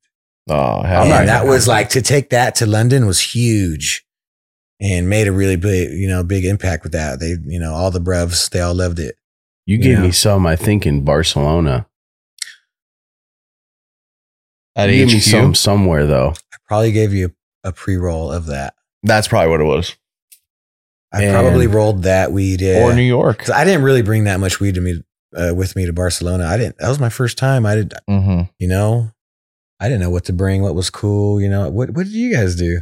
Oh, 0.51 0.83
hell 0.83 1.03
and 1.03 1.11
yeah. 1.11 1.25
that 1.25 1.47
was 1.47 1.69
like 1.69 1.89
to 1.91 2.03
take 2.03 2.31
that 2.31 2.57
to 2.57 2.66
London 2.66 3.07
was 3.07 3.21
huge 3.21 4.05
and 4.81 5.09
made 5.09 5.29
a 5.29 5.33
really 5.33 5.55
big, 5.57 5.93
you 5.93 6.09
know, 6.09 6.25
big 6.25 6.45
impact 6.45 6.83
with 6.83 6.93
that. 6.93 7.21
They, 7.21 7.37
you 7.47 7.61
know, 7.61 7.73
all 7.73 7.91
the 7.93 8.01
brevs, 8.01 8.49
they 8.51 8.61
all 8.61 8.75
loved 8.75 8.99
it. 8.99 9.16
you 9.66 9.79
gave 9.79 9.99
Yeah. 9.99 10.03
me 10.03 10.11
some, 10.11 10.45
I 10.47 10.57
think, 10.57 10.85
in 10.85 11.05
Barcelona. 11.05 11.87
at 14.77 14.91
you 14.91 14.97
gave 15.07 15.15
me 15.15 15.21
HQ. 15.21 15.23
some 15.23 15.55
somewhere 15.55 16.07
though. 16.07 16.35
I 16.53 16.57
probably 16.66 16.93
gave 16.93 17.12
you 17.15 17.35
a 17.62 17.73
pre 17.73 17.97
roll 17.97 18.31
of 18.33 18.47
that. 18.47 18.75
That's 19.05 19.29
probably 19.29 19.51
what 19.51 19.61
it 19.61 19.65
was. 19.65 19.95
I 21.13 21.23
And- 21.23 21.33
probably 21.33 21.69
rolled 21.69 22.03
that 22.03 22.33
weed. 22.33 22.61
Yeah. 22.61 22.83
Or 22.83 22.93
New 22.93 23.03
York. 23.03 23.39
'Cause 23.39 23.51
I 23.51 23.65
didn't 23.65 23.83
really 23.85 24.03
bring 24.03 24.25
that 24.25 24.41
much 24.41 24.59
weed 24.59 24.75
to 24.75 24.81
me 24.81 25.03
uh, 25.37 25.55
with 25.55 25.77
me 25.77 25.87
to 25.87 25.93
Barcelona. 25.93 26.47
I 26.47 26.57
didn't. 26.57 26.79
That 26.79 26.89
was 26.89 26.99
my 26.99 27.09
first 27.11 27.39
time. 27.39 27.65
I 27.67 27.77
did. 27.77 27.95
Mm-hmm. 28.11 28.43
You 28.59 28.69
know, 28.69 29.11
I 29.79 29.89
didn't 29.89 30.01
know 30.01 30.11
what 30.11 30.25
to 30.25 30.33
bring, 30.33 30.63
what 30.63 30.75
was 30.75 30.91
cool. 30.91 31.41
You 31.41 31.49
know, 31.49 31.69
what 31.71 31.91
what 31.91 32.05
did 32.07 32.13
you 32.15 32.35
guys 32.35 32.57
do? 32.57 32.81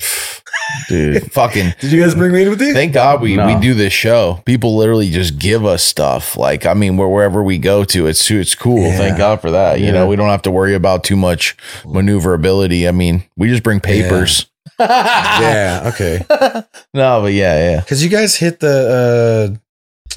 dude. 0.88 1.30
Fucking 1.32 1.74
Did 1.80 1.92
you 1.92 2.00
guys 2.00 2.14
bring 2.14 2.32
weed 2.32 2.48
with 2.48 2.60
you? 2.60 2.72
Thank 2.72 2.94
God 2.94 3.20
we, 3.20 3.36
No. 3.36 3.46
we 3.46 3.60
do 3.60 3.74
this 3.74 3.92
show. 3.92 4.40
People 4.46 4.76
literally 4.76 5.10
just 5.10 5.38
give 5.38 5.64
us 5.64 5.82
stuff. 5.82 6.36
Like, 6.36 6.64
I 6.66 6.74
mean, 6.74 6.96
where, 6.96 7.08
wherever 7.08 7.42
we 7.42 7.58
go 7.58 7.84
to, 7.84 8.06
it's 8.06 8.30
it's 8.30 8.54
cool. 8.54 8.80
Yeah. 8.82 8.96
Thank 8.96 9.18
God 9.18 9.40
for 9.40 9.50
that. 9.50 9.80
You 9.80 9.86
Yeah. 9.86 9.92
know, 9.92 10.06
we 10.06 10.16
don't 10.16 10.30
have 10.30 10.42
to 10.42 10.50
worry 10.50 10.74
about 10.74 11.04
too 11.04 11.16
much 11.16 11.56
maneuverability. 11.84 12.88
I 12.88 12.92
mean, 12.92 13.24
we 13.36 13.48
just 13.48 13.62
bring 13.62 13.80
papers. 13.80 14.46
Yeah, 14.88 15.90
okay. 15.94 16.20
no, 16.94 17.22
but 17.22 17.32
yeah, 17.32 17.70
yeah. 17.70 17.80
Because 17.80 18.02
you 18.02 18.10
guys 18.10 18.36
hit 18.36 18.60
the 18.60 19.56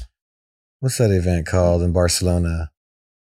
what's 0.80 0.98
that 0.98 1.10
event 1.10 1.46
called 1.46 1.82
in 1.82 1.92
Barcelona? 1.92 2.70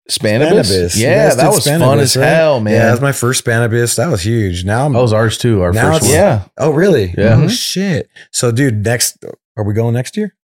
Spannabis. 0.09 0.61
Spannabis. 0.69 0.97
Yeah, 0.97 1.29
that 1.33 1.41
did 1.41 1.47
was 1.47 1.65
fun 1.67 1.99
as 1.99 2.15
right? 2.15 2.25
hell, 2.27 2.59
man. 2.59 2.73
Yeah, 2.73 2.85
that 2.85 2.91
was 2.91 3.01
my 3.01 3.11
first 3.11 3.43
Spannabis. 3.43 3.95
That 3.97 4.07
was 4.09 4.21
huge. 4.23 4.63
Now 4.63 4.85
I'm 4.85 4.93
That 4.93 5.01
was 5.01 5.13
ours 5.13 5.37
too. 5.37 5.61
Our 5.61 5.71
Now 5.73 5.91
first 5.93 6.03
one. 6.03 6.11
yeah. 6.11 6.45
Oh 6.57 6.71
really? 6.71 7.13
Yeah. 7.17 7.41
Oh 7.43 7.47
shit. 7.47 8.09
So 8.31 8.51
dude, 8.51 8.83
next 8.85 9.17
are 9.57 9.63
we 9.63 9.73
going 9.73 9.93
next 9.95 10.15
year? 10.15 10.35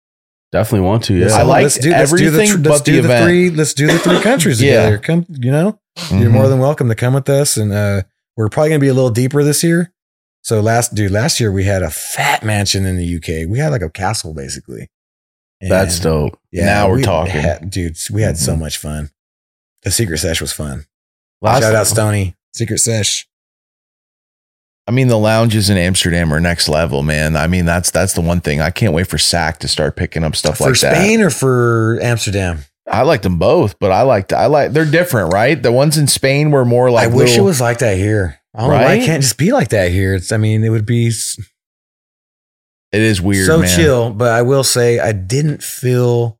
Definitely 0.51 0.87
want 0.87 1.03
to. 1.05 1.13
Yeah. 1.13 1.25
Let's- 1.25 1.33
I 1.35 1.41
like 1.43 1.63
let's 1.63 1.77
do, 1.77 1.91
let's 1.91 2.11
do 2.11 2.17
the, 2.17 2.25
everything 2.37 2.63
let's 2.63 2.79
but 2.79 2.85
the 2.85 2.91
do 2.91 3.01
the 3.01 3.05
event. 3.07 3.23
three 3.25 3.49
let's 3.51 3.73
do 3.75 3.87
the 3.87 3.99
three 3.99 4.19
countries 4.23 4.61
Yeah. 4.61 4.85
together. 4.85 4.97
Come 4.97 5.25
you 5.29 5.51
know? 5.51 5.79
You're 6.09 6.29
Mhm. 6.29 6.31
more 6.31 6.47
than 6.47 6.59
welcome 6.59 6.87
to 6.89 6.95
come 6.95 7.13
with 7.13 7.29
us. 7.29 7.55
And 7.57 7.71
uh 7.71 8.01
we're 8.35 8.49
probably 8.49 8.69
gonna 8.69 8.79
be 8.79 8.87
a 8.87 8.93
little 8.95 9.11
deeper 9.11 9.43
this 9.43 9.63
year. 9.63 9.93
So 10.43 10.59
last 10.59 10.95
dude, 10.95 11.11
last 11.11 11.39
year 11.39 11.51
we 11.51 11.63
had 11.65 11.83
a 11.83 11.89
fat 11.89 12.43
mansion 12.43 12.85
in 12.85 12.97
the 12.97 13.15
UK. 13.17 13.47
We 13.49 13.59
had 13.59 13.69
like 13.69 13.81
a 13.83 13.89
castle 13.89 14.33
basically. 14.33 14.89
That's 15.61 15.95
And- 15.95 16.03
dope. 16.03 16.39
Now 16.51 16.89
we're 16.89 16.95
we 16.97 17.03
talking. 17.03 17.33
had- 17.39 17.69
dude. 17.69 17.97
We 18.11 18.23
had 18.23 18.37
so 18.37 18.55
Mhm. 18.55 18.59
much 18.59 18.77
fun. 18.77 19.11
The 19.83 19.91
secret 19.91 20.17
sesh 20.19 20.41
was 20.41 20.51
fun. 20.51 20.85
Last 21.41 21.61
Shout 21.61 21.75
out 21.75 21.87
Stony. 21.87 22.35
Secret 22.53 22.79
sesh. 22.79 23.27
I 24.87 24.91
mean, 24.91 25.07
the 25.07 25.17
lounges 25.17 25.69
in 25.69 25.77
Amsterdam 25.77 26.33
are 26.33 26.39
next 26.39 26.67
level, 26.67 27.03
man. 27.03 27.35
I 27.35 27.45
mean, 27.47 27.65
that's 27.65 27.91
that's 27.91 28.13
the 28.13 28.21
one 28.21 28.41
thing. 28.41 28.61
I 28.61 28.71
can't 28.71 28.93
wait 28.93 29.07
for 29.07 29.17
SAC 29.19 29.59
to 29.59 29.67
start 29.67 29.95
picking 29.95 30.23
up 30.23 30.35
stuff 30.35 30.57
for 30.57 30.65
like 30.71 30.79
that. 30.79 30.95
For 30.95 31.01
Spain 31.01 31.21
or 31.21 31.29
for 31.29 31.99
Amsterdam? 32.01 32.65
I 32.87 33.03
liked 33.03 33.23
them 33.23 33.37
both, 33.37 33.77
but 33.79 33.91
I 33.91 34.01
liked 34.01 34.33
I 34.33 34.47
like 34.47 34.73
they're 34.73 34.85
different, 34.85 35.31
right? 35.31 35.61
The 35.61 35.71
ones 35.71 35.97
in 35.97 36.07
Spain 36.07 36.49
were 36.51 36.65
more 36.65 36.89
like 36.89 37.05
I 37.05 37.07
wish 37.07 37.29
little- 37.31 37.45
it 37.45 37.47
was 37.47 37.61
like 37.61 37.77
that 37.77 37.95
here. 37.97 38.39
I 38.53 38.61
don't 38.61 38.69
know 38.69 38.75
why 38.75 38.83
Right? 38.85 39.03
can't 39.05 39.21
just 39.23 39.37
be 39.37 39.51
like 39.51 39.69
that 39.69 39.91
here. 39.91 40.13
It's. 40.15 40.31
I 40.31 40.37
mean, 40.37 40.63
it 40.63 40.69
would 40.69 40.85
be 40.85 41.07
It 42.91 43.01
is 43.01 43.21
weird, 43.21 43.45
so 43.47 43.59
man. 43.59 43.75
chill. 43.77 44.11
But 44.11 44.31
I 44.31 44.41
will 44.41 44.63
say, 44.63 44.99
I 44.99 45.11
didn't 45.13 45.63
feel 45.63 46.37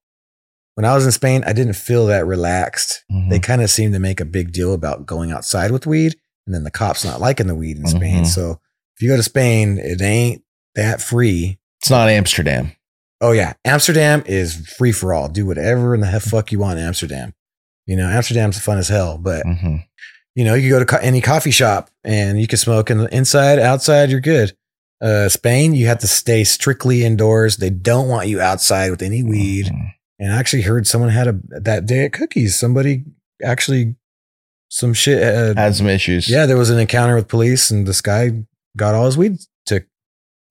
when 0.75 0.83
I 0.85 0.93
was 0.93 1.05
in 1.05 1.11
Spain. 1.11 1.43
I 1.45 1.53
didn't 1.53 1.75
feel 1.75 2.07
that 2.07 2.25
relaxed. 2.25 3.03
Mhm. 3.11 3.29
They 3.29 3.39
kind 3.39 3.61
of 3.61 3.69
seemed 3.69 3.93
to 3.93 3.99
make 3.99 4.19
a 4.19 4.25
big 4.25 4.51
deal 4.51 4.73
about 4.73 5.05
going 5.05 5.31
outside 5.31 5.71
with 5.71 5.87
weed, 5.87 6.15
and 6.45 6.53
then 6.53 6.63
the 6.63 6.71
cops 6.71 7.05
not 7.05 7.21
liking 7.21 7.47
the 7.47 7.55
weed 7.55 7.77
in 7.77 7.87
Spain. 7.87 8.23
Mhm. 8.23 8.27
So 8.27 8.59
if 8.95 9.01
you 9.01 9.07
go 9.07 9.15
to 9.17 9.23
Spain, 9.23 9.77
it 9.77 10.01
ain't 10.01 10.43
that 10.75 11.01
free. 11.01 11.59
It's 11.79 11.89
not 11.89 12.09
Amsterdam. 12.09 12.73
Oh 13.21 13.31
yeah, 13.31 13.53
Amsterdam 13.63 14.23
is 14.25 14.55
free 14.77 14.91
for 14.91 15.13
all. 15.13 15.29
Do 15.29 15.45
whatever 15.45 15.93
in 15.95 16.01
the 16.01 16.19
fuck 16.19 16.51
you 16.51 16.59
want 16.59 16.79
in 16.79 16.85
Amsterdam. 16.85 17.33
You 17.85 17.95
know, 17.95 18.07
Amsterdam's 18.09 18.59
fun 18.59 18.77
as 18.77 18.89
hell, 18.89 19.17
but 19.17 19.43
hmm 19.45 19.77
you 20.35 20.43
know, 20.45 20.53
you 20.53 20.69
go 20.69 20.79
to 20.79 20.85
co- 20.85 20.97
any 20.97 21.21
coffee 21.21 21.51
shop 21.51 21.89
and 22.03 22.39
you 22.39 22.47
can 22.47 22.57
smoke 22.57 22.89
in 22.89 22.97
the 22.99 23.15
inside, 23.15 23.59
outside, 23.59 24.09
you're 24.09 24.19
good. 24.21 24.55
Uh, 25.01 25.27
Spain, 25.29 25.73
you 25.73 25.87
have 25.87 25.99
to 25.99 26.07
stay 26.07 26.43
strictly 26.43 27.03
indoors. 27.03 27.57
They 27.57 27.69
don't 27.71 28.07
want 28.07 28.27
you 28.27 28.39
outside 28.39 28.91
with 28.91 29.01
any 29.01 29.23
weed. 29.23 29.65
Mhm. 29.67 29.91
And 30.19 30.31
I 30.33 30.37
actually 30.37 30.61
heard 30.61 30.85
someone 30.85 31.09
had 31.09 31.27
a 31.27 31.39
that 31.61 31.87
day 31.87 32.05
at 32.05 32.13
Cookies. 32.13 32.57
Somebody 32.59 33.03
actually 33.43 33.95
some 34.69 34.93
shit. 34.93 35.21
Uh, 35.23 35.55
Had 35.59 35.75
some 35.75 35.87
issues. 35.87 36.29
yeah, 36.29 36.45
there 36.45 36.55
was 36.57 36.69
an 36.69 36.77
encounter 36.79 37.15
with 37.15 37.27
police, 37.27 37.71
and 37.71 37.87
this 37.87 38.01
guy 38.01 38.43
got 38.77 38.93
all 38.93 39.07
his 39.07 39.17
weed. 39.17 39.39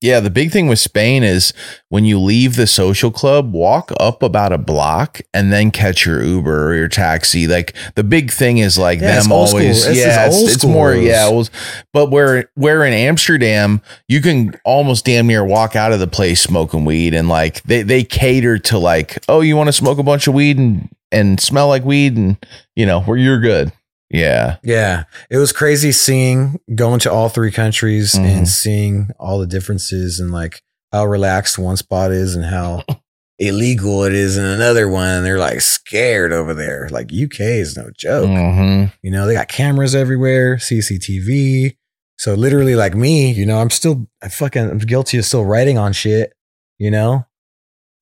Yeah, 0.00 0.20
the 0.20 0.30
big 0.30 0.50
thing 0.50 0.66
with 0.66 0.78
Spain 0.78 1.22
is 1.22 1.52
when 1.90 2.06
you 2.06 2.18
leave 2.18 2.56
the 2.56 2.66
social 2.66 3.10
club, 3.10 3.52
walk 3.52 3.92
up 4.00 4.22
about 4.22 4.50
a 4.50 4.56
block 4.56 5.20
and 5.34 5.52
then 5.52 5.70
catch 5.70 6.06
your 6.06 6.22
Uber 6.22 6.70
or 6.70 6.74
your 6.74 6.88
taxi. 6.88 7.46
Like 7.46 7.74
the 7.96 8.02
big 8.04 8.30
thing 8.30 8.58
is 8.58 8.78
like 8.78 9.00
Yeah, 9.00 9.20
them 9.20 9.30
old 9.30 9.50
always. 9.50 9.84
Yeah, 9.86 10.26
it's, 10.26 10.36
old 10.36 10.48
it's 10.48 10.64
more. 10.64 10.94
Yeah, 10.94 11.28
it 11.28 11.34
was, 11.34 11.50
but 11.92 12.10
where 12.10 12.50
where 12.54 12.82
in 12.84 12.94
Amsterdam, 12.94 13.82
you 14.08 14.22
can 14.22 14.58
almost 14.64 15.04
damn 15.04 15.26
near 15.26 15.44
walk 15.44 15.76
out 15.76 15.92
of 15.92 16.00
the 16.00 16.06
place 16.06 16.40
smoking 16.40 16.86
weed, 16.86 17.12
and 17.12 17.28
like 17.28 17.62
they 17.64 17.82
they 17.82 18.02
cater 18.02 18.58
to 18.58 18.78
like, 18.78 19.22
oh, 19.28 19.42
you 19.42 19.54
want 19.54 19.68
to 19.68 19.72
smoke 19.72 19.98
a 19.98 20.02
bunch 20.02 20.26
of 20.26 20.32
weed 20.32 20.56
and 20.56 20.88
and 21.12 21.40
smell 21.40 21.68
like 21.68 21.84
weed, 21.84 22.16
and 22.16 22.38
you 22.74 22.86
know 22.86 23.00
where 23.02 23.18
you're 23.18 23.40
good. 23.40 23.70
Yeah, 24.10 24.56
Yeah, 24.64 25.04
it 25.30 25.36
was 25.38 25.52
crazy 25.52 25.92
seeing 25.92 26.58
going 26.74 26.98
to 27.00 27.12
all 27.12 27.28
three 27.28 27.52
countries 27.52 28.14
Mhm. 28.14 28.24
and 28.38 28.48
seeing 28.48 29.10
all 29.20 29.38
the 29.38 29.46
differences 29.46 30.18
and 30.18 30.30
like 30.32 30.62
how 30.92 31.06
relaxed 31.06 31.58
one 31.58 31.76
spot 31.76 32.10
is 32.10 32.34
and 32.34 32.44
how 32.44 32.82
illegal 33.38 34.02
it 34.04 34.12
is 34.12 34.36
in 34.36 34.44
another 34.44 34.88
one. 34.88 35.08
And 35.08 35.24
they're 35.24 35.38
like 35.38 35.60
scared 35.60 36.32
over 36.32 36.54
there. 36.54 36.88
Like 36.90 37.12
UK 37.12 37.40
is 37.60 37.76
no 37.76 37.90
joke. 37.96 38.26
hmm 38.28 38.84
You 39.02 39.10
know, 39.12 39.26
they 39.26 39.34
got 39.34 39.46
cameras 39.48 39.94
everywhere, 39.94 40.56
CCTV. 40.58 41.76
So 42.18 42.34
literally, 42.34 42.74
like 42.74 42.94
me, 42.94 43.32
you 43.32 43.46
know, 43.46 43.58
I'm 43.60 43.70
still, 43.70 44.06
I 44.22 44.28
fucking, 44.28 44.70
I'm 44.70 44.78
guilty 44.78 45.16
of 45.18 45.24
still 45.24 45.44
writing 45.44 45.78
on 45.78 45.92
shit, 45.94 46.32
you 46.78 46.90
know? 46.90 47.24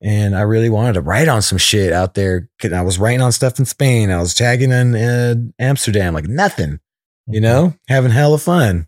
And 0.00 0.36
I 0.36 0.42
really 0.42 0.70
wanted 0.70 0.92
to 0.94 1.00
write 1.00 1.28
on 1.28 1.42
some 1.42 1.58
shit 1.58 1.92
out 1.92 2.14
there. 2.14 2.48
I 2.72 2.82
was 2.82 2.98
writing 2.98 3.20
on 3.20 3.32
stuff 3.32 3.58
in 3.58 3.64
Spain. 3.64 4.10
I 4.10 4.20
was 4.20 4.34
tagging 4.34 4.70
in 4.70 4.94
uh, 4.94 5.34
Amsterdam, 5.58 6.14
like 6.14 6.28
nothing, 6.28 6.78
you 7.26 7.40
know, 7.40 7.74
having 7.88 8.12
hella 8.12 8.38
fun. 8.38 8.86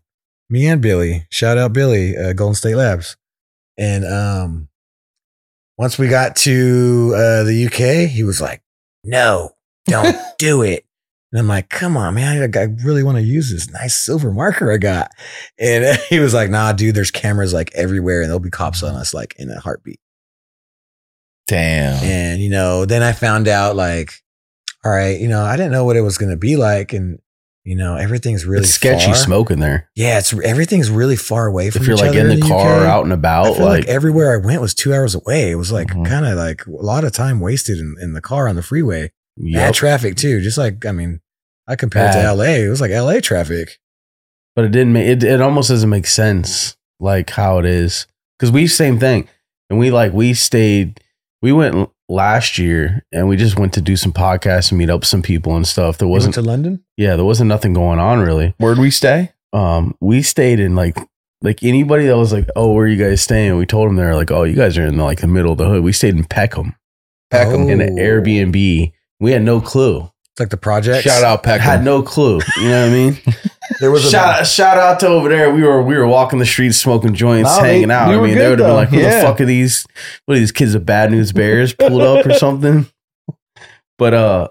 Me 0.48 0.66
and 0.66 0.80
Billy, 0.80 1.26
shout 1.30 1.58
out 1.58 1.72
Billy, 1.72 2.16
uh, 2.16 2.32
Golden 2.32 2.54
State 2.54 2.76
Labs. 2.76 3.16
And 3.76 4.04
um, 4.04 4.68
once 5.78 5.98
we 5.98 6.08
got 6.08 6.36
to 6.36 7.12
uh, 7.14 7.42
the 7.44 7.66
UK, 7.66 8.08
he 8.08 8.22
was 8.22 8.40
like, 8.40 8.62
no, 9.04 9.52
don't 9.86 10.16
do 10.38 10.62
it. 10.62 10.84
And 11.32 11.40
I'm 11.40 11.48
like, 11.48 11.68
come 11.68 11.96
on, 11.96 12.14
man. 12.14 12.52
I, 12.54 12.60
I 12.60 12.64
really 12.84 13.02
want 13.02 13.16
to 13.18 13.22
use 13.22 13.50
this 13.50 13.70
nice 13.70 13.96
silver 13.96 14.32
marker 14.32 14.72
I 14.72 14.78
got. 14.78 15.10
And 15.58 15.98
he 16.08 16.18
was 16.18 16.34
like, 16.34 16.50
nah, 16.50 16.72
dude, 16.72 16.94
there's 16.94 17.10
cameras 17.10 17.52
like 17.52 17.72
everywhere 17.74 18.20
and 18.20 18.28
there'll 18.28 18.40
be 18.40 18.50
cops 18.50 18.82
on 18.82 18.94
us 18.94 19.14
like 19.14 19.34
in 19.38 19.50
a 19.50 19.60
heartbeat. 19.60 20.00
Damn. 21.50 22.02
And, 22.04 22.40
you 22.42 22.48
know, 22.50 22.84
then 22.86 23.02
I 23.02 23.12
found 23.12 23.48
out 23.48 23.76
like, 23.76 24.12
all 24.84 24.90
right, 24.92 25.20
you 25.20 25.28
know, 25.28 25.42
I 25.42 25.56
didn't 25.56 25.72
know 25.72 25.84
what 25.84 25.96
it 25.96 26.00
was 26.02 26.16
going 26.18 26.30
to 26.30 26.36
be 26.36 26.56
like. 26.56 26.92
And, 26.92 27.18
you 27.64 27.76
know, 27.76 27.96
everything's 27.96 28.46
really 28.46 28.62
it's 28.64 28.72
sketchy 28.72 29.06
far. 29.06 29.14
smoking 29.14 29.58
there. 29.60 29.90
Yeah, 29.94 30.18
it's 30.18 30.32
everything's 30.32 30.90
really 30.90 31.16
far 31.16 31.46
away 31.46 31.70
from 31.70 31.82
If 31.82 31.88
you're 31.88 31.96
like 31.98 32.10
other 32.10 32.28
in 32.30 32.40
the 32.40 32.48
car 32.48 32.76
UK. 32.76 32.82
or 32.82 32.86
out 32.86 33.04
and 33.04 33.12
about, 33.12 33.50
like, 33.58 33.58
like, 33.60 33.84
everywhere 33.86 34.32
I 34.32 34.38
went 34.44 34.60
was 34.62 34.72
two 34.74 34.94
hours 34.94 35.14
away. 35.14 35.50
It 35.50 35.56
was 35.56 35.70
like 35.70 35.88
Mhm. 35.88 36.06
kind 36.06 36.24
of 36.26 36.38
like 36.38 36.64
a 36.66 36.70
lot 36.70 37.04
of 37.04 37.12
time 37.12 37.40
wasted 37.40 37.78
in, 37.78 37.96
in 38.00 38.14
the 38.14 38.20
car 38.22 38.48
on 38.48 38.56
the 38.56 38.62
freeway. 38.62 39.10
Bad 39.36 39.46
yep. 39.46 39.74
traffic 39.74 40.16
too. 40.16 40.40
Just 40.40 40.56
like 40.58 40.86
I 40.86 40.92
mean, 40.92 41.20
I 41.68 41.76
compared 41.76 42.12
Bad. 42.12 42.22
to 42.22 42.28
LA. 42.34 42.64
It 42.64 42.68
was 42.68 42.80
like 42.80 42.90
LA 42.90 43.20
traffic. 43.20 43.78
but 44.56 44.64
it 44.64 44.72
didn't 44.72 44.92
make 44.92 45.06
it. 45.06 45.22
It 45.22 45.40
almost 45.40 45.68
doesn't 45.68 45.88
make 45.90 46.06
sense 46.06 46.76
like 46.98 47.30
how 47.30 47.58
it 47.58 47.64
is 47.64 48.06
because 48.38 48.50
we 48.50 48.66
same 48.66 48.98
thing, 48.98 49.28
and 49.68 49.78
we 49.78 49.90
like 49.90 50.12
we 50.14 50.32
stayed. 50.34 51.00
We 51.42 51.52
went 51.52 51.88
last 52.08 52.58
year 52.58 53.04
and 53.12 53.28
we 53.28 53.36
just 53.36 53.58
went 53.58 53.72
to 53.74 53.80
do 53.80 53.96
some 53.96 54.12
podcasts 54.12 54.70
and 54.70 54.78
meet 54.78 54.90
up 54.90 55.00
with 55.00 55.08
some 55.08 55.22
people 55.22 55.56
and 55.56 55.66
stuff. 55.66 55.98
There 55.98 56.08
wasn't, 56.08 56.34
to 56.34 56.42
London. 56.42 56.84
yeah, 56.96 57.16
there 57.16 57.24
wasn't 57.24 57.48
nothing 57.48 57.72
going 57.72 57.98
on 57.98 58.18
really. 58.20 58.54
Where'd 58.58 58.78
we 58.78 58.90
stay? 58.90 59.32
Um, 59.52 59.94
we 60.00 60.22
stayed 60.22 60.60
in 60.60 60.74
like 60.76 60.96
like 61.42 61.62
anybody 61.62 62.06
that 62.06 62.18
was 62.18 62.32
like, 62.34 62.46
oh, 62.54 62.72
where 62.72 62.84
are 62.84 62.88
you 62.88 63.02
guys 63.02 63.22
staying? 63.22 63.56
We 63.56 63.64
told 63.64 63.88
them 63.88 63.96
they're 63.96 64.14
like, 64.14 64.30
oh, 64.30 64.42
you 64.42 64.54
guys 64.54 64.76
are 64.76 64.84
in 64.84 64.98
the, 64.98 65.04
like 65.04 65.20
the 65.22 65.26
middle 65.26 65.52
of 65.52 65.58
the 65.58 65.66
hood. 65.68 65.82
We 65.82 65.92
stayed 65.92 66.14
in 66.14 66.24
Peckham 66.24 66.74
Peckham. 67.30 67.68
in 67.70 67.80
an 67.80 67.98
Oh. 67.98 68.02
Airbnb. 68.02 68.92
We 69.20 69.32
had 69.32 69.42
no 69.42 69.60
clue. 69.60 70.09
It's 70.32 70.40
like 70.40 70.50
the 70.50 70.56
project. 70.56 71.02
Shout 71.04 71.24
out 71.24 71.42
Peckham. 71.42 71.64
Had 71.66 71.84
no 71.84 72.02
clue. 72.02 72.40
You 72.60 72.68
know 72.68 72.82
what 72.82 72.88
I 72.90 72.92
mean? 72.92 73.18
There 73.78 73.90
was 73.90 74.04
a 74.04 74.10
shout, 74.10 74.46
shout 74.46 74.76
out 74.76 75.00
to 75.00 75.06
over 75.06 75.28
there. 75.30 75.54
We 75.54 75.62
were 75.62 75.80
we 75.80 75.96
were 75.96 76.06
walking 76.06 76.38
the 76.38 76.44
streets, 76.44 76.76
smoking 76.76 77.14
joints, 77.14 77.56
No, 77.56 77.62
hanging 77.62 77.90
out. 77.90 78.10
we 78.10 78.16
I 78.16 78.20
mean, 78.20 78.36
they 78.36 78.50
would 78.50 78.58
have 78.58 78.66
been 78.68 78.74
like, 78.74 78.88
"Who 78.90 78.98
Yeah. 78.98 79.20
the 79.20 79.22
fuck 79.22 79.40
are 79.40 79.46
these? 79.46 79.86
What 80.26 80.36
are 80.36 80.40
these 80.40 80.52
kids 80.52 80.74
of 80.74 80.84
Bad 80.84 81.10
News 81.12 81.32
Bears 81.32 81.72
pulled 81.72 82.02
up 82.02 82.26
or 82.26 82.34
something?" 82.34 82.86
But 83.96 84.12
uh, 84.12 84.48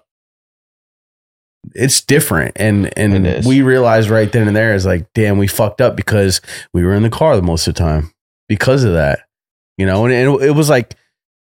it's 1.75 2.01
different, 2.01 2.53
and 2.55 2.97
and 2.97 3.45
we 3.45 3.61
realized 3.61 4.09
right 4.09 4.31
then 4.31 4.47
and 4.47 4.55
there 4.55 4.73
is 4.73 4.85
like, 4.85 5.05
damn, 5.13 5.37
we 5.37 5.47
fucked 5.47 5.81
up 5.81 5.95
because 5.95 6.41
we 6.73 6.83
were 6.83 6.95
in 6.95 7.03
the 7.03 7.09
car 7.09 7.35
the 7.35 7.41
most 7.43 7.67
of 7.67 7.75
the 7.75 7.79
time 7.79 8.11
because 8.47 8.83
of 8.83 8.93
that, 8.93 9.19
you 9.77 9.85
know. 9.85 10.05
And 10.05 10.13
it, 10.13 10.27
it 10.47 10.51
was 10.51 10.69
like. 10.69 10.95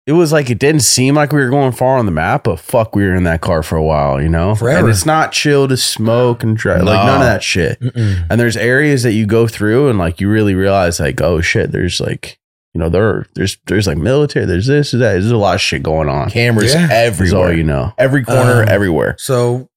It 0.05 0.13
was 0.13 0.33
like 0.33 0.51
it 0.51 0.59
didn't 0.59 0.81
seem 0.83 1.15
like 1.15 1.31
we 1.33 1.41
were 1.41 1.51
going 1.51 1.71
far 1.71 1.97
on 1.97 2.07
the 2.07 2.13
map, 2.13 2.45
but 2.45 2.59
fuck, 2.59 2.97
we 2.97 3.05
were 3.05 3.15
in 3.15 3.23
that 3.23 3.41
car 3.41 3.63
for 3.63 3.77
a 3.77 3.83
while, 3.85 4.21
you 4.21 4.29
know. 4.29 4.57
Forever. 4.57 4.81
And 4.81 4.89
it's 4.89 5.07
not 5.07 5.31
chill 5.31 5.69
to 5.69 5.77
smoke 5.77 6.43
and 6.43 6.57
drive, 6.57 6.83
like 6.83 7.07
none 7.07 7.21
of 7.21 7.27
that 7.27 7.43
shit. 7.45 7.79
Mm-mm. 7.81 8.27
And 8.29 8.41
there's 8.41 8.57
areas 8.57 9.05
that 9.05 9.13
you 9.13 9.27
go 9.27 9.47
through 9.47 9.89
and 9.91 10.01
like 10.01 10.21
you 10.21 10.29
really 10.29 10.57
realize 10.57 10.99
like, 10.99 11.21
oh 11.21 11.41
shit, 11.41 11.71
there's 11.71 12.01
like, 12.01 12.41
you 12.75 12.81
know, 12.81 12.89
there 12.89 13.27
there's 13.37 13.59
there's 13.67 13.87
like 13.87 13.97
military, 13.97 14.45
there's 14.45 14.67
this, 14.67 14.91
there's 14.91 15.01
that. 15.01 15.13
There's 15.13 15.31
a 15.31 15.37
lot 15.37 15.55
of 15.55 15.61
shit 15.61 15.85
going 15.85 16.09
on. 16.09 16.31
Cameras 16.31 16.75
Yeah. 16.75 16.89
That's 16.89 17.21
all 17.33 17.45
everywhere. 17.45 17.53
you 17.53 17.63
know. 17.63 17.93
Every 17.97 18.25
corner, 18.25 18.63
Um, 18.63 18.69
everywhere. 18.69 19.15
So 19.19 19.69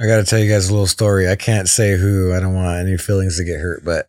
I 0.00 0.06
got 0.06 0.16
to 0.16 0.24
tell 0.24 0.38
you 0.38 0.50
guys 0.50 0.70
a 0.70 0.72
little 0.72 0.86
story. 0.86 1.28
I 1.28 1.36
can't 1.36 1.68
say 1.68 1.98
who. 1.98 2.32
I 2.32 2.40
don't 2.40 2.54
want 2.54 2.78
any 2.78 2.96
feelings 2.96 3.36
to 3.36 3.44
get 3.44 3.60
hurt, 3.60 3.84
but 3.84 4.06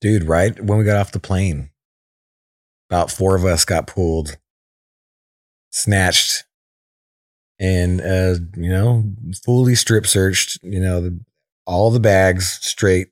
dude, 0.00 0.24
right 0.24 0.58
when 0.58 0.78
we 0.78 0.84
got 0.84 0.96
off 0.96 1.12
the 1.12 1.18
plane, 1.20 1.68
about 2.88 3.10
four 3.10 3.36
of 3.36 3.44
us 3.44 3.66
got 3.66 3.86
pulled, 3.86 4.38
snatched, 5.76 6.44
and 7.60 8.00
uh, 8.00 8.34
you 8.56 8.70
know, 8.70 9.04
fully 9.44 9.74
strip 9.74 10.06
searched. 10.06 10.58
You 10.62 10.80
know, 10.80 11.00
the, 11.00 11.20
all 11.66 11.90
the 11.90 12.00
bags 12.00 12.58
straight. 12.62 13.08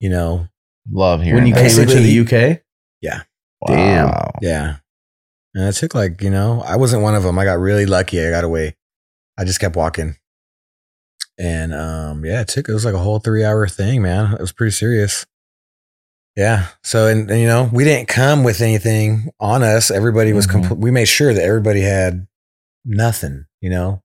You 0.00 0.10
know, 0.10 0.48
Love 0.90 1.22
hearing 1.22 1.36
when 1.36 1.46
you 1.46 1.54
that. 1.54 1.70
came 1.70 1.80
into 1.80 2.00
the 2.00 2.20
UK. 2.20 2.60
Yeah. 3.00 3.22
Damn. 3.66 4.08
Wow. 4.08 4.30
yeah. 4.42 4.76
And 5.54 5.68
it 5.68 5.72
took 5.74 5.94
like 5.94 6.20
you 6.22 6.30
know, 6.30 6.62
I 6.66 6.76
wasn't 6.76 7.02
one 7.02 7.14
of 7.14 7.22
them. 7.22 7.38
I 7.38 7.44
got 7.44 7.58
really 7.58 7.86
lucky. 7.86 8.24
I 8.24 8.30
got 8.30 8.44
away. 8.44 8.76
I 9.38 9.44
just 9.44 9.60
kept 9.60 9.76
walking. 9.76 10.16
And 11.38 11.74
um, 11.74 12.24
yeah, 12.24 12.42
it 12.42 12.48
took 12.48 12.68
it 12.68 12.72
was 12.72 12.84
like 12.84 12.94
a 12.94 12.98
whole 12.98 13.18
three 13.18 13.44
hour 13.44 13.66
thing, 13.66 14.02
man. 14.02 14.34
It 14.34 14.40
was 14.40 14.52
pretty 14.52 14.70
serious. 14.72 15.26
Yeah. 16.36 16.66
So 16.82 17.06
and, 17.06 17.30
and, 17.30 17.40
you 17.40 17.46
know, 17.46 17.70
we 17.72 17.84
didn't 17.84 18.08
come 18.08 18.42
with 18.44 18.60
anything 18.60 19.30
on 19.38 19.62
us. 19.62 19.90
Everybody 19.90 20.32
was 20.32 20.46
Mhm. 20.46 20.64
compl- 20.64 20.78
we 20.78 20.90
made 20.90 21.06
sure 21.06 21.32
that 21.32 21.42
everybody 21.44 21.80
had 21.82 22.26
nothing, 22.84 23.46
you 23.60 23.70
know. 23.70 24.02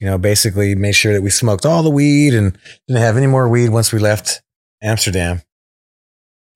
You 0.00 0.06
know, 0.06 0.16
basically 0.16 0.74
made 0.74 0.92
sure 0.94 1.12
that 1.12 1.22
we 1.22 1.28
smoked 1.30 1.66
all 1.66 1.82
the 1.82 1.90
weed 1.90 2.32
and 2.34 2.56
didn't 2.88 3.02
have 3.02 3.16
any 3.18 3.26
more 3.26 3.48
weed 3.48 3.68
once 3.70 3.92
we 3.92 3.98
left 3.98 4.40
Amsterdam. 4.82 5.42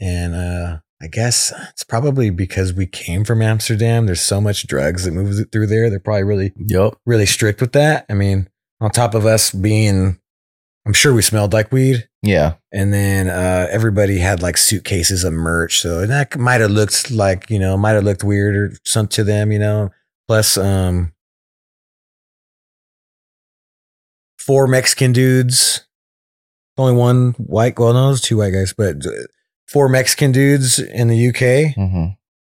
And 0.00 0.34
uh 0.34 0.78
I 1.00 1.06
guess 1.06 1.52
it's 1.70 1.84
probably 1.84 2.30
because 2.30 2.72
we 2.72 2.84
came 2.86 3.24
from 3.24 3.40
Amsterdam. 3.40 4.06
There's 4.06 4.20
so 4.20 4.40
much 4.40 4.66
drugs 4.66 5.04
that 5.04 5.12
moves 5.12 5.44
through 5.52 5.68
there. 5.68 5.90
They're 5.90 6.00
probably 6.00 6.24
really 6.24 6.52
Yep. 6.56 6.94
really 7.06 7.26
strict 7.26 7.60
with 7.60 7.72
that. 7.72 8.04
I 8.08 8.14
mean, 8.14 8.48
on 8.80 8.90
top 8.90 9.14
of 9.14 9.24
us 9.24 9.50
being, 9.52 10.18
I'm 10.88 10.94
sure 10.94 11.12
we 11.12 11.20
smelled 11.20 11.52
like 11.52 11.70
weed. 11.70 12.08
Yeah. 12.22 12.54
And 12.72 12.94
then 12.94 13.28
uh, 13.28 13.68
everybody 13.70 14.16
had 14.20 14.40
like 14.40 14.56
suitcases 14.56 15.22
of 15.22 15.34
merch. 15.34 15.80
So 15.82 16.06
that 16.06 16.38
might 16.38 16.62
have 16.62 16.70
looked 16.70 17.10
like, 17.10 17.50
you 17.50 17.58
know, 17.58 17.76
might 17.76 17.90
have 17.90 18.04
looked 18.04 18.24
weird 18.24 18.56
or 18.56 18.72
something 18.86 19.10
to 19.16 19.24
them, 19.24 19.52
you 19.52 19.58
know. 19.58 19.90
Plus, 20.26 20.56
um, 20.56 21.12
four 24.38 24.66
Mexican 24.66 25.12
dudes, 25.12 25.86
only 26.78 26.94
one 26.94 27.32
white, 27.32 27.78
well, 27.78 27.92
no, 27.92 28.06
there's 28.06 28.22
two 28.22 28.38
white 28.38 28.54
guys, 28.54 28.72
but 28.72 29.04
uh, 29.04 29.10
four 29.66 29.90
Mexican 29.90 30.32
dudes 30.32 30.78
in 30.78 31.08
the 31.08 31.28
UK. 31.28 31.74
hmm 31.74 32.04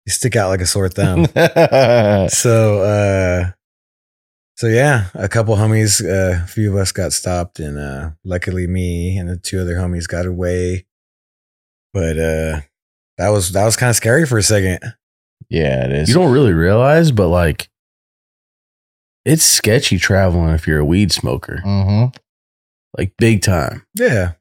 You 0.04 0.12
stick 0.12 0.36
out 0.36 0.50
like 0.50 0.60
a 0.60 0.66
sore 0.66 0.90
thumb. 0.90 1.24
so 2.28 2.82
uh 2.82 3.50
so 4.58 4.66
yeah 4.66 5.06
a 5.14 5.28
couple 5.28 5.54
homies 5.56 6.02
uh, 6.04 6.42
a 6.42 6.46
few 6.46 6.70
of 6.72 6.76
us 6.76 6.90
got 6.92 7.12
stopped 7.12 7.60
and 7.60 7.78
uh 7.78 8.10
luckily 8.24 8.66
me 8.66 9.16
and 9.16 9.28
the 9.28 9.36
two 9.36 9.60
other 9.60 9.74
homies 9.76 10.08
got 10.08 10.26
away 10.26 10.84
but 11.92 12.18
uh 12.18 12.60
that 13.18 13.28
was 13.30 13.52
that 13.52 13.64
was 13.64 13.76
kind 13.76 13.90
of 13.90 13.96
scary 13.96 14.26
for 14.26 14.36
a 14.38 14.42
second 14.42 14.80
yeah, 15.50 15.86
it 15.86 15.92
is. 15.92 16.08
You 16.08 16.14
don't 16.16 16.32
really 16.32 16.52
realize, 16.52 17.10
but 17.10 17.28
like, 17.28 17.70
it's 19.24 19.44
sketchy 19.44 19.96
traveling 19.96 20.52
if 20.52 20.66
you're 20.66 20.80
a 20.80 20.84
weed 20.84 21.10
smoker, 21.10 21.62
Mm-hmm. 21.64 22.14
like 22.98 23.14
big 23.16 23.40
time. 23.40 23.86
yeah 23.94 24.32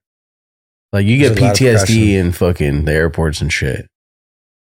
Like 0.92 1.06
you 1.06 1.18
get 1.18 1.30
There's 1.30 1.40
a 1.40 1.44
lot 1.44 1.52
of 1.52 1.58
PTSD 1.60 1.86
precaution. 1.86 2.10
in 2.26 2.32
fucking 2.34 2.86
the 2.86 2.92
airports 2.94 3.40
and 3.40 3.54
shit, 3.54 3.88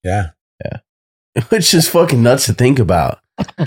Yeah. 0.05 0.27
yeah 0.63 1.43
which 1.49 1.73
is 1.73 1.89
fucking 1.89 2.23
nuts 2.23 2.45
to 2.45 2.53
think 2.53 2.79
about. 2.79 3.19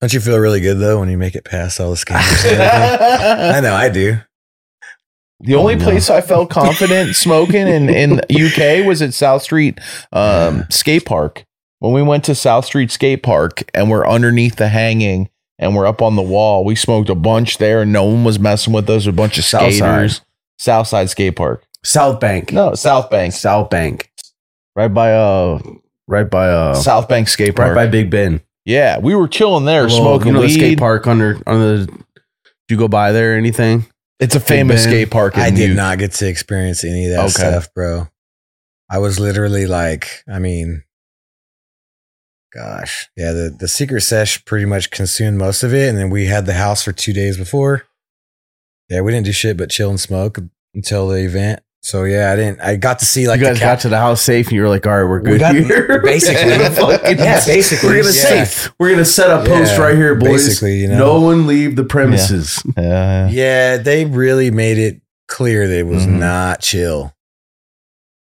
don't 0.00 0.12
you 0.12 0.20
feel 0.20 0.38
really 0.38 0.60
good 0.60 0.78
though 0.78 0.98
when 1.00 1.08
you 1.10 1.18
make 1.18 1.34
it 1.34 1.44
past 1.44 1.80
all 1.80 1.90
the 1.90 1.96
scanners 1.96 2.44
and 2.44 2.60
everything? 2.60 3.54
i 3.56 3.60
know 3.60 3.74
i 3.74 3.88
do 3.88 4.18
The 5.40 5.54
only 5.54 5.74
Oh, 5.74 5.78
no. 5.78 5.84
place 5.84 6.10
I 6.10 6.20
felt 6.20 6.50
confident 6.50 7.16
smoking 7.26 7.66
in 7.66 7.88
in 7.88 8.20
UK 8.30 8.84
was 8.86 9.00
at 9.00 9.14
South 9.14 9.42
Street 9.42 9.78
um, 10.12 10.64
skate 10.68 11.06
park. 11.06 11.46
When 11.78 11.94
we 11.94 12.02
went 12.02 12.24
to 12.24 12.34
South 12.34 12.66
Street 12.66 12.90
skate 12.90 13.22
park 13.22 13.62
and 13.72 13.88
we're 13.90 14.06
underneath 14.06 14.56
the 14.56 14.68
hanging 14.68 15.30
and 15.58 15.74
we're 15.74 15.86
up 15.86 16.02
on 16.02 16.14
the 16.16 16.20
wall, 16.22 16.62
we 16.62 16.74
smoked 16.76 17.08
a 17.08 17.14
bunch 17.14 17.56
there 17.56 17.80
and 17.80 17.90
no 17.90 18.04
one 18.04 18.22
was 18.22 18.38
messing 18.38 18.74
with 18.74 18.90
us. 18.90 19.06
A 19.06 19.12
bunch 19.12 19.38
of 19.38 19.44
Southside. 19.44 19.72
skaters. 20.10 20.20
Southside 20.58 21.08
skate 21.08 21.36
park. 21.36 21.64
South 21.82 22.20
Bank, 22.20 22.52
No, 22.52 22.74
South 22.74 23.08
Bank. 23.08 23.32
South 23.32 23.70
Bank, 23.70 24.10
right 24.76 24.92
by 24.92 25.14
uh, 25.14 25.58
right 26.06 26.28
by 26.28 26.50
uh, 26.50 26.74
South 26.74 27.08
Bank 27.08 27.28
skate 27.28 27.56
park, 27.56 27.74
right 27.74 27.86
by 27.86 27.90
Big 27.90 28.10
Ben. 28.10 28.42
Yeah, 28.64 28.98
we 28.98 29.14
were 29.14 29.28
chilling 29.28 29.64
there 29.64 29.86
Well, 29.86 29.96
smoking 29.96 30.28
you 30.28 30.32
know 30.34 30.40
weed. 30.40 30.48
the 30.48 30.54
skate 30.54 30.78
park 30.78 31.06
under 31.06 31.40
on 31.46 31.60
the. 31.60 31.86
Did 31.86 32.74
you 32.74 32.76
go 32.76 32.88
by 32.88 33.12
there 33.12 33.34
or 33.34 33.36
anything? 33.36 33.86
It's 34.20 34.34
a 34.34 34.40
famous 34.40 34.84
Ben. 34.84 34.92
skate 34.92 35.10
park. 35.10 35.34
In 35.36 35.40
i 35.40 35.50
did 35.50 35.70
U- 35.70 35.74
not 35.74 35.98
get 35.98 36.12
to 36.12 36.28
experience 36.28 36.84
any 36.84 37.06
of 37.06 37.12
that 37.12 37.20
Okay. 37.20 37.30
stuff 37.30 37.72
bro 37.74 38.06
i 38.90 38.98
was 38.98 39.18
literally 39.18 39.66
like 39.66 40.22
i 40.28 40.38
mean 40.38 40.82
gosh 42.52 43.08
yeah 43.16 43.32
the, 43.32 43.54
the 43.58 43.68
secret 43.68 44.00
sesh 44.02 44.44
pretty 44.44 44.66
much 44.66 44.90
consumed 44.90 45.38
most 45.38 45.62
of 45.62 45.72
it 45.72 45.88
and 45.88 45.96
then 45.96 46.10
we 46.10 46.26
had 46.26 46.46
the 46.46 46.54
house 46.54 46.82
for 46.84 46.92
two 46.92 47.12
days 47.12 47.36
before 47.36 47.84
yeah 48.88 49.00
we 49.00 49.12
didn't 49.12 49.24
do 49.26 49.32
shit 49.32 49.56
but 49.56 49.70
chill 49.70 49.88
and 49.90 50.00
smoke 50.00 50.38
until 50.74 51.08
the 51.08 51.24
event 51.24 51.60
so 51.82 52.04
yeah 52.04 52.30
i 52.32 52.36
didn't 52.36 52.60
i 52.60 52.76
got 52.76 52.98
to 52.98 53.06
see 53.06 53.26
like 53.26 53.40
you 53.40 53.46
guys 53.46 53.58
the 53.58 53.64
got 53.64 53.80
to 53.80 53.88
the 53.88 53.96
house 53.98 54.20
safe, 54.22 54.46
and 54.48 54.52
you 54.56 54.62
were 54.62 54.68
like, 54.68 54.86
"All 54.86 54.92
right, 54.96 55.04
we're 55.08 55.20
We 55.22 55.30
good 55.30 55.40
got- 55.40 55.54
here." 55.54 56.02
basically. 56.04 56.58
Fucking- 56.74 57.18
Yeah, 57.18 57.42
basically, 57.46 57.88
we're 57.88 58.02
gonna 58.02 58.14
yeah. 58.14 58.44
safe. 58.44 58.72
We're 58.78 58.90
gonna 58.90 59.04
set 59.04 59.30
a 59.30 59.44
post 59.48 59.72
Yeah, 59.72 59.80
right 59.80 59.96
here, 59.96 60.14
boys. 60.14 60.46
basically, 60.46 60.76
you 60.76 60.88
know. 60.88 60.98
no 60.98 61.20
one 61.20 61.46
leave 61.46 61.76
the 61.76 61.84
premises. 61.84 62.62
Uh, 62.76 63.28
yeah 63.32 63.76
they 63.78 64.04
really 64.04 64.50
made 64.50 64.76
it 64.78 65.00
clear 65.28 65.66
that 65.68 65.78
it 65.78 65.86
was 65.86 66.06
Mhm. 66.06 66.18
not 66.18 66.60
chill 66.60 67.14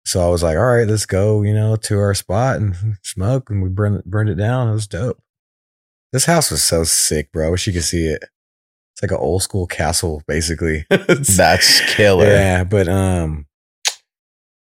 so 0.04 0.24
i 0.24 0.28
was 0.28 0.42
like 0.42 0.56
all 0.56 0.64
right 0.66 0.86
let's 0.88 1.06
go 1.06 1.42
you 1.42 1.54
know 1.54 1.76
to 1.76 1.98
our 1.98 2.14
spot 2.14 2.56
and 2.56 2.96
smoke 3.02 3.48
and 3.50 3.62
we 3.62 3.68
burned, 3.68 4.02
burned 4.04 4.28
it 4.28 4.34
down 4.36 4.68
it 4.68 4.72
was 4.72 4.86
dope 4.88 5.20
this 6.12 6.24
house 6.26 6.50
was 6.50 6.62
so 6.64 6.82
sick 6.84 7.30
bro 7.32 7.46
i 7.46 7.50
wish 7.50 7.66
you 7.66 7.72
could 7.72 7.84
see 7.84 8.06
it 8.06 8.22
it's 8.92 9.02
like 9.02 9.10
an 9.12 9.16
old 9.18 9.42
school 9.42 9.66
castle 9.68 10.20
basically 10.26 10.84
that's 10.90 11.80
killer. 11.94 12.26
yeah 12.26 12.64
but 12.64 12.88
um 12.88 13.45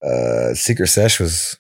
uh 0.03 0.55
secret 0.55 0.87
sesh 0.89 1.21
was 1.21 1.59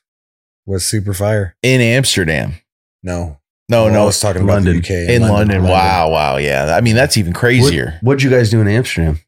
was 0.66 0.84
super 0.84 1.12
fire 1.14 1.56
In 1.62 1.80
Amsterdam. 1.80 2.54
no 3.02 3.38
No, 3.68 3.84
Well, 3.84 3.92
no, 3.92 4.02
i 4.02 4.04
was 4.06 4.20
talking 4.20 4.42
about 4.42 4.54
London. 4.64 4.74
the 4.74 4.78
uk 4.80 4.90
in 4.90 5.22
London. 5.22 5.62
Wow, 5.64 6.10
wow, 6.10 6.36
yeah. 6.36 6.74
I 6.76 6.80
mean, 6.80 6.96
that's 6.96 7.16
even 7.16 7.32
crazier. 7.32 7.98
What, 8.00 8.02
what'd 8.18 8.22
you 8.22 8.30
guys 8.30 8.50
do 8.50 8.60
in 8.60 8.68
Amsterdam? 8.68 9.20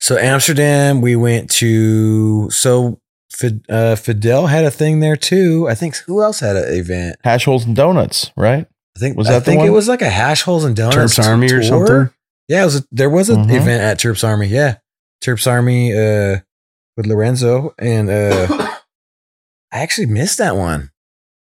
So 0.00 0.16
Amsterdam, 0.18 1.00
we 1.00 1.14
went 1.16 1.50
to 1.52 2.50
so 2.50 2.98
Fid, 3.32 3.64
uh, 3.70 3.94
Fidel 3.96 4.46
had 4.48 4.64
a 4.64 4.70
thing 4.70 5.00
there 5.00 5.16
too. 5.16 5.66
I 5.68 5.74
think 5.74 5.96
who 6.06 6.22
else 6.22 6.40
had 6.40 6.54
an 6.56 6.74
event? 6.74 7.16
Hash 7.24 7.44
holes 7.46 7.64
and 7.64 7.74
donuts, 7.74 8.30
right? 8.36 8.66
I 8.96 8.98
think 9.00 9.16
Was 9.16 9.26
I 9.28 9.32
that 9.34 9.38
the 9.40 9.44
think 9.52 9.62
it 9.64 9.70
was 9.70 9.88
like 9.88 10.02
a 10.02 10.10
hash 10.10 10.42
holes 10.42 10.64
and 10.64 10.76
donuts 10.76 11.16
Terps 11.18 11.24
Army 11.26 11.50
or 11.50 11.62
something? 11.62 12.10
Yeah, 12.48 12.62
it 12.62 12.64
was. 12.66 12.76
A, 12.80 12.84
there 12.92 13.08
was 13.08 13.30
an 13.30 13.44
Mhm. 13.46 13.54
event 13.56 13.82
at 13.82 13.98
Terps 13.98 14.22
Army. 14.22 14.48
Yeah, 14.48 14.76
Terps 15.24 15.46
Army 15.50 15.94
uh, 15.96 16.40
with 16.96 17.06
Lorenzo 17.06 17.74
and 17.78 18.10
uh, 18.10 18.46
I 19.72 19.78
actually 19.80 20.06
missed 20.06 20.38
that 20.38 20.56
one, 20.56 20.90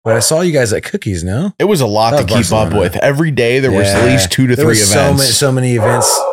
but 0.03 0.15
I 0.15 0.19
saw 0.19 0.41
you 0.41 0.51
guys 0.51 0.73
at 0.73 0.83
Cookies. 0.83 1.23
No, 1.23 1.53
It 1.59 1.63
was 1.65 1.81
a 1.81 1.87
lot 1.87 2.11
That 2.11 2.27
to 2.27 2.33
was 2.35 2.49
keep 2.49 2.57
up 2.57 2.73
with. 2.73 2.95
Every 2.97 3.31
day 3.31 3.59
there 3.59 3.71
was 3.71 3.87
at 3.87 4.05
least 4.05 4.31
two 4.31 4.47
to 4.47 4.55
there 4.55 4.65
three 4.65 4.71
was 4.71 4.91
so 4.91 4.99
events. 4.99 5.19
many, 5.21 5.31
so 5.31 5.51
many 5.51 5.75
events. 5.75 6.21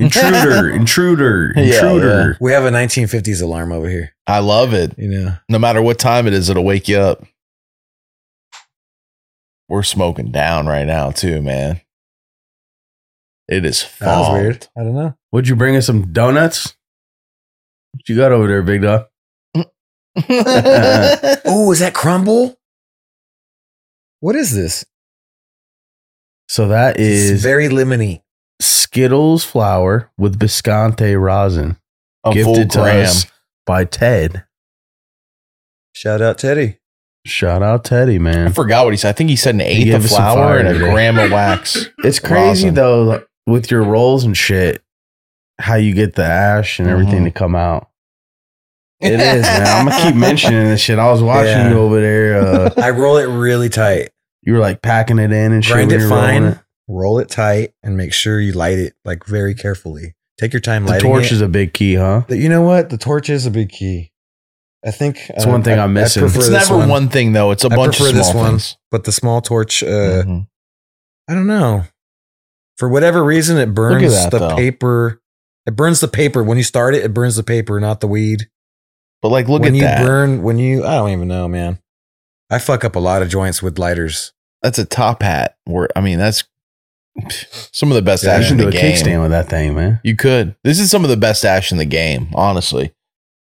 Intruder, 0.00 0.70
intruder, 0.70 1.52
Yeah, 1.56 1.74
intruder. 1.74 2.36
We 2.40 2.52
have 2.52 2.64
a 2.64 2.70
1950s 2.70 3.42
alarm 3.42 3.72
over 3.72 3.88
here. 3.88 4.14
I 4.28 4.38
love 4.38 4.72
it. 4.72 4.94
You 4.96 5.08
know, 5.08 5.34
No 5.48 5.58
matter 5.58 5.82
what 5.82 5.98
time 5.98 6.28
it 6.28 6.34
is, 6.34 6.48
it'll 6.48 6.64
wake 6.64 6.86
you 6.88 6.98
up. 6.98 7.24
We're 9.68 9.82
smoking 9.82 10.30
down 10.30 10.66
right 10.66 10.86
now 10.86 11.10
too, 11.10 11.42
man. 11.42 11.80
It 13.48 13.64
is 13.64 13.82
that 14.00 14.16
was 14.18 14.26
fall. 14.26 14.32
weird. 14.34 14.66
I 14.76 14.82
don't 14.82 14.94
know. 14.94 15.14
Would 15.32 15.48
you 15.48 15.56
bring 15.56 15.76
us 15.76 15.86
some 15.86 16.12
donuts? 16.12 16.76
What 17.92 18.08
you 18.08 18.16
got 18.16 18.32
over 18.32 18.46
there, 18.46 18.62
big 18.62 18.82
dog? 18.82 19.06
Oh, 21.50 21.70
is 21.72 21.78
that 21.78 21.92
crumble? 21.94 22.58
What 24.20 24.34
is 24.36 24.54
this? 24.54 24.84
So 26.48 26.68
that 26.68 26.96
It's 26.96 27.30
is 27.30 27.42
very 27.42 27.68
lemony. 27.68 28.22
Skittles 28.60 29.44
flour 29.44 30.10
with 30.18 30.38
Biscante 30.38 31.18
rosin, 31.20 31.76
A 32.24 32.32
full 32.32 32.54
gifted 32.54 32.70
to 32.72 32.78
gram. 32.80 33.04
us 33.04 33.26
by 33.66 33.84
Ted. 33.84 34.44
Shout 35.94 36.20
out 36.20 36.38
Teddy. 36.38 36.78
Shout 37.26 37.62
out 37.62 37.84
Teddy, 37.84 38.18
man. 38.18 38.38
I 38.38 38.42
man. 38.44 38.52
forgot 38.52 38.84
what 38.84 38.92
he 38.92 38.96
said. 38.96 39.10
I 39.10 39.12
think 39.12 39.30
he 39.30 39.36
said 39.36 39.54
an 39.54 39.60
eighth 39.60 39.84
gave 39.84 39.94
of 39.94 40.04
us 40.06 40.10
some 40.10 40.18
flour 40.22 40.34
fire 40.48 40.58
and 40.58 40.68
a 40.68 40.72
today. 40.72 40.90
gram 40.90 41.18
of 41.18 41.30
wax. 41.32 41.86
It's 41.98 42.18
crazy 42.18 42.68
Rosin. 42.68 42.74
though, 42.74 43.24
with 43.48 43.70
your 43.70 43.82
rolls 43.82 44.24
and 44.24 44.36
shit, 44.36 44.82
how 45.58 45.74
you 45.76 45.94
get 45.94 46.14
the 46.14 46.24
ash 46.24 46.78
and 46.78 46.88
everything 46.88 47.22
Mhm. 47.22 47.26
to 47.26 47.30
come 47.30 47.54
out. 47.56 47.88
It 49.00 49.12
is, 49.20 49.42
man. 49.42 49.66
I'm 49.66 49.86
gonna 49.88 50.02
keep 50.04 50.16
mentioning 50.16 50.64
this 50.64 50.80
shit. 50.80 50.98
I 50.98 51.08
was 51.10 51.22
watching 51.22 51.50
Yeah. 51.52 51.70
you 51.70 51.78
over 51.78 52.00
there. 52.00 52.40
Uh, 52.40 52.70
I 52.76 52.90
roll 52.90 53.16
it 53.16 53.26
really 53.26 53.68
tight. 53.68 54.10
You 54.42 54.54
were 54.54 54.58
like 54.58 54.82
packing 54.82 55.18
it 55.20 55.30
in 55.32 55.52
and 55.52 55.64
shit. 55.64 55.72
Grind 55.74 55.90
when 55.92 56.00
it 56.00 56.02
you 56.02 56.10
were 56.10 56.16
rolling 56.16 56.52
fine, 56.52 56.60
roll 56.88 57.18
it 57.20 57.28
tight, 57.28 57.74
and 57.84 57.96
make 57.96 58.12
sure 58.12 58.40
you 58.40 58.52
light 58.52 58.78
it 58.78 58.94
like 59.04 59.24
very 59.24 59.54
carefully. 59.54 60.14
Take 60.40 60.52
your 60.52 60.58
time 60.60 60.84
lighting. 60.84 61.06
The 61.06 61.08
lighting 61.08 61.22
torch 61.22 61.32
it. 61.32 61.34
is 61.36 61.40
a 61.42 61.48
big 61.48 61.72
key, 61.74 61.94
huh? 61.94 62.22
The- 62.28 62.38
you 62.38 62.48
know 62.48 62.62
what? 62.62 62.90
The 62.90 62.98
torch 62.98 63.30
is 63.30 63.46
a 63.46 63.50
big 63.52 63.68
key. 63.70 64.10
I 64.84 64.90
think 64.90 65.18
That's 65.28 65.46
one 65.46 65.62
thing 65.62 65.78
I'm 65.78 65.92
missing. 65.92 66.22
prefer 66.22 66.38
It's 66.38 66.48
this 66.48 66.70
never 66.70 66.86
one. 66.88 67.08
thing 67.08 67.32
though. 67.32 67.50
It's 67.52 67.64
a 67.64 67.68
I 67.72 67.76
bunch 67.76 68.00
of 68.00 68.06
small 68.06 68.12
this 68.14 68.34
one. 68.34 68.50
things. 68.50 68.76
but 68.90 69.04
the 69.04 69.12
small 69.12 69.40
torch. 69.40 69.82
Uh, 69.84 70.22
Mhm. 70.24 70.46
I 71.28 71.34
don't 71.34 71.46
know. 71.46 71.84
For 72.78 72.88
whatever 72.88 73.22
reason, 73.24 73.58
it 73.58 73.74
burns 73.74 74.12
that, 74.14 74.30
the 74.30 74.38
though. 74.38 74.56
paper. 74.56 75.20
It 75.66 75.76
burns 75.76 76.00
the 76.00 76.08
paper 76.08 76.42
when 76.42 76.56
you 76.56 76.64
start 76.64 76.94
it. 76.94 77.04
It 77.04 77.12
burns 77.12 77.36
the 77.36 77.42
paper, 77.42 77.78
not 77.80 78.00
the 78.00 78.06
weed. 78.06 78.48
But 79.20 79.28
like, 79.28 79.48
look 79.48 79.62
at 79.62 79.64
when 79.64 79.74
at 79.74 79.76
you 79.76 79.82
that. 79.82 80.06
burn, 80.06 80.42
when 80.42 80.58
you, 80.58 80.84
I 80.86 80.94
don't 80.94 81.10
even 81.10 81.28
know, 81.28 81.48
man. 81.48 81.78
I 82.50 82.58
fuck 82.58 82.84
up 82.84 82.96
a 82.96 83.00
lot 83.00 83.20
of 83.20 83.28
joints 83.28 83.62
with 83.62 83.78
lighters. 83.78 84.32
that's 84.62 84.78
a 84.78 84.84
top 84.86 85.22
hat. 85.22 85.56
Where 85.64 85.88
I 85.96 86.00
mean, 86.00 86.18
that's 86.18 86.44
some 87.72 87.90
of 87.90 87.96
the 87.96 88.02
best 88.02 88.24
Yeah, 88.24 88.34
ash 88.34 88.50
in 88.50 88.56
do 88.56 88.62
the 88.64 88.68
a 88.70 88.72
game. 88.72 88.94
kickstand 88.94 89.20
with 89.22 89.32
that 89.32 89.48
thing, 89.48 89.74
man. 89.74 90.00
You 90.04 90.16
could. 90.16 90.54
This 90.64 90.78
is 90.78 90.90
some 90.90 91.04
of 91.04 91.10
the 91.10 91.16
best 91.16 91.44
ash 91.44 91.72
in 91.72 91.78
the 91.78 91.84
game, 91.84 92.28
honestly. 92.34 92.92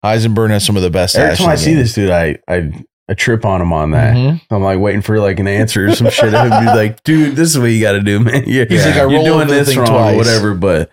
Eisenberg 0.02 0.52
has 0.52 0.64
some 0.64 0.78
of 0.78 0.82
the 0.84 0.90
best 0.90 1.16
Every 1.16 1.32
ash. 1.32 1.38
time 1.40 1.50
I 1.50 1.56
see 1.56 1.72
game. 1.72 1.78
this 1.78 1.94
dude, 1.94 2.10
I 2.10 2.38
I 2.48 2.72
I 3.08 3.14
trip 3.14 3.46
on 3.46 3.62
him 3.62 3.72
on 3.72 3.92
that. 3.92 4.16
Mhm. 4.16 4.42
I'm 4.50 4.64
like 4.64 4.80
waiting 4.80 5.02
for 5.02 5.20
like 5.20 5.40
an 5.40 5.48
answer 5.48 5.88
or 5.88 5.96
some 5.96 6.10
shit. 6.10 6.34
I'd 6.34 6.60
be 6.62 6.66
like, 6.66 7.04
dude, 7.04 7.36
this 7.36 7.50
is 7.52 7.60
what 7.60 7.66
you 7.68 7.80
got 7.82 7.92
to 7.94 8.02
do, 8.02 8.20
man. 8.20 8.44
You're, 8.48 8.66
He's 8.66 8.84
like, 8.86 8.96
I 8.96 9.00
you're 9.02 9.10
roll 9.12 9.26
doing 9.26 9.48
this 9.48 9.76
wrong 9.78 9.86
twice. 9.88 10.14
or 10.16 10.18
whatever. 10.18 10.54
But 10.56 10.90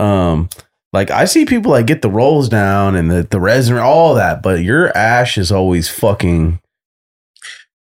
um, 0.00 0.48
like 0.92 1.10
I 1.10 1.24
see 1.24 1.44
people 1.44 1.72
like 1.72 1.86
get 1.86 2.02
the 2.02 2.10
rolls 2.10 2.48
down 2.48 2.94
and 2.94 3.10
the 3.10 3.22
the 3.24 3.40
resin, 3.40 3.76
all 3.78 4.14
that, 4.14 4.42
but 4.42 4.62
your 4.62 4.96
ash 4.96 5.36
is 5.38 5.50
always 5.50 5.88
fucking 5.88 6.60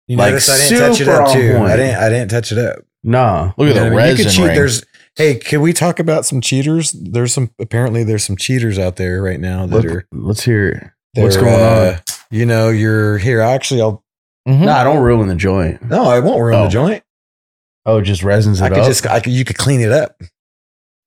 You 0.08 0.18
Like, 0.18 0.32
notice 0.32 0.50
I 0.50 0.58
didn't 0.70 0.80
touch 0.90 1.02
it 1.02 1.06
super 1.06 1.22
up 1.22 1.28
on 1.30 1.36
too. 1.36 1.54
point. 1.58 1.72
I 1.72 1.76
didn't. 1.78 1.96
I 2.04 2.10
didn't 2.10 2.30
touch 2.32 2.52
it 2.52 2.58
up. 2.58 2.80
nah. 3.04 3.54
Look 3.58 3.68
at 3.68 3.68
You 3.68 3.74
the 3.74 3.80
what 3.80 3.86
I 3.86 3.90
mean? 3.90 3.98
resin 3.98 4.18
You 4.18 4.24
could 4.26 4.32
cheat. 4.34 4.46
ring. 4.48 4.56
There's. 4.56 4.86
Hey, 5.16 5.36
can 5.36 5.62
we 5.62 5.74
talk 5.74 6.00
about 6.00 6.26
some 6.26 6.42
cheaters? 6.42 6.92
There's 6.92 7.34
some. 7.34 7.52
Apparently, 7.60 8.04
there's 8.04 8.26
some 8.26 8.36
cheaters 8.38 8.78
out 8.78 8.98
there 8.98 9.22
right 9.22 9.40
now 9.40 9.66
that 9.66 9.76
Let, 9.76 9.86
are. 9.86 10.08
let's 10.12 10.44
hear 10.44 10.68
it. 10.70 11.22
What's 11.22 11.36
going 11.38 11.54
uh, 11.54 12.00
You 12.32 12.46
know, 12.46 12.70
you're 12.70 13.18
here. 13.18 13.42
Actually, 13.42 13.82
I'll. 13.82 14.04
Mhm. 14.48 14.68
I 14.68 14.84
don't 14.84 15.04
ruin 15.04 15.28
the 15.28 15.36
joint. 15.36 15.84
No, 15.84 16.06
I 16.06 16.20
won't 16.20 16.42
ruin 16.42 16.56
Oh. 16.60 16.64
the 16.64 16.70
joint. 16.70 17.04
Oh, 17.86 18.02
just 18.02 18.24
resins 18.24 18.60
it 18.62 18.64
I 18.66 18.70
could 18.70 18.80
up. 18.80 18.88
just. 18.88 19.06
I 19.06 19.20
could. 19.20 19.34
You 19.34 19.46
could 19.46 19.58
clean 19.58 19.82
it 19.82 19.92
up. 19.92 20.20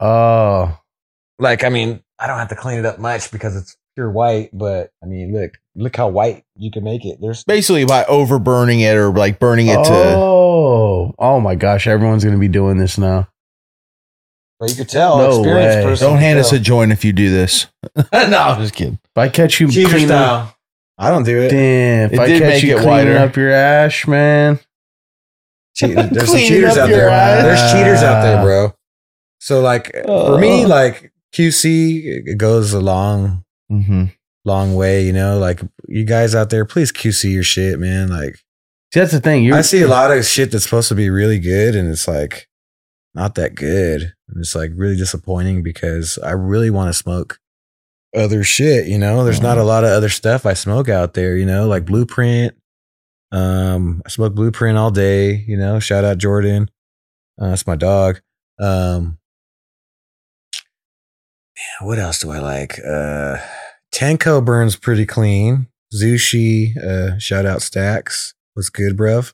oh, 0.00 0.78
Like, 1.38 1.64
I 1.64 1.68
mean, 1.68 2.00
I 2.18 2.26
don't 2.26 2.38
have 2.38 2.48
to 2.48 2.56
clean 2.56 2.78
it 2.78 2.86
up 2.86 2.98
much 2.98 3.30
because 3.32 3.56
it's 3.56 3.76
pure 3.96 4.10
white. 4.10 4.50
But 4.52 4.90
I 5.02 5.06
mean, 5.06 5.32
look, 5.32 5.52
look 5.74 5.96
how 5.96 6.08
white 6.08 6.44
you 6.56 6.70
can 6.70 6.84
make 6.84 7.04
it. 7.04 7.18
There's. 7.20 7.42
Basically, 7.44 7.84
by 7.84 8.04
overburning 8.04 8.80
it 8.80 8.96
or 8.96 9.10
like 9.10 9.38
burning 9.40 9.68
it 9.68 9.82
to. 9.84 9.92
oh, 9.92 11.14
oh 11.18 11.40
my 11.40 11.54
gosh! 11.54 11.86
Everyone's 11.86 12.24
gonna 12.24 12.38
be 12.38 12.48
doing 12.48 12.76
this 12.78 12.98
now. 12.98 13.28
But 14.60 14.70
you 14.70 14.76
could 14.76 14.88
tell. 14.88 15.18
No 15.18 15.40
way. 15.42 15.82
Don't 15.82 15.96
could 15.98 16.20
hand 16.20 16.38
us 16.38 16.52
a 16.52 16.58
joint 16.60 16.92
if 16.92 17.04
you 17.04 17.12
do 17.12 17.30
this. 17.30 17.66
no, 17.96 18.04
I'm 18.12 18.60
just 18.60 18.74
kidding. 18.74 18.94
If 19.04 19.18
I 19.18 19.28
catch 19.28 19.58
you 19.60 19.70
cheater 19.70 19.88
cleaning 19.88 20.08
style. 20.08 20.56
I 20.98 21.10
don't 21.10 21.24
do 21.24 21.40
it. 21.40 21.48
damn, 21.50 22.06
if 22.06 22.12
It 22.14 22.18
I 22.20 22.26
did 22.26 22.42
catch 22.42 22.48
make 22.48 22.62
you 22.62 22.76
it 22.78 22.82
cleaning 22.82 23.14
whiter. 23.14 23.18
up 23.18 23.36
your 23.36 23.50
ash, 23.50 24.06
man. 24.06 24.60
Cheat- 25.74 25.94
There's 25.94 26.28
some 26.30 26.38
cheaters 26.38 26.76
out 26.76 26.88
there. 26.88 27.10
eyes. 27.10 27.42
There's 27.42 27.72
cheaters 27.72 28.02
out 28.02 28.22
there, 28.22 28.42
bro. 28.42 28.74
So 29.40 29.60
like 29.60 29.92
for 30.06 30.38
me, 30.38 30.64
Oh. 30.64 30.68
like 30.68 31.12
QC 31.34 32.22
it 32.26 32.38
goes 32.38 32.72
a 32.72 32.80
long, 32.80 33.44
Mm-hmm. 33.72 34.04
long 34.44 34.74
way. 34.76 35.02
You 35.04 35.12
know, 35.12 35.38
like 35.38 35.60
you 35.88 36.04
guys 36.04 36.34
out 36.34 36.50
there, 36.50 36.64
please 36.64 36.92
QC 36.92 37.32
your 37.32 37.42
shit, 37.42 37.78
man. 37.78 38.08
Like 38.08 38.36
See, 38.92 39.00
that's 39.00 39.10
the 39.12 39.20
thing. 39.20 39.42
You 39.42 39.54
I 39.56 39.62
see 39.62 39.82
a 39.82 39.88
lot 39.88 40.12
of 40.16 40.24
shit 40.24 40.52
that's 40.52 40.64
supposed 40.64 40.88
to 40.90 40.94
be 40.94 41.10
really 41.10 41.40
good, 41.40 41.74
and 41.74 41.90
it's 41.90 42.06
like 42.06 42.46
not 43.14 43.34
that 43.34 43.56
good. 43.56 44.12
And 44.28 44.38
it's 44.38 44.54
like 44.54 44.70
really 44.76 44.96
disappointing 44.96 45.62
because 45.64 46.18
I 46.22 46.30
really 46.30 46.70
want 46.70 46.88
to 46.88 46.92
smoke 46.94 47.40
other 48.14 48.44
shit. 48.44 48.86
You 48.86 48.98
know, 48.98 49.24
there's 49.24 49.42
not 49.42 49.58
a 49.58 49.64
lot 49.64 49.84
of 49.84 49.90
other 49.90 50.08
stuff 50.08 50.46
I 50.46 50.54
smoke 50.54 50.88
out 50.88 51.14
there. 51.14 51.36
You 51.36 51.46
know, 51.46 51.66
like 51.66 51.84
Blueprint. 51.84 52.54
Um, 53.32 54.02
I 54.06 54.08
smoke 54.10 54.34
Blueprint 54.34 54.78
all 54.78 54.90
day. 54.90 55.44
You 55.46 55.56
know, 55.56 55.80
shout 55.80 56.04
out 56.04 56.18
Jordan. 56.18 56.70
Uh, 57.40 57.50
that's 57.50 57.66
my 57.66 57.76
dog. 57.76 58.20
Um, 58.60 59.18
man, 61.56 61.88
what 61.88 61.98
else 61.98 62.20
do 62.20 62.30
I 62.30 62.38
like? 62.38 62.78
Uh, 62.78 63.38
Tenko 63.92 64.44
burns 64.44 64.76
pretty 64.76 65.06
clean. 65.06 65.66
Zushi, 65.94 66.76
uh, 66.76 67.18
shout 67.18 67.46
out 67.46 67.62
Stacks. 67.62 68.34
What's 68.54 68.68
good, 68.68 68.96
bruv? 68.96 69.32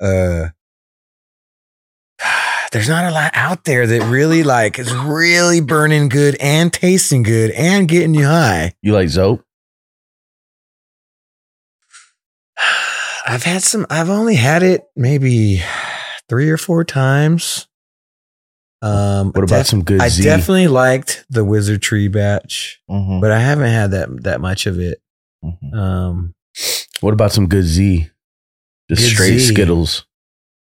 Uh, 0.00 0.50
there's 2.72 2.88
not 2.88 3.04
a 3.04 3.10
lot 3.10 3.30
out 3.34 3.64
there 3.64 3.86
that 3.86 4.02
really 4.10 4.42
like 4.42 4.78
is 4.78 4.92
really 4.94 5.60
burning 5.60 6.08
good 6.08 6.36
and 6.40 6.72
tasting 6.72 7.22
good 7.22 7.50
and 7.52 7.88
getting 7.88 8.14
you 8.14 8.26
high. 8.26 8.72
you 8.82 8.92
like 8.92 9.08
Zoap? 9.08 9.42
I've 13.26 13.42
had 13.42 13.62
some. 13.62 13.86
I've 13.90 14.10
only 14.10 14.36
had 14.36 14.62
it 14.62 14.84
maybe 14.94 15.62
three 16.28 16.50
or 16.50 16.56
four 16.56 16.84
times. 16.84 17.66
Um, 18.82 19.32
What 19.32 19.42
about 19.44 19.58
def- 19.58 19.66
some 19.68 19.82
good 19.84 20.00
I 20.00 20.08
Z? 20.08 20.22
definitely 20.22 20.68
liked 20.68 21.24
the 21.30 21.44
Wizard 21.44 21.82
Tree 21.82 22.08
batch, 22.08 22.80
Mm-hmm. 22.90 23.20
but 23.20 23.30
I 23.32 23.38
haven't 23.40 23.70
had 23.70 23.90
that 23.92 24.22
that 24.24 24.40
much 24.40 24.66
of 24.66 24.78
it. 24.78 25.00
Um, 25.72 26.34
What 27.00 27.14
about 27.14 27.32
some 27.32 27.46
good 27.48 27.64
Z? 27.64 28.08
Just 28.88 29.02
Good 29.02 29.08
straight 29.10 29.38
Z. 29.38 29.52
Skittles. 29.54 30.06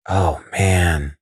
oh 0.08 0.42
man, 0.52 1.16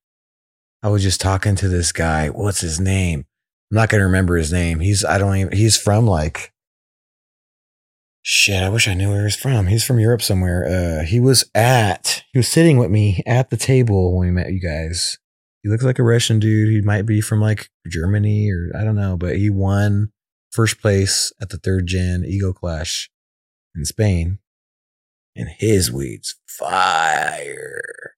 I 0.83 0.89
was 0.89 1.01
just 1.01 1.21
talking 1.21 1.55
to 1.55 1.69
this 1.69 1.93
guy. 1.93 2.27
What's 2.27 2.59
his 2.59 2.77
name? 2.77 3.25
I'm 3.71 3.75
not 3.75 3.89
gonna 3.89 4.03
remember 4.03 4.35
his 4.35 4.51
name. 4.51 4.81
He's 4.81 5.05
I 5.05 5.17
don't 5.17 5.35
even. 5.35 5.57
He's 5.57 5.77
from 5.77 6.05
like. 6.05 6.51
Shit, 8.21 8.61
I 8.61 8.69
wish 8.69 8.87
I 8.87 8.93
knew 8.93 9.09
where 9.09 9.23
he's 9.23 9.35
from. 9.35 9.67
He's 9.67 9.83
from 9.85 9.99
Europe 9.99 10.21
somewhere. 10.21 10.65
Uh, 10.65 11.05
he 11.05 11.19
was 11.19 11.49
at, 11.53 12.23
he 12.31 12.39
was 12.39 12.47
sitting 12.47 12.77
with 12.77 12.89
me 12.89 13.21
at 13.25 13.49
the 13.49 13.57
table 13.57 14.17
when 14.17 14.27
we 14.27 14.31
met 14.33 14.53
you 14.53 14.61
guys. 14.61 15.17
He 15.61 15.69
looks 15.69 15.83
like 15.83 15.99
a 15.99 16.03
Russian 16.03 16.39
dude. 16.39 16.69
He 16.69 16.81
might 16.81 17.05
be 17.05 17.19
from 17.19 17.41
like 17.41 17.69
Germany 17.85 18.49
or 18.49 18.71
I 18.79 18.85
don't 18.85 18.95
know, 18.95 19.17
but 19.17 19.35
he 19.35 19.49
won 19.49 20.13
first 20.51 20.79
place 20.81 21.33
at 21.41 21.49
the 21.49 21.57
third 21.57 21.87
gen 21.87 22.23
Ego 22.25 22.53
Clash 22.53 23.09
in 23.75 23.83
Spain. 23.83 24.39
And 25.35 25.49
his 25.49 25.91
weed's 25.91 26.35
fire. 26.47 28.15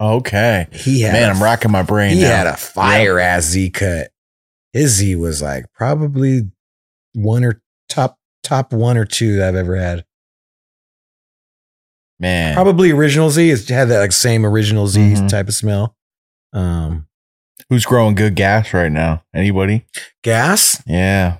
Okay. 0.00 0.66
He 0.72 1.00
had 1.02 1.12
Man, 1.14 1.30
I'm 1.30 1.42
rocking 1.42 1.70
my 1.70 1.82
brain. 1.82 2.16
he 2.16 2.22
now. 2.22 2.28
had 2.28 2.46
a 2.46 2.56
fire 2.56 3.18
ass 3.18 3.44
Z 3.44 3.70
cut. 3.70 4.10
His 4.72 4.92
Z 4.96 5.16
was 5.16 5.40
like 5.40 5.64
probably 5.72 6.50
one 7.14 7.44
or 7.44 7.62
top 7.88 8.18
top 8.42 8.72
one 8.72 8.96
or 8.98 9.04
two 9.06 9.36
that 9.36 9.48
I've 9.48 9.54
ever 9.56 9.76
had. 9.76 10.04
man. 12.18 12.54
Probably 12.54 12.90
original 12.90 13.30
Z. 13.30 13.50
It 13.50 13.68
had 13.68 13.88
that 13.88 14.00
like 14.00 14.12
same 14.12 14.44
original 14.44 14.86
Z 14.86 15.00
Mhm. 15.00 15.28
type 15.28 15.48
of 15.48 15.54
smell. 15.54 15.96
Um, 16.52 17.06
Who's 17.68 17.84
growing 17.84 18.14
good 18.14 18.34
gas 18.36 18.72
right 18.72 18.92
now? 18.92 19.24
Anybody? 19.34 19.86
gas. 20.22 20.82
Yeah. 20.86 21.38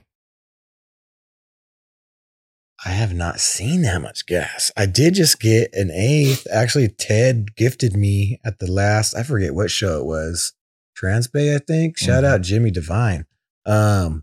I 2.86 2.90
have 2.90 3.12
not 3.12 3.40
seen 3.40 3.82
that 3.82 4.00
much 4.00 4.26
gas. 4.26 4.70
I 4.76 4.86
did 4.86 5.14
just 5.14 5.40
get 5.40 5.74
an 5.74 5.90
eighth. 5.90 6.46
Actually, 6.52 6.86
Ted 6.88 7.56
gifted 7.56 7.96
me 7.96 8.38
at 8.44 8.60
the 8.60 8.70
last. 8.70 9.14
I 9.16 9.24
forget 9.24 9.54
what 9.56 9.72
show 9.72 9.98
it 9.98 10.04
was. 10.06 10.52
Transbay, 10.96 11.56
I 11.56 11.58
think. 11.58 11.98
Shout 11.98 12.22
Mhm. 12.22 12.26
out 12.28 12.42
Jimmy 12.42 12.70
Divine. 12.70 13.26
Um, 13.66 14.22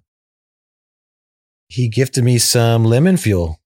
he 1.68 1.90
gifted 1.90 2.24
me 2.24 2.38
some 2.38 2.86
lemon 2.86 3.18
fuel. 3.18 3.60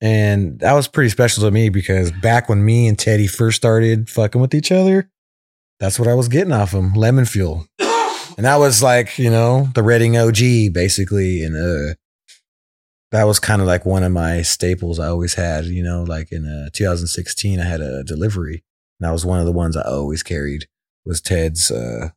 And 0.00 0.58
that 0.60 0.72
was 0.72 0.88
pretty 0.88 1.10
special 1.10 1.42
to 1.44 1.50
me 1.50 1.68
because 1.68 2.10
back 2.10 2.48
when 2.48 2.64
me 2.64 2.86
and 2.88 2.98
Teddy 2.98 3.26
first 3.26 3.56
started 3.58 4.08
fucking 4.08 4.40
with 4.40 4.54
each 4.54 4.72
other, 4.72 5.10
that's 5.78 5.98
what 5.98 6.08
I 6.08 6.14
was 6.14 6.28
getting 6.28 6.52
off 6.52 6.72
him 6.72 6.94
lemon 6.94 7.26
fuel. 7.26 7.66
And 8.36 8.46
that 8.46 8.56
was 8.56 8.82
like, 8.82 9.18
you 9.18 9.30
know, 9.30 9.68
the 9.74 9.82
Redding 9.82 10.16
OG 10.16 10.70
basically. 10.72 11.42
And 11.42 11.54
uh, 11.56 11.94
that 13.10 13.24
was 13.24 13.38
kind 13.40 13.60
of 13.62 13.66
like 13.66 13.86
one 13.86 14.02
of 14.02 14.12
my 14.12 14.42
staples 14.42 14.98
I 14.98 15.06
always 15.08 15.34
had, 15.34 15.64
you 15.66 15.82
know, 15.82 16.02
like 16.02 16.30
in 16.30 16.46
uh, 16.46 16.70
2016, 16.72 17.58
I 17.60 17.64
had 17.64 17.80
a 17.80 18.04
delivery. 18.04 18.64
And 19.00 19.06
that 19.08 19.12
was 19.12 19.24
one 19.24 19.38
of 19.40 19.46
the 19.46 19.52
ones 19.52 19.76
I 19.76 19.82
always 19.82 20.22
carried 20.22 20.66
was 21.06 21.20
Ted's, 21.20 21.70
uh, 21.70 22.10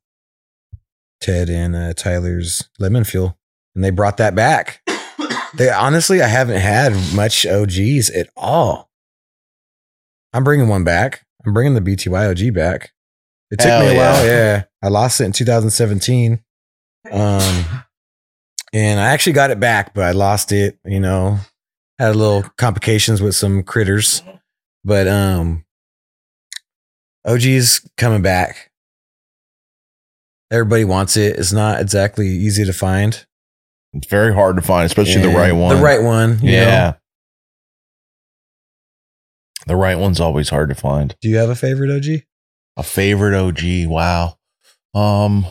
Ted 1.22 1.50
and 1.50 1.76
uh, 1.76 1.94
Tyler's 1.94 2.70
lemon 2.80 3.04
fuel. 3.04 3.38
And 3.76 3.84
they 3.84 3.90
brought 3.92 4.18
that 4.18 4.36
back. 4.36 4.82
They 5.54 5.70
honestly, 5.70 6.22
I 6.22 6.28
haven't 6.28 6.62
had 6.62 6.94
much 7.14 7.46
OGs 7.46 8.10
at 8.12 8.30
all. 8.38 8.90
I'm 10.32 10.46
bringing 10.46 10.70
one 10.70 10.86
back. 10.86 11.26
I'm 11.46 11.54
bringing 11.54 11.74
the 11.74 11.82
BTY 11.82 12.30
OG 12.32 12.54
back. 12.54 12.92
It 13.52 13.60
took 13.60 13.68
Hell 13.68 13.82
me 13.82 13.96
a 13.96 13.98
while. 13.98 14.26
yeah. 14.26 14.32
Yeah, 14.32 14.64
I 14.82 14.88
lost 14.88 15.20
it 15.20 15.26
in 15.26 15.34
2017. 15.34 16.42
Um, 17.12 17.66
and 18.74 19.00
I 19.00 19.10
actually 19.10 19.34
got 19.34 19.52
it 19.52 19.60
back, 19.60 19.94
but 19.94 20.04
I 20.04 20.12
lost 20.12 20.52
it. 20.52 20.78
You 20.86 21.00
know, 21.00 21.38
had 22.00 22.16
a 22.16 22.18
little 22.18 22.44
complications 22.58 23.22
with 23.22 23.36
some 23.36 23.64
critters. 23.64 24.24
But 24.84 25.08
um, 25.08 25.66
OG's 27.26 27.88
coming 27.98 28.22
back. 28.22 28.72
Everybody 30.52 30.84
wants 30.84 31.16
it. 31.16 31.38
It's 31.38 31.54
not 31.54 31.80
exactly 31.80 32.28
easy 32.28 32.66
to 32.66 32.74
find. 32.74 33.26
It's 33.94 34.08
very 34.08 34.34
hard 34.34 34.56
to 34.56 34.62
find, 34.62 34.86
especially 34.86 35.22
the 35.22 35.30
right 35.30 35.52
one. 35.52 35.76
The 35.76 35.82
right 35.82 36.02
one. 36.02 36.40
Yeah. 36.42 36.66
know. 36.66 36.98
The 39.68 39.76
right 39.76 39.98
one's 39.98 40.20
always 40.20 40.50
hard 40.50 40.70
to 40.70 40.76
find. 40.76 41.16
Do 41.22 41.30
you 41.30 41.38
have 41.38 41.50
a 41.50 41.56
favorite 41.56 41.96
OG? 41.96 42.24
A 42.78 42.84
favorite 42.84 43.36
OG. 43.36 43.88
Wow. 43.88 44.38
Um 44.94 45.46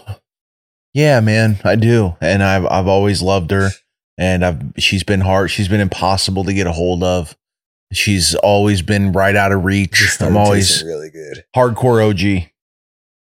yeah, 0.93 1.21
man, 1.21 1.59
I 1.65 1.77
do. 1.77 2.17
And 2.21 2.43
I've 2.43 2.67
I've 2.67 2.87
always 2.89 3.23
loved 3.23 3.51
her. 3.51 3.71
And 4.19 4.45
I've 4.45 4.62
she's 4.79 5.03
been 5.03 5.21
hard. 5.21 5.51
She's 5.51 5.69
been 5.69 5.81
impossible 5.81 6.45
to 6.45 6.53
get 6.53 6.67
a 6.67 6.73
hold 6.73 7.03
of. 7.03 7.37
She's 7.93 8.35
always 8.37 8.83
been 8.83 9.12
right 9.12 9.35
out 9.35 9.51
of 9.51 9.65
reach. 9.65 10.17
I'm 10.21 10.37
always 10.37 10.85
really 10.85 11.11
good. 11.11 11.45
hardcore 11.57 12.09
OG. 12.09 12.51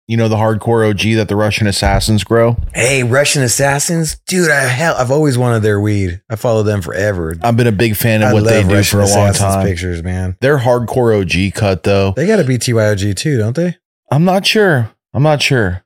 You 0.09 0.15
know 0.15 0.29
the 0.29 0.37
hardcore 0.37 0.89
OG 0.89 1.17
that 1.17 1.27
the 1.27 1.35
Russian 1.35 1.67
assassins 1.67 2.23
grow? 2.23 2.55
Hey, 2.73 3.03
Russian 3.03 3.43
assassins, 3.43 4.15
dude! 4.25 4.49
I 4.49 4.61
hell, 4.61 4.95
I've 4.97 5.11
always 5.11 5.37
wanted 5.37 5.63
their 5.63 5.81
weed. 5.81 6.21
I 6.29 6.37
followed 6.37 6.63
them 6.63 6.81
forever. 6.81 7.35
I've 7.43 7.57
been 7.57 7.67
a 7.67 7.73
big 7.73 7.97
fan 7.97 8.21
of 8.23 8.29
I 8.29 8.33
what 8.33 8.45
they 8.45 8.63
do 8.63 8.75
Russian 8.75 8.99
for 8.99 9.03
a 9.03 9.09
long 9.09 9.33
time. 9.33 9.67
Pictures, 9.67 10.01
man. 10.01 10.37
They're 10.39 10.59
hardcore 10.59 11.21
OG 11.21 11.53
cut 11.55 11.83
though. 11.83 12.13
They 12.15 12.25
got 12.25 12.39
a 12.39 12.43
BTYOG 12.43 13.17
too, 13.17 13.37
don't 13.37 13.55
they? 13.55 13.75
I'm 14.09 14.23
not 14.23 14.45
sure. 14.45 14.89
I'm 15.13 15.23
not 15.23 15.41
sure. 15.41 15.83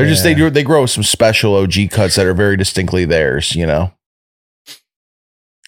They're 0.00 0.08
just 0.10 0.22
they 0.24 0.34
do 0.34 0.50
they 0.50 0.62
grow 0.62 0.86
some 0.86 1.02
special 1.04 1.54
OG 1.54 1.90
cuts 1.90 2.16
that 2.16 2.26
are 2.26 2.34
very 2.34 2.56
distinctly 2.56 3.04
theirs, 3.04 3.54
you 3.54 3.66
know. 3.66 3.92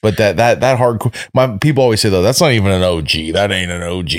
But 0.02 0.16
that 0.16 0.36
that 0.38 0.60
that 0.60 0.78
hardcore 0.78 1.14
my 1.32 1.56
people 1.58 1.82
always 1.84 2.00
say 2.00 2.08
though 2.08 2.22
that's 2.22 2.40
not 2.40 2.50
even 2.52 2.72
an 2.72 2.82
OG. 2.82 3.34
That 3.34 3.52
ain't 3.52 3.70
an 3.70 3.82
OG. 3.82 4.10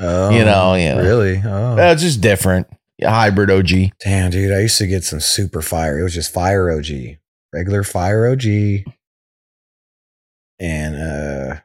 Oh, 0.00 0.30
You 0.30 0.44
know, 0.44 0.74
yeah. 0.74 0.98
really? 0.98 1.40
Oh, 1.44 1.76
That's 1.76 2.02
just 2.02 2.20
different. 2.20 2.66
Yeah, 2.98 3.10
hybrid 3.10 3.48
OG. 3.50 3.92
damn, 4.02 4.30
dude! 4.32 4.52
I 4.52 4.60
used 4.60 4.78
to 4.78 4.86
get 4.88 5.04
some 5.04 5.20
super 5.20 5.62
fire. 5.62 6.00
It 6.00 6.02
was 6.02 6.14
just 6.14 6.32
fire 6.34 6.68
OG, 6.72 6.86
regular 7.52 7.84
fire 7.84 8.26
OG, 8.26 8.44
and 10.58 10.96
uh, 10.96 11.60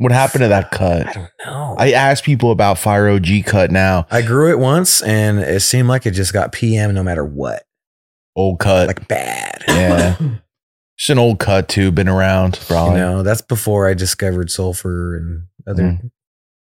What 0.00 0.12
happened 0.12 0.42
to 0.42 0.48
that 0.48 0.70
cut? 0.70 1.06
I 1.08 1.12
cut? 1.12 1.14
don't 1.14 1.30
know. 1.46 1.76
I 1.78 1.86
I 1.88 1.90
ask 1.92 2.24
people 2.24 2.50
about 2.52 2.78
Fire 2.78 3.08
OG 3.08 3.26
cut 3.46 3.70
now. 3.70 4.06
I 4.10 4.22
grew 4.22 4.50
it 4.50 4.58
once, 4.58 5.02
and 5.02 5.38
it 5.40 5.60
seemed 5.60 5.88
like 5.88 6.06
it 6.06 6.12
just 6.12 6.32
got 6.32 6.52
PM 6.52 6.94
no 6.94 7.02
matter 7.02 7.24
what, 7.24 7.64
Old 8.34 8.58
cut. 8.60 8.86
like 8.86 9.06
bad. 9.08 9.62
yeah. 9.68 10.16
It's 10.98 11.08
an 11.08 11.18
old 11.18 11.38
cut 11.38 11.66
too, 11.66 11.90
been 11.90 12.08
around 12.10 12.56
you 12.60 12.66
probably. 12.66 12.98
know, 13.00 13.22
that's 13.22 13.40
before 13.40 13.88
I 13.88 13.94
discovered 13.94 14.50
sulfur 14.50 15.16
and 15.16 15.46
other 15.66 15.82
Mm. 15.82 16.10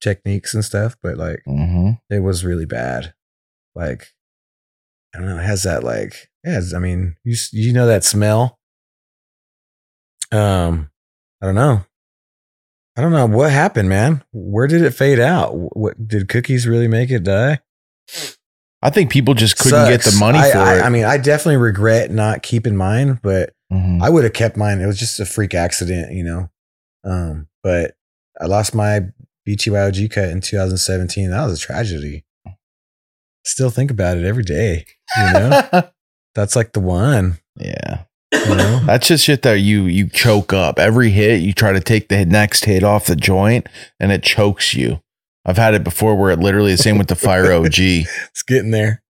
techniques 0.01 0.53
and 0.53 0.63
stuff. 0.63 0.95
But 1.03 1.17
like, 1.17 1.41
hmm 1.45 1.91
it 2.09 2.19
was 2.23 2.45
really 2.45 2.63
bad. 2.65 3.13
Like, 3.75 4.07
I 5.13 5.19
don't 5.19 5.27
know. 5.27 5.39
It 5.39 5.43
has 5.45 5.63
that 5.63 5.83
like, 5.83 6.29
yeah. 6.45 6.61
I 6.73 6.79
mean, 6.79 7.17
you 7.25 7.35
you 7.51 7.73
know 7.73 7.85
that 7.87 8.05
smell. 8.05 8.57
Um, 10.31 10.89
I 11.41 11.45
don't 11.47 11.55
know. 11.55 11.83
I 12.99 13.01
don't 13.01 13.13
know 13.13 13.27
what 13.27 13.49
happened, 13.49 13.87
man. 13.87 14.25
Where 14.33 14.67
did 14.67 14.81
it 14.81 14.91
fade 14.91 15.21
out? 15.21 15.51
What 15.55 16.05
did 16.05 16.27
cookies 16.27 16.67
really 16.67 16.89
make 16.89 17.09
it 17.11 17.23
die? 17.23 17.59
I 18.81 18.89
think 18.89 19.09
people 19.09 19.35
just 19.35 19.57
couldn't 19.57 19.87
get 19.87 20.01
the 20.03 20.17
money 20.19 20.39
I, 20.39 20.51
for 20.51 20.57
I, 20.57 20.77
it. 20.79 20.81
I 20.81 20.89
mean, 20.89 21.05
I 21.05 21.17
definitely 21.17 21.57
regret 21.57 22.11
not 22.11 22.43
keeping 22.43 22.75
mine, 22.75 23.17
but 23.23 23.53
Mhm. 23.71 24.01
I 24.03 24.09
would 24.09 24.25
have 24.25 24.33
kept 24.33 24.57
mine. 24.57 24.81
It 24.81 24.85
was 24.87 24.99
just 24.99 25.17
a 25.21 25.25
freak 25.25 25.53
accident, 25.53 26.11
you 26.11 26.25
know. 26.25 26.49
Um, 27.05 27.47
but 27.63 27.95
I 28.41 28.47
lost 28.47 28.75
my 28.75 29.01
BTYOG 29.47 30.11
cut 30.11 30.27
in 30.29 30.41
2017. 30.41 31.29
That 31.29 31.45
was 31.45 31.53
a 31.53 31.65
tragedy. 31.65 32.25
Still 33.45 33.69
think 33.69 33.91
about 33.91 34.17
it 34.17 34.25
every 34.25 34.43
day. 34.43 34.85
You 35.15 35.23
know, 35.33 35.89
that's 36.35 36.57
like 36.57 36.73
the 36.73 36.81
one. 36.81 37.37
yeah. 37.55 38.03
You 38.31 38.55
know, 38.55 38.79
That's 38.85 39.07
just 39.07 39.25
shit 39.25 39.41
that 39.43 39.59
you 39.59 39.85
you 39.85 40.07
choke 40.07 40.53
up. 40.53 40.79
Every 40.79 41.09
hit, 41.11 41.41
you 41.41 41.53
try 41.53 41.73
to 41.73 41.79
take 41.79 42.09
the 42.09 42.25
next 42.25 42.65
hit 42.65 42.83
off 42.83 43.05
the 43.05 43.15
joint, 43.15 43.67
and 43.99 44.11
it 44.11 44.23
chokes 44.23 44.73
you. 44.73 45.01
I've 45.45 45.57
had 45.57 45.73
it 45.73 45.83
before 45.83 46.15
where 46.15 46.31
it 46.31 46.39
literally 46.39 46.73
the 46.73 46.77
same 46.77 46.97
with 46.97 47.07
the 47.07 47.15
Fire 47.15 47.51
OG, 47.51 47.65
it's 47.77 48.43
getting 48.47 48.71
there. 48.71 49.01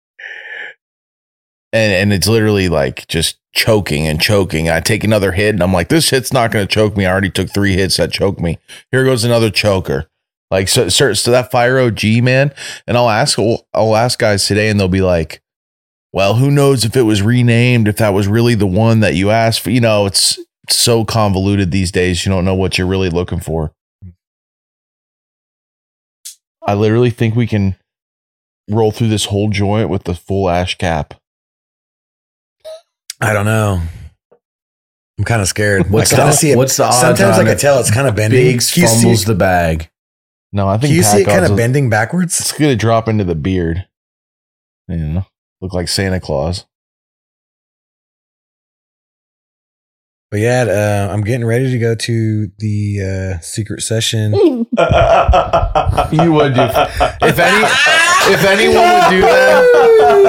And 1.73 1.93
and 1.93 2.13
it's 2.13 2.29
literally 2.29 2.69
like 2.69 3.07
just 3.09 3.39
choking 3.53 4.07
and 4.07 4.21
choking. 4.21 4.71
I 4.71 4.81
take 4.81 5.05
another 5.05 5.33
hit, 5.33 5.55
and 5.55 5.63
I'm 5.63 5.73
like, 5.73 5.89
this 5.89 6.11
hit's 6.11 6.33
not 6.33 6.51
going 6.51 6.67
to 6.67 6.73
choke 6.73 6.97
me. 6.97 7.05
I 7.07 7.11
already 7.11 7.31
took 7.31 7.51
three 7.51 7.75
hits 7.75 7.97
that 7.97 8.13
choke 8.13 8.41
me. 8.41 8.59
Here 8.91 9.05
goes 9.05 9.25
another 9.25 9.51
choker. 9.51 10.09
Like 10.51 10.69
so, 10.69 10.89
so, 10.89 11.13
so 11.13 11.31
that 11.31 11.51
Fire 11.51 11.79
OG 11.79 12.05
man, 12.23 12.53
and 12.87 12.97
I'll 12.97 13.11
ask 13.11 13.39
I'll 13.75 13.97
ask 13.97 14.19
guys 14.19 14.47
today, 14.47 14.71
and 14.71 14.81
they'll 14.81 14.89
be 14.89 15.03
like, 15.03 15.43
well, 16.13 16.35
who 16.37 16.51
knows 16.51 16.85
if 16.85 16.97
it 16.97 17.03
was 17.03 17.23
renamed, 17.23 17.89
if 17.89 17.97
that 17.97 18.11
was 18.15 18.27
really 18.27 18.55
the 18.55 18.67
one 18.67 19.01
that 19.01 19.15
you 19.15 19.31
asked 19.31 19.61
for. 19.61 19.71
You 19.71 19.81
know, 19.81 20.07
it's 20.07 20.39
so 20.71 21.05
convoluted 21.05 21.71
these 21.71 21.93
days. 21.93 22.25
You 22.25 22.33
don't 22.33 22.45
know 22.45 22.55
what 22.55 22.79
you're 22.79 22.87
really 22.87 23.11
looking 23.11 23.41
for. 23.41 23.73
I 26.67 26.75
literally 26.75 27.11
think 27.11 27.35
we 27.35 27.47
can 27.47 27.77
roll 28.69 28.91
through 28.93 29.09
this 29.09 29.27
whole 29.27 29.49
joint 29.49 29.89
with 29.89 30.05
the 30.05 30.15
full 30.15 30.51
ash 30.51 30.77
cap. 30.77 31.15
I 33.21 33.33
don't 33.33 33.47
know. 33.47 33.81
I'm 35.19 35.25
kind 35.25 35.41
of 35.43 35.49
scared. 35.49 35.91
What's 35.91 36.13
I 36.13 36.17
kinda 36.17 36.31
the- 36.33 36.37
see 36.37 36.51
it. 36.53 36.57
what's 36.57 36.77
the 36.77 36.85
odds 36.85 36.99
Sometimes 37.01 37.37
I 37.37 37.41
on 37.41 37.45
can 37.47 37.55
it? 37.57 37.59
tell 37.61 37.81
it's 37.81 37.91
kind 37.91 38.07
of 38.07 38.15
bending. 38.15 38.39
Biggs 38.45 38.73
Can 38.73 38.83
you 38.83 38.89
see- 38.89 39.03
fumbles 39.03 39.25
the 39.25 39.35
bag. 39.35 39.89
No, 40.53 40.69
I 40.69 40.79
think 40.79 40.91
Can 40.91 40.97
you 40.97 41.03
see 41.03 41.19
it 41.23 41.25
Pack 41.27 41.35
kind 41.35 41.45
odds 41.45 41.51
of 41.51 41.57
bending 41.57 41.91
backwards? 41.91 42.39
It's 42.41 42.53
gonna 42.53 42.77
drop 42.77 43.09
into 43.09 43.25
the 43.25 43.35
beard. 43.35 43.87
You 44.87 44.97
know, 44.97 45.27
look 45.61 45.73
like 45.73 45.89
Santa 45.89 46.21
Claus. 46.21 46.67
But 50.31 50.41
yeah, 50.41 51.07
uh, 51.09 51.13
I'm 51.13 51.23
getting 51.23 51.47
ready 51.47 51.71
to 51.73 51.79
go 51.79 51.95
to 51.95 52.49
the 52.59 53.35
uh, 53.37 53.41
secret 53.41 53.81
session. 53.83 54.33
You 56.13 56.33
would 56.33 56.55
do 56.55 56.63
if 56.63 57.39
any 57.39 57.65
if 58.33 58.45
anyone 58.45 58.77
would 58.77 59.11
do 59.11 59.21
that. 59.23 59.65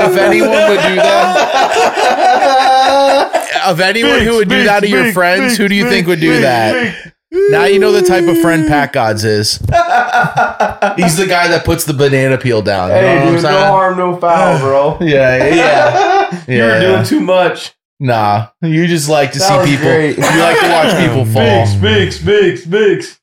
If 0.10 0.18
anyone 0.18 0.50
would 0.50 0.82
do 0.82 0.96
that, 0.96 1.36
of 3.68 3.80
anyone 3.80 4.22
who 4.22 4.38
would 4.38 4.50
do 4.50 4.64
that 4.64 4.80
to 4.82 4.90
your 4.90 5.12
friends, 5.14 5.56
who 5.58 5.68
do 5.68 5.76
you 5.76 5.88
think 5.90 6.08
would 6.08 6.20
do 6.20 6.42
that? 6.42 7.14
Now 7.32 7.66
you 7.66 7.78
know 7.80 7.92
the 7.92 8.02
type 8.02 8.28
of 8.28 8.40
friend 8.42 8.68
Pat 8.68 8.92
Gods 8.94 9.24
is. 9.24 9.58
He's 9.60 11.18
the 11.18 11.26
guy 11.28 11.48
that 11.50 11.62
puts 11.64 11.86
the 11.86 11.94
banana 11.94 12.38
peel 12.38 12.62
down. 12.62 12.90
You 12.90 12.96
know 12.96 13.02
Hey, 13.02 13.16
what 13.18 13.28
I'm 13.28 13.34
dude, 13.34 13.44
no 13.44 13.50
saying? 13.50 13.66
harm, 13.68 13.98
no 13.98 14.18
foul, 14.18 14.60
bro. 14.60 14.98
Yeah, 15.02 15.46
yeah, 15.54 16.44
you 16.48 16.62
were 16.64 16.70
Yeah. 16.70 16.80
doing 16.80 17.04
too 17.06 17.20
much. 17.20 17.74
Nah, 18.00 18.48
you 18.62 18.88
just 18.88 19.10
like 19.10 19.34
to 19.34 19.40
That 19.40 19.66
see 19.66 19.72
people. 19.72 19.86
great. 19.92 20.18
You 20.18 20.24
like 20.24 20.60
to 20.60 20.70
watch 20.70 20.98
people 21.06 21.26
fall. 21.26 21.82
Biggs, 21.82 22.18
Biggs, 22.24 22.66
Biggs. 22.66 23.20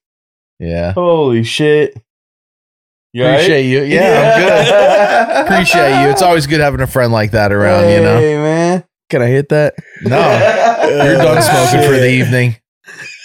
Yeah, 0.60 0.92
Holy 0.92 1.42
shit. 1.44 1.96
You 3.12 3.24
all 3.24 3.30
right? 3.30 3.34
appreciate 3.36 3.62
you. 3.66 3.82
Yeah, 3.82 4.34
I'm 4.36 5.46
good. 5.46 5.46
appreciate 5.46 6.02
you. 6.02 6.08
It's 6.10 6.22
always 6.22 6.46
good 6.46 6.60
having 6.60 6.80
a 6.80 6.86
friend 6.86 7.12
like 7.12 7.30
that 7.32 7.50
around. 7.52 7.90
You 7.90 8.00
know. 8.00 8.18
Hey, 8.20 8.36
man. 8.36 8.84
Can 9.08 9.22
I 9.22 9.26
hit 9.26 9.48
that? 9.50 9.74
No, 10.02 10.18
you're 11.04 11.16
done 11.16 11.40
smoking 11.42 11.88
for 11.88 11.96
the 11.96 12.10
evening. 12.10 12.56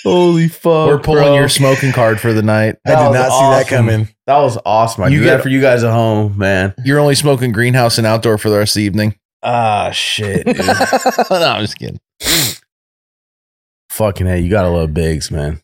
Holy 0.03 0.47
fuck. 0.47 0.87
We're 0.87 0.99
pulling 0.99 1.23
bro. 1.23 1.35
your 1.35 1.49
smoking 1.49 1.91
card 1.91 2.19
for 2.19 2.33
the 2.33 2.41
night. 2.41 2.77
I 2.85 2.89
did 2.89 2.97
That 2.97 3.09
was 3.09 3.13
not 3.15 3.29
see 3.29 3.69
that 3.71 3.75
coming. 3.77 4.07
That 4.27 4.37
was 4.37 4.57
awesome. 4.65 5.03
I 5.03 5.07
You 5.09 5.19
do 5.19 5.25
get- 5.25 5.31
that 5.37 5.43
for 5.43 5.49
you 5.49 5.61
guys 5.61 5.83
at 5.83 5.91
home, 5.91 6.37
man. 6.37 6.73
You're 6.83 6.99
only 6.99 7.15
smoking 7.15 7.51
greenhouse 7.51 7.97
and 7.97 8.07
outdoor 8.07 8.37
for 8.37 8.49
the 8.49 8.57
rest 8.57 8.71
of 8.75 8.79
the 8.79 8.85
evening. 8.85 9.15
Ah, 9.43 9.91
shit. 9.91 10.45
Dude. 10.45 10.57
no, 10.57 10.65
I'm 11.31 11.61
just 11.61 11.77
kidding. 11.77 11.99
Fucking 13.89 14.25
hey, 14.27 14.39
you 14.39 14.49
gotta 14.49 14.69
love 14.69 14.93
Biggs, 14.93 15.29
man. 15.31 15.61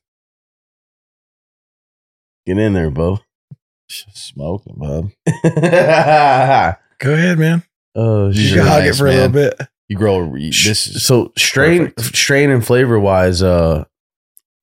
Get 2.46 2.58
in 2.58 2.74
there, 2.74 2.90
Bo. 2.92 3.20
Just 3.90 4.16
smoking, 4.30 4.76
bub. 4.78 5.12
Go 7.00 7.14
ahead, 7.14 7.40
man. 7.40 7.64
Oh, 7.96 8.28
You 8.28 8.34
These 8.34 8.52
can 8.54 8.60
are 8.62 8.64
hug 8.70 8.84
nice, 8.84 8.96
it 8.96 8.98
for 8.98 9.08
a 9.08 9.12
little 9.12 9.30
bit. 9.30 9.60
You 9.88 9.96
grow 9.98 10.30
this. 10.38 10.66
Is, 10.88 11.06
so 11.06 11.32
strain, 11.38 11.92
perfect. 11.92 12.16
strain 12.16 12.50
and 12.50 12.66
flavor 12.66 13.00
wise, 13.00 13.42
uh, 13.42 13.86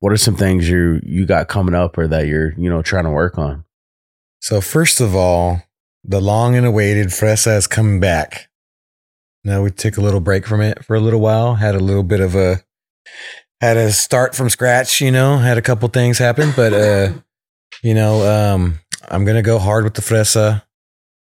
what 0.04 0.12
are 0.12 0.18
some 0.18 0.36
things 0.36 0.68
you 0.68 1.00
you 1.02 1.24
got 1.24 1.48
coming 1.48 1.74
up 1.74 1.96
or 1.96 2.06
that 2.06 2.26
you're 2.26 2.52
you 2.58 2.68
know 2.68 2.82
trying 2.82 3.04
to 3.04 3.10
work 3.10 3.38
on? 3.38 3.64
So 4.38 4.60
first 4.60 5.00
of 5.00 5.16
all, 5.16 5.62
the 6.04 6.20
long 6.20 6.54
and 6.56 6.66
awaited 6.66 7.06
Fresa 7.06 7.56
is 7.56 7.66
coming 7.66 8.00
back. 8.00 8.50
Now 9.44 9.62
we 9.62 9.70
took 9.70 9.96
a 9.96 10.02
little 10.02 10.20
break 10.20 10.46
from 10.46 10.60
it 10.60 10.84
for 10.84 10.94
a 10.94 11.00
little 11.00 11.20
while. 11.20 11.54
Had 11.54 11.74
a 11.74 11.80
little 11.80 12.02
bit 12.02 12.20
of 12.20 12.34
a 12.34 12.62
had 13.62 13.78
a 13.78 13.92
start 13.92 14.34
from 14.34 14.50
scratch. 14.50 15.00
You 15.00 15.10
know, 15.10 15.38
had 15.38 15.56
a 15.56 15.62
couple 15.62 15.88
things 15.88 16.18
happen, 16.18 16.52
but 16.54 16.74
uh, 16.74 17.12
you 17.82 17.94
know, 17.94 18.26
um, 18.30 18.80
I'm 19.08 19.24
gonna 19.24 19.40
go 19.40 19.58
hard 19.58 19.84
with 19.84 19.94
the 19.94 20.02
Fresa. 20.02 20.64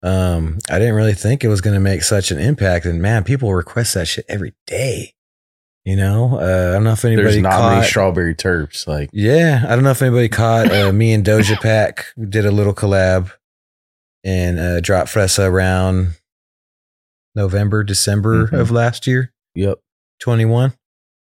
Um, 0.03 0.59
I 0.69 0.79
didn't 0.79 0.97
really 0.97 1.15
think 1.15 1.43
it 1.43 1.49
was 1.49 1.63
gonna 1.63 1.81
make 1.81 2.03
such 2.03 2.31
an 2.31 2.39
impact, 2.39 2.85
and 2.85 3.01
man, 3.01 3.25
people 3.25 3.55
request 3.55 3.95
that 3.95 4.05
shit 4.05 4.27
every 4.29 4.53
day. 4.67 5.16
You 5.87 5.95
know, 5.95 6.37
uh, 6.41 6.71
I 6.71 6.73
don't 6.75 6.83
know 6.85 6.93
if 6.93 7.05
anybody 7.05 7.29
There's 7.29 7.43
not 7.43 7.53
caught. 7.53 7.75
many 7.77 7.87
strawberry 7.87 8.35
terps. 8.35 8.87
Like 8.89 9.09
yeah, 9.13 9.65
I 9.69 9.77
don't 9.77 9.85
know 9.85 9.93
if 9.93 10.03
anybody 10.03 10.29
caught 10.29 10.71
uh, 10.73 10.93
me 10.93 11.13
and 11.13 11.25
Doja 11.25 11.57
Pack 11.63 12.07
did 12.29 12.45
a 12.45 12.51
little 12.51 12.75
collab 12.75 13.31
and 14.25 14.59
uh, 14.59 14.81
dropped 14.81 15.11
Fresa 15.11 15.49
around 15.49 16.17
November, 17.37 17.85
December 17.85 18.49
Mhm. 18.49 18.61
of 18.61 18.71
last 18.71 19.07
year, 19.07 19.33
yep. 19.55 19.79
21. 20.21 20.73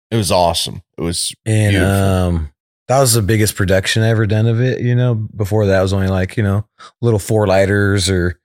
It 0.09 0.17
was 0.17 0.31
awesome. 0.31 0.81
It 0.97 1.01
was 1.01 1.33
And 1.45 1.71
Beautiful. 1.71 1.95
um, 1.95 2.53
that 2.89 2.99
was 2.99 3.13
the 3.13 3.21
biggest 3.21 3.55
production 3.55 4.03
I 4.03 4.09
ever 4.09 4.25
done 4.27 4.47
of 4.47 4.59
it. 4.59 4.81
You 4.81 4.95
know, 4.95 5.15
before 5.15 5.65
that 5.67 5.81
was 5.81 5.93
only 5.93 6.09
like 6.09 6.35
you 6.35 6.43
know 6.43 6.67
little 7.01 7.19
four 7.19 7.47
lighters 7.47 8.09
or 8.09 8.37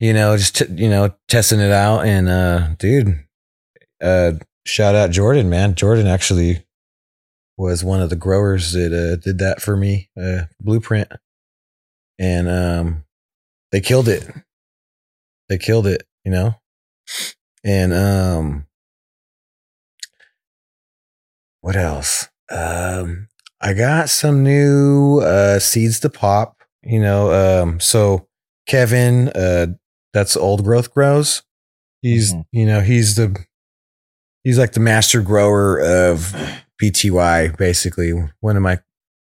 you 0.00 0.12
know 0.12 0.36
just 0.36 0.56
t- 0.56 0.66
you 0.74 0.88
know 0.90 1.14
testing 1.28 1.60
it 1.60 1.70
out. 1.70 2.04
And 2.06 2.28
uh, 2.28 2.70
dude, 2.78 3.20
uh, 4.02 4.32
shout 4.68 4.94
out 4.94 5.10
Jordan, 5.10 5.48
man. 5.48 5.74
Jordan 5.74 6.06
actually 6.06 6.64
was 7.56 7.82
one 7.82 8.00
of 8.00 8.10
the 8.10 8.16
growers 8.16 8.72
that 8.72 8.92
uh, 8.92 9.16
did 9.16 9.38
that 9.38 9.60
for 9.60 9.76
me, 9.76 10.10
uh, 10.20 10.42
Blueprint, 10.60 11.08
and 12.18 12.48
um, 12.48 13.04
they 13.72 13.80
killed 13.80 14.08
it. 14.08 14.28
They 15.48 15.58
killed 15.58 15.86
it, 15.86 16.02
you 16.24 16.30
know, 16.30 16.54
and 17.64 17.92
um, 17.92 18.66
what 21.60 21.76
else? 21.76 22.28
Um, 22.50 23.28
I 23.60 23.72
got 23.74 24.08
some 24.08 24.42
new 24.42 25.18
uh 25.20 25.58
seeds 25.58 26.00
to 26.00 26.10
pop, 26.10 26.62
you 26.82 27.00
know. 27.00 27.62
Um, 27.62 27.80
so 27.80 28.28
Kevin, 28.66 29.28
uh, 29.30 29.68
that's 30.12 30.36
old 30.36 30.64
growth 30.64 30.92
grows. 30.94 31.42
He's, 32.02 32.32
Mhm. 32.32 32.44
you 32.52 32.66
know, 32.66 32.80
he's 32.80 33.16
the 33.16 33.44
he's 34.48 34.58
like 34.58 34.72
the 34.72 34.80
master 34.80 35.20
grower 35.20 35.78
of 35.78 36.34
BTY, 36.82 37.58
basically. 37.58 38.12
One 38.40 38.56
of 38.56 38.62
my 38.62 38.78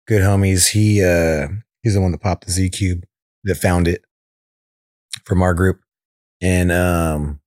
good 0.07 0.21
homies. 0.21 0.69
He 0.69 1.03
uh 1.03 1.49
he's 1.83 1.95
the 1.95 2.01
one 2.01 2.13
that 2.13 2.21
popped 2.21 2.45
the 2.45 2.51
Z 2.51 2.69
Cube 2.69 3.03
that 3.43 3.55
found 3.55 3.89
it 3.89 4.05
from 5.25 5.41
our 5.41 5.53
group. 5.53 5.81
And 6.41 6.71
um 6.71 7.41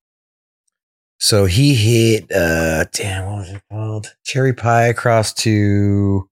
so 1.18 1.46
he 1.46 1.74
hit 1.74 2.30
uh 2.30 2.84
damn, 2.92 3.24
what 3.24 3.38
was 3.38 3.50
it 3.50 3.62
called? 3.72 4.14
Cherry 4.26 4.52
pie 4.52 4.88
across 4.88 5.32
to 5.34 6.28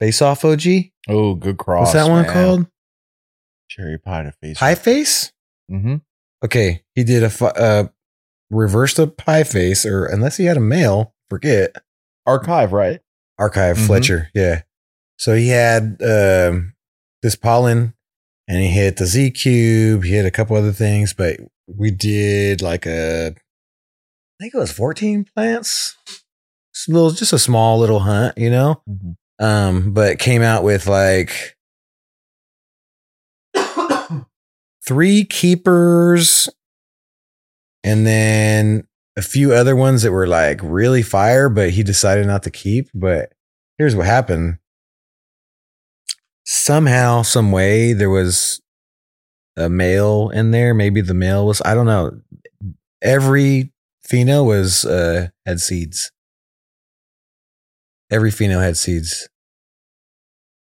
Face 0.00 0.20
Off 0.20 0.44
OG. 0.44 0.62
oh 1.08 1.34
good 1.34 1.56
cross. 1.56 1.86
What's 1.86 1.92
that 1.94 2.10
one 2.10 2.26
called? 2.26 2.66
Cherry 3.70 3.96
pie 3.96 4.24
to 4.24 4.32
face. 4.32 4.58
Pie 4.58 4.74
face? 4.74 5.32
Mm-hmm. 5.70 5.96
Okay, 6.44 6.82
he 6.94 7.04
did 7.04 7.22
a 7.22 7.44
uh 7.58 7.88
reversed 8.50 8.98
a 8.98 9.06
pie 9.06 9.44
face, 9.44 9.84
or 9.86 10.04
unless 10.06 10.36
he 10.36 10.44
had 10.46 10.56
a 10.56 10.60
male, 10.60 11.14
forget. 11.30 11.74
Archive, 12.26 12.72
right? 12.72 13.00
Archive 13.38 13.76
Mhm. 13.76 13.86
Fletcher, 13.86 14.30
yeah. 14.34 14.62
So 15.18 15.34
he 15.34 15.48
had 15.48 15.96
um 16.02 16.74
this 17.22 17.36
pollen 17.36 17.94
and 18.46 18.60
he 18.60 18.68
hit 18.68 18.96
the 18.96 19.06
Z 19.06 19.30
cube, 19.32 20.04
he 20.04 20.10
hit 20.12 20.24
a 20.26 20.30
couple 20.30 20.56
other 20.56 20.72
things, 20.72 21.12
but 21.12 21.38
we 21.66 21.90
did 21.90 22.62
like 22.62 22.86
a 22.86 23.28
I 24.40 24.44
think 24.44 24.54
it 24.54 24.58
was 24.58 24.70
14 24.72 25.24
plants. 25.34 25.96
Just 26.74 26.88
a 26.88 26.92
little 26.92 27.10
just 27.10 27.32
a 27.32 27.38
small 27.38 27.78
little 27.78 28.00
hunt, 28.00 28.38
you 28.38 28.50
know? 28.50 28.82
Mhm. 28.88 29.16
Um, 29.40 29.92
but 29.92 30.18
came 30.18 30.42
out 30.42 30.62
with 30.64 30.86
like 30.86 31.56
three 34.86 35.24
keepers 35.24 36.48
and 37.84 38.06
then 38.06 38.86
a 39.16 39.22
few 39.22 39.52
other 39.52 39.74
ones 39.74 40.02
that 40.02 40.12
were 40.12 40.26
like 40.26 40.60
really 40.62 41.02
fire, 41.02 41.48
but 41.48 41.70
he 41.70 41.82
decided 41.82 42.26
not 42.26 42.42
to 42.44 42.50
keep. 42.50 42.88
But 42.94 43.32
here's 43.78 43.96
what 43.96 44.06
happened. 44.06 44.58
Somehow, 46.44 47.22
some 47.22 47.52
way, 47.52 47.92
there 47.92 48.10
was 48.10 48.62
a 49.56 49.68
male 49.68 50.30
in 50.30 50.50
there. 50.50 50.72
Maybe 50.72 51.00
the 51.00 51.14
male 51.14 51.46
was, 51.46 51.60
I 51.64 51.74
don't 51.74 51.86
know. 51.86 52.20
Every 53.02 53.72
female 54.02 54.46
was, 54.46 54.84
uh, 54.84 55.28
had 55.44 55.60
seeds. 55.60 56.10
Every 58.10 58.30
female 58.30 58.60
had 58.60 58.76
seeds. 58.76 59.28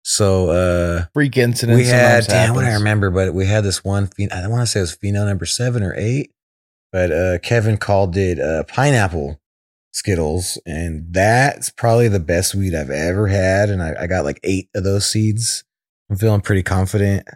So, 0.03 0.49
uh, 0.49 1.05
Freak 1.13 1.37
incident. 1.37 1.77
we 1.77 1.85
had 1.85 2.25
damn 2.25 2.55
what 2.55 2.65
I 2.65 2.73
remember, 2.73 3.11
but 3.11 3.33
we 3.33 3.45
had 3.45 3.63
this 3.63 3.83
one. 3.83 4.07
phen- 4.07 4.33
I 4.33 4.41
don't 4.41 4.49
want 4.51 4.63
to 4.63 4.67
say 4.67 4.79
it 4.79 4.83
was 4.83 4.95
female 4.95 5.25
number 5.25 5.45
seven 5.45 5.83
or 5.83 5.93
eight, 5.95 6.31
but 6.91 7.11
uh, 7.11 7.39
Kevin 7.39 7.77
called 7.77 8.15
it 8.17 8.39
uh, 8.39 8.63
pineapple 8.63 9.39
Skittles, 9.93 10.57
and 10.65 11.05
that's 11.13 11.69
probably 11.69 12.07
the 12.07 12.19
best 12.19 12.55
weed 12.55 12.75
I've 12.75 12.89
ever 12.89 13.27
had. 13.27 13.69
And 13.69 13.81
I, 13.81 13.93
I 14.01 14.07
got 14.07 14.23
like 14.23 14.39
eight 14.43 14.69
of 14.75 14.83
those 14.83 15.05
seeds. 15.05 15.63
I'm 16.09 16.17
feeling 16.17 16.41
pretty 16.41 16.63
confident 16.63 17.27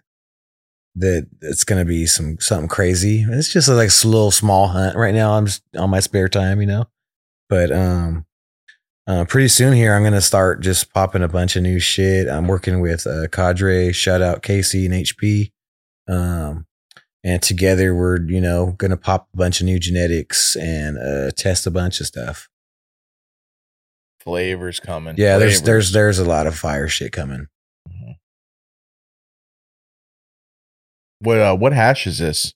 that 0.96 1.28
it's 1.42 1.64
gonna 1.64 1.86
be 1.86 2.06
some 2.06 2.38
something 2.40 2.70
crazy. 2.70 3.26
It's 3.28 3.52
just 3.52 3.68
like 3.68 3.90
a 3.90 4.08
little 4.08 4.32
small 4.32 4.68
hunt 4.68 4.96
right 4.96 5.14
now. 5.14 5.34
I'm 5.34 5.46
just 5.46 5.62
on 5.78 5.90
my 5.90 6.00
spare 6.00 6.30
time, 6.30 6.62
you 6.62 6.68
know. 6.68 6.86
But 7.50 7.72
um, 7.72 8.26
uh, 9.08 9.26
pretty 9.26 9.50
soon 9.50 9.74
here, 9.74 9.94
I'm 9.94 10.04
gonna 10.04 10.22
start 10.22 10.62
just 10.62 10.94
popping 10.94 11.24
a 11.24 11.28
bunch 11.28 11.56
of 11.56 11.64
new 11.64 11.80
shit. 11.80 12.30
I'm 12.30 12.48
working 12.48 12.80
with 12.80 13.06
uh, 13.06 13.28
Cadre. 13.28 13.92
Shout 13.92 14.22
out 14.22 14.44
Casey 14.44 14.86
and 14.86 14.96
HP. 14.96 15.52
Um, 16.08 16.66
and 17.26 17.42
together 17.42 17.96
we're 17.96 18.22
you 18.22 18.40
know 18.40 18.76
gonna 18.78 18.96
pop 18.96 19.28
a 19.34 19.38
bunch 19.38 19.60
of 19.60 19.66
new 19.66 19.80
genetics 19.80 20.56
and 20.56 20.98
uh, 20.98 21.32
test 21.36 21.66
a 21.68 21.72
bunch 21.72 22.00
of 22.00 22.06
stuff. 22.06 22.48
Flavors 24.22 24.80
coming. 24.80 25.16
Yeah, 25.18 25.38
there's 25.38 25.60
Flavors. 25.60 25.66
there's 25.66 25.92
there's 25.92 26.20
a 26.20 26.26
lot 26.26 26.48
of 26.48 26.58
fire 26.58 26.88
shit 26.88 27.12
coming. 27.12 27.48
What 31.20 31.40
uh 31.40 31.56
what 31.56 31.74
hash 31.74 32.06
is 32.06 32.20
this? 32.20 32.54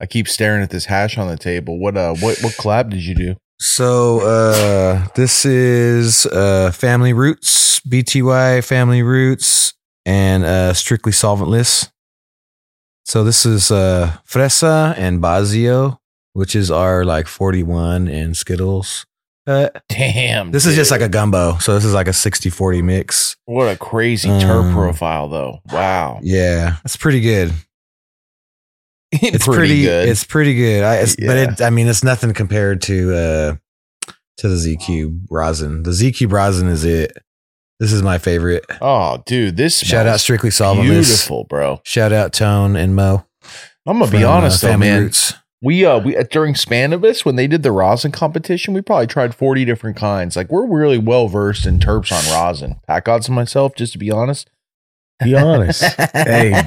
I 0.00 0.06
keep 0.06 0.26
staring 0.26 0.62
at 0.62 0.70
this 0.70 0.86
hash 0.86 1.18
on 1.18 1.28
the 1.28 1.36
table. 1.36 1.78
What 1.78 1.96
uh 1.96 2.14
what 2.14 2.38
what 2.40 2.54
collab 2.54 2.88
did 2.90 3.04
you 3.04 3.14
do? 3.14 3.36
So 3.58 4.20
uh 4.20 5.06
this 5.14 5.44
is 5.44 6.24
uh 6.26 6.70
Family 6.72 7.12
Roots, 7.12 7.80
BTY 7.80 8.64
Family 8.64 9.02
Roots, 9.02 9.74
and 10.06 10.44
uh 10.44 10.72
strictly 10.72 11.12
solventless. 11.12 11.90
So 13.10 13.24
this 13.24 13.44
is 13.44 13.72
uh 13.72 14.18
Fresa 14.24 14.96
and 14.96 15.20
Bazio, 15.20 15.98
which 16.32 16.54
is 16.54 16.70
our 16.70 17.04
like 17.04 17.26
41 17.26 18.06
and 18.06 18.36
Skittles. 18.36 19.04
Uh, 19.48 19.68
Damn. 19.88 20.52
this 20.52 20.64
is 20.64 20.76
just 20.76 20.92
like 20.92 21.00
a 21.00 21.08
gumbo. 21.08 21.58
So 21.58 21.74
this 21.74 21.84
is 21.84 21.92
like 21.92 22.06
a 22.06 22.12
60-40 22.12 22.84
mix. 22.84 23.36
what 23.46 23.64
a 23.64 23.76
crazy 23.76 24.30
Um, 24.30 24.72
profile 24.72 25.28
though. 25.28 25.58
Wow. 25.72 26.20
Yeah, 26.22 26.76
it's 26.84 26.96
pretty 26.96 27.20
good. 27.20 27.52
It's 29.12 29.44
pretty, 29.44 29.58
pretty, 29.58 29.82
good. 29.82 30.08
It's 30.08 30.22
pretty 30.22 30.54
good. 30.54 30.84
I, 30.84 30.96
it's, 30.98 31.16
But 31.16 31.36
it, 31.36 31.60
I 31.60 31.70
mean, 31.70 31.88
it's 31.88 32.04
nothing 32.04 32.32
compared 32.32 32.80
to 32.82 33.12
uh 33.12 33.56
to 34.36 34.48
the 34.48 34.56
Z 34.56 34.76
Cube 34.76 35.26
rosin. 35.28 35.82
The 35.82 35.92
Z 35.92 36.12
Cube 36.12 36.32
rosin 36.32 36.68
is 36.68 36.84
it. 36.84 37.18
This 37.80 37.92
is 37.92 38.02
my 38.02 38.18
favorite. 38.18 38.64
oh, 38.82 39.22
dude, 39.26 39.56
this 39.56 39.80
Shout 39.80 40.06
out 40.06 40.20
Strictly 40.20 40.50
Solventless. 40.50 40.82
beautiful, 40.82 41.44
bro. 41.44 41.80
Shout 41.82 42.12
out 42.12 42.32
Tone 42.34 42.76
and 42.76 42.94
Mo. 42.94 43.24
I'm 43.86 43.98
gonna 43.98 44.10
be 44.10 44.18
from, 44.18 44.26
uh, 44.26 44.32
honest 44.32 44.60
though, 44.60 44.68
Family 44.68 44.88
man. 44.88 45.02
Roots. 45.02 45.34
We 45.62 45.84
uh 45.84 45.98
we 45.98 46.16
uh, 46.16 46.24
during 46.30 46.54
Spannabis 46.54 47.24
when 47.24 47.36
they 47.36 47.46
did 47.46 47.62
the 47.62 47.72
rosin 47.72 48.12
competition, 48.12 48.74
we 48.74 48.82
probably 48.82 49.06
tried 49.06 49.34
40 49.34 49.64
different 49.64 49.96
kinds. 49.96 50.36
Like 50.36 50.50
we're 50.50 50.66
really 50.66 50.98
well 50.98 51.28
versed 51.28 51.66
in 51.66 51.78
terps 51.78 52.12
on 52.12 52.22
rosin. 52.34 52.80
Pack 52.86 53.08
odds 53.08 53.28
and 53.28 53.34
myself, 53.34 53.74
just 53.74 53.92
to 53.92 53.98
be 53.98 54.10
honest. 54.10 54.50
Be 55.22 55.34
honest. 55.34 55.82
hey, 56.14 56.62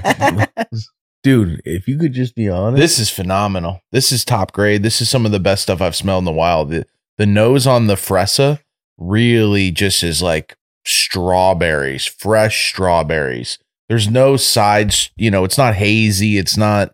dude, 1.24 1.62
if 1.66 1.88
you 1.88 1.98
could 1.98 2.14
just 2.14 2.36
be 2.36 2.50
honest. 2.50 2.80
This 2.80 3.00
is 3.00 3.10
phenomenal. 3.10 3.82
This 3.92 4.12
is 4.12 4.26
top 4.26 4.52
grade. 4.52 4.84
This 4.84 5.02
is 5.02 5.10
some 5.10 5.26
of 5.26 5.32
the 5.32 5.40
best 5.40 5.64
stuff 5.64 5.82
I've 5.82 5.96
smelled 5.96 6.22
in 6.22 6.26
the 6.26 6.32
wild. 6.32 6.70
The, 6.70 6.86
the 7.18 7.26
nose 7.26 7.66
on 7.66 7.88
the 7.88 7.96
Fresa 7.96 8.60
really 8.98 9.72
just 9.72 10.04
is 10.04 10.22
like 10.22 10.56
strawberries, 10.86 12.06
fresh 12.06 12.70
strawberries. 12.70 13.58
There's 13.90 14.10
no 14.10 14.38
sides, 14.38 15.12
you 15.16 15.30
know, 15.32 15.44
it's 15.44 15.58
not 15.58 15.76
hazy, 15.76 16.38
it's 16.38 16.58
not 16.58 16.94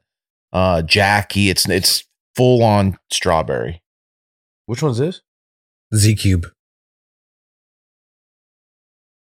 uh 0.51 0.81
jacky, 0.81 1.49
it's 1.49 1.67
it's 1.69 2.03
full 2.35 2.63
on 2.63 2.97
strawberry. 3.11 3.81
Which 4.65 4.81
one's 4.83 4.97
this? 4.97 5.21
Z 5.95 6.15
Cube. 6.15 6.47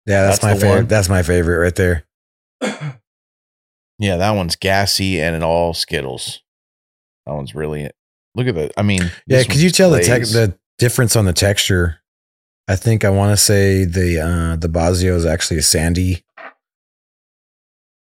Yeah, 0.06 0.22
that's, 0.22 0.38
That's 0.38 0.54
my 0.54 0.60
favorite. 0.60 0.76
one? 0.82 0.86
That's 0.86 1.08
my 1.08 1.22
favorite 1.22 1.58
right 1.58 1.74
there. 1.74 2.04
Yeah, 3.98 4.16
that 4.18 4.32
one's 4.32 4.54
gassy 4.56 5.20
and 5.20 5.34
it 5.34 5.42
all 5.42 5.74
Skittles. 5.74 6.42
That 7.24 7.32
one's 7.34 7.54
really 7.54 7.90
Look 8.34 8.46
at 8.46 8.54
that. 8.54 8.72
I 8.76 8.82
mean, 8.82 9.10
Yeah, 9.26 9.42
could 9.42 9.56
you 9.56 9.70
tell 9.70 9.90
the 9.90 10.00
tech 10.02 10.18
plays. 10.20 10.32
the 10.34 10.56
difference 10.78 11.16
on 11.16 11.24
the 11.24 11.32
texture? 11.32 12.00
I 12.68 12.76
think 12.76 13.04
I 13.04 13.10
want 13.10 13.30
to 13.32 13.36
say 13.36 13.84
the 13.84 14.20
uh 14.20 14.56
the 14.56 14.68
Bazio 14.68 15.14
is 15.14 15.24
actually 15.26 15.58
a 15.58 15.62
sandy. 15.62 16.24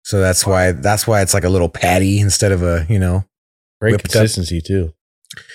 So 0.05 0.21
that's 0.21 0.47
why 0.47 0.73
that's 0.73 1.07
why 1.07 1.21
it's 1.23 1.35
like 1.35 1.45
a 1.45 1.49
little 1.51 1.69
patty 1.69 2.19
instead 2.21 2.53
of 2.53 2.63
a, 2.63 2.87
you 2.89 2.99
know. 2.99 3.25
Great 3.81 3.93
Whipped 3.93 4.07
up. 4.07 4.13
consistency 4.13 4.61
too. 4.61 4.95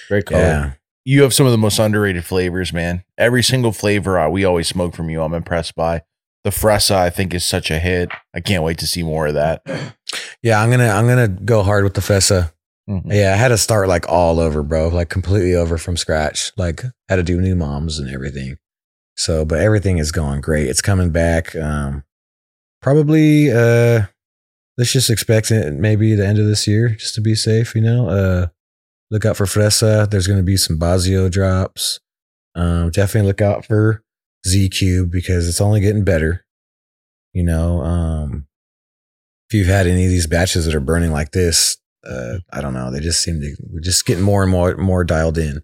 Great 0.07 0.25
color. 0.27 0.41
Yeah. 0.41 0.71
you 1.05 1.23
have 1.23 1.33
some 1.33 1.45
of 1.45 1.51
the 1.51 1.57
most 1.57 1.79
underrated 1.79 2.23
flavors, 2.23 2.71
man. 2.71 3.03
Every 3.17 3.41
single 3.43 3.71
flavor 3.71 4.17
uh, 4.19 4.29
we 4.29 4.45
always 4.45 4.67
smoke 4.67 4.95
from 4.95 5.09
you, 5.09 5.21
I'm 5.21 5.33
impressed 5.33 5.75
by. 5.75 6.03
The 6.43 6.51
Fresa, 6.51 6.95
I 6.95 7.09
think, 7.09 7.33
is 7.33 7.45
such 7.45 7.71
a 7.71 7.79
hit. 7.79 8.09
I 8.35 8.41
can't 8.41 8.63
wait 8.63 8.77
to 8.79 8.87
see 8.87 9.01
more 9.01 9.27
of 9.27 9.33
that. 9.35 9.61
Yeah, 10.43 10.61
I'm 10.61 10.69
gonna 10.69 10.89
I'm 10.89 11.07
gonna 11.07 11.27
go 11.29 11.63
hard 11.63 11.83
with 11.83 11.93
the 11.95 12.01
Fresa. 12.01 12.51
Mhm. 12.89 13.11
Yeah, 13.13 13.33
I 13.33 13.37
had 13.37 13.47
to 13.47 13.57
start 13.57 13.87
like 13.87 14.07
all 14.09 14.39
over, 14.39 14.61
bro. 14.61 14.89
Like 14.89 15.09
completely 15.09 15.55
over 15.55 15.77
from 15.77 15.95
scratch. 15.97 16.51
Like 16.57 16.83
had 17.09 17.15
to 17.15 17.23
do 17.23 17.39
new 17.41 17.55
moms 17.55 17.97
and 17.97 18.09
everything. 18.13 18.57
So, 19.15 19.45
but 19.45 19.59
everything 19.59 19.97
is 19.99 20.11
going 20.11 20.41
great. 20.41 20.67
It's 20.67 20.81
coming 20.81 21.11
back. 21.11 21.55
Um 21.55 22.03
probably 22.81 23.51
uh 23.51 24.03
let's 24.77 24.91
just 24.91 25.09
expect 25.09 25.51
it 25.51 25.73
maybe 25.73 26.15
the 26.15 26.27
end 26.27 26.39
of 26.39 26.47
this 26.47 26.67
year 26.67 26.89
just 26.89 27.15
to 27.15 27.21
be 27.21 27.35
safe, 27.35 27.75
you 27.75 27.81
know. 27.81 28.09
Uh 28.09 28.47
look 29.11 29.25
out 29.25 29.37
for 29.37 29.45
Fresa. 29.45 30.09
There's 30.09 30.27
gonna 30.27 30.43
be 30.43 30.57
some 30.57 30.77
Bazio 30.79 31.29
drops. 31.31 31.99
Um 32.55 32.89
definitely 32.91 33.27
look 33.27 33.41
out 33.41 33.65
for 33.65 34.03
Z 34.47 34.69
Cube 34.69 35.11
because 35.11 35.47
it's 35.47 35.61
only 35.61 35.79
getting 35.79 36.03
better. 36.03 36.45
You 37.33 37.43
know, 37.43 37.81
um 37.81 38.47
if 39.49 39.57
you've 39.57 39.67
had 39.67 39.87
any 39.87 40.05
of 40.05 40.09
these 40.09 40.27
batches 40.27 40.65
that 40.65 40.73
are 40.73 40.79
burning 40.79 41.11
like 41.11 41.31
this, 41.31 41.77
uh, 42.05 42.39
I 42.51 42.61
don't 42.61 42.73
know. 42.73 42.91
They 42.91 42.99
just 42.99 43.21
seem 43.21 43.39
to 43.39 43.55
we're 43.69 43.81
just 43.81 44.05
getting 44.05 44.23
more 44.23 44.41
and 44.41 44.51
more 44.51 44.75
more 44.77 45.03
dialed 45.03 45.37
in 45.37 45.61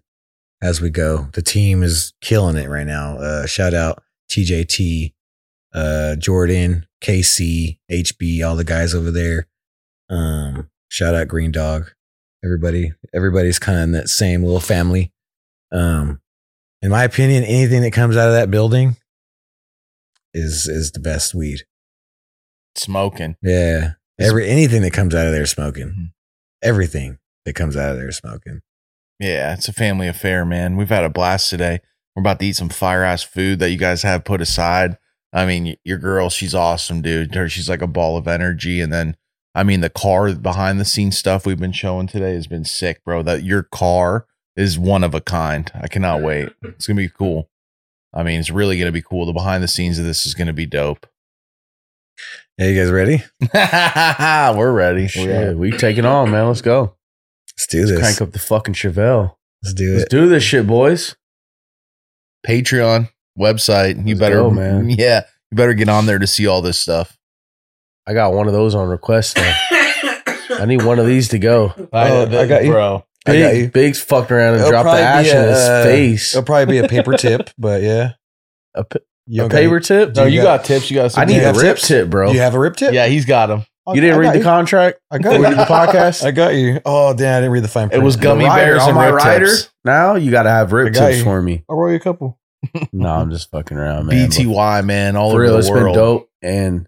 as 0.62 0.80
we 0.80 0.90
go. 0.90 1.28
The 1.32 1.42
team 1.42 1.82
is 1.82 2.12
killing 2.20 2.56
it 2.56 2.68
right 2.68 2.86
now. 2.86 3.16
Uh, 3.18 3.46
shout 3.46 3.74
out 3.74 4.02
TJT, 4.30 5.12
uh, 5.74 6.16
Jordan, 6.16 6.86
KC, 7.02 7.78
HB, 7.90 8.46
all 8.46 8.56
the 8.56 8.64
guys 8.64 8.94
over 8.94 9.10
there. 9.10 9.46
Um, 10.08 10.70
shout 10.88 11.14
out 11.14 11.28
Green 11.28 11.52
Dog. 11.52 11.90
Everybody, 12.44 12.92
everybody's 13.14 13.58
kind 13.58 13.78
of 13.78 13.84
in 13.84 13.92
that 13.92 14.08
same 14.08 14.42
little 14.42 14.60
family. 14.60 15.12
Um, 15.72 16.20
in 16.82 16.90
my 16.90 17.04
opinion, 17.04 17.44
anything 17.44 17.82
that 17.82 17.92
comes 17.92 18.16
out 18.16 18.28
of 18.28 18.34
that 18.34 18.50
building 18.50 18.96
is 20.32 20.66
is 20.66 20.92
the 20.92 21.00
best 21.00 21.34
weed. 21.34 21.64
Smoking. 22.76 23.36
Yeah. 23.42 23.92
Every 24.18 24.48
anything 24.48 24.82
that 24.82 24.92
comes 24.92 25.14
out 25.14 25.26
of 25.26 25.32
there 25.32 25.46
smoking. 25.46 25.88
Mhm. 25.88 26.12
Everything 26.62 27.18
that 27.44 27.54
comes 27.54 27.76
out 27.76 27.92
of 27.92 27.98
there 27.98 28.12
smoking. 28.12 28.60
Yeah, 29.20 29.52
it's 29.52 29.68
a 29.68 29.72
family 29.74 30.08
affair, 30.08 30.46
man. 30.46 30.76
We've 30.76 30.88
had 30.88 31.04
a 31.04 31.10
blast 31.10 31.50
today. 31.50 31.80
We're 32.16 32.22
about 32.22 32.40
to 32.40 32.46
eat 32.46 32.56
some 32.56 32.70
fire 32.70 33.04
ass 33.04 33.22
food 33.22 33.58
that 33.58 33.70
you 33.70 33.76
guys 33.76 34.02
have 34.02 34.24
put 34.24 34.40
aside. 34.40 34.96
I 35.32 35.44
mean, 35.44 35.76
your 35.84 35.98
girl, 35.98 36.30
she's 36.30 36.54
awesome, 36.54 37.02
dude. 37.02 37.34
Her, 37.34 37.48
she's 37.48 37.68
like 37.68 37.82
a 37.82 37.86
ball 37.86 38.16
of 38.16 38.26
energy. 38.26 38.80
And 38.80 38.90
then, 38.90 39.16
I 39.54 39.62
mean, 39.62 39.82
the 39.82 39.90
car 39.90 40.34
behind 40.34 40.80
the 40.80 40.86
scenes 40.86 41.18
stuff 41.18 41.44
we've 41.44 41.60
been 41.60 41.70
showing 41.70 42.06
today 42.06 42.32
has 42.32 42.46
been 42.46 42.64
sick, 42.64 43.04
bro. 43.04 43.22
That 43.22 43.44
your 43.44 43.62
car 43.62 44.26
is 44.56 44.78
one 44.78 45.04
of 45.04 45.14
a 45.14 45.20
kind. 45.20 45.70
I 45.74 45.86
cannot 45.86 46.22
wait. 46.22 46.48
It's 46.62 46.86
gonna 46.86 46.96
be 46.96 47.10
cool. 47.10 47.50
I 48.14 48.22
mean, 48.22 48.40
it's 48.40 48.50
really 48.50 48.78
gonna 48.78 48.90
be 48.90 49.02
cool. 49.02 49.26
The 49.26 49.32
behind 49.32 49.62
the 49.62 49.68
scenes 49.68 49.98
of 49.98 50.06
this 50.06 50.26
is 50.26 50.34
gonna 50.34 50.54
be 50.54 50.66
dope. 50.66 51.06
Yeah, 52.58 52.68
you 52.68 52.80
guys 52.80 52.90
ready? 52.90 53.22
We're 54.58 54.72
ready. 54.72 55.08
Yeah, 55.14 55.52
we 55.52 55.72
taking 55.72 56.06
on, 56.06 56.30
man. 56.30 56.48
Let's 56.48 56.62
go. 56.62 56.96
Let's 57.60 57.66
do 57.66 57.86
this. 57.86 57.98
Crank 57.98 58.22
up 58.22 58.32
the 58.32 58.38
fucking 58.38 58.72
Chevelle. 58.74 59.36
Let's 59.62 59.74
do 59.74 59.90
this. 59.92 59.98
Let's 60.00 60.14
it. 60.14 60.16
do 60.16 60.28
this 60.28 60.42
shit, 60.42 60.66
boys. 60.66 61.14
Patreon 62.46 63.10
website. 63.38 63.96
You 63.98 64.14
Let's 64.14 64.20
better, 64.20 64.36
go, 64.36 64.50
man. 64.50 64.88
Yeah, 64.98 65.24
you 65.50 65.56
better 65.56 65.74
get 65.74 65.88
on 65.90 66.06
there 66.06 66.18
to 66.18 66.26
see 66.26 66.46
all 66.46 66.62
this 66.62 66.78
stuff. 66.78 67.18
I 68.06 68.14
got 68.14 68.32
one 68.32 68.46
of 68.46 68.54
those 68.54 68.74
on 68.74 68.88
request. 68.88 69.36
Though. 69.36 69.52
I 70.56 70.64
need 70.66 70.82
one 70.82 70.98
of 70.98 71.06
these 71.06 71.28
to 71.28 71.38
go. 71.38 71.74
Oh, 71.92 72.26
I 72.26 72.46
got 72.46 72.64
you. 72.64 72.70
bro. 72.72 73.04
I 73.26 73.38
got 73.38 73.54
you. 73.54 73.62
Big, 73.64 73.72
Big's 73.72 74.00
fucked 74.00 74.32
around 74.32 74.54
and 74.54 74.60
It'll 74.62 74.70
dropped 74.70 74.86
the 74.96 75.02
ash 75.02 75.26
be 75.26 75.30
in 75.30 75.48
his 75.48 75.58
uh, 75.58 75.82
face. 75.84 76.34
It'll 76.34 76.44
probably 76.46 76.80
be 76.80 76.84
a 76.84 76.88
paper 76.88 77.12
tip, 77.18 77.50
but 77.58 77.82
yeah. 77.82 78.12
A, 78.74 78.84
p- 78.84 79.00
You 79.26 79.44
a 79.44 79.48
paper 79.50 79.80
tip? 79.80 80.16
No, 80.16 80.24
you 80.24 80.36
you 80.36 80.42
got- 80.42 80.60
got, 80.60 80.64
tips. 80.66 80.90
You 80.90 80.96
got. 80.96 81.12
Some 81.12 81.20
I 81.22 81.24
need 81.26 81.42
a 81.42 81.52
rip 81.52 81.76
tips? 81.76 81.88
tip, 81.88 82.08
bro. 82.08 82.32
You 82.32 82.40
have 82.40 82.54
a 82.54 82.58
rip 82.58 82.76
tip? 82.76 82.94
Yeah, 82.94 83.06
he's 83.06 83.26
got 83.26 83.46
them. 83.48 83.64
You 83.88 84.00
didn't 84.00 84.18
read 84.18 84.34
the 84.34 84.38
you. 84.38 84.44
contract? 84.44 85.00
I 85.10 85.18
got 85.18 85.34
you. 85.34 85.42
the 85.42 85.64
podcast? 85.64 86.24
I 86.26 86.30
got 86.30 86.54
you. 86.54 86.80
Oh, 86.84 87.12
damn, 87.14 87.36
I 87.38 87.40
didn't 87.40 87.52
read 87.52 87.64
the 87.64 87.68
fine 87.68 87.88
print. 87.88 88.02
It 88.02 88.04
was 88.04 88.16
gummy 88.16 88.44
rider, 88.44 88.72
bears 88.76 88.84
and 88.84 88.94
my 88.94 89.06
rip 89.06 89.24
rider. 89.24 89.46
tips. 89.46 89.70
Now 89.84 90.14
you 90.14 90.30
got 90.30 90.44
to 90.44 90.50
have 90.50 90.72
I 90.72 90.76
rip 90.76 90.94
got 90.94 91.06
tips 91.06 91.18
you. 91.18 91.24
for 91.24 91.42
me. 91.42 91.64
I'll 91.68 91.76
roll 91.76 91.90
you 91.90 91.96
a 91.96 92.00
couple. 92.00 92.38
No, 92.92 93.08
I'm 93.08 93.30
just 93.30 93.50
fucking 93.50 93.76
around, 93.78 94.06
man. 94.06 94.28
But 94.28 94.36
BTY 94.36 94.84
man, 94.84 95.16
all 95.16 95.30
For 95.30 95.36
over 95.36 95.42
real, 95.44 95.52
the 95.54 95.58
it's 95.60 95.70
been 95.70 95.92
dope. 95.94 96.30
And, 96.42 96.86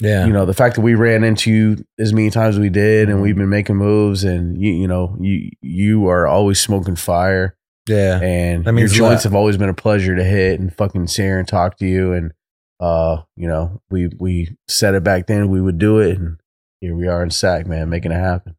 Yeah. 0.00 0.26
you 0.26 0.32
know, 0.32 0.46
the 0.46 0.54
fact 0.54 0.74
that 0.74 0.80
we 0.82 0.94
ran 0.94 1.22
into 1.24 1.50
you 1.50 1.84
as 1.98 2.12
many 2.12 2.30
times 2.30 2.56
as 2.56 2.60
we 2.60 2.68
did 2.68 3.08
and 3.08 3.22
we've 3.22 3.32
mm-hmm. 3.34 3.42
been 3.42 3.50
making 3.50 3.76
moves 3.76 4.24
and, 4.24 4.60
you, 4.60 4.72
you 4.72 4.88
know, 4.88 5.16
you 5.20 5.50
you 5.62 6.08
are 6.08 6.26
always 6.26 6.60
smoking 6.60 6.96
fire. 6.96 7.56
yeah. 7.88 8.20
and 8.20 8.64
That 8.64 8.70
your 8.70 8.74
means 8.74 8.92
a 8.92 8.96
joints 8.96 9.22
have 9.24 9.34
always 9.34 9.56
been 9.56 9.68
a 9.68 9.74
pleasure 9.74 10.16
to 10.16 10.24
hit 10.24 10.58
and 10.60 10.74
fucking 10.74 11.06
sit 11.06 11.24
and 11.24 11.46
talk 11.48 11.76
to 11.78 11.86
you 11.86 12.12
and 12.12 12.32
uh 12.80 13.22
you 13.36 13.48
know 13.48 13.80
we 13.90 14.08
we 14.18 14.56
said 14.68 14.94
it 14.94 15.02
back 15.04 15.26
then 15.26 15.48
we 15.48 15.60
would 15.60 15.78
do 15.78 15.98
it 15.98 16.16
and 16.18 16.38
here 16.80 16.94
we 16.94 17.08
are 17.08 17.22
in 17.22 17.30
sac 17.30 17.66
man 17.66 17.88
making 17.88 18.12
it 18.12 18.16
happen 18.20 18.54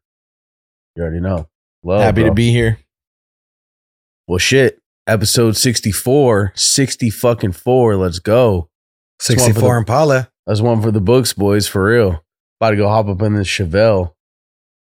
you 0.95 1.03
already 1.03 1.19
know 1.21 1.47
love 1.83 2.01
Happy 2.01 2.21
bro. 2.21 2.29
to 2.29 2.35
be 2.35 2.51
here. 2.51 2.79
well 4.27 4.37
shit 4.39 4.79
episode 5.07 5.55
64 5.55 6.51
60 6.55 7.09
fucking 7.09 7.51
4 7.53 7.95
let's 7.95 8.19
go 8.19 8.69
That's 9.19 9.29
one 9.29 9.37
for 9.37 9.43
64 9.45 9.73
the- 9.73 9.77
Impala. 9.79 10.31
that's 10.45 10.61
one 10.61 10.81
for 10.81 10.91
the 10.91 11.01
books 11.01 11.33
boys 11.33 11.67
for 11.67 11.85
real 11.85 12.23
about 12.59 12.71
to 12.71 12.75
go 12.77 12.89
hop 12.89 13.07
up 13.07 13.21
in 13.21 13.35
this 13.35 13.47
chevelle 13.47 14.13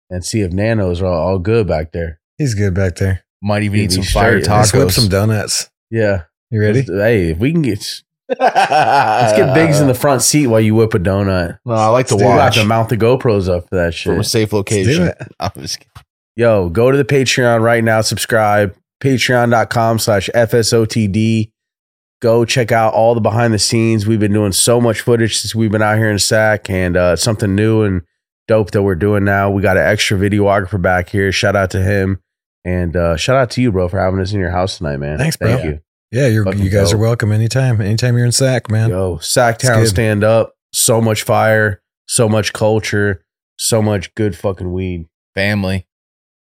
and 0.09 0.23
see 0.23 0.41
if 0.41 0.51
nanos 0.51 1.01
are 1.01 1.07
all, 1.07 1.27
all 1.29 1.39
good 1.39 1.67
back 1.67 1.91
there 1.91 2.19
He's 2.39 2.55
good 2.55 2.73
back 2.73 2.95
there. 2.95 3.23
Might 3.43 3.61
even 3.63 3.79
eat 3.79 3.91
some 3.91 4.03
fire 4.03 4.41
straight. 4.41 4.51
Let's 4.55 4.73
whip 4.73 4.87
tacos. 4.87 4.91
some 4.93 5.07
donuts. 5.07 5.69
yeah 5.91 6.23
You 6.49 6.59
ready? 6.61 6.81
Hey 6.81 7.29
if 7.29 7.37
we 7.37 7.51
can 7.51 7.61
get 7.61 8.01
let's 8.29 9.37
get 9.37 9.53
bigs 9.53 9.79
in 9.79 9.87
the 9.87 9.93
front 9.93 10.21
seat 10.21 10.47
while 10.47 10.61
you 10.61 10.75
whip 10.75 10.93
a 10.93 10.99
donut 10.99 11.57
No, 11.65 11.73
I 11.73 11.87
like 11.87 12.07
to 12.07 12.15
Let's 12.15 12.23
do 12.23 12.29
have 12.29 12.37
watch 12.37 12.55
to 12.55 12.65
mount 12.65 12.89
the 12.89 12.97
GoPros 12.97 13.49
up 13.49 13.67
for 13.69 13.75
that 13.75 13.93
shit. 13.93 14.11
from 14.11 14.19
a 14.19 14.23
safe 14.23 14.53
Let's 14.53 14.69
do 14.69 14.77
location. 14.77 15.03
it. 15.07 15.17
I'm 15.39 15.51
just 15.57 15.79
kidding. 15.79 15.91
Yo, 16.35 16.69
go 16.69 16.89
to 16.89 16.97
the 16.97 17.05
Patreon 17.05 17.61
right 17.61 17.83
now, 17.83 18.01
subscribe, 18.01 18.75
patreon.com 19.01 19.99
slash 19.99 20.29
FSOTD. 20.33 21.51
Go 22.21 22.45
check 22.45 22.71
out 22.71 22.93
all 22.93 23.13
the 23.13 23.21
behind 23.21 23.53
the 23.53 23.59
scenes. 23.59 24.07
We've 24.07 24.19
been 24.19 24.31
doing 24.33 24.53
so 24.53 24.79
much 24.79 25.01
footage 25.01 25.37
since 25.37 25.53
we've 25.53 25.71
been 25.71 25.81
out 25.81 25.97
here 25.97 26.09
in 26.09 26.17
SAC 26.17 26.69
and 26.69 26.95
uh, 26.95 27.11
it's 27.13 27.21
something 27.21 27.53
new 27.53 27.83
and 27.83 28.01
dope 28.47 28.71
that 28.71 28.81
we're 28.83 28.95
doing 28.95 29.25
now. 29.25 29.51
We 29.51 29.61
got 29.61 29.77
an 29.77 29.83
extra 29.85 30.17
videographer 30.17 30.81
back 30.81 31.09
here. 31.09 31.31
Shout 31.33 31.55
out 31.55 31.69
to 31.71 31.81
him. 31.83 32.19
And 32.65 32.95
uh, 32.95 33.17
shout 33.17 33.35
out 33.35 33.51
to 33.51 33.61
you, 33.61 33.73
bro, 33.73 33.89
for 33.89 33.99
having 33.99 34.21
us 34.21 34.31
in 34.31 34.39
your 34.39 34.51
house 34.51 34.77
tonight, 34.77 34.97
man. 34.97 35.17
Thanks, 35.17 35.35
bro. 35.35 35.49
Thank 35.49 35.65
you. 35.65 35.79
Yeah, 36.13 36.27
you're, 36.27 36.53
you 36.53 36.69
guys 36.69 36.91
dope. 36.91 36.99
are 36.99 37.01
welcome 37.01 37.31
anytime. 37.31 37.81
Anytime 37.81 38.15
you're 38.15 38.27
in 38.27 38.31
SAC, 38.31 38.69
man. 38.69 38.91
Yo, 38.91 39.17
Sac 39.17 39.55
It's 39.55 39.63
Town 39.63 39.83
stand 39.87 40.23
up. 40.23 40.53
So 40.71 41.01
much 41.01 41.23
fire, 41.23 41.81
so 42.07 42.29
much 42.29 42.53
culture, 42.53 43.25
so 43.57 43.81
much 43.81 44.13
good 44.13 44.37
fucking 44.37 44.71
weed. 44.71 45.07
Family 45.33 45.87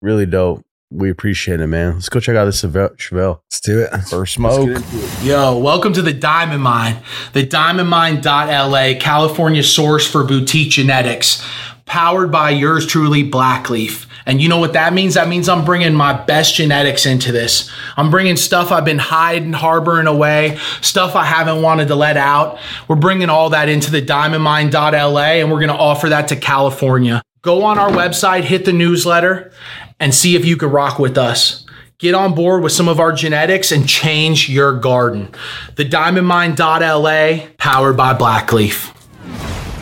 really 0.03 0.27
dope. 0.27 0.65
We 0.91 1.09
appreciate 1.09 1.61
it, 1.61 1.69
man. 1.69 1.95
Let's 1.95 2.09
go 2.09 2.19
check 2.19 2.35
out 2.35 2.47
this 2.47 2.63
Chevelle. 2.63 2.97
Chevelle. 2.97 3.43
Let's 3.47 3.61
do 3.61 3.81
it. 3.83 3.97
first 4.09 4.35
smoke. 4.35 4.83
Yo, 5.23 5.57
welcome 5.57 5.93
to 5.93 6.03
the 6.03 6.13
Diamond 6.13 6.65
Mine, 6.65 6.97
the 7.33 7.47
Diamond 7.47 7.91
diamondmine.la, 7.91 8.99
California 8.99 9.63
source 9.63 10.11
for 10.11 10.25
boutique 10.25 10.73
genetics, 10.73 11.47
powered 11.87 12.33
by 12.33 12.51
yours 12.51 12.89
truly, 12.89 13.23
Blackleaf. 13.23 14.10
And 14.31 14.41
you 14.41 14.49
know 14.49 14.59
what 14.59 14.75
that 14.75 14.93
means? 14.93 15.15
That 15.15 15.27
means 15.27 15.49
I'm 15.49 15.65
bringing 15.65 15.93
my 15.93 16.13
best 16.13 16.55
genetics 16.55 17.05
into 17.05 17.33
this. 17.33 17.69
I'm 17.97 18.13
bringing 18.13 18.37
stuff 18.37 18.71
I've 18.71 18.85
been 18.85 19.01
hiding, 19.01 19.53
harboring 19.53 20.07
away, 20.07 20.57
stuff 20.83 21.17
I 21.17 21.25
haven't 21.25 21.63
wanted 21.63 21.89
to 21.89 21.97
let 21.97 22.17
out. 22.17 22.61
We're 22.87 22.95
bringing 22.95 23.29
all 23.29 23.51
that 23.51 23.69
into 23.69 23.91
the 23.91 24.01
diamondmine.la 24.01 25.21
and 25.21 25.51
we're 25.51 25.59
going 25.59 25.71
to 25.71 25.75
offer 25.75 26.11
that 26.11 26.29
to 26.29 26.37
California. 26.37 27.23
Go 27.43 27.65
on 27.65 27.77
our 27.77 27.91
website, 27.91 28.45
hit 28.45 28.65
the 28.65 28.73
newsletter, 28.73 29.51
and 29.99 30.15
see 30.15 30.37
if 30.37 30.45
you 30.45 30.57
could 30.57 30.71
rock 30.71 31.01
with 31.01 31.19
us. 31.19 31.67
Get 31.99 32.15
on 32.15 32.33
board 32.33 32.63
with 32.63 32.71
some 32.71 32.87
of 32.87 33.01
our 33.01 33.11
genetics 33.11 33.73
and 33.73 33.89
change 33.89 34.49
your 34.49 34.79
garden. 34.79 35.35
The 35.75 35.85
diamondmine.la, 35.85 37.49
powered 37.59 37.97
by 37.97 38.15
Blackleaf. 38.15 38.95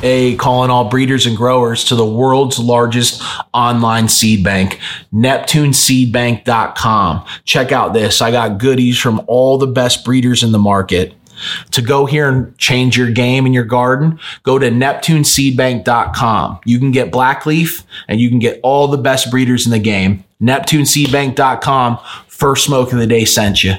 A 0.03 0.37
calling 0.37 0.71
all 0.71 0.89
breeders 0.89 1.27
and 1.27 1.37
growers 1.37 1.85
to 1.85 1.95
the 1.95 2.07
world's 2.07 2.59
largest 2.59 3.23
online 3.53 4.09
seed 4.09 4.43
bank, 4.45 4.81
NeptuneSeedBank.com. 5.13 7.27
Check 7.45 7.73
out 7.73 7.93
this. 7.93 8.23
I 8.23 8.31
got 8.31 8.59
goodies 8.59 8.99
from 8.99 9.23
all 9.27 9.59
the 9.59 9.67
best 9.67 10.03
breeders 10.05 10.43
in 10.43 10.53
the 10.53 10.59
market. 10.59 11.13
To 11.73 11.83
go 11.83 12.07
here 12.07 12.29
and 12.29 12.57
change 12.59 12.99
your 12.99 13.11
game 13.11 13.47
in 13.47 13.53
your 13.53 13.65
garden, 13.65 14.19
go 14.43 14.59
to 14.59 14.71
NeptuneSeedBank.com. 14.71 16.61
You 16.65 16.79
can 16.79 16.91
get 16.91 17.13
Blackleaf 17.13 17.85
and 18.09 18.21
you 18.21 18.29
can 18.29 18.39
get 18.39 18.61
all 18.63 18.89
the 18.89 18.99
best 18.99 19.31
breeders 19.31 19.67
in 19.67 19.73
the 19.73 19.79
game. 19.79 20.25
NeptuneSeedBank.com. 20.43 21.99
First 22.27 22.65
smoke 22.65 22.93
of 22.93 22.99
the 22.99 23.07
day 23.07 23.25
sent 23.25 23.65
you. 23.65 23.75